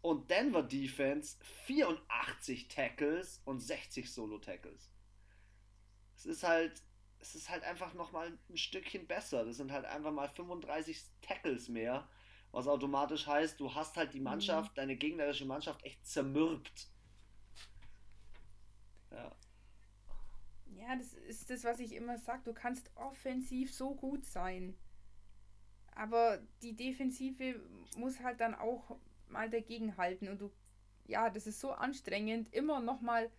Und 0.00 0.30
Denver 0.30 0.62
Defense 0.62 1.36
84 1.66 2.68
Tackles 2.68 3.40
und 3.44 3.60
60 3.60 4.12
Solo 4.12 4.38
Tackles. 4.38 4.90
Es 6.16 6.26
ist 6.26 6.42
halt, 6.42 6.82
es 7.22 7.34
ist 7.34 7.48
halt 7.48 7.64
einfach 7.64 7.94
nochmal 7.94 8.36
ein 8.50 8.56
Stückchen 8.58 9.06
besser. 9.06 9.44
Das 9.44 9.56
sind 9.56 9.72
halt 9.72 9.86
einfach 9.86 10.12
mal 10.12 10.28
35 10.28 11.00
Tackles 11.22 11.68
mehr 11.68 12.06
was 12.52 12.68
automatisch 12.68 13.26
heißt, 13.26 13.58
du 13.58 13.74
hast 13.74 13.96
halt 13.96 14.12
die 14.12 14.20
Mannschaft, 14.20 14.72
mhm. 14.72 14.76
deine 14.76 14.96
gegnerische 14.96 15.46
Mannschaft 15.46 15.82
echt 15.84 16.06
zermürbt. 16.06 16.88
Ja. 19.10 19.32
Ja, 20.76 20.96
das 20.96 21.14
ist 21.14 21.48
das, 21.48 21.64
was 21.64 21.80
ich 21.80 21.94
immer 21.94 22.18
sage. 22.18 22.42
Du 22.44 22.52
kannst 22.52 22.90
offensiv 22.94 23.74
so 23.74 23.94
gut 23.94 24.26
sein. 24.26 24.76
Aber 25.94 26.38
die 26.60 26.76
Defensive 26.76 27.60
muss 27.96 28.20
halt 28.20 28.40
dann 28.40 28.54
auch 28.54 28.96
mal 29.28 29.48
dagegen 29.48 29.96
halten. 29.96 30.28
Und 30.28 30.40
du, 30.40 30.50
ja, 31.06 31.30
das 31.30 31.46
ist 31.46 31.60
so 31.60 31.72
anstrengend. 31.72 32.52
Immer 32.52 32.80
nochmal, 32.80 33.30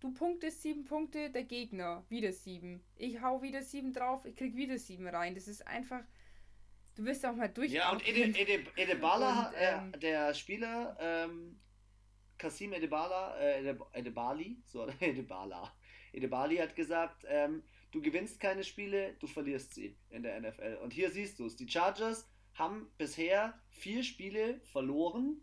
du 0.00 0.12
punktest 0.12 0.62
sieben 0.62 0.84
Punkte, 0.84 1.30
der 1.30 1.44
Gegner 1.44 2.04
wieder 2.08 2.32
sieben. 2.32 2.82
Ich 2.96 3.20
hau 3.20 3.42
wieder 3.42 3.62
sieben 3.62 3.92
drauf, 3.92 4.24
ich 4.24 4.36
krieg 4.36 4.56
wieder 4.56 4.78
sieben 4.78 5.06
rein. 5.08 5.34
Das 5.34 5.48
ist 5.48 5.66
einfach, 5.66 6.02
du 6.94 7.04
wirst 7.04 7.24
auch 7.26 7.34
mal 7.34 7.48
durch. 7.48 7.72
Ja, 7.72 7.92
und 7.92 8.06
Ede, 8.06 8.38
Ede, 8.38 8.64
Edebala, 8.76 9.52
ähm, 9.56 9.92
äh, 9.92 9.98
der 9.98 10.34
Spieler, 10.34 10.96
ähm, 11.00 11.58
Kasim 12.36 12.72
Edebala, 12.72 13.36
äh, 13.38 13.60
Ede, 13.60 13.78
Edebali, 13.92 14.62
so, 14.64 14.86
Edebala. 15.00 15.72
Edebali 16.12 16.56
hat 16.56 16.74
gesagt, 16.74 17.24
ähm, 17.28 17.62
du 17.90 18.00
gewinnst 18.00 18.40
keine 18.40 18.64
Spiele, 18.64 19.14
du 19.18 19.26
verlierst 19.26 19.74
sie 19.74 19.96
in 20.10 20.22
der 20.22 20.40
NFL. 20.40 20.78
Und 20.82 20.92
hier 20.92 21.10
siehst 21.10 21.38
du 21.38 21.46
es. 21.46 21.56
Die 21.56 21.68
Chargers 21.68 22.28
haben 22.54 22.90
bisher 22.98 23.60
vier 23.70 24.02
Spiele 24.02 24.60
verloren. 24.72 25.40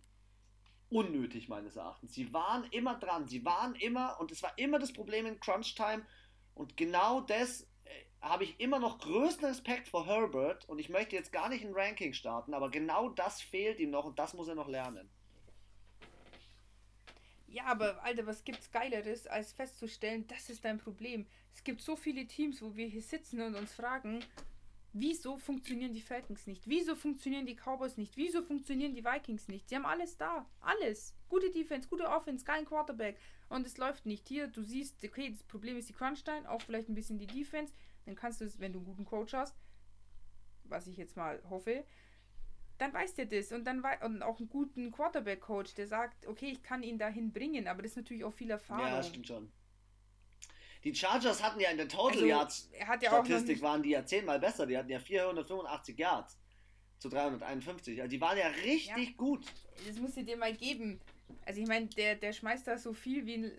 Unnötig 0.95 1.49
meines 1.49 1.75
Erachtens. 1.75 2.13
Sie 2.13 2.31
waren 2.31 2.63
immer 2.71 2.95
dran. 2.95 3.27
Sie 3.27 3.43
waren 3.43 3.75
immer, 3.75 4.17
und 4.21 4.31
es 4.31 4.41
war 4.41 4.57
immer 4.57 4.79
das 4.79 4.93
Problem 4.93 5.25
in 5.25 5.41
Crunch 5.41 5.75
Time. 5.75 6.05
Und 6.53 6.77
genau 6.77 7.19
das 7.19 7.63
äh, 7.83 7.89
habe 8.21 8.45
ich 8.45 8.57
immer 8.61 8.79
noch 8.79 8.99
größten 8.99 9.45
Respekt 9.45 9.89
vor 9.89 10.05
Herbert. 10.05 10.69
Und 10.69 10.79
ich 10.79 10.87
möchte 10.87 11.17
jetzt 11.17 11.33
gar 11.33 11.49
nicht 11.49 11.65
ein 11.65 11.73
Ranking 11.73 12.13
starten, 12.13 12.53
aber 12.53 12.71
genau 12.71 13.09
das 13.09 13.41
fehlt 13.41 13.81
ihm 13.81 13.89
noch 13.89 14.05
und 14.05 14.17
das 14.17 14.33
muss 14.35 14.47
er 14.47 14.55
noch 14.55 14.69
lernen. 14.69 15.09
Ja, 17.47 17.65
aber 17.65 18.01
Alter, 18.01 18.25
was 18.25 18.45
gibt's 18.45 18.71
Geileres, 18.71 19.27
als 19.27 19.51
festzustellen, 19.51 20.25
das 20.27 20.49
ist 20.49 20.63
dein 20.63 20.77
Problem. 20.77 21.25
Es 21.53 21.61
gibt 21.65 21.81
so 21.81 21.97
viele 21.97 22.25
Teams, 22.25 22.61
wo 22.61 22.73
wir 22.77 22.87
hier 22.87 23.01
sitzen 23.01 23.41
und 23.41 23.55
uns 23.55 23.73
fragen, 23.73 24.23
wieso 24.95 25.37
funktionieren 25.37 25.93
die 25.93 26.01
Falcons 26.01 26.47
nicht? 26.47 26.67
Wieso 26.67 26.95
funktionieren 26.95 27.45
die 27.45 27.55
Cowboys 27.55 27.97
nicht? 27.97 28.15
Wieso 28.15 28.41
funktionieren 28.41 28.95
die 28.95 29.03
Vikings 29.03 29.49
nicht? 29.49 29.67
Sie 29.67 29.75
haben 29.75 29.85
alles 29.85 30.17
da. 30.17 30.49
Alles. 30.61 31.13
Gute 31.27 31.51
Defense, 31.51 31.89
gute 31.89 32.07
Offense, 32.07 32.45
geilen 32.45 32.65
Quarterback. 32.65 33.19
Und 33.49 33.67
es 33.67 33.77
läuft 33.77 34.05
nicht. 34.05 34.27
Hier, 34.29 34.47
du 34.47 34.63
siehst, 34.63 35.03
okay, 35.03 35.29
das 35.29 35.43
Problem 35.43 35.77
ist 35.77 35.89
die 35.89 35.93
Crunch-Time, 35.93 36.49
auch 36.49 36.61
vielleicht 36.61 36.87
ein 36.87 36.95
bisschen 36.95 37.19
die 37.19 37.27
Defense. 37.27 37.73
Dann 38.05 38.15
kannst 38.15 38.39
du 38.39 38.45
es, 38.45 38.59
wenn 38.59 38.71
du 38.71 38.79
einen 38.79 38.85
guten 38.85 39.05
Coach 39.05 39.33
hast, 39.33 39.57
was 40.63 40.87
ich 40.87 40.95
jetzt 40.95 41.17
mal 41.17 41.43
hoffe, 41.49 41.83
dann 42.77 42.93
weiß 42.93 43.15
der 43.15 43.25
das 43.25 43.51
und 43.51 43.65
dann 43.65 43.83
und 44.01 44.23
auch 44.23 44.39
einen 44.39 44.49
guten 44.49 44.91
Quarterback-Coach, 44.91 45.73
der 45.75 45.87
sagt, 45.87 46.25
okay, 46.25 46.51
ich 46.51 46.63
kann 46.63 46.83
ihn 46.83 46.97
dahin 46.97 47.33
bringen, 47.33 47.67
aber 47.67 47.81
das 47.81 47.91
ist 47.91 47.97
natürlich 47.97 48.23
auch 48.23 48.33
viel 48.33 48.49
Erfahrung. 48.49 48.87
Ja, 48.87 49.03
stimmt 49.03 49.27
schon. 49.27 49.51
Die 50.85 50.93
Chargers 50.93 51.41
hatten 51.41 51.59
ja 51.59 51.71
in 51.71 51.77
der 51.77 51.87
Total 51.87 52.11
also, 52.11 52.25
Yards 52.25 52.69
ja 52.71 52.97
Statistik 52.99 53.61
waren 53.61 53.81
die 53.81 53.89
ja 53.89 54.05
zehnmal 54.05 54.39
besser. 54.39 54.67
Die 54.67 54.77
hatten 54.77 54.89
ja 54.89 54.99
485 54.99 55.97
Yards 55.97 56.37
zu 56.99 57.09
351. 57.09 57.99
Also 57.99 58.09
die 58.09 58.21
waren 58.21 58.37
ja 58.37 58.47
richtig 58.47 59.07
ja, 59.07 59.13
gut. 59.17 59.43
Das 59.87 59.97
musst 59.97 60.15
du 60.15 60.23
dir 60.23 60.37
mal 60.37 60.53
geben. 60.53 61.01
Also 61.43 61.59
ich 61.59 61.67
meine, 61.67 61.87
der, 61.87 62.15
der 62.15 62.33
schmeißt 62.33 62.67
da 62.67 62.77
so 62.77 62.93
viel 62.93 63.25
wie 63.25 63.33
ein, 63.33 63.51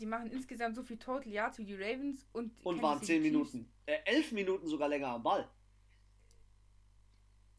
die 0.00 0.06
machen 0.06 0.28
insgesamt 0.32 0.74
so 0.74 0.82
viel 0.82 0.96
Total 0.98 1.30
Yards 1.30 1.58
wie 1.58 1.64
die 1.64 1.74
Ravens 1.74 2.26
und 2.32 2.52
und 2.64 2.82
waren 2.82 3.00
10 3.00 3.22
Minuten, 3.22 3.70
äh, 3.86 3.98
11 4.04 4.32
Minuten 4.32 4.66
sogar 4.66 4.88
länger 4.88 5.08
am 5.08 5.22
Ball. 5.22 5.48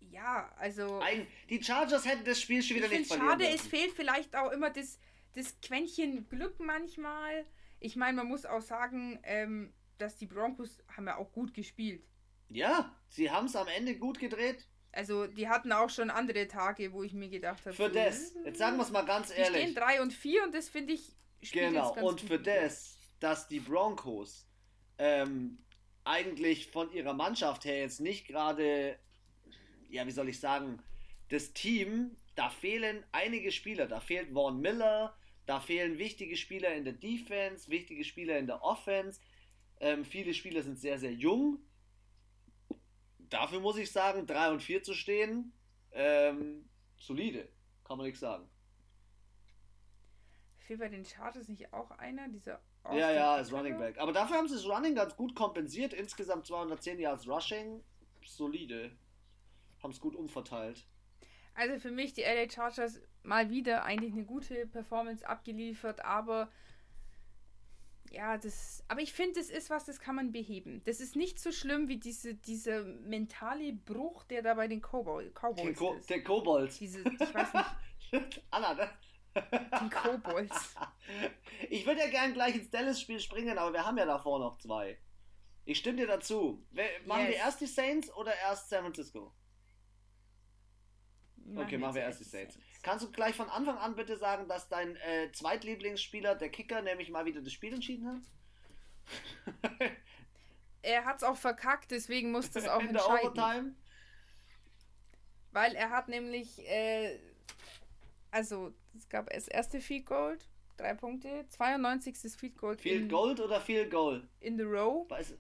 Ja, 0.01 0.51
also. 0.57 0.99
Ein, 0.99 1.27
die 1.49 1.63
Chargers 1.63 2.05
hätten 2.05 2.25
das 2.25 2.41
Spiel 2.41 2.61
schon 2.61 2.77
wieder 2.77 2.89
nicht 2.89 3.07
verlieren. 3.07 3.29
Schade, 3.29 3.47
es 3.47 3.61
fehlt 3.61 3.91
vielleicht 3.91 4.35
auch 4.35 4.51
immer 4.51 4.69
das, 4.69 4.99
das 5.34 5.59
Quäntchen 5.61 6.27
Glück 6.27 6.59
manchmal. 6.59 7.45
Ich 7.79 7.95
meine, 7.95 8.17
man 8.17 8.27
muss 8.27 8.45
auch 8.45 8.61
sagen, 8.61 9.19
ähm, 9.23 9.73
dass 9.97 10.15
die 10.15 10.25
Broncos 10.25 10.83
haben 10.95 11.07
ja 11.07 11.17
auch 11.17 11.31
gut 11.31 11.53
gespielt. 11.53 12.03
Ja, 12.49 12.95
sie 13.07 13.29
haben 13.29 13.47
es 13.47 13.55
am 13.55 13.67
Ende 13.67 13.97
gut 13.97 14.19
gedreht. 14.19 14.67
Also, 14.91 15.27
die 15.27 15.47
hatten 15.47 15.71
auch 15.71 15.89
schon 15.89 16.09
andere 16.09 16.47
Tage, 16.47 16.93
wo 16.93 17.03
ich 17.03 17.13
mir 17.13 17.29
gedacht 17.29 17.65
habe. 17.65 17.75
Für 17.75 17.89
das, 17.89 18.33
jetzt 18.45 18.57
sagen 18.57 18.77
wir 18.77 18.83
es 18.83 18.91
mal 18.91 19.05
ganz 19.05 19.29
ehrlich. 19.29 19.65
Die 19.65 19.71
stehen 19.71 19.75
3 19.75 20.01
und 20.01 20.13
4 20.13 20.43
und 20.43 20.53
das 20.53 20.69
finde 20.69 20.93
ich. 20.93 21.15
Genau, 21.51 21.93
und 22.01 22.21
für 22.21 22.39
das, 22.39 22.97
dass 23.19 23.47
die 23.47 23.59
Broncos 23.59 24.47
ähm, 24.97 25.59
eigentlich 26.03 26.71
von 26.71 26.91
ihrer 26.91 27.13
Mannschaft 27.13 27.65
her 27.65 27.81
jetzt 27.81 27.99
nicht 27.99 28.25
gerade 28.27 28.97
ja, 29.89 30.05
wie 30.05 30.11
soll 30.11 30.29
ich 30.29 30.39
sagen, 30.39 30.79
das 31.29 31.53
Team, 31.53 32.15
da 32.35 32.49
fehlen 32.49 33.03
einige 33.11 33.51
Spieler. 33.51 33.87
Da 33.87 33.99
fehlt 33.99 34.31
Vaughn 34.31 34.59
Miller, 34.59 35.15
da 35.48 35.61
fehlen 35.61 35.98
wichtige 35.98 36.36
Spieler 36.36 36.76
in 36.76 36.84
der 36.84 36.94
Defense, 36.94 37.72
wichtige 37.72 38.03
Spieler 38.03 38.38
in 38.38 38.48
der 38.48 38.61
Offense. 38.61 39.22
Ähm, 39.80 40.03
viele 40.03 40.34
Spieler 40.34 40.61
sind 40.61 40.78
sehr, 40.78 40.99
sehr 40.99 41.14
jung. 41.14 41.60
Dafür 43.18 43.61
muss 43.61 43.78
ich 43.78 43.91
sagen, 43.91 44.28
3 44.28 44.52
und 44.52 44.61
4 44.61 44.84
zu 44.84 44.94
stehen, 44.94 45.53
ähm, 45.94 46.69
solide, 46.98 47.48
kann 47.86 47.98
man 47.98 48.07
nichts 48.07 48.19
sagen. 48.19 48.48
Fehlt 50.60 50.80
bei 50.82 50.90
den 50.90 51.06
Chargers 51.06 51.48
nicht 51.48 51.74
auch 51.74 51.91
einer, 51.91 52.28
dieser 52.28 52.61
Austin 52.84 52.99
Ja, 52.99 53.11
ja, 53.11 53.36
als 53.36 53.53
Running 53.53 53.78
Back. 53.78 53.98
Aber 53.99 54.11
dafür 54.11 54.38
haben 54.38 54.49
sie 54.49 54.56
das 54.56 54.65
Running 54.65 54.95
ganz 54.95 55.15
gut 55.15 55.34
kompensiert. 55.34 55.94
Insgesamt 55.94 56.45
210 56.45 56.99
Yards 56.99 57.26
Rushing. 57.26 57.82
Solide 58.26 58.91
haben 59.82 59.91
es 59.91 60.02
gut 60.02 60.15
umverteilt. 60.15 60.86
Also 61.57 61.79
für 61.79 61.89
mich 61.89 62.13
die 62.13 62.21
LA 62.21 62.47
Chargers 62.47 63.01
mal 63.23 63.49
wieder 63.49 63.84
eigentlich 63.84 64.13
eine 64.13 64.25
gute 64.25 64.67
Performance 64.67 65.27
abgeliefert, 65.27 66.05
aber 66.05 66.51
ja, 68.11 68.38
das. 68.38 68.84
Aber 68.88 69.01
ich 69.01 69.11
finde, 69.11 69.39
das 69.39 69.49
ist 69.49 69.71
was, 69.71 69.85
das 69.85 69.99
kann 69.99 70.15
man 70.15 70.31
beheben. 70.31 70.84
Das 70.85 71.01
ist 71.01 71.15
nicht 71.15 71.39
so 71.39 71.51
schlimm 71.51 71.88
wie 71.88 71.97
diese, 71.97 72.35
dieser 72.35 72.84
mentale 72.84 73.73
Bruch, 73.73 74.23
der 74.25 74.43
da 74.43 74.53
bei 74.53 74.67
den 74.67 74.81
Cowboy, 74.81 75.31
Cowboys 75.31 75.75
Ko 75.75 75.93
ist. 75.95 76.09
Der 76.11 76.23
Kobolds. 76.23 76.77
Diese, 76.77 77.01
ich 77.01 77.19
weiß 77.19 77.49
nicht. 78.11 78.43
Anna, 78.51 78.75
ne? 78.75 78.89
Den 79.81 79.89
Kobolds. 79.89 80.75
Ich 81.69 81.88
würde 81.88 82.01
ja 82.01 82.07
gern 82.07 82.34
gleich 82.34 82.55
ins 82.55 82.69
Dallas-Spiel 82.69 83.19
springen, 83.19 83.57
aber 83.57 83.73
wir 83.73 83.84
haben 83.84 83.97
ja 83.97 84.05
davor 84.05 84.38
noch 84.38 84.59
zwei. 84.59 84.99
Ich 85.65 85.79
stimme 85.79 85.97
dir 85.97 86.07
dazu. 86.07 86.63
Machen 87.05 87.21
yes. 87.21 87.29
wir 87.29 87.35
erst 87.35 87.61
die 87.61 87.65
Saints 87.65 88.13
oder 88.13 88.31
erst 88.35 88.69
San 88.69 88.81
Francisco? 88.81 89.34
Okay, 91.56 91.78
machen 91.78 91.95
wir 91.95 92.02
erst 92.02 92.19
die 92.19 92.26
Saints. 92.26 92.57
Kannst 92.84 93.06
du 93.06 93.11
gleich 93.11 93.36
von 93.36 93.49
Anfang 93.49 93.78
an 93.78 93.95
bitte 93.95 94.18
sagen, 94.18 94.48
dass 94.48 94.68
dein 94.68 94.95
äh, 94.98 95.32
Zweitlieblingsspieler, 95.32 96.36
der 96.36 96.49
Kicker, 96.49 96.82
nämlich 96.82 97.10
mal 97.10 97.26
wieder 97.26 97.41
das 97.41 97.53
Spiel 97.53 97.74
entschieden 97.74 98.07
hat? 98.07 98.22
er 100.82 101.06
hat 101.06 101.18
es 101.18 101.24
auch 101.24 101.38
verkackt, 101.38 101.91
deswegen 101.91 102.32
muss 102.32 102.52
das 102.52 102.68
auch 102.68 102.80
In 102.82 102.90
entscheiden. 102.90 103.34
Der 103.34 103.44
Overtime? 103.44 103.76
Weil 105.52 105.76
er 105.76 105.90
hat 105.90 106.10
nämlich, 106.10 106.60
äh, 106.68 107.18
also 108.32 108.74
es 108.95 109.07
gab 109.10 109.30
das 109.30 109.48
erste 109.48 109.80
Field 109.80 110.06
Gold, 110.06 110.48
drei 110.76 110.94
Punkte, 110.94 111.45
92. 111.49 112.18
Field 112.36 112.57
Gold. 112.57 112.82
Field 112.82 113.10
Gold 113.10 113.40
oder 113.40 113.61
Field 113.61 113.90
Goal? 113.90 114.28
In 114.40 114.57
the 114.57 114.64
row. 114.64 115.10
Weiß 115.10 115.36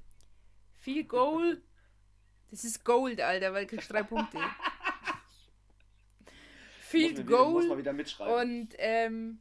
Field 0.79 1.09
Goal. 1.09 1.61
Das 2.49 2.63
ist 2.63 2.85
Gold, 2.85 3.19
Alter, 3.19 3.53
weil 3.53 3.65
du 3.65 3.75
kriegst 3.75 3.91
drei 3.91 4.03
Punkte. 4.03 4.37
Field 6.87 7.27
Goal. 7.27 7.77
Wieder 7.77 7.93
mitschreiben. 7.93 8.33
Und, 8.33 8.75
ähm. 8.77 9.39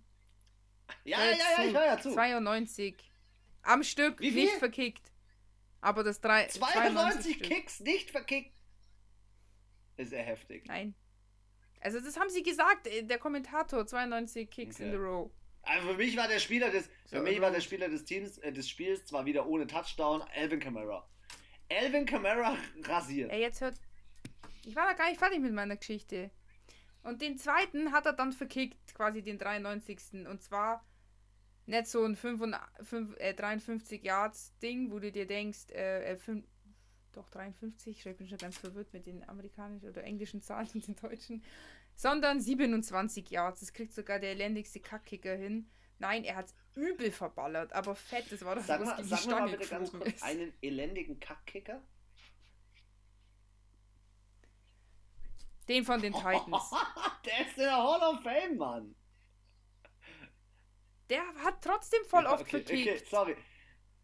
Ja, 1.05 1.19
ja, 1.25 1.31
ja, 1.31 1.65
ich 1.65 1.75
höre 1.75 1.85
ja 1.85 2.01
zu. 2.01 2.13
92. 2.13 2.95
Am 3.63 3.83
Stück, 3.83 4.21
Wie 4.21 4.31
viel? 4.31 4.45
nicht 4.45 4.57
verkickt. 4.57 5.13
Aber 5.81 6.05
das 6.05 6.21
3. 6.21 6.47
92 6.49 7.43
Kicks 7.43 7.81
nicht 7.81 8.11
verkickt. 8.11 8.57
Ist 9.97 10.11
sehr 10.11 10.23
heftig. 10.23 10.67
Nein. 10.67 10.95
Also, 11.81 12.01
das 12.01 12.19
haben 12.19 12.31
sie 12.31 12.43
gesagt, 12.43 12.87
äh, 12.87 13.03
der 13.03 13.19
Kommentator. 13.19 13.87
92 13.87 14.51
Kicks 14.51 14.77
okay. 14.77 14.85
in 14.85 14.91
the 14.91 14.97
row. 14.97 15.31
Also 15.67 15.89
für 15.89 15.95
mich 15.95 16.17
war 16.17 16.29
der 16.29 16.39
Spieler 16.39 16.71
des, 16.71 16.89
so, 17.07 17.17
für 17.17 17.23
mich 17.23 17.41
war 17.41 17.51
der 17.51 17.61
Spieler 17.61 17.89
des 17.89 18.05
Teams, 18.05 18.39
äh, 18.39 18.53
des 18.53 18.69
Spiels 18.69 19.05
zwar 19.05 19.27
wieder 19.27 19.47
ohne 19.47 19.67
Touchdown, 19.67 20.23
Alvin 20.35 20.61
Kamara. 20.61 21.09
Alvin 21.69 22.07
Kamara 22.07 22.57
rasiert. 22.85 23.33
Ey, 23.33 23.41
jetzt 23.41 23.61
hört. 23.61 23.75
Ich 24.65 24.77
war 24.77 24.87
da 24.87 24.93
gar 24.93 25.09
nicht 25.09 25.19
fertig 25.19 25.41
mit 25.41 25.53
meiner 25.53 25.77
Geschichte. 25.77 26.31
Und 27.07 27.23
den 27.23 27.39
zweiten 27.39 27.93
hat 27.93 28.05
er 28.07 28.13
dann 28.13 28.33
verkickt, 28.33 28.95
quasi 28.95 29.23
den 29.23 29.39
93. 29.39 30.27
Und 30.29 30.43
zwar 30.43 30.85
nicht 31.67 31.87
so 31.87 32.05
ein 32.05 32.17
55, 32.17 33.21
äh, 33.21 33.33
53 33.33 34.03
Yards 34.03 34.59
Ding, 34.59 34.91
wo 34.91 34.99
du 34.99 35.13
dir 35.13 35.27
denkst, 35.27 35.71
äh, 35.71 36.13
äh, 36.13 36.17
5, 36.17 36.45
doch 37.13 37.31
53, 37.31 38.05
ich 38.05 38.17
bin 38.17 38.29
schon 38.29 38.39
ganz 38.39 38.59
verwirrt 38.59 38.93
mit 38.93 39.07
den 39.07 39.27
amerikanischen 39.29 39.89
oder 39.89 40.03
englischen 40.05 40.43
Zahlen 40.43 40.69
und 40.75 40.87
den 40.87 40.97
deutschen, 40.97 41.45
sondern 41.95 42.41
27 42.41 43.31
Yards. 43.31 43.61
Das 43.61 43.73
kriegt 43.73 43.93
sogar 43.93 44.19
der 44.19 44.33
elendigste 44.33 44.81
Kackkicker 44.81 45.35
hin. 45.35 45.69
Nein, 45.99 46.25
er 46.25 46.37
hat 46.37 46.53
übel 46.75 47.11
verballert, 47.11 47.73
aber 47.73 47.95
fett, 47.95 48.31
das 48.31 48.45
war 48.45 48.57
doch 48.57 48.65
sag 48.65 48.85
mal, 48.85 49.03
sag 49.03 49.27
mal 49.27 49.49
bitte 49.49 49.69
ganz 49.69 49.91
kurz 49.93 50.09
ist. 50.09 50.23
einen 50.23 50.53
elendigen 50.61 51.19
Kackkicker. 51.21 51.81
Den 55.69 55.85
von 55.85 56.01
den 56.01 56.13
Titans. 56.13 56.71
der 57.25 57.47
ist 57.47 57.57
in 57.57 57.65
der 57.65 57.77
Hall 57.77 58.15
of 58.15 58.23
Fame, 58.23 58.57
Mann. 58.57 58.95
Der 61.11 61.23
hat 61.43 61.63
trotzdem 61.63 62.05
voll 62.05 62.27
oft 62.27 62.43
okay, 62.43 62.63
verkickt. 62.63 62.89
okay, 62.89 63.05
sorry. 63.09 63.37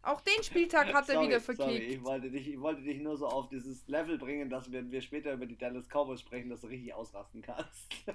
Auch 0.01 0.19
den 0.19 0.43
Spieltag 0.43 0.93
hat 0.93 1.07
er 1.07 1.15
sorry, 1.15 1.27
wieder 1.27 1.39
Sorry, 1.39 1.57
verkickt. 1.57 1.91
ich 1.93 2.03
wollte, 2.03 2.29
dich, 2.29 2.47
ich 2.49 2.59
wollte 2.59 2.81
dich 2.81 2.99
nur 3.01 3.17
so 3.17 3.27
auf 3.27 3.47
dieses 3.47 3.87
Level 3.87 4.17
bringen, 4.17 4.49
dass 4.49 4.69
wenn 4.69 4.91
wir 4.91 5.01
später 5.01 5.31
über 5.31 5.45
die 5.45 5.57
Dallas 5.57 5.87
Cowboys 5.87 6.19
sprechen, 6.19 6.49
dass 6.49 6.61
du 6.61 6.67
richtig 6.67 6.93
ausrasten 6.93 7.41
kannst. 7.41 7.87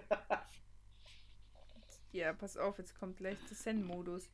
Ja, 2.10 2.32
pass 2.32 2.56
auf, 2.56 2.78
jetzt 2.78 2.98
kommt 2.98 3.18
gleich 3.18 3.36
der 3.50 3.56
Zen-Modus. 3.56 4.30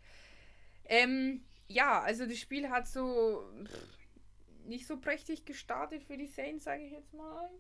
Ähm, 0.85 1.45
ja, 1.67 2.01
also 2.01 2.25
das 2.25 2.39
Spiel 2.39 2.71
hat 2.71 2.87
so 2.87 3.51
pff, 3.65 3.99
nicht 4.65 4.87
so 4.87 4.99
prächtig 4.99 5.45
gestartet 5.45 6.05
für 6.05 6.17
die 6.17 6.27
Saints, 6.29 6.65
sage 6.65 6.85
ich 6.85 6.93
jetzt 6.93 7.13
mal. 7.13 7.51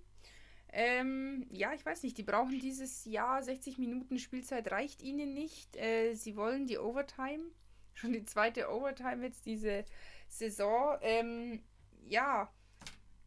Ähm, 0.76 1.46
ja, 1.50 1.72
ich 1.72 1.86
weiß 1.86 2.02
nicht, 2.02 2.18
die 2.18 2.24
brauchen 2.24 2.58
dieses 2.58 3.04
Jahr 3.04 3.42
60 3.42 3.78
Minuten 3.78 4.18
Spielzeit, 4.18 4.70
reicht 4.72 5.02
ihnen 5.02 5.32
nicht. 5.32 5.76
Äh, 5.76 6.14
sie 6.14 6.34
wollen 6.36 6.66
die 6.66 6.78
Overtime, 6.78 7.44
schon 7.94 8.12
die 8.12 8.24
zweite 8.24 8.68
Overtime 8.70 9.24
jetzt 9.24 9.46
diese 9.46 9.84
Saison. 10.28 10.98
Ähm, 11.00 11.62
ja, 12.08 12.52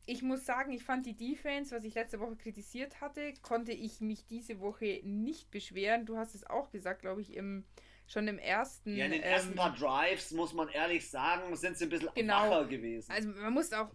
ich 0.05 0.21
muss 0.23 0.45
sagen, 0.45 0.71
ich 0.73 0.83
fand 0.83 1.05
die 1.05 1.15
Defense, 1.15 1.73
was 1.75 1.83
ich 1.85 1.95
letzte 1.95 2.19
Woche 2.19 2.35
kritisiert 2.35 2.99
hatte, 3.01 3.33
konnte 3.41 3.71
ich 3.71 4.01
mich 4.01 4.25
diese 4.25 4.59
Woche 4.59 4.99
nicht 5.03 5.49
beschweren. 5.49 6.05
Du 6.05 6.17
hast 6.17 6.35
es 6.35 6.45
auch 6.49 6.69
gesagt, 6.69 7.01
glaube 7.01 7.21
ich, 7.21 7.33
im, 7.35 7.65
schon 8.07 8.27
im 8.27 8.39
ersten. 8.39 8.95
ja, 8.95 9.05
in 9.05 9.11
den 9.11 9.21
ersten 9.23 9.51
ähm, 9.51 9.55
paar 9.55 9.73
Drives, 9.75 10.31
muss 10.31 10.53
man 10.53 10.67
ehrlich 10.69 11.09
sagen, 11.09 11.55
sind 11.55 11.77
sie 11.77 11.85
ein 11.85 11.89
bisschen 11.89 12.09
Genau. 12.15 12.49
wacher 12.49 12.65
gewesen. 12.67 13.09
Also 13.11 13.29
man 13.29 13.53
muss 13.53 13.71
auch 13.73 13.89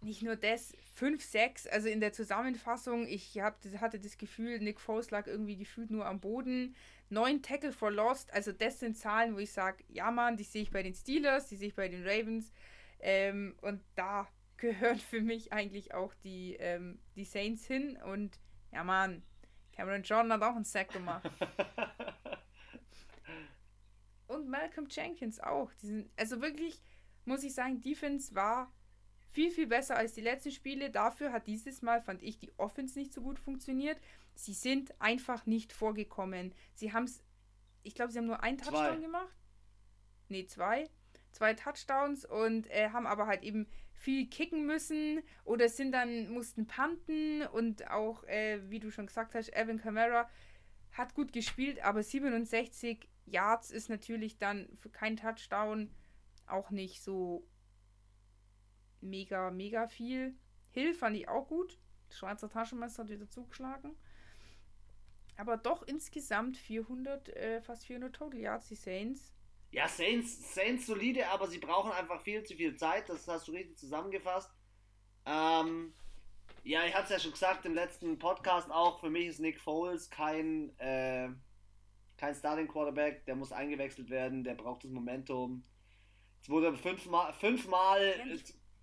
nicht 0.00 0.22
nur 0.22 0.36
das, 0.36 0.72
5, 0.94 1.22
6, 1.22 1.66
also 1.66 1.88
in 1.88 2.00
der 2.00 2.12
Zusammenfassung, 2.12 3.06
ich 3.06 3.38
hab, 3.40 3.58
hatte 3.80 3.98
das 4.00 4.18
Gefühl, 4.18 4.58
Nick 4.60 4.80
Foles 4.80 5.10
lag 5.10 5.26
irgendwie 5.26 5.56
gefühlt 5.56 5.90
nur 5.90 6.06
am 6.06 6.20
Boden. 6.20 6.74
9 7.10 7.42
Tackle 7.42 7.72
for 7.72 7.90
Lost, 7.90 8.32
also 8.32 8.52
das 8.52 8.80
sind 8.80 8.96
Zahlen, 8.96 9.34
wo 9.34 9.38
ich 9.38 9.52
sage, 9.52 9.82
ja 9.88 10.10
Mann, 10.10 10.36
die 10.36 10.44
sehe 10.44 10.62
ich 10.62 10.70
bei 10.70 10.82
den 10.82 10.94
Steelers, 10.94 11.46
die 11.48 11.56
sehe 11.56 11.68
ich 11.68 11.74
bei 11.74 11.88
den 11.88 12.06
Ravens. 12.06 12.52
Ähm, 13.00 13.56
und 13.62 13.82
da 13.94 14.28
gehören 14.56 14.98
für 14.98 15.20
mich 15.20 15.52
eigentlich 15.52 15.94
auch 15.94 16.14
die, 16.24 16.56
ähm, 16.56 16.98
die 17.16 17.24
Saints 17.24 17.66
hin. 17.66 17.96
Und 17.96 18.38
ja 18.72 18.84
Mann, 18.84 19.22
Cameron 19.72 20.02
Jordan 20.02 20.32
hat 20.32 20.42
auch 20.42 20.56
einen 20.56 20.64
Sack 20.64 20.92
gemacht. 20.92 21.30
Und 24.26 24.48
Malcolm 24.48 24.88
Jenkins 24.90 25.40
auch. 25.40 25.72
Die 25.80 25.86
sind, 25.86 26.10
also 26.16 26.42
wirklich, 26.42 26.82
muss 27.24 27.42
ich 27.42 27.54
sagen, 27.54 27.80
Defense 27.80 28.34
war 28.34 28.70
viel, 29.30 29.50
viel 29.50 29.66
besser 29.66 29.96
als 29.96 30.14
die 30.14 30.20
letzten 30.20 30.50
Spiele. 30.50 30.90
Dafür 30.90 31.32
hat 31.32 31.46
dieses 31.46 31.82
Mal, 31.82 32.00
fand 32.00 32.22
ich, 32.22 32.38
die 32.38 32.52
Offense 32.58 32.98
nicht 32.98 33.12
so 33.12 33.20
gut 33.20 33.38
funktioniert. 33.38 33.98
Sie 34.34 34.54
sind 34.54 35.00
einfach 35.00 35.46
nicht 35.46 35.72
vorgekommen. 35.72 36.54
Sie 36.74 36.92
haben 36.92 37.04
es, 37.04 37.22
ich 37.82 37.94
glaube, 37.94 38.12
sie 38.12 38.18
haben 38.18 38.26
nur 38.26 38.42
einen 38.42 38.58
Zwei. 38.58 38.70
Touchdown 38.70 39.02
gemacht. 39.02 39.34
Nee, 40.28 40.46
zwei. 40.46 40.88
Zwei 41.32 41.54
Touchdowns 41.54 42.24
und 42.24 42.70
äh, 42.70 42.90
haben 42.90 43.06
aber 43.06 43.26
halt 43.26 43.42
eben 43.42 43.66
viel 43.92 44.26
kicken 44.28 44.64
müssen 44.64 45.22
oder 45.44 45.68
sind 45.68 45.92
dann, 45.92 46.30
mussten 46.30 46.66
panten 46.66 47.42
und 47.42 47.90
auch, 47.90 48.24
äh, 48.24 48.60
wie 48.70 48.78
du 48.78 48.90
schon 48.90 49.06
gesagt 49.06 49.34
hast, 49.34 49.52
Evan 49.54 49.78
Kamara 49.78 50.28
hat 50.92 51.14
gut 51.14 51.32
gespielt, 51.32 51.82
aber 51.82 52.02
67 52.02 53.08
Yards 53.26 53.70
ist 53.70 53.88
natürlich 53.88 54.38
dann 54.38 54.68
für 54.76 54.88
keinen 54.88 55.16
Touchdown 55.16 55.90
auch 56.46 56.70
nicht 56.70 57.02
so 57.02 57.46
mega, 59.00 59.50
mega 59.50 59.88
viel. 59.88 60.34
Hill 60.70 60.94
fand 60.94 61.16
ich 61.16 61.28
auch 61.28 61.48
gut. 61.48 61.78
Schweizer 62.10 62.48
Taschenmesser 62.48 63.02
hat 63.02 63.10
wieder 63.10 63.28
zugeschlagen. 63.28 63.96
Aber 65.36 65.56
doch 65.56 65.82
insgesamt 65.82 66.56
400, 66.56 67.28
äh, 67.28 67.60
fast 67.62 67.86
400 67.86 68.14
Total 68.14 68.40
Yards, 68.40 68.68
die 68.68 68.74
Saints. 68.74 69.32
Ja, 69.70 69.86
Saints, 69.86 70.54
Saints 70.54 70.86
solide, 70.86 71.28
aber 71.28 71.46
sie 71.46 71.58
brauchen 71.58 71.92
einfach 71.92 72.20
viel 72.22 72.42
zu 72.42 72.54
viel 72.54 72.74
Zeit. 72.76 73.08
Das 73.08 73.28
hast 73.28 73.46
du 73.46 73.52
richtig 73.52 73.78
zusammengefasst. 73.78 74.50
Ähm, 75.26 75.92
ja, 76.64 76.84
ich 76.86 76.94
habe 76.94 77.04
es 77.04 77.10
ja 77.10 77.18
schon 77.18 77.32
gesagt 77.32 77.66
im 77.66 77.74
letzten 77.74 78.18
Podcast 78.18 78.70
auch. 78.70 78.98
Für 78.98 79.10
mich 79.10 79.26
ist 79.26 79.40
Nick 79.40 79.60
Foles 79.60 80.10
kein, 80.10 80.76
äh, 80.78 81.28
kein 82.16 82.34
Starting 82.34 82.66
Quarterback. 82.66 83.24
Der 83.26 83.36
muss 83.36 83.52
eingewechselt 83.52 84.10
werden. 84.10 84.42
Der 84.42 84.54
braucht 84.54 84.84
das 84.84 84.90
Momentum. 84.90 85.62
Jetzt 86.38 86.48
wurde 86.48 86.76
fünfmal, 86.76 87.32
fünfmal 87.34 88.00
äh, 88.02 88.38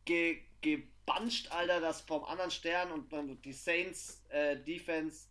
ge, 0.06 0.41
gebancht, 0.61 1.52
Alter, 1.52 1.82
das 1.82 2.02
vom 2.02 2.23
anderen 2.23 2.52
Stern 2.52 2.91
und 2.91 3.11
die 3.45 3.53
Saints 3.53 4.23
äh, 4.30 4.57
Defense 4.57 5.27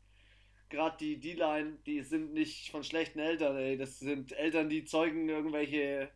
gerade 0.69 0.97
die 0.99 1.21
D-Line, 1.21 1.79
die 1.87 2.03
sind 2.03 2.33
nicht 2.33 2.71
von 2.71 2.83
schlechten 2.85 3.19
Eltern, 3.21 3.57
ey. 3.57 3.77
Das 3.77 3.99
sind 3.99 4.33
Eltern, 4.33 4.69
die 4.69 4.85
zeugen 4.85 5.29
irgendwelche 5.29 6.11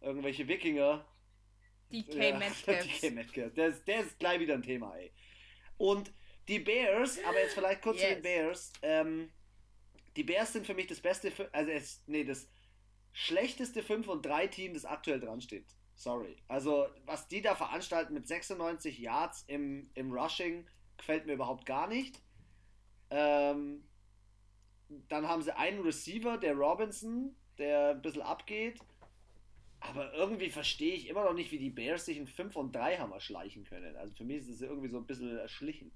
irgendwelche 0.00 0.46
Wikinger. 0.46 1.06
DK 1.90 2.14
Ja, 2.14 2.36
Metcalf. 2.38 2.84
DK 3.00 3.14
Metcalf. 3.14 3.54
Der 3.54 3.68
ist, 3.68 3.86
der 3.88 4.00
ist 4.00 4.18
gleich 4.18 4.40
wieder 4.40 4.54
ein 4.54 4.62
Thema, 4.62 4.94
ey. 4.96 5.10
Und 5.78 6.12
die 6.48 6.58
Bears, 6.58 7.18
aber 7.24 7.40
jetzt 7.40 7.54
vielleicht 7.54 7.82
kurz 7.82 7.98
zu 7.98 8.04
Yes. 8.04 8.14
den 8.14 8.22
Bears. 8.22 8.72
Ähm, 8.82 9.30
die 10.16 10.22
Bears 10.24 10.52
sind 10.52 10.66
für 10.66 10.74
mich 10.74 10.86
das 10.86 11.00
beste, 11.00 11.32
also 11.52 11.70
es, 11.70 12.02
nee, 12.06 12.24
das 12.24 12.48
schlechteste 13.12 13.82
5 13.82 14.06
und 14.08 14.24
3 14.24 14.46
Team, 14.48 14.74
das 14.74 14.84
aktuell 14.84 15.20
dran 15.20 15.40
steht. 15.40 15.66
Sorry. 15.96 16.36
Also, 16.46 16.86
was 17.06 17.26
die 17.26 17.40
da 17.40 17.54
veranstalten 17.54 18.12
mit 18.12 18.28
96 18.28 18.98
Yards 18.98 19.44
im, 19.48 19.90
im 19.94 20.12
Rushing, 20.12 20.68
gefällt 20.98 21.26
mir 21.26 21.32
überhaupt 21.32 21.64
gar 21.64 21.88
nicht. 21.88 22.20
Ähm, 23.10 23.82
dann 25.08 25.26
haben 25.26 25.42
sie 25.42 25.56
einen 25.56 25.80
Receiver, 25.80 26.36
der 26.36 26.54
Robinson, 26.54 27.34
der 27.58 27.90
ein 27.90 28.02
bisschen 28.02 28.22
abgeht. 28.22 28.78
Aber 29.80 30.12
irgendwie 30.14 30.50
verstehe 30.50 30.94
ich 30.94 31.08
immer 31.08 31.24
noch 31.24 31.34
nicht, 31.34 31.50
wie 31.50 31.58
die 31.58 31.70
Bears 31.70 32.04
sich 32.06 32.18
in 32.18 32.26
5 32.26 32.56
und 32.56 32.74
3 32.74 32.98
haben 32.98 33.12
erschleichen 33.12 33.64
können. 33.64 33.96
Also 33.96 34.14
für 34.14 34.24
mich 34.24 34.38
ist 34.38 34.48
es 34.48 34.60
irgendwie 34.62 34.88
so 34.88 34.98
ein 34.98 35.06
bisschen 35.06 35.36
erschlichen, 35.38 35.92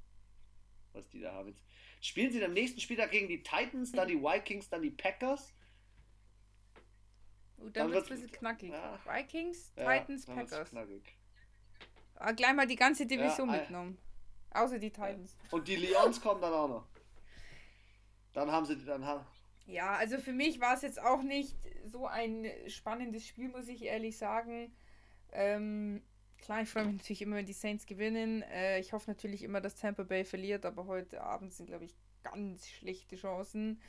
was 0.92 1.08
die 1.10 1.20
da 1.20 1.32
haben. 1.32 1.48
Jetzt 1.48 1.62
spielen 2.00 2.32
sie 2.32 2.44
am 2.44 2.52
nächsten 2.52 2.80
Spieltag 2.80 3.10
gegen 3.10 3.28
die 3.28 3.42
Titans, 3.42 3.92
dann 3.92 4.08
die 4.08 4.20
Vikings, 4.20 4.68
dann 4.70 4.82
die 4.82 4.90
Packers. 4.90 5.52
Uh, 7.60 7.64
Dann 7.64 7.72
dann 7.72 7.92
wird 7.92 8.04
es 8.04 8.10
ein 8.10 8.14
bisschen 8.16 8.32
knackig. 8.32 8.72
Ja. 8.72 8.98
Vikings, 9.06 9.72
Ja, 9.76 9.98
Titans, 9.98 10.26
wird's 10.26 10.50
Packers. 10.50 10.72
Ah, 12.16 12.32
gleich 12.32 12.54
mal 12.54 12.66
die 12.66 12.76
ganze 12.76 13.06
Division 13.06 13.48
Ja, 13.48 13.56
mitgenommen. 13.56 13.98
Außer 14.52 14.78
die 14.78 14.90
Titans. 14.90 15.36
Und 15.50 15.68
die 15.68 15.76
Lions 15.76 16.20
kommen 16.20 16.40
dann 16.40 16.52
auch 16.52 16.68
noch. 16.68 16.86
Dann 18.32 18.50
haben 18.50 18.66
sie 18.66 18.76
dann 18.84 19.04
haben, 19.04 19.24
Ja, 19.66 19.94
also 19.94 20.18
für 20.18 20.32
mich 20.32 20.60
war 20.60 20.74
es 20.74 20.82
jetzt 20.82 21.00
auch 21.00 21.22
nicht 21.22 21.56
so 21.86 22.06
ein 22.06 22.46
spannendes 22.68 23.26
Spiel, 23.26 23.48
muss 23.48 23.68
ich 23.68 23.82
ehrlich 23.82 24.18
sagen. 24.18 24.72
Ähm, 25.32 26.02
klar, 26.38 26.62
ich 26.62 26.68
freue 26.68 26.86
mich 26.86 26.96
natürlich 26.96 27.22
immer, 27.22 27.36
wenn 27.36 27.46
die 27.46 27.52
Saints 27.52 27.86
gewinnen. 27.86 28.42
Äh, 28.42 28.80
ich 28.80 28.92
hoffe 28.92 29.10
natürlich 29.10 29.42
immer, 29.42 29.60
dass 29.60 29.76
Tampa 29.76 30.02
Bay 30.02 30.24
verliert, 30.24 30.64
aber 30.64 30.86
heute 30.86 31.22
Abend 31.22 31.52
sind, 31.52 31.66
glaube 31.66 31.84
ich, 31.84 31.94
ganz 32.22 32.68
schlechte 32.68 33.16
Chancen. 33.16 33.80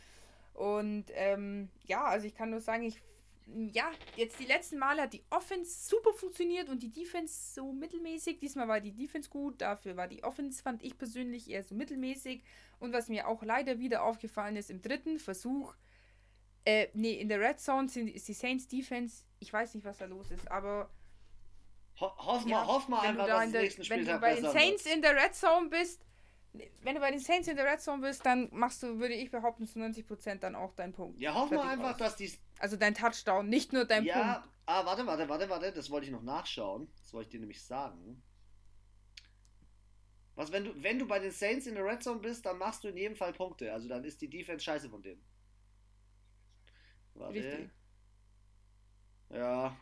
Und 0.53 1.05
ähm, 1.13 1.69
ja, 1.85 2.03
also 2.03 2.27
ich 2.27 2.35
kann 2.35 2.49
nur 2.49 2.61
sagen, 2.61 2.83
ich 2.83 3.01
ja, 3.47 3.91
jetzt 4.15 4.39
die 4.39 4.45
letzten 4.45 4.77
Male 4.77 5.03
hat 5.03 5.13
die 5.13 5.23
Offense 5.29 5.87
super 5.89 6.13
funktioniert 6.13 6.69
und 6.69 6.81
die 6.83 6.91
Defense 6.91 7.53
so 7.53 7.71
mittelmäßig. 7.71 8.39
Diesmal 8.39 8.67
war 8.67 8.79
die 8.79 8.93
Defense 8.93 9.29
gut, 9.29 9.61
dafür 9.61 9.97
war 9.97 10.07
die 10.07 10.23
Offense, 10.23 10.61
fand 10.61 10.83
ich 10.83 10.97
persönlich, 10.97 11.49
eher 11.49 11.63
so 11.63 11.75
mittelmäßig. 11.75 12.43
Und 12.79 12.93
was 12.93 13.09
mir 13.09 13.27
auch 13.27 13.43
leider 13.43 13.79
wieder 13.79 14.03
aufgefallen 14.03 14.55
ist, 14.55 14.69
im 14.69 14.81
dritten 14.81 15.19
Versuch, 15.19 15.73
äh, 16.65 16.87
nee, 16.93 17.13
in 17.13 17.27
der 17.27 17.39
Red 17.39 17.59
Zone 17.59 17.89
sind, 17.89 18.07
ist 18.07 18.27
die 18.27 18.33
Saints 18.33 18.67
Defense, 18.67 19.23
ich 19.39 19.51
weiß 19.51 19.73
nicht, 19.75 19.85
was 19.85 19.97
da 19.97 20.05
los 20.05 20.31
ist, 20.31 20.49
aber 20.49 20.89
ho 21.99 22.11
hoff 22.17 22.45
mal, 22.45 22.51
ja, 22.51 22.67
hoff 22.67 22.87
mal 22.87 23.01
einfach, 23.01 23.27
da 23.27 23.39
dass 23.39 23.51
der, 23.51 23.61
nächsten 23.61 23.89
wenn 23.89 23.99
du 23.99 24.05
Spieltag 24.05 24.21
bei 24.21 24.35
den 24.35 24.51
Saints 24.51 24.85
wird. 24.85 24.95
in 24.95 25.01
der 25.01 25.15
Red 25.15 25.35
Zone 25.35 25.69
bist, 25.69 26.05
wenn 26.81 26.95
du 26.95 27.01
bei 27.01 27.11
den 27.11 27.19
Saints 27.19 27.47
in 27.47 27.55
der 27.55 27.65
Red 27.65 27.81
Zone 27.81 28.01
bist, 28.01 28.25
dann 28.25 28.49
machst 28.51 28.83
du, 28.83 28.99
würde 28.99 29.13
ich 29.13 29.31
behaupten, 29.31 29.65
zu 29.65 29.79
90% 29.79 30.35
dann 30.35 30.55
auch 30.55 30.73
deinen 30.73 30.93
Punkt. 30.93 31.19
Ja, 31.19 31.33
hoff 31.33 31.49
mal 31.49 31.67
einfach, 31.67 31.97
dass 31.97 32.15
die 32.15 32.31
Also 32.61 32.77
dein 32.77 32.93
Touchdown, 32.93 33.49
nicht 33.49 33.73
nur 33.73 33.85
dein 33.85 34.05
ja, 34.05 34.33
Punkt. 34.35 34.49
ah, 34.67 34.85
warte, 34.85 35.05
warte, 35.07 35.27
warte, 35.27 35.49
warte, 35.49 35.71
das 35.73 35.89
wollte 35.89 36.05
ich 36.05 36.11
noch 36.11 36.21
nachschauen. 36.21 36.87
Das 36.97 37.11
wollte 37.13 37.27
ich 37.27 37.31
dir 37.31 37.39
nämlich 37.39 37.63
sagen. 37.63 38.21
Was, 40.35 40.51
wenn 40.51 40.63
du, 40.65 40.83
wenn 40.83 40.99
du 40.99 41.07
bei 41.07 41.19
den 41.19 41.31
Saints 41.31 41.67
in 41.67 41.75
der 41.75 41.83
Red 41.85 42.03
Zone 42.03 42.19
bist, 42.19 42.45
dann 42.45 42.57
machst 42.57 42.83
du 42.83 42.87
in 42.89 42.97
jedem 42.97 43.15
Fall 43.15 43.33
Punkte. 43.33 43.73
Also 43.73 43.89
dann 43.89 44.03
ist 44.03 44.21
die 44.21 44.29
Defense 44.29 44.63
scheiße 44.63 44.89
von 44.89 45.01
denen. 45.01 45.21
Warte. 47.15 47.35
Richtig. 47.35 47.69
Ja. 49.29 49.75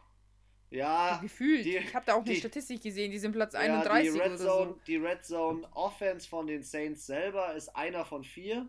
Ja. 0.72 1.18
Gefühlt. 1.22 1.66
die- 1.66 1.78
ich 1.78 1.94
habe 1.96 2.06
da 2.06 2.14
auch 2.14 2.22
eine 2.22 2.32
die- 2.34 2.40
Statistik 2.40 2.82
gesehen, 2.82 3.12
die 3.12 3.20
sind 3.20 3.32
Platz 3.34 3.54
ja 3.54 3.60
31 3.60 4.12
die, 4.14 4.20
Red 4.20 4.28
oder 4.28 4.38
Zone, 4.38 4.70
so. 4.74 4.80
die 4.88 4.96
Red 4.98 5.26
Zone 5.26 5.68
Offense 5.76 6.28
von 6.30 6.48
den 6.48 6.64
Saints 6.64 7.06
selber 7.06 7.54
ist 7.56 7.70
einer 7.76 8.06
von 8.06 8.24
vier. 8.24 8.68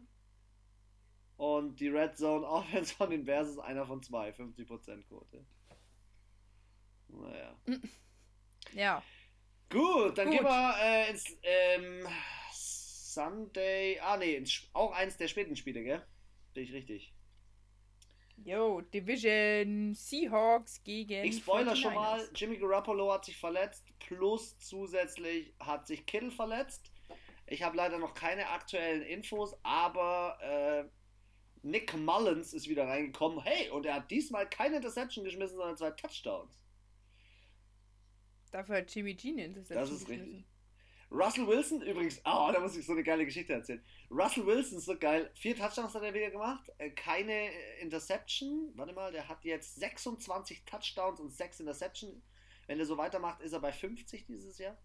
Und 1.40 1.80
die 1.80 1.88
Red 1.88 2.18
Zone 2.18 2.46
Offense 2.46 2.94
von 2.94 3.08
den 3.08 3.24
Bears 3.24 3.48
ist 3.48 3.58
einer 3.60 3.86
von 3.86 4.02
zwei. 4.02 4.28
50% 4.28 5.04
Quote. 5.04 5.42
Naja. 7.08 7.56
Ja. 8.74 9.02
Gut, 9.70 10.18
dann 10.18 10.28
Gut. 10.28 10.36
gehen 10.36 10.44
wir 10.44 10.74
äh, 10.82 11.10
ins 11.10 11.24
ähm, 11.42 12.06
Sunday. 12.52 13.98
Ah, 14.00 14.18
nee, 14.18 14.44
auch 14.74 14.92
eins 14.92 15.16
der 15.16 15.28
späten 15.28 15.56
Spiele, 15.56 15.82
gell? 15.82 16.06
Bin 16.52 16.64
ich 16.64 16.74
richtig. 16.74 17.14
Yo, 18.44 18.82
Division 18.82 19.94
Seahawks 19.94 20.84
gegen. 20.84 21.24
Ich 21.24 21.38
spoiler 21.38 21.74
schon 21.74 21.94
mal: 21.94 22.22
Jimmy 22.34 22.58
Garoppolo 22.58 23.14
hat 23.14 23.24
sich 23.24 23.38
verletzt, 23.38 23.86
plus 23.98 24.58
zusätzlich 24.58 25.54
hat 25.58 25.86
sich 25.86 26.04
Kittle 26.04 26.30
verletzt. 26.30 26.92
Ich 27.46 27.62
habe 27.62 27.78
leider 27.78 27.96
noch 27.96 28.12
keine 28.12 28.50
aktuellen 28.50 29.02
Infos, 29.02 29.56
aber 29.62 30.38
äh, 30.42 30.99
Nick 31.62 31.94
Mullins 31.96 32.52
ist 32.52 32.68
wieder 32.68 32.86
reingekommen. 32.86 33.40
Hey, 33.40 33.68
und 33.70 33.86
er 33.86 33.94
hat 33.94 34.10
diesmal 34.10 34.48
keine 34.48 34.76
Interception 34.76 35.24
geschmissen, 35.24 35.56
sondern 35.56 35.76
zwei 35.76 35.90
Touchdowns. 35.90 36.64
Dafür 38.50 38.78
hat 38.78 38.94
Jimmy 38.94 39.14
G 39.14 39.30
eine 39.30 39.44
Interception 39.44 39.78
Das 39.78 39.90
ist 39.90 40.08
richtig. 40.08 40.44
Russell 41.10 41.46
Wilson, 41.46 41.82
übrigens, 41.82 42.20
oh, 42.24 42.50
da 42.52 42.60
muss 42.60 42.76
ich 42.76 42.86
so 42.86 42.92
eine 42.92 43.02
geile 43.02 43.24
Geschichte 43.24 43.52
erzählen. 43.52 43.82
Russell 44.10 44.46
Wilson 44.46 44.78
ist 44.78 44.84
so 44.84 44.96
geil. 44.96 45.30
Vier 45.34 45.56
Touchdowns 45.56 45.94
hat 45.94 46.02
er 46.02 46.14
wieder 46.14 46.30
gemacht, 46.30 46.70
äh, 46.78 46.90
keine 46.90 47.50
Interception. 47.80 48.72
Warte 48.76 48.92
mal, 48.92 49.10
der 49.10 49.28
hat 49.28 49.44
jetzt 49.44 49.76
26 49.76 50.64
Touchdowns 50.64 51.20
und 51.20 51.30
6 51.30 51.60
Interception. 51.60 52.22
Wenn 52.66 52.78
er 52.78 52.86
so 52.86 52.96
weitermacht, 52.96 53.40
ist 53.42 53.52
er 53.52 53.60
bei 53.60 53.72
50 53.72 54.26
dieses 54.26 54.58
Jahr. 54.58 54.78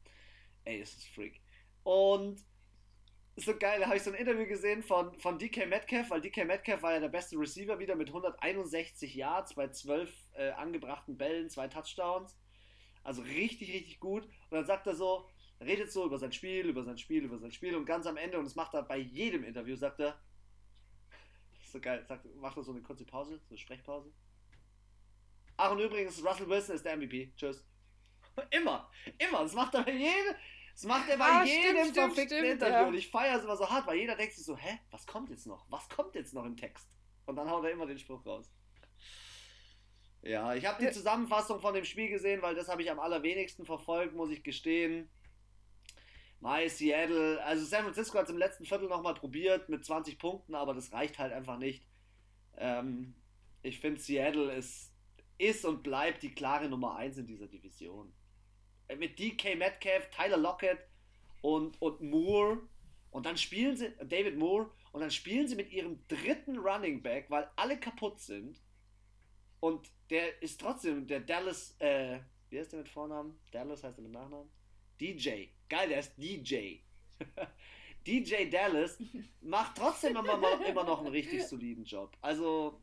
Ey, 0.63 0.79
das 0.79 0.93
ist 0.93 1.07
Freak. 1.09 1.39
Und 1.83 2.43
so 3.37 3.57
geil, 3.57 3.79
da 3.79 3.87
habe 3.87 3.97
ich 3.97 4.03
so 4.03 4.11
ein 4.11 4.15
Interview 4.15 4.45
gesehen 4.45 4.81
von, 4.81 5.17
von 5.19 5.37
DK 5.37 5.67
Metcalf, 5.67 6.09
weil 6.09 6.21
DK 6.21 6.45
Metcalf 6.45 6.81
war 6.81 6.93
ja 6.93 6.99
der 6.99 7.09
beste 7.09 7.37
Receiver 7.37 7.77
wieder 7.79 7.95
mit 7.95 8.07
161 8.07 9.13
Yards 9.13 9.55
bei 9.55 9.67
12 9.67 10.09
äh, 10.33 10.51
angebrachten 10.51 11.17
Bällen, 11.17 11.49
zwei 11.49 11.67
Touchdowns. 11.67 12.37
Also 13.03 13.21
richtig, 13.23 13.73
richtig 13.73 13.99
gut. 13.99 14.23
Und 14.23 14.51
dann 14.51 14.65
sagt 14.65 14.87
er 14.87 14.95
so, 14.95 15.29
redet 15.59 15.91
so 15.91 16.05
über 16.05 16.17
sein 16.17 16.31
Spiel, 16.31 16.67
über 16.67 16.83
sein 16.83 16.97
Spiel, 16.97 17.23
über 17.23 17.37
sein 17.37 17.51
Spiel 17.51 17.75
und 17.75 17.85
ganz 17.85 18.05
am 18.05 18.17
Ende, 18.17 18.37
und 18.37 18.45
das 18.45 18.55
macht 18.55 18.73
er 18.73 18.83
bei 18.83 18.97
jedem 18.97 19.43
Interview, 19.43 19.75
sagt 19.75 19.99
er, 19.99 20.17
so 21.71 21.79
geil, 21.81 22.05
sagt, 22.07 22.33
macht 22.35 22.55
er 22.55 22.63
so 22.63 22.71
eine 22.71 22.81
kurze 22.81 23.05
Pause, 23.05 23.37
so 23.43 23.49
eine 23.49 23.57
Sprechpause. 23.57 24.13
Ach, 25.57 25.71
und 25.71 25.79
übrigens, 25.79 26.23
Russell 26.25 26.49
Wilson 26.49 26.75
ist 26.75 26.85
der 26.85 26.97
MVP. 26.97 27.33
Tschüss. 27.35 27.65
Immer, 28.51 28.89
immer. 29.17 29.43
Das 29.43 29.53
macht 29.53 29.73
er 29.75 29.83
bei 29.83 29.93
jedem, 29.93 30.35
das 30.75 30.83
macht 30.83 31.07
er 31.07 31.17
bei 31.17 31.25
ah, 31.25 31.43
jedem 31.45 31.77
stimmt, 31.83 31.95
verfickten 31.95 32.37
stimmt, 32.37 32.51
Interview. 32.51 32.73
Ja. 32.73 32.87
Und 32.87 32.95
ich 32.95 33.09
feiere 33.09 33.37
es 33.37 33.45
immer 33.45 33.55
so 33.55 33.69
hart, 33.69 33.87
weil 33.87 33.97
jeder 33.97 34.17
denkt 34.17 34.33
sich 34.33 34.43
so, 34.43 34.57
hä, 34.57 34.77
was 34.91 35.07
kommt 35.07 35.29
jetzt 35.29 35.47
noch? 35.47 35.65
Was 35.69 35.87
kommt 35.87 36.15
jetzt 36.15 36.33
noch 36.33 36.43
im 36.43 36.57
Text? 36.57 36.89
Und 37.25 37.37
dann 37.37 37.49
haut 37.49 37.63
er 37.63 37.71
immer 37.71 37.85
den 37.85 37.97
Spruch 37.97 38.25
raus. 38.25 38.51
Ja, 40.21 40.53
ich 40.53 40.65
habe 40.65 40.83
die 40.83 40.91
Zusammenfassung 40.91 41.61
von 41.61 41.73
dem 41.73 41.85
Spiel 41.85 42.09
gesehen, 42.09 42.41
weil 42.41 42.55
das 42.55 42.67
habe 42.67 42.81
ich 42.81 42.91
am 42.91 42.99
allerwenigsten 42.99 43.65
verfolgt, 43.65 44.15
muss 44.15 44.31
ich 44.31 44.43
gestehen. 44.43 45.07
Mai, 46.41 46.67
Seattle, 46.67 47.41
also 47.45 47.63
San 47.63 47.83
Francisco 47.83 48.17
hat 48.17 48.25
es 48.25 48.31
im 48.31 48.37
letzten 48.37 48.65
Viertel 48.65 48.89
nochmal 48.89 49.13
probiert 49.13 49.69
mit 49.69 49.85
20 49.85 50.19
Punkten, 50.19 50.55
aber 50.55 50.73
das 50.73 50.91
reicht 50.91 51.19
halt 51.19 51.31
einfach 51.31 51.57
nicht. 51.57 51.85
Ähm, 52.57 53.15
ich 53.61 53.79
finde, 53.79 54.01
Seattle 54.01 54.51
ist, 54.53 54.91
ist 55.37 55.63
und 55.63 55.83
bleibt 55.83 56.21
die 56.21 56.35
klare 56.35 56.67
Nummer 56.67 56.97
1 56.97 57.17
in 57.17 57.27
dieser 57.27 57.47
Division. 57.47 58.11
Äh, 58.87 58.95
mit 58.95 59.19
DK 59.19 59.55
Metcalf, 59.55 60.09
Tyler 60.09 60.37
Lockett 60.37 60.79
und, 61.41 61.81
und 61.81 62.01
Moore. 62.01 62.59
Und 63.11 63.25
dann 63.25 63.37
spielen 63.37 63.77
sie, 63.77 63.91
David 64.03 64.37
Moore, 64.37 64.69
und 64.91 65.01
dann 65.01 65.11
spielen 65.11 65.47
sie 65.47 65.55
mit 65.55 65.71
ihrem 65.71 65.99
dritten 66.07 66.57
Running 66.57 67.01
Back, 67.01 67.29
weil 67.29 67.49
alle 67.55 67.79
kaputt 67.79 68.19
sind. 68.19 68.61
Und 69.59 69.89
der 70.09 70.41
ist 70.41 70.59
trotzdem 70.59 71.07
der 71.07 71.21
Dallas, 71.21 71.75
äh, 71.79 72.19
wie 72.49 72.59
heißt 72.59 72.73
der 72.73 72.79
mit 72.79 72.89
Vornamen? 72.89 73.39
Dallas 73.51 73.83
heißt 73.83 73.97
er 73.97 74.03
mit 74.03 74.11
Nachnamen? 74.11 74.49
DJ. 74.99 75.47
Geil, 75.69 75.89
der 75.89 75.99
ist 75.99 76.13
DJ. 76.17 76.77
DJ 78.07 78.49
Dallas 78.49 78.97
macht 79.41 79.77
trotzdem 79.77 80.15
immer, 80.15 80.65
immer 80.65 80.83
noch 80.83 80.99
einen 80.99 81.07
richtig 81.07 81.43
soliden 81.43 81.85
Job. 81.85 82.15
Also, 82.21 82.81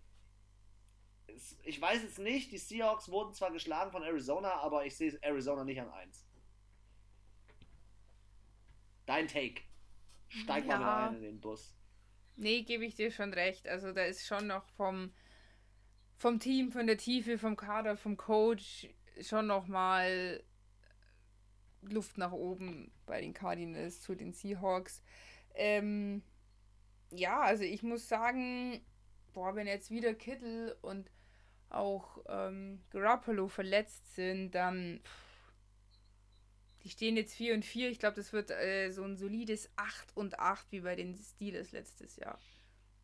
ich 1.64 1.80
weiß 1.80 2.02
es 2.04 2.18
nicht, 2.18 2.52
die 2.52 2.58
Seahawks 2.58 3.08
wurden 3.08 3.34
zwar 3.34 3.50
geschlagen 3.50 3.90
von 3.90 4.02
Arizona, 4.02 4.54
aber 4.60 4.84
ich 4.86 4.96
sehe 4.96 5.18
Arizona 5.22 5.64
nicht 5.64 5.80
an 5.80 5.90
1. 5.90 6.26
Dein 9.06 9.28
Take. 9.28 9.62
Steig 10.28 10.66
ja. 10.66 10.78
mal 10.78 11.06
rein 11.06 11.16
in 11.16 11.22
den 11.22 11.40
Bus. 11.40 11.74
Nee, 12.36 12.62
gebe 12.62 12.84
ich 12.84 12.94
dir 12.94 13.10
schon 13.10 13.32
recht. 13.34 13.68
Also 13.68 13.92
da 13.92 14.04
ist 14.04 14.26
schon 14.26 14.46
noch 14.46 14.66
vom, 14.70 15.12
vom 16.16 16.38
Team, 16.40 16.72
von 16.72 16.86
der 16.86 16.96
Tiefe, 16.96 17.38
vom 17.38 17.56
Kader, 17.56 17.96
vom 17.96 18.16
Coach 18.16 18.88
schon 19.20 19.46
noch 19.46 19.66
mal 19.66 20.42
Luft 21.82 22.16
nach 22.16 22.32
oben 22.32 22.92
bei 23.06 23.20
den 23.20 23.34
Cardinals 23.34 24.00
zu 24.00 24.14
den 24.14 24.32
Seahawks. 24.32 25.02
Ähm, 25.54 26.22
ja, 27.10 27.40
also 27.40 27.64
ich 27.64 27.82
muss 27.82 28.08
sagen, 28.08 28.80
boah, 29.32 29.54
wenn 29.54 29.66
jetzt 29.66 29.90
wieder 29.90 30.14
Kittel 30.14 30.76
und 30.80 31.10
auch 31.74 32.18
ähm, 32.28 32.80
Garoppolo 32.90 33.48
verletzt 33.48 34.14
sind, 34.14 34.52
dann. 34.52 35.00
Pff, 35.04 35.22
die 36.84 36.90
stehen 36.90 37.16
jetzt 37.16 37.34
4 37.34 37.54
und 37.54 37.64
4. 37.64 37.90
Ich 37.90 37.98
glaube, 37.98 38.16
das 38.16 38.32
wird 38.32 38.50
äh, 38.50 38.90
so 38.90 39.04
ein 39.04 39.16
solides 39.16 39.70
8 39.76 40.16
und 40.16 40.38
8 40.38 40.66
wie 40.70 40.80
bei 40.80 40.96
den 40.96 41.16
Steelers 41.16 41.72
letztes 41.72 42.16
Jahr. 42.16 42.38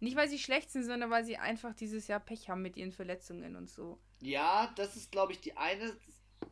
Nicht, 0.01 0.17
weil 0.17 0.29
sie 0.29 0.39
schlecht 0.39 0.71
sind, 0.71 0.85
sondern 0.85 1.11
weil 1.11 1.25
sie 1.25 1.37
einfach 1.37 1.75
dieses 1.75 2.07
Jahr 2.07 2.21
Pech 2.21 2.49
haben 2.49 2.63
mit 2.63 2.77
ihren 2.77 2.93
Verletzungen 2.93 3.57
und 3.57 3.69
so. 3.69 3.99
Ja, 4.21 4.73
das 4.77 4.97
ist, 4.97 5.11
glaube 5.11 5.33
ich, 5.33 5.41
die 5.41 5.57
eine. 5.57 5.97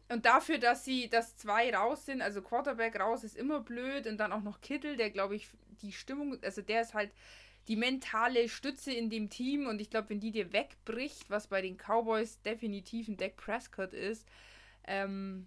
Und 0.09 0.25
dafür, 0.25 0.59
dass 0.59 0.85
sie, 0.85 1.09
dass 1.09 1.37
zwei 1.37 1.73
raus 1.75 2.07
sind, 2.07 2.23
also 2.23 2.43
Quarterback 2.43 2.99
raus 2.99 3.25
ist 3.25 3.37
immer 3.37 3.61
blöd 3.61 4.07
und 4.07 4.19
dann 4.19 4.33
auch 4.33 4.43
noch 4.43 4.61
Kittel, 4.61 4.97
der, 4.97 5.11
glaube 5.11 5.37
ich, 5.37 5.49
die 5.83 5.93
Stimmung, 5.93 6.39
also 6.43 6.63
der 6.63 6.83
ist 6.83 6.95
halt 6.95 7.13
die 7.69 7.77
mentale 7.77 8.49
Stütze 8.49 8.93
in 8.93 9.11
dem 9.11 9.29
Team 9.31 9.67
und 9.67 9.81
ich 9.81 9.91
glaube, 9.91 10.11
wenn 10.11 10.21
die 10.21 10.31
dir 10.31 10.53
wegbricht, 10.53 11.29
was 11.31 11.49
bei 11.49 11.63
den 11.63 11.77
Cowboys 11.77 12.41
definitiv 12.43 13.09
ein 13.09 13.17
Dak 13.17 13.37
Prescott 13.37 13.93
ist, 13.93 14.27
ähm, 14.87 15.47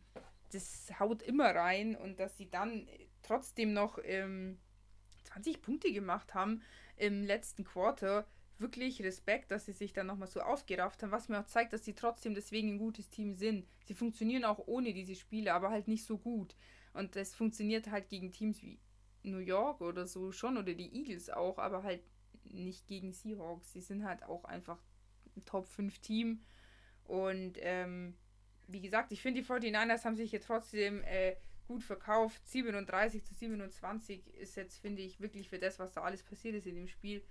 das 0.52 0.92
haut 1.00 1.22
immer 1.22 1.56
rein 1.56 1.96
und 1.96 2.20
dass 2.20 2.38
sie 2.38 2.50
dann 2.50 2.88
trotzdem 3.22 3.74
noch 3.74 4.00
ähm, 4.04 4.58
20 5.26 5.62
Punkte 5.62 5.94
gemacht 5.94 6.34
haben 6.34 6.62
im 6.98 7.24
letzten 7.24 7.64
Quarter, 7.64 8.28
wirklich 8.58 9.02
Respekt, 9.02 9.52
dass 9.52 9.66
sie 9.66 9.72
sich 9.72 9.94
dann 9.94 10.08
nochmal 10.08 10.28
so 10.28 10.42
aufgerafft 10.42 11.02
haben, 11.02 11.12
was 11.12 11.30
mir 11.30 11.40
auch 11.40 11.46
zeigt, 11.46 11.72
dass 11.72 11.86
sie 11.86 11.94
trotzdem 11.94 12.34
deswegen 12.34 12.74
ein 12.74 12.78
gutes 12.78 13.10
Team 13.10 13.34
sind. 13.34 13.66
Sie 13.86 13.94
funktionieren 13.94 14.44
auch 14.44 14.60
ohne 14.68 14.94
diese 14.94 15.16
Spiele, 15.16 15.54
aber 15.54 15.70
halt 15.70 15.88
nicht 15.88 16.04
so 16.04 16.18
gut. 16.18 16.56
Und 16.94 17.16
das 17.16 17.34
funktioniert 17.34 17.90
halt 17.90 18.10
gegen 18.10 18.32
Teams 18.32 18.62
wie 18.62 18.80
New 19.24 19.40
York 19.40 19.82
oder 19.82 20.06
so 20.06 20.32
schon 20.32 20.58
oder 20.58 20.74
die 20.74 20.94
Eagles 20.96 21.30
auch, 21.30 21.58
aber 21.58 21.84
halt 21.84 22.02
nicht 22.44 22.88
gegen 22.88 23.14
Seahawks. 23.14 23.74
Sie 23.74 23.82
sind 23.82 24.04
halt 24.04 24.24
auch 24.24 24.46
einfach 24.46 24.80
ein 25.36 25.46
Top 25.46 25.68
5 25.68 26.00
Team. 26.00 26.44
Und 27.04 27.58
ähm, 27.60 28.16
wie 28.68 28.82
gesagt, 28.82 29.12
ich 29.12 29.22
finde, 29.22 29.42
die 29.42 29.48
49ers 29.48 30.06
haben 30.06 30.16
sich 30.16 30.30
hier 30.30 30.42
trotzdem 30.42 31.04
äh, 31.04 31.36
gut 31.68 31.84
verkauft. 31.84 32.48
37 32.48 33.24
zu 33.24 33.34
27 33.34 34.36
ist 34.36 34.56
jetzt, 34.56 34.78
finde 34.80 35.02
ich, 35.02 35.20
wirklich 35.20 35.50
für 35.50 35.60
das, 35.60 35.80
was 35.80 35.94
da 35.94 36.02
alles 36.02 36.24
passiert 36.24 36.56
ist 36.56 36.68
in 36.68 36.76
dem 36.76 36.88
Spiel, 36.88 37.24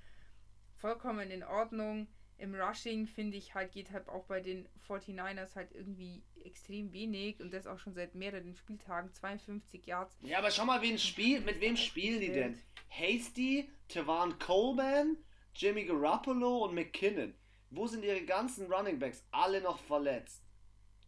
vollkommen 0.76 1.30
in 1.30 1.42
Ordnung. 1.42 2.08
Im 2.38 2.54
Rushing, 2.54 3.06
finde 3.08 3.36
ich, 3.36 3.54
halt 3.54 3.72
geht 3.72 3.90
halt 3.90 4.08
auch 4.08 4.24
bei 4.24 4.40
den 4.40 4.68
49ers 4.88 5.56
halt 5.56 5.72
irgendwie 5.74 6.22
extrem 6.44 6.92
wenig 6.92 7.40
und 7.40 7.52
das 7.52 7.66
auch 7.66 7.78
schon 7.78 7.94
seit 7.94 8.14
mehreren 8.14 8.54
Spieltagen. 8.54 9.12
52 9.12 9.84
Yards. 9.86 10.16
Ja, 10.22 10.38
aber 10.38 10.50
schau 10.50 10.64
mal, 10.64 10.80
wen 10.80 10.98
spiel, 10.98 11.40
mit 11.40 11.60
wem 11.60 11.76
spielen 11.76 12.20
die 12.20 12.32
denn? 12.32 12.60
Hasty, 12.90 13.68
Tavan 13.88 14.38
Coleman, 14.38 15.16
Jimmy 15.54 15.84
Garoppolo 15.84 16.64
und 16.64 16.74
McKinnon. 16.74 17.34
Wo 17.70 17.86
sind 17.86 18.04
ihre 18.04 18.22
ganzen 18.24 18.72
Running 18.72 18.98
Backs? 18.98 19.24
Alle 19.30 19.60
noch 19.60 19.78
verletzt. 19.80 20.42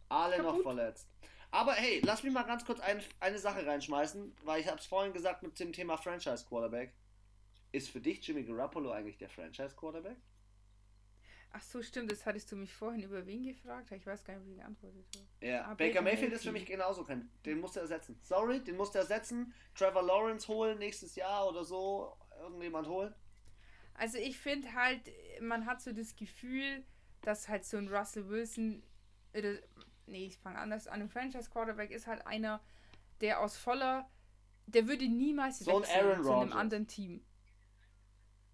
Alle 0.09 0.37
Kaputt. 0.37 0.57
noch 0.57 0.61
verletzt. 0.61 1.07
Aber 1.49 1.73
hey, 1.73 2.01
lass 2.03 2.23
mich 2.23 2.31
mal 2.31 2.43
ganz 2.43 2.65
kurz 2.65 2.79
ein, 2.79 3.01
eine 3.19 3.39
Sache 3.39 3.65
reinschmeißen, 3.65 4.35
weil 4.43 4.61
ich 4.61 4.67
habe 4.67 4.79
es 4.79 4.85
vorhin 4.85 5.13
gesagt 5.13 5.43
mit 5.43 5.59
dem 5.59 5.73
Thema 5.73 5.97
Franchise 5.97 6.45
Quarterback. 6.45 6.93
Ist 7.71 7.89
für 7.89 8.01
dich 8.01 8.25
Jimmy 8.25 8.43
Garoppolo 8.43 8.91
eigentlich 8.91 9.17
der 9.17 9.29
Franchise 9.29 9.75
Quarterback? 9.75 10.17
Ach 11.53 11.61
so, 11.61 11.81
stimmt, 11.81 12.11
das 12.11 12.25
hattest 12.25 12.51
du 12.51 12.55
mich 12.55 12.73
vorhin 12.73 13.03
über 13.03 13.25
wen 13.25 13.43
gefragt. 13.43 13.91
Ich 13.91 14.05
weiß 14.05 14.23
gar 14.23 14.35
nicht, 14.35 14.45
wie 14.45 14.51
ich 14.51 14.57
geantwortet 14.57 15.05
habe. 15.15 15.45
Ja, 15.45 15.63
ah, 15.63 15.73
Baker, 15.73 15.75
Baker 15.75 16.01
Mayfield 16.01 16.33
ist 16.33 16.43
für 16.43 16.51
mich 16.51 16.65
genauso 16.65 17.03
kein. 17.03 17.29
Den 17.45 17.59
musst 17.59 17.75
du 17.75 17.81
ersetzen. 17.81 18.17
Sorry, 18.21 18.61
den 18.61 18.77
musst 18.77 18.95
du 18.95 18.99
ersetzen. 18.99 19.53
Trevor 19.75 20.03
Lawrence 20.03 20.47
holen 20.47 20.79
nächstes 20.79 21.15
Jahr 21.15 21.47
oder 21.47 21.65
so. 21.65 22.15
Irgendjemand 22.41 22.87
holen. 22.87 23.13
Also 23.95 24.17
ich 24.17 24.37
finde 24.37 24.73
halt, 24.73 25.11
man 25.41 25.65
hat 25.65 25.81
so 25.81 25.91
das 25.91 26.15
Gefühl, 26.15 26.83
dass 27.21 27.49
halt 27.49 27.65
so 27.65 27.77
ein 27.77 27.89
Russell 27.89 28.29
Wilson. 28.29 28.81
Oder, 29.33 29.55
nee, 30.05 30.27
ich 30.27 30.37
fange 30.37 30.57
anders 30.57 30.87
an. 30.87 31.01
Ein 31.01 31.09
Franchise 31.09 31.49
Quarterback 31.49 31.91
ist 31.91 32.07
halt 32.07 32.25
einer, 32.25 32.61
der 33.19 33.41
aus 33.41 33.57
voller. 33.57 34.09
Der 34.67 34.87
würde 34.87 35.07
niemals 35.09 35.59
so 35.59 35.81
wechseln 35.81 36.23
zu 36.23 36.33
einem 36.33 36.53
anderen 36.53 36.87
Team. 36.87 37.21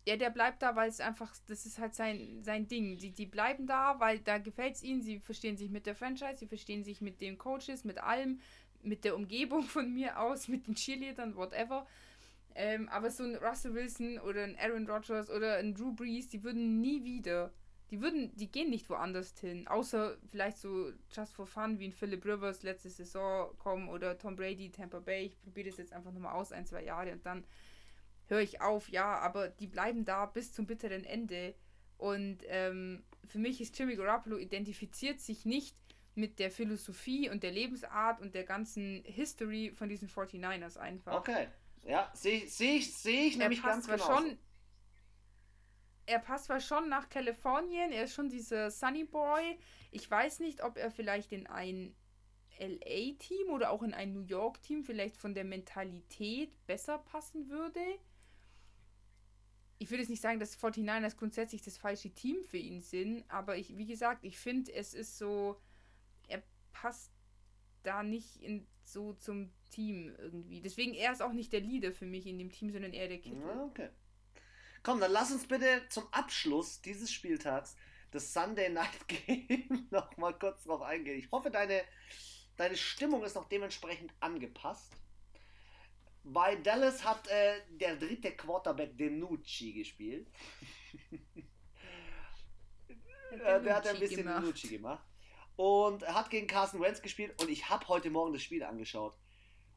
Ja, 0.08 0.16
der 0.16 0.30
bleibt 0.30 0.62
da, 0.62 0.78
weil 0.78 0.88
es 0.88 1.02
einfach, 1.02 1.36
das 1.48 1.66
ist 1.66 1.80
halt 1.80 1.94
sein, 1.94 2.42
sein 2.42 2.66
Ding. 2.70 2.98
Die, 2.98 3.12
die 3.12 3.26
bleiben 3.26 3.68
da, 3.68 4.00
weil 4.00 4.20
da 4.20 4.38
gefällt 4.38 4.76
es 4.76 4.82
ihnen. 4.82 5.02
Sie 5.02 5.20
verstehen 5.20 5.58
sich 5.58 5.70
mit 5.70 5.86
der 5.86 5.96
Franchise, 5.96 6.38
sie 6.38 6.48
verstehen 6.48 6.86
sich 6.86 7.02
mit 7.02 7.20
den 7.20 7.38
Coaches, 7.38 7.84
mit 7.84 7.98
allem, 7.98 8.40
mit 8.82 9.04
der 9.04 9.18
Umgebung 9.18 9.64
von 9.76 9.94
mir 9.94 10.18
aus, 10.18 10.48
mit 10.48 10.66
den 10.66 10.76
Cheerleadern, 10.76 11.36
whatever. 11.36 11.86
Ähm, 12.56 12.88
aber 12.88 13.12
so 13.12 13.26
ein 13.26 13.36
Russell 13.36 13.74
Wilson 13.74 14.18
oder 14.20 14.46
ein 14.46 14.56
Aaron 14.58 14.90
Rodgers 14.90 15.30
oder 15.30 15.58
ein 15.58 15.76
Drew 15.76 15.92
Brees, 15.92 16.30
die 16.30 16.42
würden 16.42 16.80
nie 16.80 17.04
wieder. 17.04 17.52
Die 17.92 18.00
würden, 18.00 18.34
die 18.38 18.50
gehen 18.50 18.70
nicht 18.70 18.90
woanders 18.90 19.38
hin. 19.38 19.68
Außer 19.68 20.18
vielleicht 20.32 20.60
so 20.60 20.90
just 21.12 21.34
for 21.34 21.46
fun, 21.46 21.80
wie 21.80 21.90
ein 21.90 21.92
Philip 21.92 22.24
Rivers 22.24 22.64
letzte 22.64 22.90
Saison 22.90 23.50
kommen 23.58 23.90
oder 23.90 24.18
Tom 24.18 24.38
Brady, 24.38 24.72
Tampa 24.72 25.00
Bay. 25.00 25.26
Ich 25.26 25.42
probiere 25.42 25.68
das 25.68 25.78
jetzt 25.78 25.92
einfach 25.92 26.14
nochmal 26.14 26.36
aus, 26.36 26.54
ein, 26.54 26.66
zwei 26.66 26.86
Jahre 26.86 27.12
und 27.12 27.26
dann 27.26 27.44
höre 28.28 28.42
ich 28.42 28.62
auf. 28.62 28.90
Ja, 28.90 29.20
aber 29.20 29.50
die 29.50 29.68
bleiben 29.68 30.06
da 30.06 30.26
bis 30.26 30.54
zum 30.54 30.66
bitteren 30.66 31.04
Ende. 31.04 31.56
Und 31.98 32.40
ähm, 32.48 33.04
für 33.26 33.40
mich 33.40 33.60
ist 33.62 33.78
Jimmy 33.78 33.96
Garoppolo 33.96 34.38
identifiziert 34.38 35.20
sich 35.20 35.46
nicht 35.46 35.76
mit 36.16 36.40
der 36.40 36.50
Philosophie 36.52 37.30
und 37.30 37.44
der 37.44 37.52
Lebensart 37.52 38.22
und 38.22 38.34
der 38.34 38.44
ganzen 38.44 39.04
History 39.06 39.72
von 39.72 39.90
diesen 39.90 40.10
49ers 40.10 40.78
einfach. 40.78 41.14
Okay. 41.14 41.48
Ja, 41.84 42.12
sehe 42.14 42.48
seh 42.48 42.78
ich, 42.78 42.94
seh 42.94 43.28
ich 43.28 43.38
nämlich 43.38 43.64
ganz 43.64 43.88
genau. 43.88 44.04
Schon, 44.04 44.38
er 46.06 46.20
passt 46.20 46.46
zwar 46.46 46.60
schon 46.60 46.90
nach 46.90 47.08
Kalifornien, 47.10 47.92
er 47.92 48.06
ist 48.06 48.14
schon 48.14 48.30
dieser 48.30 48.72
Sunny 48.72 49.04
Boy. 49.04 49.60
Ich 49.92 50.10
weiß 50.10 50.40
nicht, 50.40 50.64
ob 50.64 50.78
er 50.78 50.90
vielleicht 50.92 51.32
in 51.32 51.48
ein 51.48 51.96
LA-Team 52.60 53.50
oder 53.50 53.72
auch 53.72 53.84
in 53.84 53.94
ein 53.94 54.14
New 54.14 54.22
York-Team 54.22 54.84
vielleicht 54.84 55.18
von 55.18 55.36
der 55.36 55.44
Mentalität 55.44 56.52
besser 56.66 56.98
passen 56.98 57.50
würde 57.50 57.82
ich 59.80 59.90
würde 59.90 60.02
jetzt 60.02 60.10
nicht 60.10 60.22
sagen, 60.22 60.40
dass 60.40 60.58
49ers 60.58 61.18
grundsätzlich 61.18 61.62
das 61.62 61.78
falsche 61.78 62.10
Team 62.10 62.44
für 62.44 62.58
ihn 62.58 62.82
sind, 62.82 63.24
aber 63.30 63.58
ich, 63.58 63.78
wie 63.78 63.86
gesagt, 63.86 64.24
ich 64.24 64.38
finde, 64.38 64.74
es 64.74 64.94
ist 64.94 65.18
so, 65.18 65.60
er 66.28 66.42
passt 66.72 67.12
da 67.84 68.04
nicht 68.04 68.42
in, 68.42 68.68
so 68.84 69.14
zum 69.14 69.52
Team 69.70 70.16
irgendwie. 70.18 70.62
Deswegen, 70.62 70.94
er 70.94 71.12
ist 71.12 71.22
auch 71.22 71.34
nicht 71.34 71.54
der 71.54 71.62
Leader 71.62 71.92
für 71.92 72.06
mich 72.06 72.26
in 72.26 72.38
dem 72.38 72.52
Team, 72.52 72.72
sondern 72.72 72.94
eher 72.94 73.08
der 73.08 73.20
Kittel. 73.20 73.44
Okay. 73.70 73.90
Komm, 74.84 75.00
dann 75.00 75.12
lass 75.12 75.32
uns 75.32 75.48
bitte 75.48 75.82
zum 75.90 76.06
Abschluss 76.12 76.82
dieses 76.82 77.12
Spieltags 77.12 77.76
das 78.12 78.34
Sunday 78.34 78.70
Night 78.70 79.08
Game 79.08 79.88
nochmal 79.92 80.38
kurz 80.38 80.64
drauf 80.64 80.82
eingehen. 80.82 81.20
Ich 81.20 81.30
hoffe, 81.32 81.52
deine, 81.52 81.84
deine 82.56 82.78
Stimmung 82.78 83.24
ist 83.24 83.36
noch 83.36 83.50
dementsprechend 83.50 84.14
angepasst. 84.20 84.94
Bei 86.34 86.56
Dallas 86.56 87.06
hat 87.06 87.28
äh, 87.28 87.62
der 87.70 87.96
dritte 87.96 88.36
Quarterback 88.36 88.98
Denucci 88.98 89.72
gespielt. 89.74 90.28
äh, 93.32 93.62
der 93.62 93.76
hat 93.76 93.88
ein 93.88 94.00
bisschen 94.00 94.24
gemacht. 94.24 94.44
Denucci 94.44 94.68
gemacht. 94.68 95.06
Und 95.56 96.06
hat 96.06 96.30
gegen 96.30 96.48
Carson 96.48 96.82
Wentz 96.82 97.02
gespielt 97.02 97.42
und 97.42 97.50
ich 97.50 97.70
habe 97.70 97.88
heute 97.88 98.10
Morgen 98.10 98.34
das 98.34 98.44
Spiel 98.44 98.64
angeschaut 98.64 99.16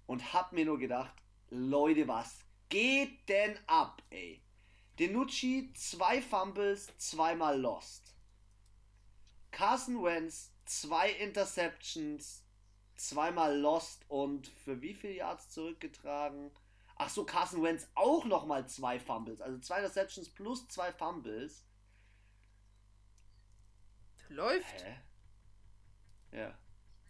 und 0.06 0.32
habe 0.32 0.56
mir 0.56 0.64
nur 0.64 0.78
gedacht, 0.78 1.14
Leute, 1.50 2.08
was 2.08 2.40
geht 2.68 3.28
denn 3.28 3.56
ab, 3.66 4.02
ey? 4.10 4.42
Denucci, 4.98 5.72
zwei 5.74 6.20
Fumbles, 6.20 6.88
zweimal 6.98 7.58
lost. 7.58 8.14
Carson 9.52 10.02
Wentz, 10.02 10.52
zwei 10.64 11.10
Interceptions, 11.12 12.39
zweimal 13.08 13.58
lost 13.58 14.04
und 14.08 14.48
für 14.48 14.80
wie 14.80 14.94
viele 14.94 15.14
Yards 15.14 15.50
zurückgetragen? 15.50 16.50
Ach 16.96 17.08
so, 17.08 17.24
Carson 17.24 17.62
Wentz 17.62 17.88
auch 17.94 18.24
nochmal 18.24 18.68
zwei 18.68 18.98
Fumbles. 18.98 19.40
Also 19.40 19.58
zwei 19.58 19.80
Receptions 19.80 20.28
plus 20.28 20.68
zwei 20.68 20.92
Fumbles. 20.92 21.64
Läuft. 24.28 24.84
Hä? 24.84 24.96
Ja. 26.32 26.58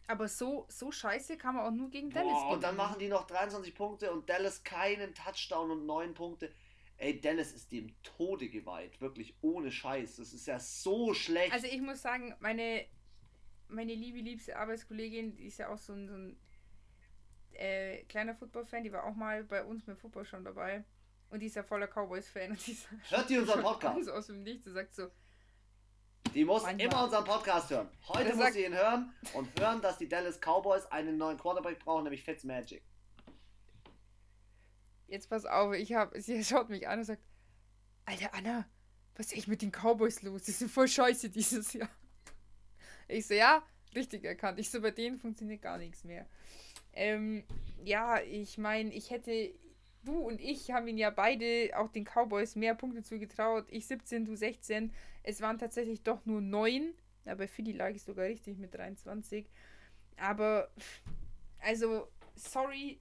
Aber 0.07 0.27
so, 0.29 0.67
so 0.69 0.91
scheiße 0.91 1.37
kann 1.37 1.55
man 1.55 1.67
auch 1.67 1.71
nur 1.71 1.91
gegen 1.91 2.11
Dallas 2.11 2.33
Boah, 2.33 2.53
Und 2.55 2.63
dann 2.63 2.77
machen 2.77 2.99
die 2.99 3.09
noch 3.09 3.27
23 3.27 3.75
Punkte 3.75 4.13
und 4.13 4.29
Dallas 4.29 4.65
keinen 4.65 5.15
Touchdown 5.15 5.71
und 5.71 5.87
9 5.87 6.15
Punkte. 6.15 6.53
Ey, 6.97 7.21
Dallas 7.21 7.53
ist 7.53 7.71
dem 7.73 7.95
Tode 8.03 8.49
geweiht. 8.49 9.01
Wirklich 9.01 9.35
ohne 9.41 9.71
Scheiß. 9.71 10.17
Das 10.17 10.33
ist 10.33 10.47
ja 10.47 10.59
so 10.59 11.15
schlecht. 11.15 11.53
Also 11.53 11.67
ich 11.67 11.81
muss 11.81 12.03
sagen, 12.03 12.35
meine 12.41 12.87
meine 13.71 13.95
liebe, 13.95 14.19
liebste 14.19 14.57
Arbeitskollegin, 14.57 15.37
die 15.37 15.47
ist 15.47 15.59
ja 15.59 15.69
auch 15.69 15.79
so 15.79 15.93
ein, 15.93 16.09
so 16.09 16.15
ein 16.15 16.37
äh, 17.53 18.05
kleiner 18.05 18.35
Football-Fan, 18.35 18.85
die 18.85 18.93
war 18.93 19.05
auch 19.05 19.15
mal 19.15 19.45
bei 19.45 19.65
uns 19.65 19.87
mit 19.87 19.99
Football 19.99 20.25
schon 20.25 20.45
dabei. 20.45 20.85
Und 21.31 21.41
die 21.41 21.47
ist 21.47 21.57
ja 21.57 21.63
voller 21.63 21.87
Cowboys-Fan. 21.87 22.59
Hört 23.09 23.31
die 23.31 23.39
unseren 23.39 23.61
Podcast? 23.63 24.11
aus 24.11 24.27
dem 24.27 24.43
Nichts 24.43 24.67
und 24.67 24.75
sagt 24.75 24.95
so. 24.95 25.11
Die 26.35 26.45
muss 26.45 26.63
manchmal. 26.63 26.87
immer 26.87 27.05
unseren 27.05 27.25
Podcast 27.25 27.71
hören. 27.71 27.89
Heute 28.09 28.35
muss 28.35 28.53
sie 28.53 28.65
ihn 28.65 28.75
hören 28.75 29.13
und 29.35 29.61
hören, 29.61 29.81
dass 29.81 29.99
die 29.99 30.09
Dallas 30.09 30.39
Cowboys 30.41 30.87
einen 30.87 31.17
neuen 31.19 31.39
Quarterback 31.39 31.79
brauchen, 31.79 32.05
nämlich 32.05 32.23
Fitzmagic. 32.23 32.83
Jetzt 35.09 35.29
pass 35.29 35.45
auf, 35.45 35.75
ich 35.75 35.93
hab, 35.93 36.13
sie 36.17 36.45
schaut 36.45 36.69
mich 36.69 36.87
an 36.87 37.01
und 37.01 37.05
sagt, 37.05 37.23
Alter 38.05 38.33
Anna, 38.33 38.69
was 39.17 39.27
ist 39.27 39.39
echt 39.39 39.49
mit 39.49 39.63
den 39.63 39.73
Cowboys 39.73 40.23
los? 40.23 40.45
Die 40.45 40.53
sind 40.53 40.71
voll 40.71 40.89
scheiße 40.89 41.31
dieses 41.31 41.73
Jahr. 41.73 41.89
Ich 43.11 43.27
so, 43.27 43.35
ja, 43.35 43.63
richtig 43.95 44.25
erkannt. 44.25 44.59
Ich 44.59 44.71
so, 44.71 44.81
bei 44.81 44.91
denen 44.91 45.19
funktioniert 45.19 45.63
gar 45.63 45.79
nichts 45.79 46.05
mehr. 46.05 46.27
Ähm, 46.93 47.45
ja, 47.85 48.21
ich 48.21 48.59
meine, 48.59 48.93
ich 48.93 49.11
hätte, 49.11 49.53
du 50.05 50.19
und 50.19 50.41
ich 50.41 50.71
haben 50.71 50.89
ihn 50.89 50.99
ja 50.99 51.11
beide, 51.11 51.71
auch 51.77 51.89
den 51.89 52.05
Cowboys, 52.05 52.57
mehr 52.57 52.75
Punkte 52.75 53.03
zugetraut. 53.03 53.67
Ich 53.69 53.87
17, 53.87 54.25
du 54.25 54.37
16. 54.37 54.93
Es 55.23 55.41
waren 55.41 55.59
tatsächlich 55.59 56.03
doch 56.03 56.25
nur 56.27 56.41
9. 56.41 56.95
Ja, 57.27 57.35
bei 57.35 57.47
Philly 57.47 57.73
lag 57.73 57.91
ich 57.91 58.03
sogar 58.03 58.27
richtig 58.27 58.59
mit 58.59 58.75
23. 58.75 59.47
Aber, 60.17 60.71
also, 61.61 62.09
sorry. 62.35 63.01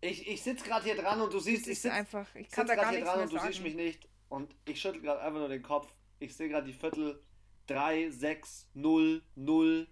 Ich, 0.00 0.26
ich 0.26 0.42
sitze 0.42 0.64
gerade 0.64 0.84
hier 0.84 0.96
dran 0.96 1.20
und 1.20 1.32
du 1.32 1.38
siehst, 1.38 1.68
ich 1.68 1.80
sitze 1.80 1.94
einfach, 1.94 2.34
ich 2.34 2.48
kann 2.50 2.66
da 2.66 2.74
gar 2.74 2.90
nichts 2.90 3.08
dran 3.08 3.20
und 3.20 3.32
du 3.32 3.36
sagen. 3.36 3.52
siehst 3.52 3.62
mich 3.62 3.74
nicht. 3.74 4.08
Und 4.28 4.54
ich 4.64 4.80
schüttel 4.80 5.02
gerade 5.02 5.20
einfach 5.20 5.38
nur 5.38 5.48
den 5.48 5.62
Kopf. 5.62 5.92
Ich 6.18 6.34
sehe 6.34 6.48
gerade 6.48 6.66
die 6.66 6.72
Viertel 6.72 7.20
3, 7.66 8.10
6, 8.10 8.68
0, 8.74 9.22
0. 9.36 9.86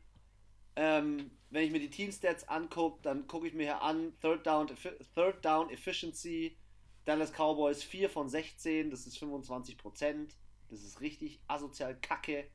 Ähm, 0.76 1.30
wenn 1.51 1.64
ich 1.64 1.72
mir 1.72 1.80
die 1.80 1.90
Team-Stats 1.90 2.48
angucke, 2.48 3.01
dann 3.02 3.26
gucke 3.26 3.47
ich 3.47 3.55
mir 3.55 3.64
hier 3.64 3.82
an, 3.82 4.12
Third 4.20 4.47
Down, 4.47 4.70
Third 5.14 5.44
Down 5.44 5.70
Efficiency, 5.70 6.56
Dallas 7.05 7.32
Cowboys 7.32 7.82
4 7.82 8.09
von 8.09 8.28
16, 8.28 8.90
das 8.90 9.06
ist 9.06 9.18
25% 9.18 10.28
Das 10.68 10.82
ist 10.82 11.01
richtig 11.01 11.40
asozial 11.48 11.97
kacke. 12.01 12.48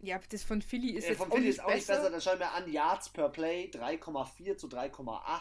ja, 0.00 0.18
das 0.30 0.42
von 0.44 0.62
Philly 0.62 0.92
ist 0.92 1.04
ja, 1.04 1.10
jetzt 1.10 1.18
von 1.18 1.30
Philly 1.30 1.46
auch 1.46 1.50
ist 1.50 1.60
auch 1.60 1.74
nicht 1.74 1.86
besser. 1.86 2.10
Dann 2.10 2.20
schauen 2.20 2.38
wir 2.38 2.52
an, 2.52 2.70
Yards 2.70 3.10
per 3.10 3.28
Play 3.28 3.70
3,4 3.72 4.56
zu 4.56 4.68
3,8. 4.68 5.40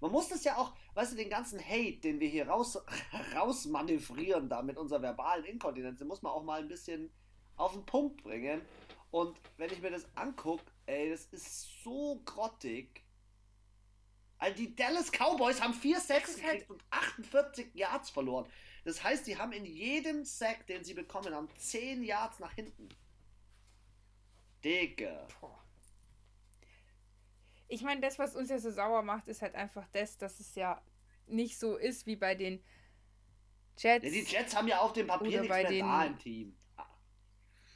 Man 0.00 0.12
muss 0.12 0.28
das 0.28 0.44
ja 0.44 0.56
auch, 0.56 0.74
weißt 0.94 1.12
du, 1.12 1.16
den 1.16 1.30
ganzen 1.30 1.60
Hate, 1.60 1.98
den 1.98 2.20
wir 2.20 2.28
hier 2.28 2.48
raus, 2.48 2.78
rausmanövrieren 3.34 4.48
da 4.48 4.62
mit 4.62 4.76
unserer 4.76 5.02
verbalen 5.02 5.44
Inkontinenz, 5.44 5.98
den 5.98 6.08
muss 6.08 6.22
man 6.22 6.32
auch 6.32 6.44
mal 6.44 6.60
ein 6.60 6.68
bisschen 6.68 7.10
auf 7.56 7.72
den 7.72 7.84
Punkt 7.84 8.22
bringen. 8.22 8.62
Und 9.10 9.40
wenn 9.56 9.70
ich 9.72 9.80
mir 9.80 9.90
das 9.90 10.06
angucke, 10.16 10.64
ey, 10.86 11.10
das 11.10 11.26
ist 11.26 11.82
so 11.82 12.20
grottig. 12.24 13.02
Also 14.38 14.56
die 14.56 14.76
Dallas 14.76 15.10
Cowboys 15.10 15.60
haben 15.60 15.74
4 15.74 15.98
Sacks 15.98 16.36
gekriegt 16.36 16.70
und 16.70 16.84
48 16.90 17.74
Yards 17.74 18.10
verloren. 18.10 18.46
Das 18.84 19.02
heißt, 19.02 19.26
die 19.26 19.36
haben 19.36 19.52
in 19.52 19.64
jedem 19.64 20.24
Sack, 20.24 20.66
den 20.68 20.84
sie 20.84 20.94
bekommen 20.94 21.34
haben, 21.34 21.48
10 21.56 22.04
Yards 22.04 22.38
nach 22.38 22.52
hinten. 22.52 22.88
Digga. 24.62 25.26
Boah 25.40 25.67
ich 27.68 27.82
meine, 27.82 28.00
das, 28.00 28.18
was 28.18 28.34
uns 28.34 28.50
ja 28.50 28.58
so 28.58 28.70
sauer 28.70 29.02
macht, 29.02 29.28
ist 29.28 29.42
halt 29.42 29.54
einfach 29.54 29.86
das, 29.92 30.16
dass 30.18 30.40
es 30.40 30.54
ja 30.54 30.80
nicht 31.26 31.58
so 31.58 31.76
ist 31.76 32.06
wie 32.06 32.16
bei 32.16 32.34
den 32.34 32.62
Jets. 33.78 34.04
Ja, 34.04 34.10
die 34.10 34.20
Jets 34.20 34.56
haben 34.56 34.68
ja 34.68 34.78
auf 34.78 34.92
dem 34.92 35.06
Papier 35.06 35.42
nichts 35.42 35.54
mehr 35.54 35.68
den, 35.68 35.86
da 35.86 36.04
im 36.04 36.18
Team. 36.18 36.56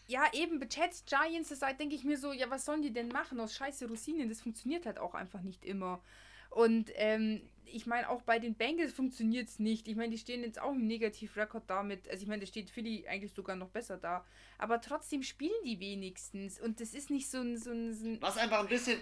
Ja, 0.09 0.25
eben, 0.33 0.61
Jets, 0.69 1.05
Giants, 1.05 1.51
das 1.51 1.63
halt, 1.63 1.79
denke 1.79 1.95
ich 1.95 2.05
mir 2.05 2.19
so, 2.19 2.33
ja, 2.33 2.51
was 2.51 2.65
sollen 2.65 2.83
die 2.83 2.93
denn 2.93 3.09
machen 3.09 3.39
aus 3.41 3.55
scheiße 3.55 3.89
Rosinen? 3.89 4.29
Das 4.29 4.41
funktioniert 4.41 4.85
halt 4.85 4.99
auch 4.99 5.15
einfach 5.15 5.43
nicht 5.43 5.65
immer. 5.65 6.03
Und 6.51 6.91
ähm, 6.97 7.41
ich 7.65 7.87
meine, 7.87 8.11
auch 8.11 8.21
bei 8.23 8.39
den 8.39 8.55
Bengals 8.55 8.93
funktioniert 8.93 9.49
es 9.49 9.59
nicht. 9.59 9.89
Ich 9.89 9.97
meine, 9.97 10.11
die 10.11 10.19
stehen 10.19 10.43
jetzt 10.43 10.61
auch 10.61 10.73
im 10.73 10.87
Negativrekord 10.87 11.65
damit. 11.69 12.09
Also 12.11 12.23
ich 12.23 12.29
meine, 12.29 12.41
da 12.41 12.47
steht 12.47 12.69
Philly 12.69 13.07
eigentlich 13.09 13.33
sogar 13.33 13.57
noch 13.57 13.71
besser 13.71 13.97
da. 13.97 14.27
Aber 14.59 14.81
trotzdem 14.81 15.23
spielen 15.23 15.65
die 15.65 15.81
wenigstens. 15.81 16.61
Und 16.61 16.81
das 16.81 16.93
ist 16.93 17.09
nicht 17.09 17.31
so 17.31 17.39
ein... 17.39 17.57
So 17.57 17.71
ein, 17.71 17.95
so 17.95 18.07
ein 18.07 18.21
was 18.21 18.37
einfach 18.37 18.61
ein 18.61 18.69
bisschen 18.69 18.99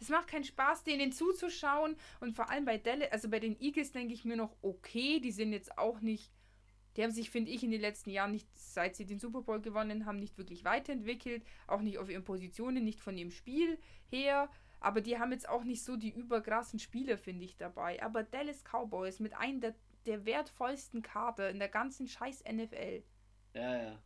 es 0.00 0.08
macht 0.08 0.28
keinen 0.28 0.44
Spaß, 0.44 0.82
denen 0.82 1.12
zuzuschauen. 1.12 1.96
Und 2.20 2.34
vor 2.34 2.50
allem 2.50 2.64
bei 2.64 2.78
Dallas, 2.78 3.12
also 3.12 3.28
bei 3.28 3.38
den 3.38 3.60
Eagles 3.60 3.92
denke 3.92 4.14
ich 4.14 4.24
mir 4.24 4.36
noch, 4.36 4.56
okay, 4.62 5.20
die 5.20 5.32
sind 5.32 5.52
jetzt 5.52 5.76
auch 5.78 6.00
nicht. 6.00 6.32
Die 6.96 7.04
haben 7.04 7.12
sich, 7.12 7.30
finde 7.30 7.52
ich, 7.52 7.62
in 7.62 7.70
den 7.70 7.80
letzten 7.80 8.10
Jahren 8.10 8.32
nicht, 8.32 8.48
seit 8.52 8.96
sie 8.96 9.06
den 9.06 9.20
Super 9.20 9.42
Bowl 9.42 9.60
gewonnen 9.60 10.06
haben, 10.06 10.18
nicht 10.18 10.38
wirklich 10.38 10.64
weiterentwickelt. 10.64 11.44
Auch 11.66 11.82
nicht 11.82 11.98
auf 11.98 12.10
ihren 12.10 12.24
Positionen, 12.24 12.82
nicht 12.82 13.00
von 13.00 13.16
ihrem 13.16 13.30
Spiel 13.30 13.78
her. 14.08 14.50
Aber 14.80 15.02
die 15.02 15.18
haben 15.18 15.30
jetzt 15.30 15.48
auch 15.48 15.62
nicht 15.62 15.84
so 15.84 15.96
die 15.96 16.10
überkrassen 16.10 16.78
Spieler, 16.78 17.18
finde 17.18 17.44
ich, 17.44 17.56
dabei. 17.56 18.02
Aber 18.02 18.22
Dallas 18.22 18.64
Cowboys 18.64 19.20
mit 19.20 19.34
einem 19.34 19.60
der, 19.60 19.74
der 20.06 20.24
wertvollsten 20.24 21.02
Kader 21.02 21.50
in 21.50 21.58
der 21.58 21.68
ganzen 21.68 22.08
scheiß 22.08 22.44
NFL. 22.50 23.02
Ja, 23.54 23.82
ja. 23.82 24.02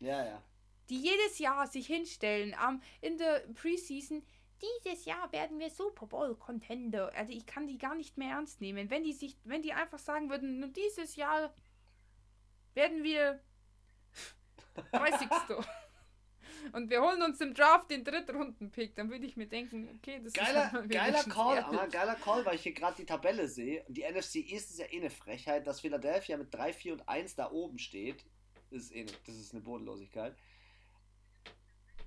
Ja, 0.00 0.26
ja. 0.26 0.42
Die 0.90 1.00
jedes 1.00 1.38
Jahr 1.38 1.66
sich 1.66 1.86
hinstellen, 1.86 2.54
um, 2.68 2.80
in 3.00 3.18
der 3.18 3.44
Preseason 3.54 4.22
dieses 4.62 5.04
Jahr 5.04 5.30
werden 5.32 5.58
wir 5.58 5.70
Super 5.70 6.06
Bowl 6.06 6.34
Contender. 6.36 7.12
Also 7.14 7.32
ich 7.32 7.46
kann 7.46 7.66
die 7.66 7.78
gar 7.78 7.94
nicht 7.94 8.16
mehr 8.16 8.30
ernst 8.30 8.60
nehmen. 8.60 8.90
Wenn 8.90 9.04
die 9.04 9.12
sich, 9.12 9.36
wenn 9.44 9.62
die 9.62 9.72
einfach 9.72 9.98
sagen 9.98 10.30
würden, 10.30 10.72
dieses 10.72 11.16
Jahr 11.16 11.52
werden 12.74 13.02
wir 13.02 13.40
30. 14.92 15.28
und 16.72 16.90
wir 16.90 17.00
holen 17.00 17.22
uns 17.22 17.40
im 17.40 17.54
Draft 17.54 17.90
den 17.90 18.04
Drittrunden-Pick, 18.04 18.94
dann 18.94 19.10
würde 19.10 19.26
ich 19.26 19.36
mir 19.36 19.46
denken, 19.46 19.88
okay, 19.96 20.20
das 20.22 20.32
geiler, 20.32 20.66
ist 20.66 20.72
halt 20.72 20.90
geiler 20.90 21.24
Call, 21.24 21.58
aber 21.58 21.88
geiler 21.88 22.14
Call, 22.16 22.44
weil 22.44 22.56
ich 22.56 22.62
hier 22.62 22.72
gerade 22.72 22.96
die 22.96 23.06
Tabelle 23.06 23.48
sehe. 23.48 23.84
Und 23.84 23.96
die 23.96 24.02
NFC 24.02 24.36
East 24.36 24.70
ist 24.70 24.78
ja 24.78 24.86
eh 24.86 24.98
eine 24.98 25.10
Frechheit, 25.10 25.66
dass 25.66 25.80
Philadelphia 25.80 26.36
mit 26.36 26.52
3, 26.52 26.72
4 26.72 26.92
und 26.94 27.08
1 27.08 27.36
da 27.36 27.50
oben 27.50 27.78
steht. 27.78 28.24
Das 28.70 28.82
ist, 28.82 28.94
eh 28.94 29.04
ne, 29.04 29.12
das 29.26 29.36
ist 29.36 29.52
eine 29.52 29.62
Bodenlosigkeit. 29.62 30.36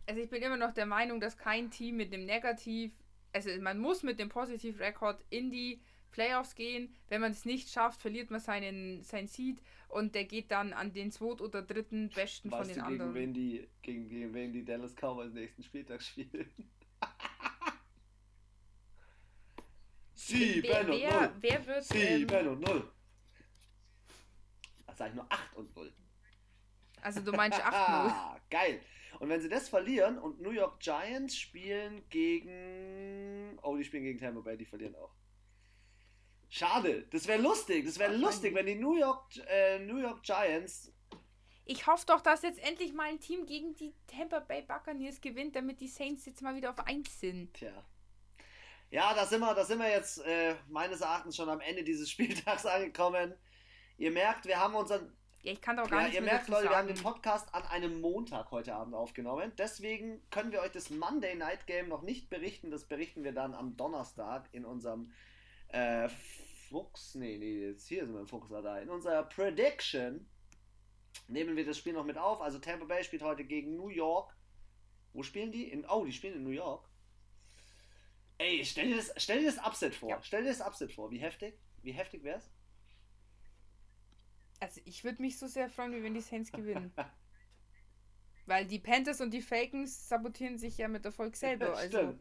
Also 0.10 0.22
ich 0.22 0.30
bin 0.32 0.42
immer 0.42 0.58
noch 0.58 0.74
der 0.74 0.88
Meinung, 0.88 1.20
dass 1.20 1.38
kein 1.38 1.70
Team 1.70 1.98
mit 1.98 2.12
dem 2.12 2.26
Negativ, 2.26 2.92
also 3.32 3.52
man 3.62 3.78
muss 3.78 4.02
mit 4.02 4.18
dem 4.18 4.28
Positiv-Rekord 4.28 5.24
in 5.30 5.52
die 5.52 5.84
Playoffs 6.10 6.56
gehen. 6.56 6.96
Wenn 7.10 7.22
man 7.22 7.30
es 7.32 7.46
nicht 7.46 7.70
schafft, 7.70 8.02
verliert 8.02 8.32
man 8.32 8.40
seinen, 8.40 9.04
sein 9.04 9.28
Seed 9.28 9.62
und 9.88 10.16
der 10.16 10.24
geht 10.26 10.50
dann 10.50 10.74
an 10.74 10.94
den 10.94 11.12
zweiten 11.12 11.44
oder 11.44 11.62
dritten 11.62 12.10
besten 12.10 12.50
weißt 12.50 12.72
von 12.72 12.76
den 12.76 12.84
du, 12.84 12.90
gegen 12.90 13.02
anderen. 13.02 13.14
Wen 13.14 13.34
die, 13.36 13.68
gegen, 13.84 14.10
gegen 14.10 14.34
wen 14.34 14.52
die 14.52 14.66
Dallas 14.66 14.96
Cowboys 14.96 15.32
nächsten 15.32 15.62
Spieltag 15.62 16.02
spielen? 16.02 16.50
Sieben 20.16 20.64
wer, 20.64 20.82
und 20.82 20.88
wer, 20.88 21.22
null. 21.22 21.32
wer 21.40 21.68
wird. 21.68 21.84
Sieben 21.84 22.34
Ähm, 22.34 22.48
und 22.48 22.62
null. 22.62 22.92
Das 24.88 24.98
sage 24.98 25.12
ich 25.12 25.16
nur 25.18 25.32
8 25.32 25.56
und 25.56 25.76
0. 25.76 25.94
also 27.00 27.22
du 27.22 27.32
meinst 27.32 27.60
8-0. 27.60 27.68
Ah, 27.72 28.40
geil. 28.50 28.82
Und 29.20 29.30
wenn 29.30 29.42
sie 29.42 29.50
das 29.50 29.70
verlieren 29.70 30.18
und 30.18 30.42
New 30.42 30.52
York 30.52 30.80
Giants 30.80 31.36
spielen 31.36 32.08
gegen. 32.10 33.58
Oh, 33.64 33.76
die 33.76 33.84
spielen 33.84 34.04
gegen 34.04 34.20
Tampa 34.20 34.42
Bay, 34.42 34.58
die 34.58 34.66
verlieren 34.66 34.96
auch. 34.96 35.14
Schade, 36.50 37.08
das 37.12 37.28
wäre 37.28 37.42
lustig. 37.42 37.86
Das 37.86 38.00
wäre 38.00 38.16
lustig, 38.16 38.56
wenn 38.56 38.66
die 38.66 38.76
New 38.76 38.96
York, 38.96 39.38
äh, 39.48 39.80
New 39.80 39.98
York 39.98 40.24
Giants. 40.24 40.92
Ich 41.66 41.86
hoffe 41.86 42.06
doch, 42.08 42.22
dass 42.22 42.42
jetzt 42.42 42.58
endlich 42.60 42.94
mal 42.94 43.10
ein 43.10 43.20
Team 43.20 43.46
gegen 43.46 43.76
die 43.76 43.94
Tampa 44.08 44.40
Bay 44.40 44.64
Buccaneers 44.64 45.22
gewinnt, 45.22 45.56
damit 45.56 45.80
die 45.80 45.88
Saints 45.88 46.26
jetzt 46.26 46.42
mal 46.42 46.56
wieder 46.56 46.72
auf 46.72 46.80
1 46.80 47.20
sind. 47.20 47.54
Tja. 47.54 47.86
Ja, 48.90 49.14
da 49.14 49.28
sind 49.28 49.42
wir, 49.42 49.54
da 49.54 49.64
sind 49.64 49.78
wir 49.78 49.90
jetzt 49.90 50.18
äh, 50.26 50.56
meines 50.68 51.02
Erachtens 51.02 51.36
schon 51.36 51.48
am 51.48 51.62
Ende 51.62 51.84
dieses 51.84 52.10
Spieltags 52.12 52.66
angekommen. 52.66 53.36
Ihr 54.00 54.12
merkt, 54.12 54.46
wir 54.46 54.60
haben 54.60 54.74
unseren 54.74 55.16
Ja, 55.44 55.54
ich 55.54 55.62
kann 55.62 55.78
doch 55.78 55.90
gar 55.90 56.02
Ja, 56.02 56.06
nicht 56.08 56.16
ihr 56.16 56.22
mehr 56.22 56.34
merkt, 56.34 56.50
Leute, 56.50 56.70
wir 56.70 56.76
haben 56.78 56.88
sagen. 56.88 56.98
den 56.98 57.04
Podcast 57.04 57.54
an 57.54 57.64
einem 57.64 58.02
Montag 58.02 58.52
heute 58.52 58.76
Abend 58.76 58.94
aufgenommen. 58.94 59.54
Deswegen 59.58 60.22
können 60.32 60.52
wir 60.52 60.62
euch 60.62 60.72
das 60.72 60.90
Monday 60.90 61.36
Night 61.36 61.66
Game 61.66 61.88
noch 61.88 62.02
nicht 62.02 62.30
berichten. 62.30 62.72
Das 62.72 62.86
berichten 62.86 63.24
wir 63.24 63.32
dann 63.32 63.54
am 63.54 63.78
Donnerstag 63.78 64.50
in 64.52 64.66
unserem 64.66 65.14
äh, 65.70 66.10
Fuchs. 66.70 67.16
Nee, 67.16 67.38
nee, 67.38 67.68
jetzt 67.68 67.88
hier 67.88 68.06
sind 68.06 68.14
wir 68.14 68.22
im 68.22 68.28
Fuchsradar. 68.28 68.82
In 68.82 68.90
unserer 68.90 69.24
Prediction 69.24 70.30
nehmen 71.28 71.56
wir 71.56 71.66
das 71.66 71.78
Spiel 71.78 71.94
noch 71.94 72.06
mit 72.06 72.18
auf. 72.18 72.42
Also 72.42 72.60
Tampa 72.60 72.86
Bay 72.86 73.04
spielt 73.04 73.22
heute 73.24 73.46
gegen 73.46 73.76
New 73.78 73.90
York. 73.90 74.36
Wo 75.14 75.24
spielen 75.24 75.52
die? 75.52 75.72
In, 75.72 75.86
oh, 75.90 76.06
die 76.06 76.12
spielen 76.12 76.36
in 76.36 76.44
New 76.44 76.50
York. 76.52 76.88
Ey, 78.38 78.64
stell 78.66 78.88
dir 78.90 78.98
das, 78.98 79.14
stell 79.18 79.40
dir 79.40 79.48
das 79.54 79.58
Upset 79.66 79.96
vor. 79.96 80.10
Ja. 80.10 80.20
Stell 80.22 80.44
dir 80.44 80.50
das 80.50 80.62
Upset 80.62 80.92
vor. 80.92 81.12
Wie 81.12 81.18
heftig? 81.20 81.58
Wie 81.82 81.92
heftig 81.92 82.24
wär's? 82.24 82.50
Also 84.60 84.82
ich 84.86 85.04
würde 85.04 85.22
mich 85.22 85.38
so 85.38 85.48
sehr 85.48 85.70
freuen, 85.70 85.94
wie 85.94 86.04
wenn 86.04 86.14
die 86.14 86.22
Saints 86.22 86.52
gewinnen. 86.52 86.92
Weil 88.46 88.66
die 88.66 88.80
Panthers 88.80 89.22
und 89.22 89.32
die 89.32 89.42
Falcons 89.42 90.10
sabotieren 90.10 90.58
sich 90.58 90.78
ja 90.78 90.88
mit 90.88 91.06
Erfolg 91.06 91.36
selber. 91.36 91.76
Also 91.78 92.16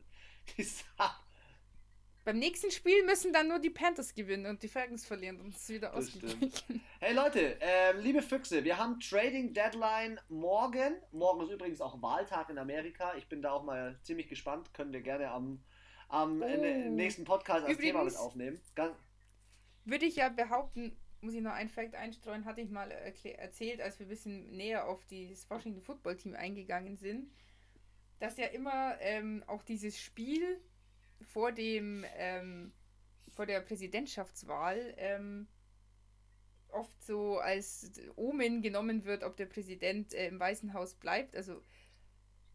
beim 2.25 2.39
nächsten 2.39 2.71
Spiel 2.71 3.05
müssen 3.07 3.33
dann 3.33 3.49
nur 3.49 3.59
die 3.59 3.71
Panthers 3.71 4.15
gewinnen 4.15 4.45
und 4.47 4.63
die 4.63 4.69
Falcons 4.69 5.07
verlieren 5.07 5.41
und 5.41 5.55
es 5.55 5.63
ist 5.63 5.69
wieder 5.71 5.95
ausgeglichen. 5.95 6.83
Hey 7.01 7.15
Leute, 7.15 7.57
ähm, 7.61 8.01
liebe 8.01 8.21
Füchse, 8.21 8.63
wir 8.65 8.77
haben 8.77 9.01
Trading 9.01 9.55
Deadline 9.55 10.21
morgen. 10.29 10.97
Morgen 11.13 11.41
ist 11.45 11.51
übrigens 11.51 11.81
auch 11.81 12.01
Wahltag 12.03 12.51
in 12.51 12.59
Amerika. 12.59 13.15
Ich 13.17 13.29
bin 13.29 13.41
da 13.41 13.53
auch 13.53 13.63
mal 13.65 13.99
ziemlich 14.03 14.29
gespannt. 14.29 14.75
Können 14.75 14.93
wir 14.93 15.01
gerne 15.01 15.31
am, 15.31 15.63
am 16.09 16.43
Oh. 16.43 16.45
äh, 16.45 16.91
nächsten 16.91 17.25
Podcast 17.25 17.65
als 17.65 17.79
Thema 17.79 18.05
mit 18.05 18.13
Übrigens- 18.13 18.17
aufnehmen. 18.17 18.61
Würde 19.87 20.05
ich 20.05 20.17
ja 20.17 20.29
behaupten, 20.29 20.95
muss 21.21 21.35
ich 21.35 21.41
noch 21.41 21.53
einen 21.53 21.69
Fact 21.69 21.95
einstreuen, 21.95 22.45
hatte 22.45 22.61
ich 22.61 22.71
mal 22.71 22.91
erzählt, 22.91 23.81
als 23.81 23.99
wir 23.99 24.07
ein 24.07 24.11
bisschen 24.11 24.57
näher 24.57 24.87
auf 24.87 25.05
das 25.07 25.49
Washington 25.51 25.83
Football 25.83 26.17
Team 26.17 26.35
eingegangen 26.35 26.97
sind, 26.97 27.33
dass 28.19 28.37
ja 28.37 28.47
immer 28.47 29.01
ähm, 29.01 29.43
auch 29.47 29.63
dieses 29.63 30.01
Spiel 30.01 30.61
vor 31.21 31.53
dem 31.53 32.05
ähm, 32.17 32.73
vor 33.35 33.47
der 33.47 33.61
Präsidentschaftswahl 33.61 34.95
ähm, 34.97 35.47
oft 36.71 37.03
so 37.03 37.39
als 37.39 37.91
Omen 38.17 38.63
genommen 38.63 39.05
wird, 39.05 39.23
ob 39.23 39.37
der 39.37 39.47
Präsident 39.47 40.13
äh, 40.15 40.29
im 40.29 40.41
Weißen 40.41 40.75
Haus 40.75 40.95
bleibt. 40.95 41.37
Also 41.37 41.63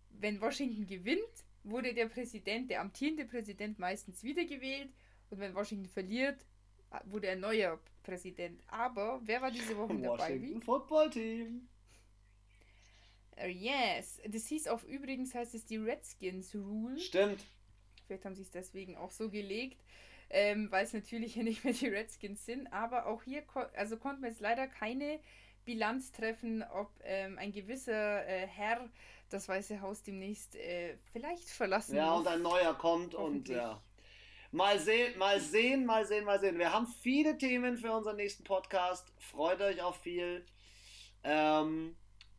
wenn 0.10 0.42
Washington 0.42 0.86
gewinnt, 0.86 1.46
wurde 1.64 1.94
der 1.94 2.08
Präsident, 2.08 2.70
der 2.70 2.82
amtierende 2.82 3.26
Präsident 3.26 3.80
meistens 3.80 4.24
wiedergewählt 4.24 4.94
und 5.30 5.40
wenn 5.40 5.56
Washington 5.56 5.90
verliert, 5.90 6.46
wurde 7.06 7.30
ein 7.30 7.40
neuer 7.40 7.80
Präsident. 8.04 8.62
Aber 8.68 9.22
wer 9.24 9.42
war 9.42 9.52
diese 9.52 9.76
Woche 9.78 9.96
dabei? 9.98 10.34
Washington? 10.34 10.62
Football 10.62 11.10
Team. 11.10 11.68
Uh, 13.42 13.48
yes. 13.48 14.22
Das 14.28 14.46
hieß 14.48 14.68
auf 14.68 14.84
übrigens 14.84 15.34
heißt 15.34 15.56
es 15.56 15.66
die 15.66 15.78
Redskins 15.78 16.54
Rule. 16.54 17.00
Stimmt. 17.00 17.44
Vielleicht 18.06 18.26
haben 18.26 18.36
sie 18.36 18.44
es 18.44 18.52
deswegen 18.52 18.96
auch 18.98 19.12
so 19.12 19.30
gelegt, 19.30 19.82
ähm, 20.30 20.70
weil 20.72 20.86
es 20.86 20.94
natürlich 20.94 21.36
ja 21.36 21.44
nicht 21.44 21.64
mehr 21.64 21.74
die 21.74 21.88
Redskins 21.88 22.46
sind. 22.46 22.72
Aber 22.72 23.08
auch 23.08 23.24
hier 23.24 23.42
ko 23.42 23.62
also 23.76 23.98
konnten 23.98 24.22
wir 24.22 24.30
jetzt 24.30 24.42
leider 24.42 24.68
keine 24.68 25.20
Bilanz 25.66 26.12
treffen, 26.12 26.64
ob 26.64 26.92
ähm, 27.04 27.38
ein 27.40 27.52
gewisser 27.52 28.28
äh, 28.28 28.46
Herr 28.48 28.90
das 29.30 29.48
Weiße 29.50 29.82
Haus 29.82 30.04
demnächst 30.04 30.56
äh, 30.56 30.98
vielleicht 31.12 31.50
verlassen 31.50 31.96
Ja, 31.96 32.12
muss. 32.12 32.20
und 32.22 32.28
ein 32.28 32.42
neuer 32.42 32.78
kommt 32.78 33.16
und 33.16 33.50
ja. 33.50 33.82
Mal 34.54 34.78
sehen, 34.78 35.18
mal 35.18 35.40
sehen, 35.42 35.84
mal 35.84 36.06
sehen, 36.06 36.26
mal 36.26 36.40
sehen. 36.40 36.60
Wir 36.60 36.72
haben 36.72 36.86
viele 36.86 37.40
Themen 37.40 37.76
für 37.76 37.92
unseren 37.92 38.18
nächsten 38.18 38.44
Podcast. 38.44 39.12
Freut 39.18 39.60
euch 39.62 39.82
auf 39.82 40.00
viel. 40.02 40.46
Ähm, 41.24 41.96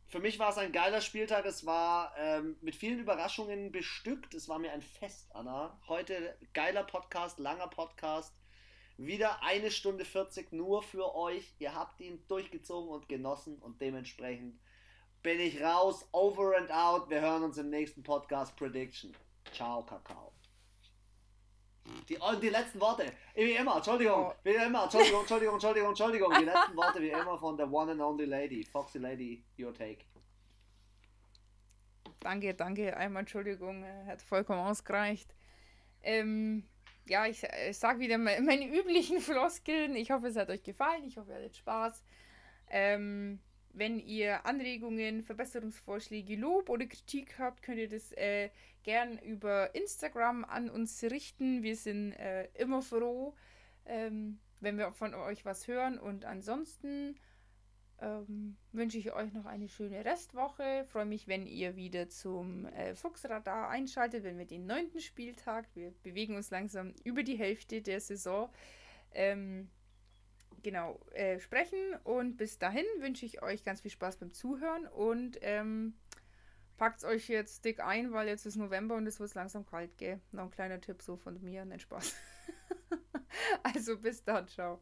für 0.07 0.19
mich 0.19 0.39
war 0.39 0.49
es 0.49 0.57
ein 0.57 0.71
geiler 0.71 1.01
Spieltag. 1.01 1.45
Es 1.45 1.65
war 1.65 2.15
ähm, 2.17 2.55
mit 2.61 2.73
vielen 2.73 2.99
Überraschungen 2.99 3.73
bestückt. 3.73 4.33
Es 4.33 4.47
war 4.47 4.59
mir 4.59 4.71
ein 4.71 4.81
Fest, 4.81 5.27
Anna. 5.35 5.77
Heute 5.89 6.37
geiler 6.53 6.83
Podcast, 6.83 7.37
langer 7.37 7.67
Podcast. 7.67 8.33
Wieder 8.95 9.43
eine 9.43 9.69
Stunde 9.69 10.05
40 10.05 10.53
nur 10.53 10.83
für 10.83 11.13
euch. 11.15 11.53
Ihr 11.59 11.75
habt 11.75 11.99
ihn 11.99 12.25
durchgezogen 12.29 12.91
und 12.91 13.09
genossen 13.09 13.57
und 13.57 13.81
dementsprechend 13.81 14.57
bin 15.21 15.41
ich 15.41 15.61
raus. 15.61 16.07
Over 16.13 16.55
and 16.55 16.71
out. 16.71 17.09
Wir 17.09 17.19
hören 17.19 17.43
uns 17.43 17.57
im 17.57 17.69
nächsten 17.69 18.03
Podcast 18.03 18.55
Prediction. 18.55 19.13
Ciao, 19.51 19.83
Kakao. 19.83 20.34
Die, 22.09 22.17
die 22.41 22.49
letzten 22.49 22.79
Worte, 22.81 23.05
wie 23.35 23.51
immer, 23.51 23.75
Entschuldigung, 23.77 24.31
Oh. 24.31 24.33
wie 24.43 24.51
immer, 24.55 24.83
Entschuldigung, 24.83 25.19
Entschuldigung, 25.21 25.53
Entschuldigung, 25.55 25.89
Entschuldigung, 25.89 26.33
die 26.39 26.45
letzten 26.45 26.75
Worte 26.75 27.01
wie 27.01 27.09
immer 27.09 27.37
von 27.37 27.55
der 27.57 27.71
one 27.71 27.91
and 27.91 28.01
only 28.01 28.25
lady, 28.25 28.63
Foxy 28.63 28.97
Lady, 28.97 29.43
your 29.59 29.73
take. 29.73 29.99
Danke, 32.19 32.53
danke. 32.55 32.95
Einmal 32.97 33.21
Entschuldigung, 33.21 33.83
äh, 33.83 34.05
hat 34.07 34.21
vollkommen 34.21 34.61
ausgereicht. 34.61 35.33
Ähm, 36.01 36.63
ja, 37.07 37.27
ich, 37.27 37.43
äh, 37.43 37.69
ich 37.69 37.77
sage 37.77 37.99
wieder 37.99 38.17
me- 38.17 38.41
meine 38.41 38.67
üblichen 38.67 39.19
Floskeln. 39.21 39.95
Ich 39.95 40.11
hoffe, 40.11 40.27
es 40.27 40.35
hat 40.35 40.49
euch 40.49 40.63
gefallen. 40.63 41.03
Ich 41.05 41.17
hoffe, 41.17 41.31
ihr 41.31 41.35
hattet 41.37 41.57
Spaß. 41.57 42.03
Ähm, 42.69 43.39
wenn 43.73 43.99
ihr 43.99 44.45
Anregungen, 44.45 45.23
Verbesserungsvorschläge, 45.23 46.35
Lob 46.35 46.69
oder 46.69 46.85
Kritik 46.87 47.37
habt, 47.37 47.61
könnt 47.61 47.77
ihr 47.77 47.89
das 47.89 48.11
äh, 48.13 48.49
gern 48.85 49.17
über 49.17 49.73
Instagram 49.75 50.45
an 50.45 50.69
uns 50.69 51.03
richten. 51.03 51.63
Wir 51.63 51.75
sind 51.75 52.13
äh, 52.13 52.45
immer 52.53 52.81
froh, 52.81 53.33
ähm, 53.85 54.39
wenn 54.61 54.77
wir 54.77 54.93
von 54.93 55.13
euch 55.15 55.43
was 55.43 55.67
hören. 55.67 55.99
Und 55.99 56.23
ansonsten 56.23 57.15
ähm, 57.99 58.57
wünsche 58.71 58.99
ich 58.99 59.11
euch 59.11 59.33
noch 59.33 59.45
eine 59.45 59.67
schöne 59.67 60.05
Restwoche. 60.05 60.85
Freue 60.87 61.05
mich, 61.05 61.27
wenn 61.27 61.47
ihr 61.47 61.75
wieder 61.75 62.09
zum 62.09 62.67
äh, 62.67 62.93
Fuchsradar 62.93 63.69
einschaltet, 63.69 64.23
wenn 64.23 64.37
wir 64.37 64.45
den 64.45 64.67
neunten 64.67 64.99
Spieltag, 64.99 65.67
wir 65.73 65.91
bewegen 66.03 66.35
uns 66.35 66.51
langsam 66.51 66.93
über 67.03 67.23
die 67.23 67.37
Hälfte 67.37 67.81
der 67.81 67.99
Saison, 67.99 68.49
ähm, 69.13 69.67
genau, 70.61 70.99
äh, 71.13 71.39
sprechen. 71.39 71.95
Und 72.03 72.37
bis 72.37 72.59
dahin 72.59 72.85
wünsche 72.99 73.25
ich 73.25 73.41
euch 73.41 73.63
ganz 73.63 73.81
viel 73.81 73.91
Spaß 73.91 74.17
beim 74.17 74.31
Zuhören 74.31 74.85
und 74.85 75.39
ähm, 75.41 75.95
packt 76.77 77.03
euch 77.03 77.27
jetzt 77.27 77.65
dick 77.65 77.79
ein, 77.79 78.11
weil 78.11 78.27
jetzt 78.27 78.45
ist 78.45 78.55
November 78.55 78.95
und 78.95 79.07
es 79.07 79.19
wird 79.19 79.33
langsam 79.35 79.65
kalt, 79.65 79.97
gell? 79.97 80.21
Noch 80.31 80.45
ein 80.45 80.51
kleiner 80.51 80.81
Tipp 80.81 81.01
so 81.01 81.17
von 81.17 81.41
mir, 81.41 81.65
nicht 81.65 81.83
Spaß. 81.83 82.15
also 83.63 83.97
bis 83.97 84.23
dann, 84.23 84.47
ciao. 84.47 84.81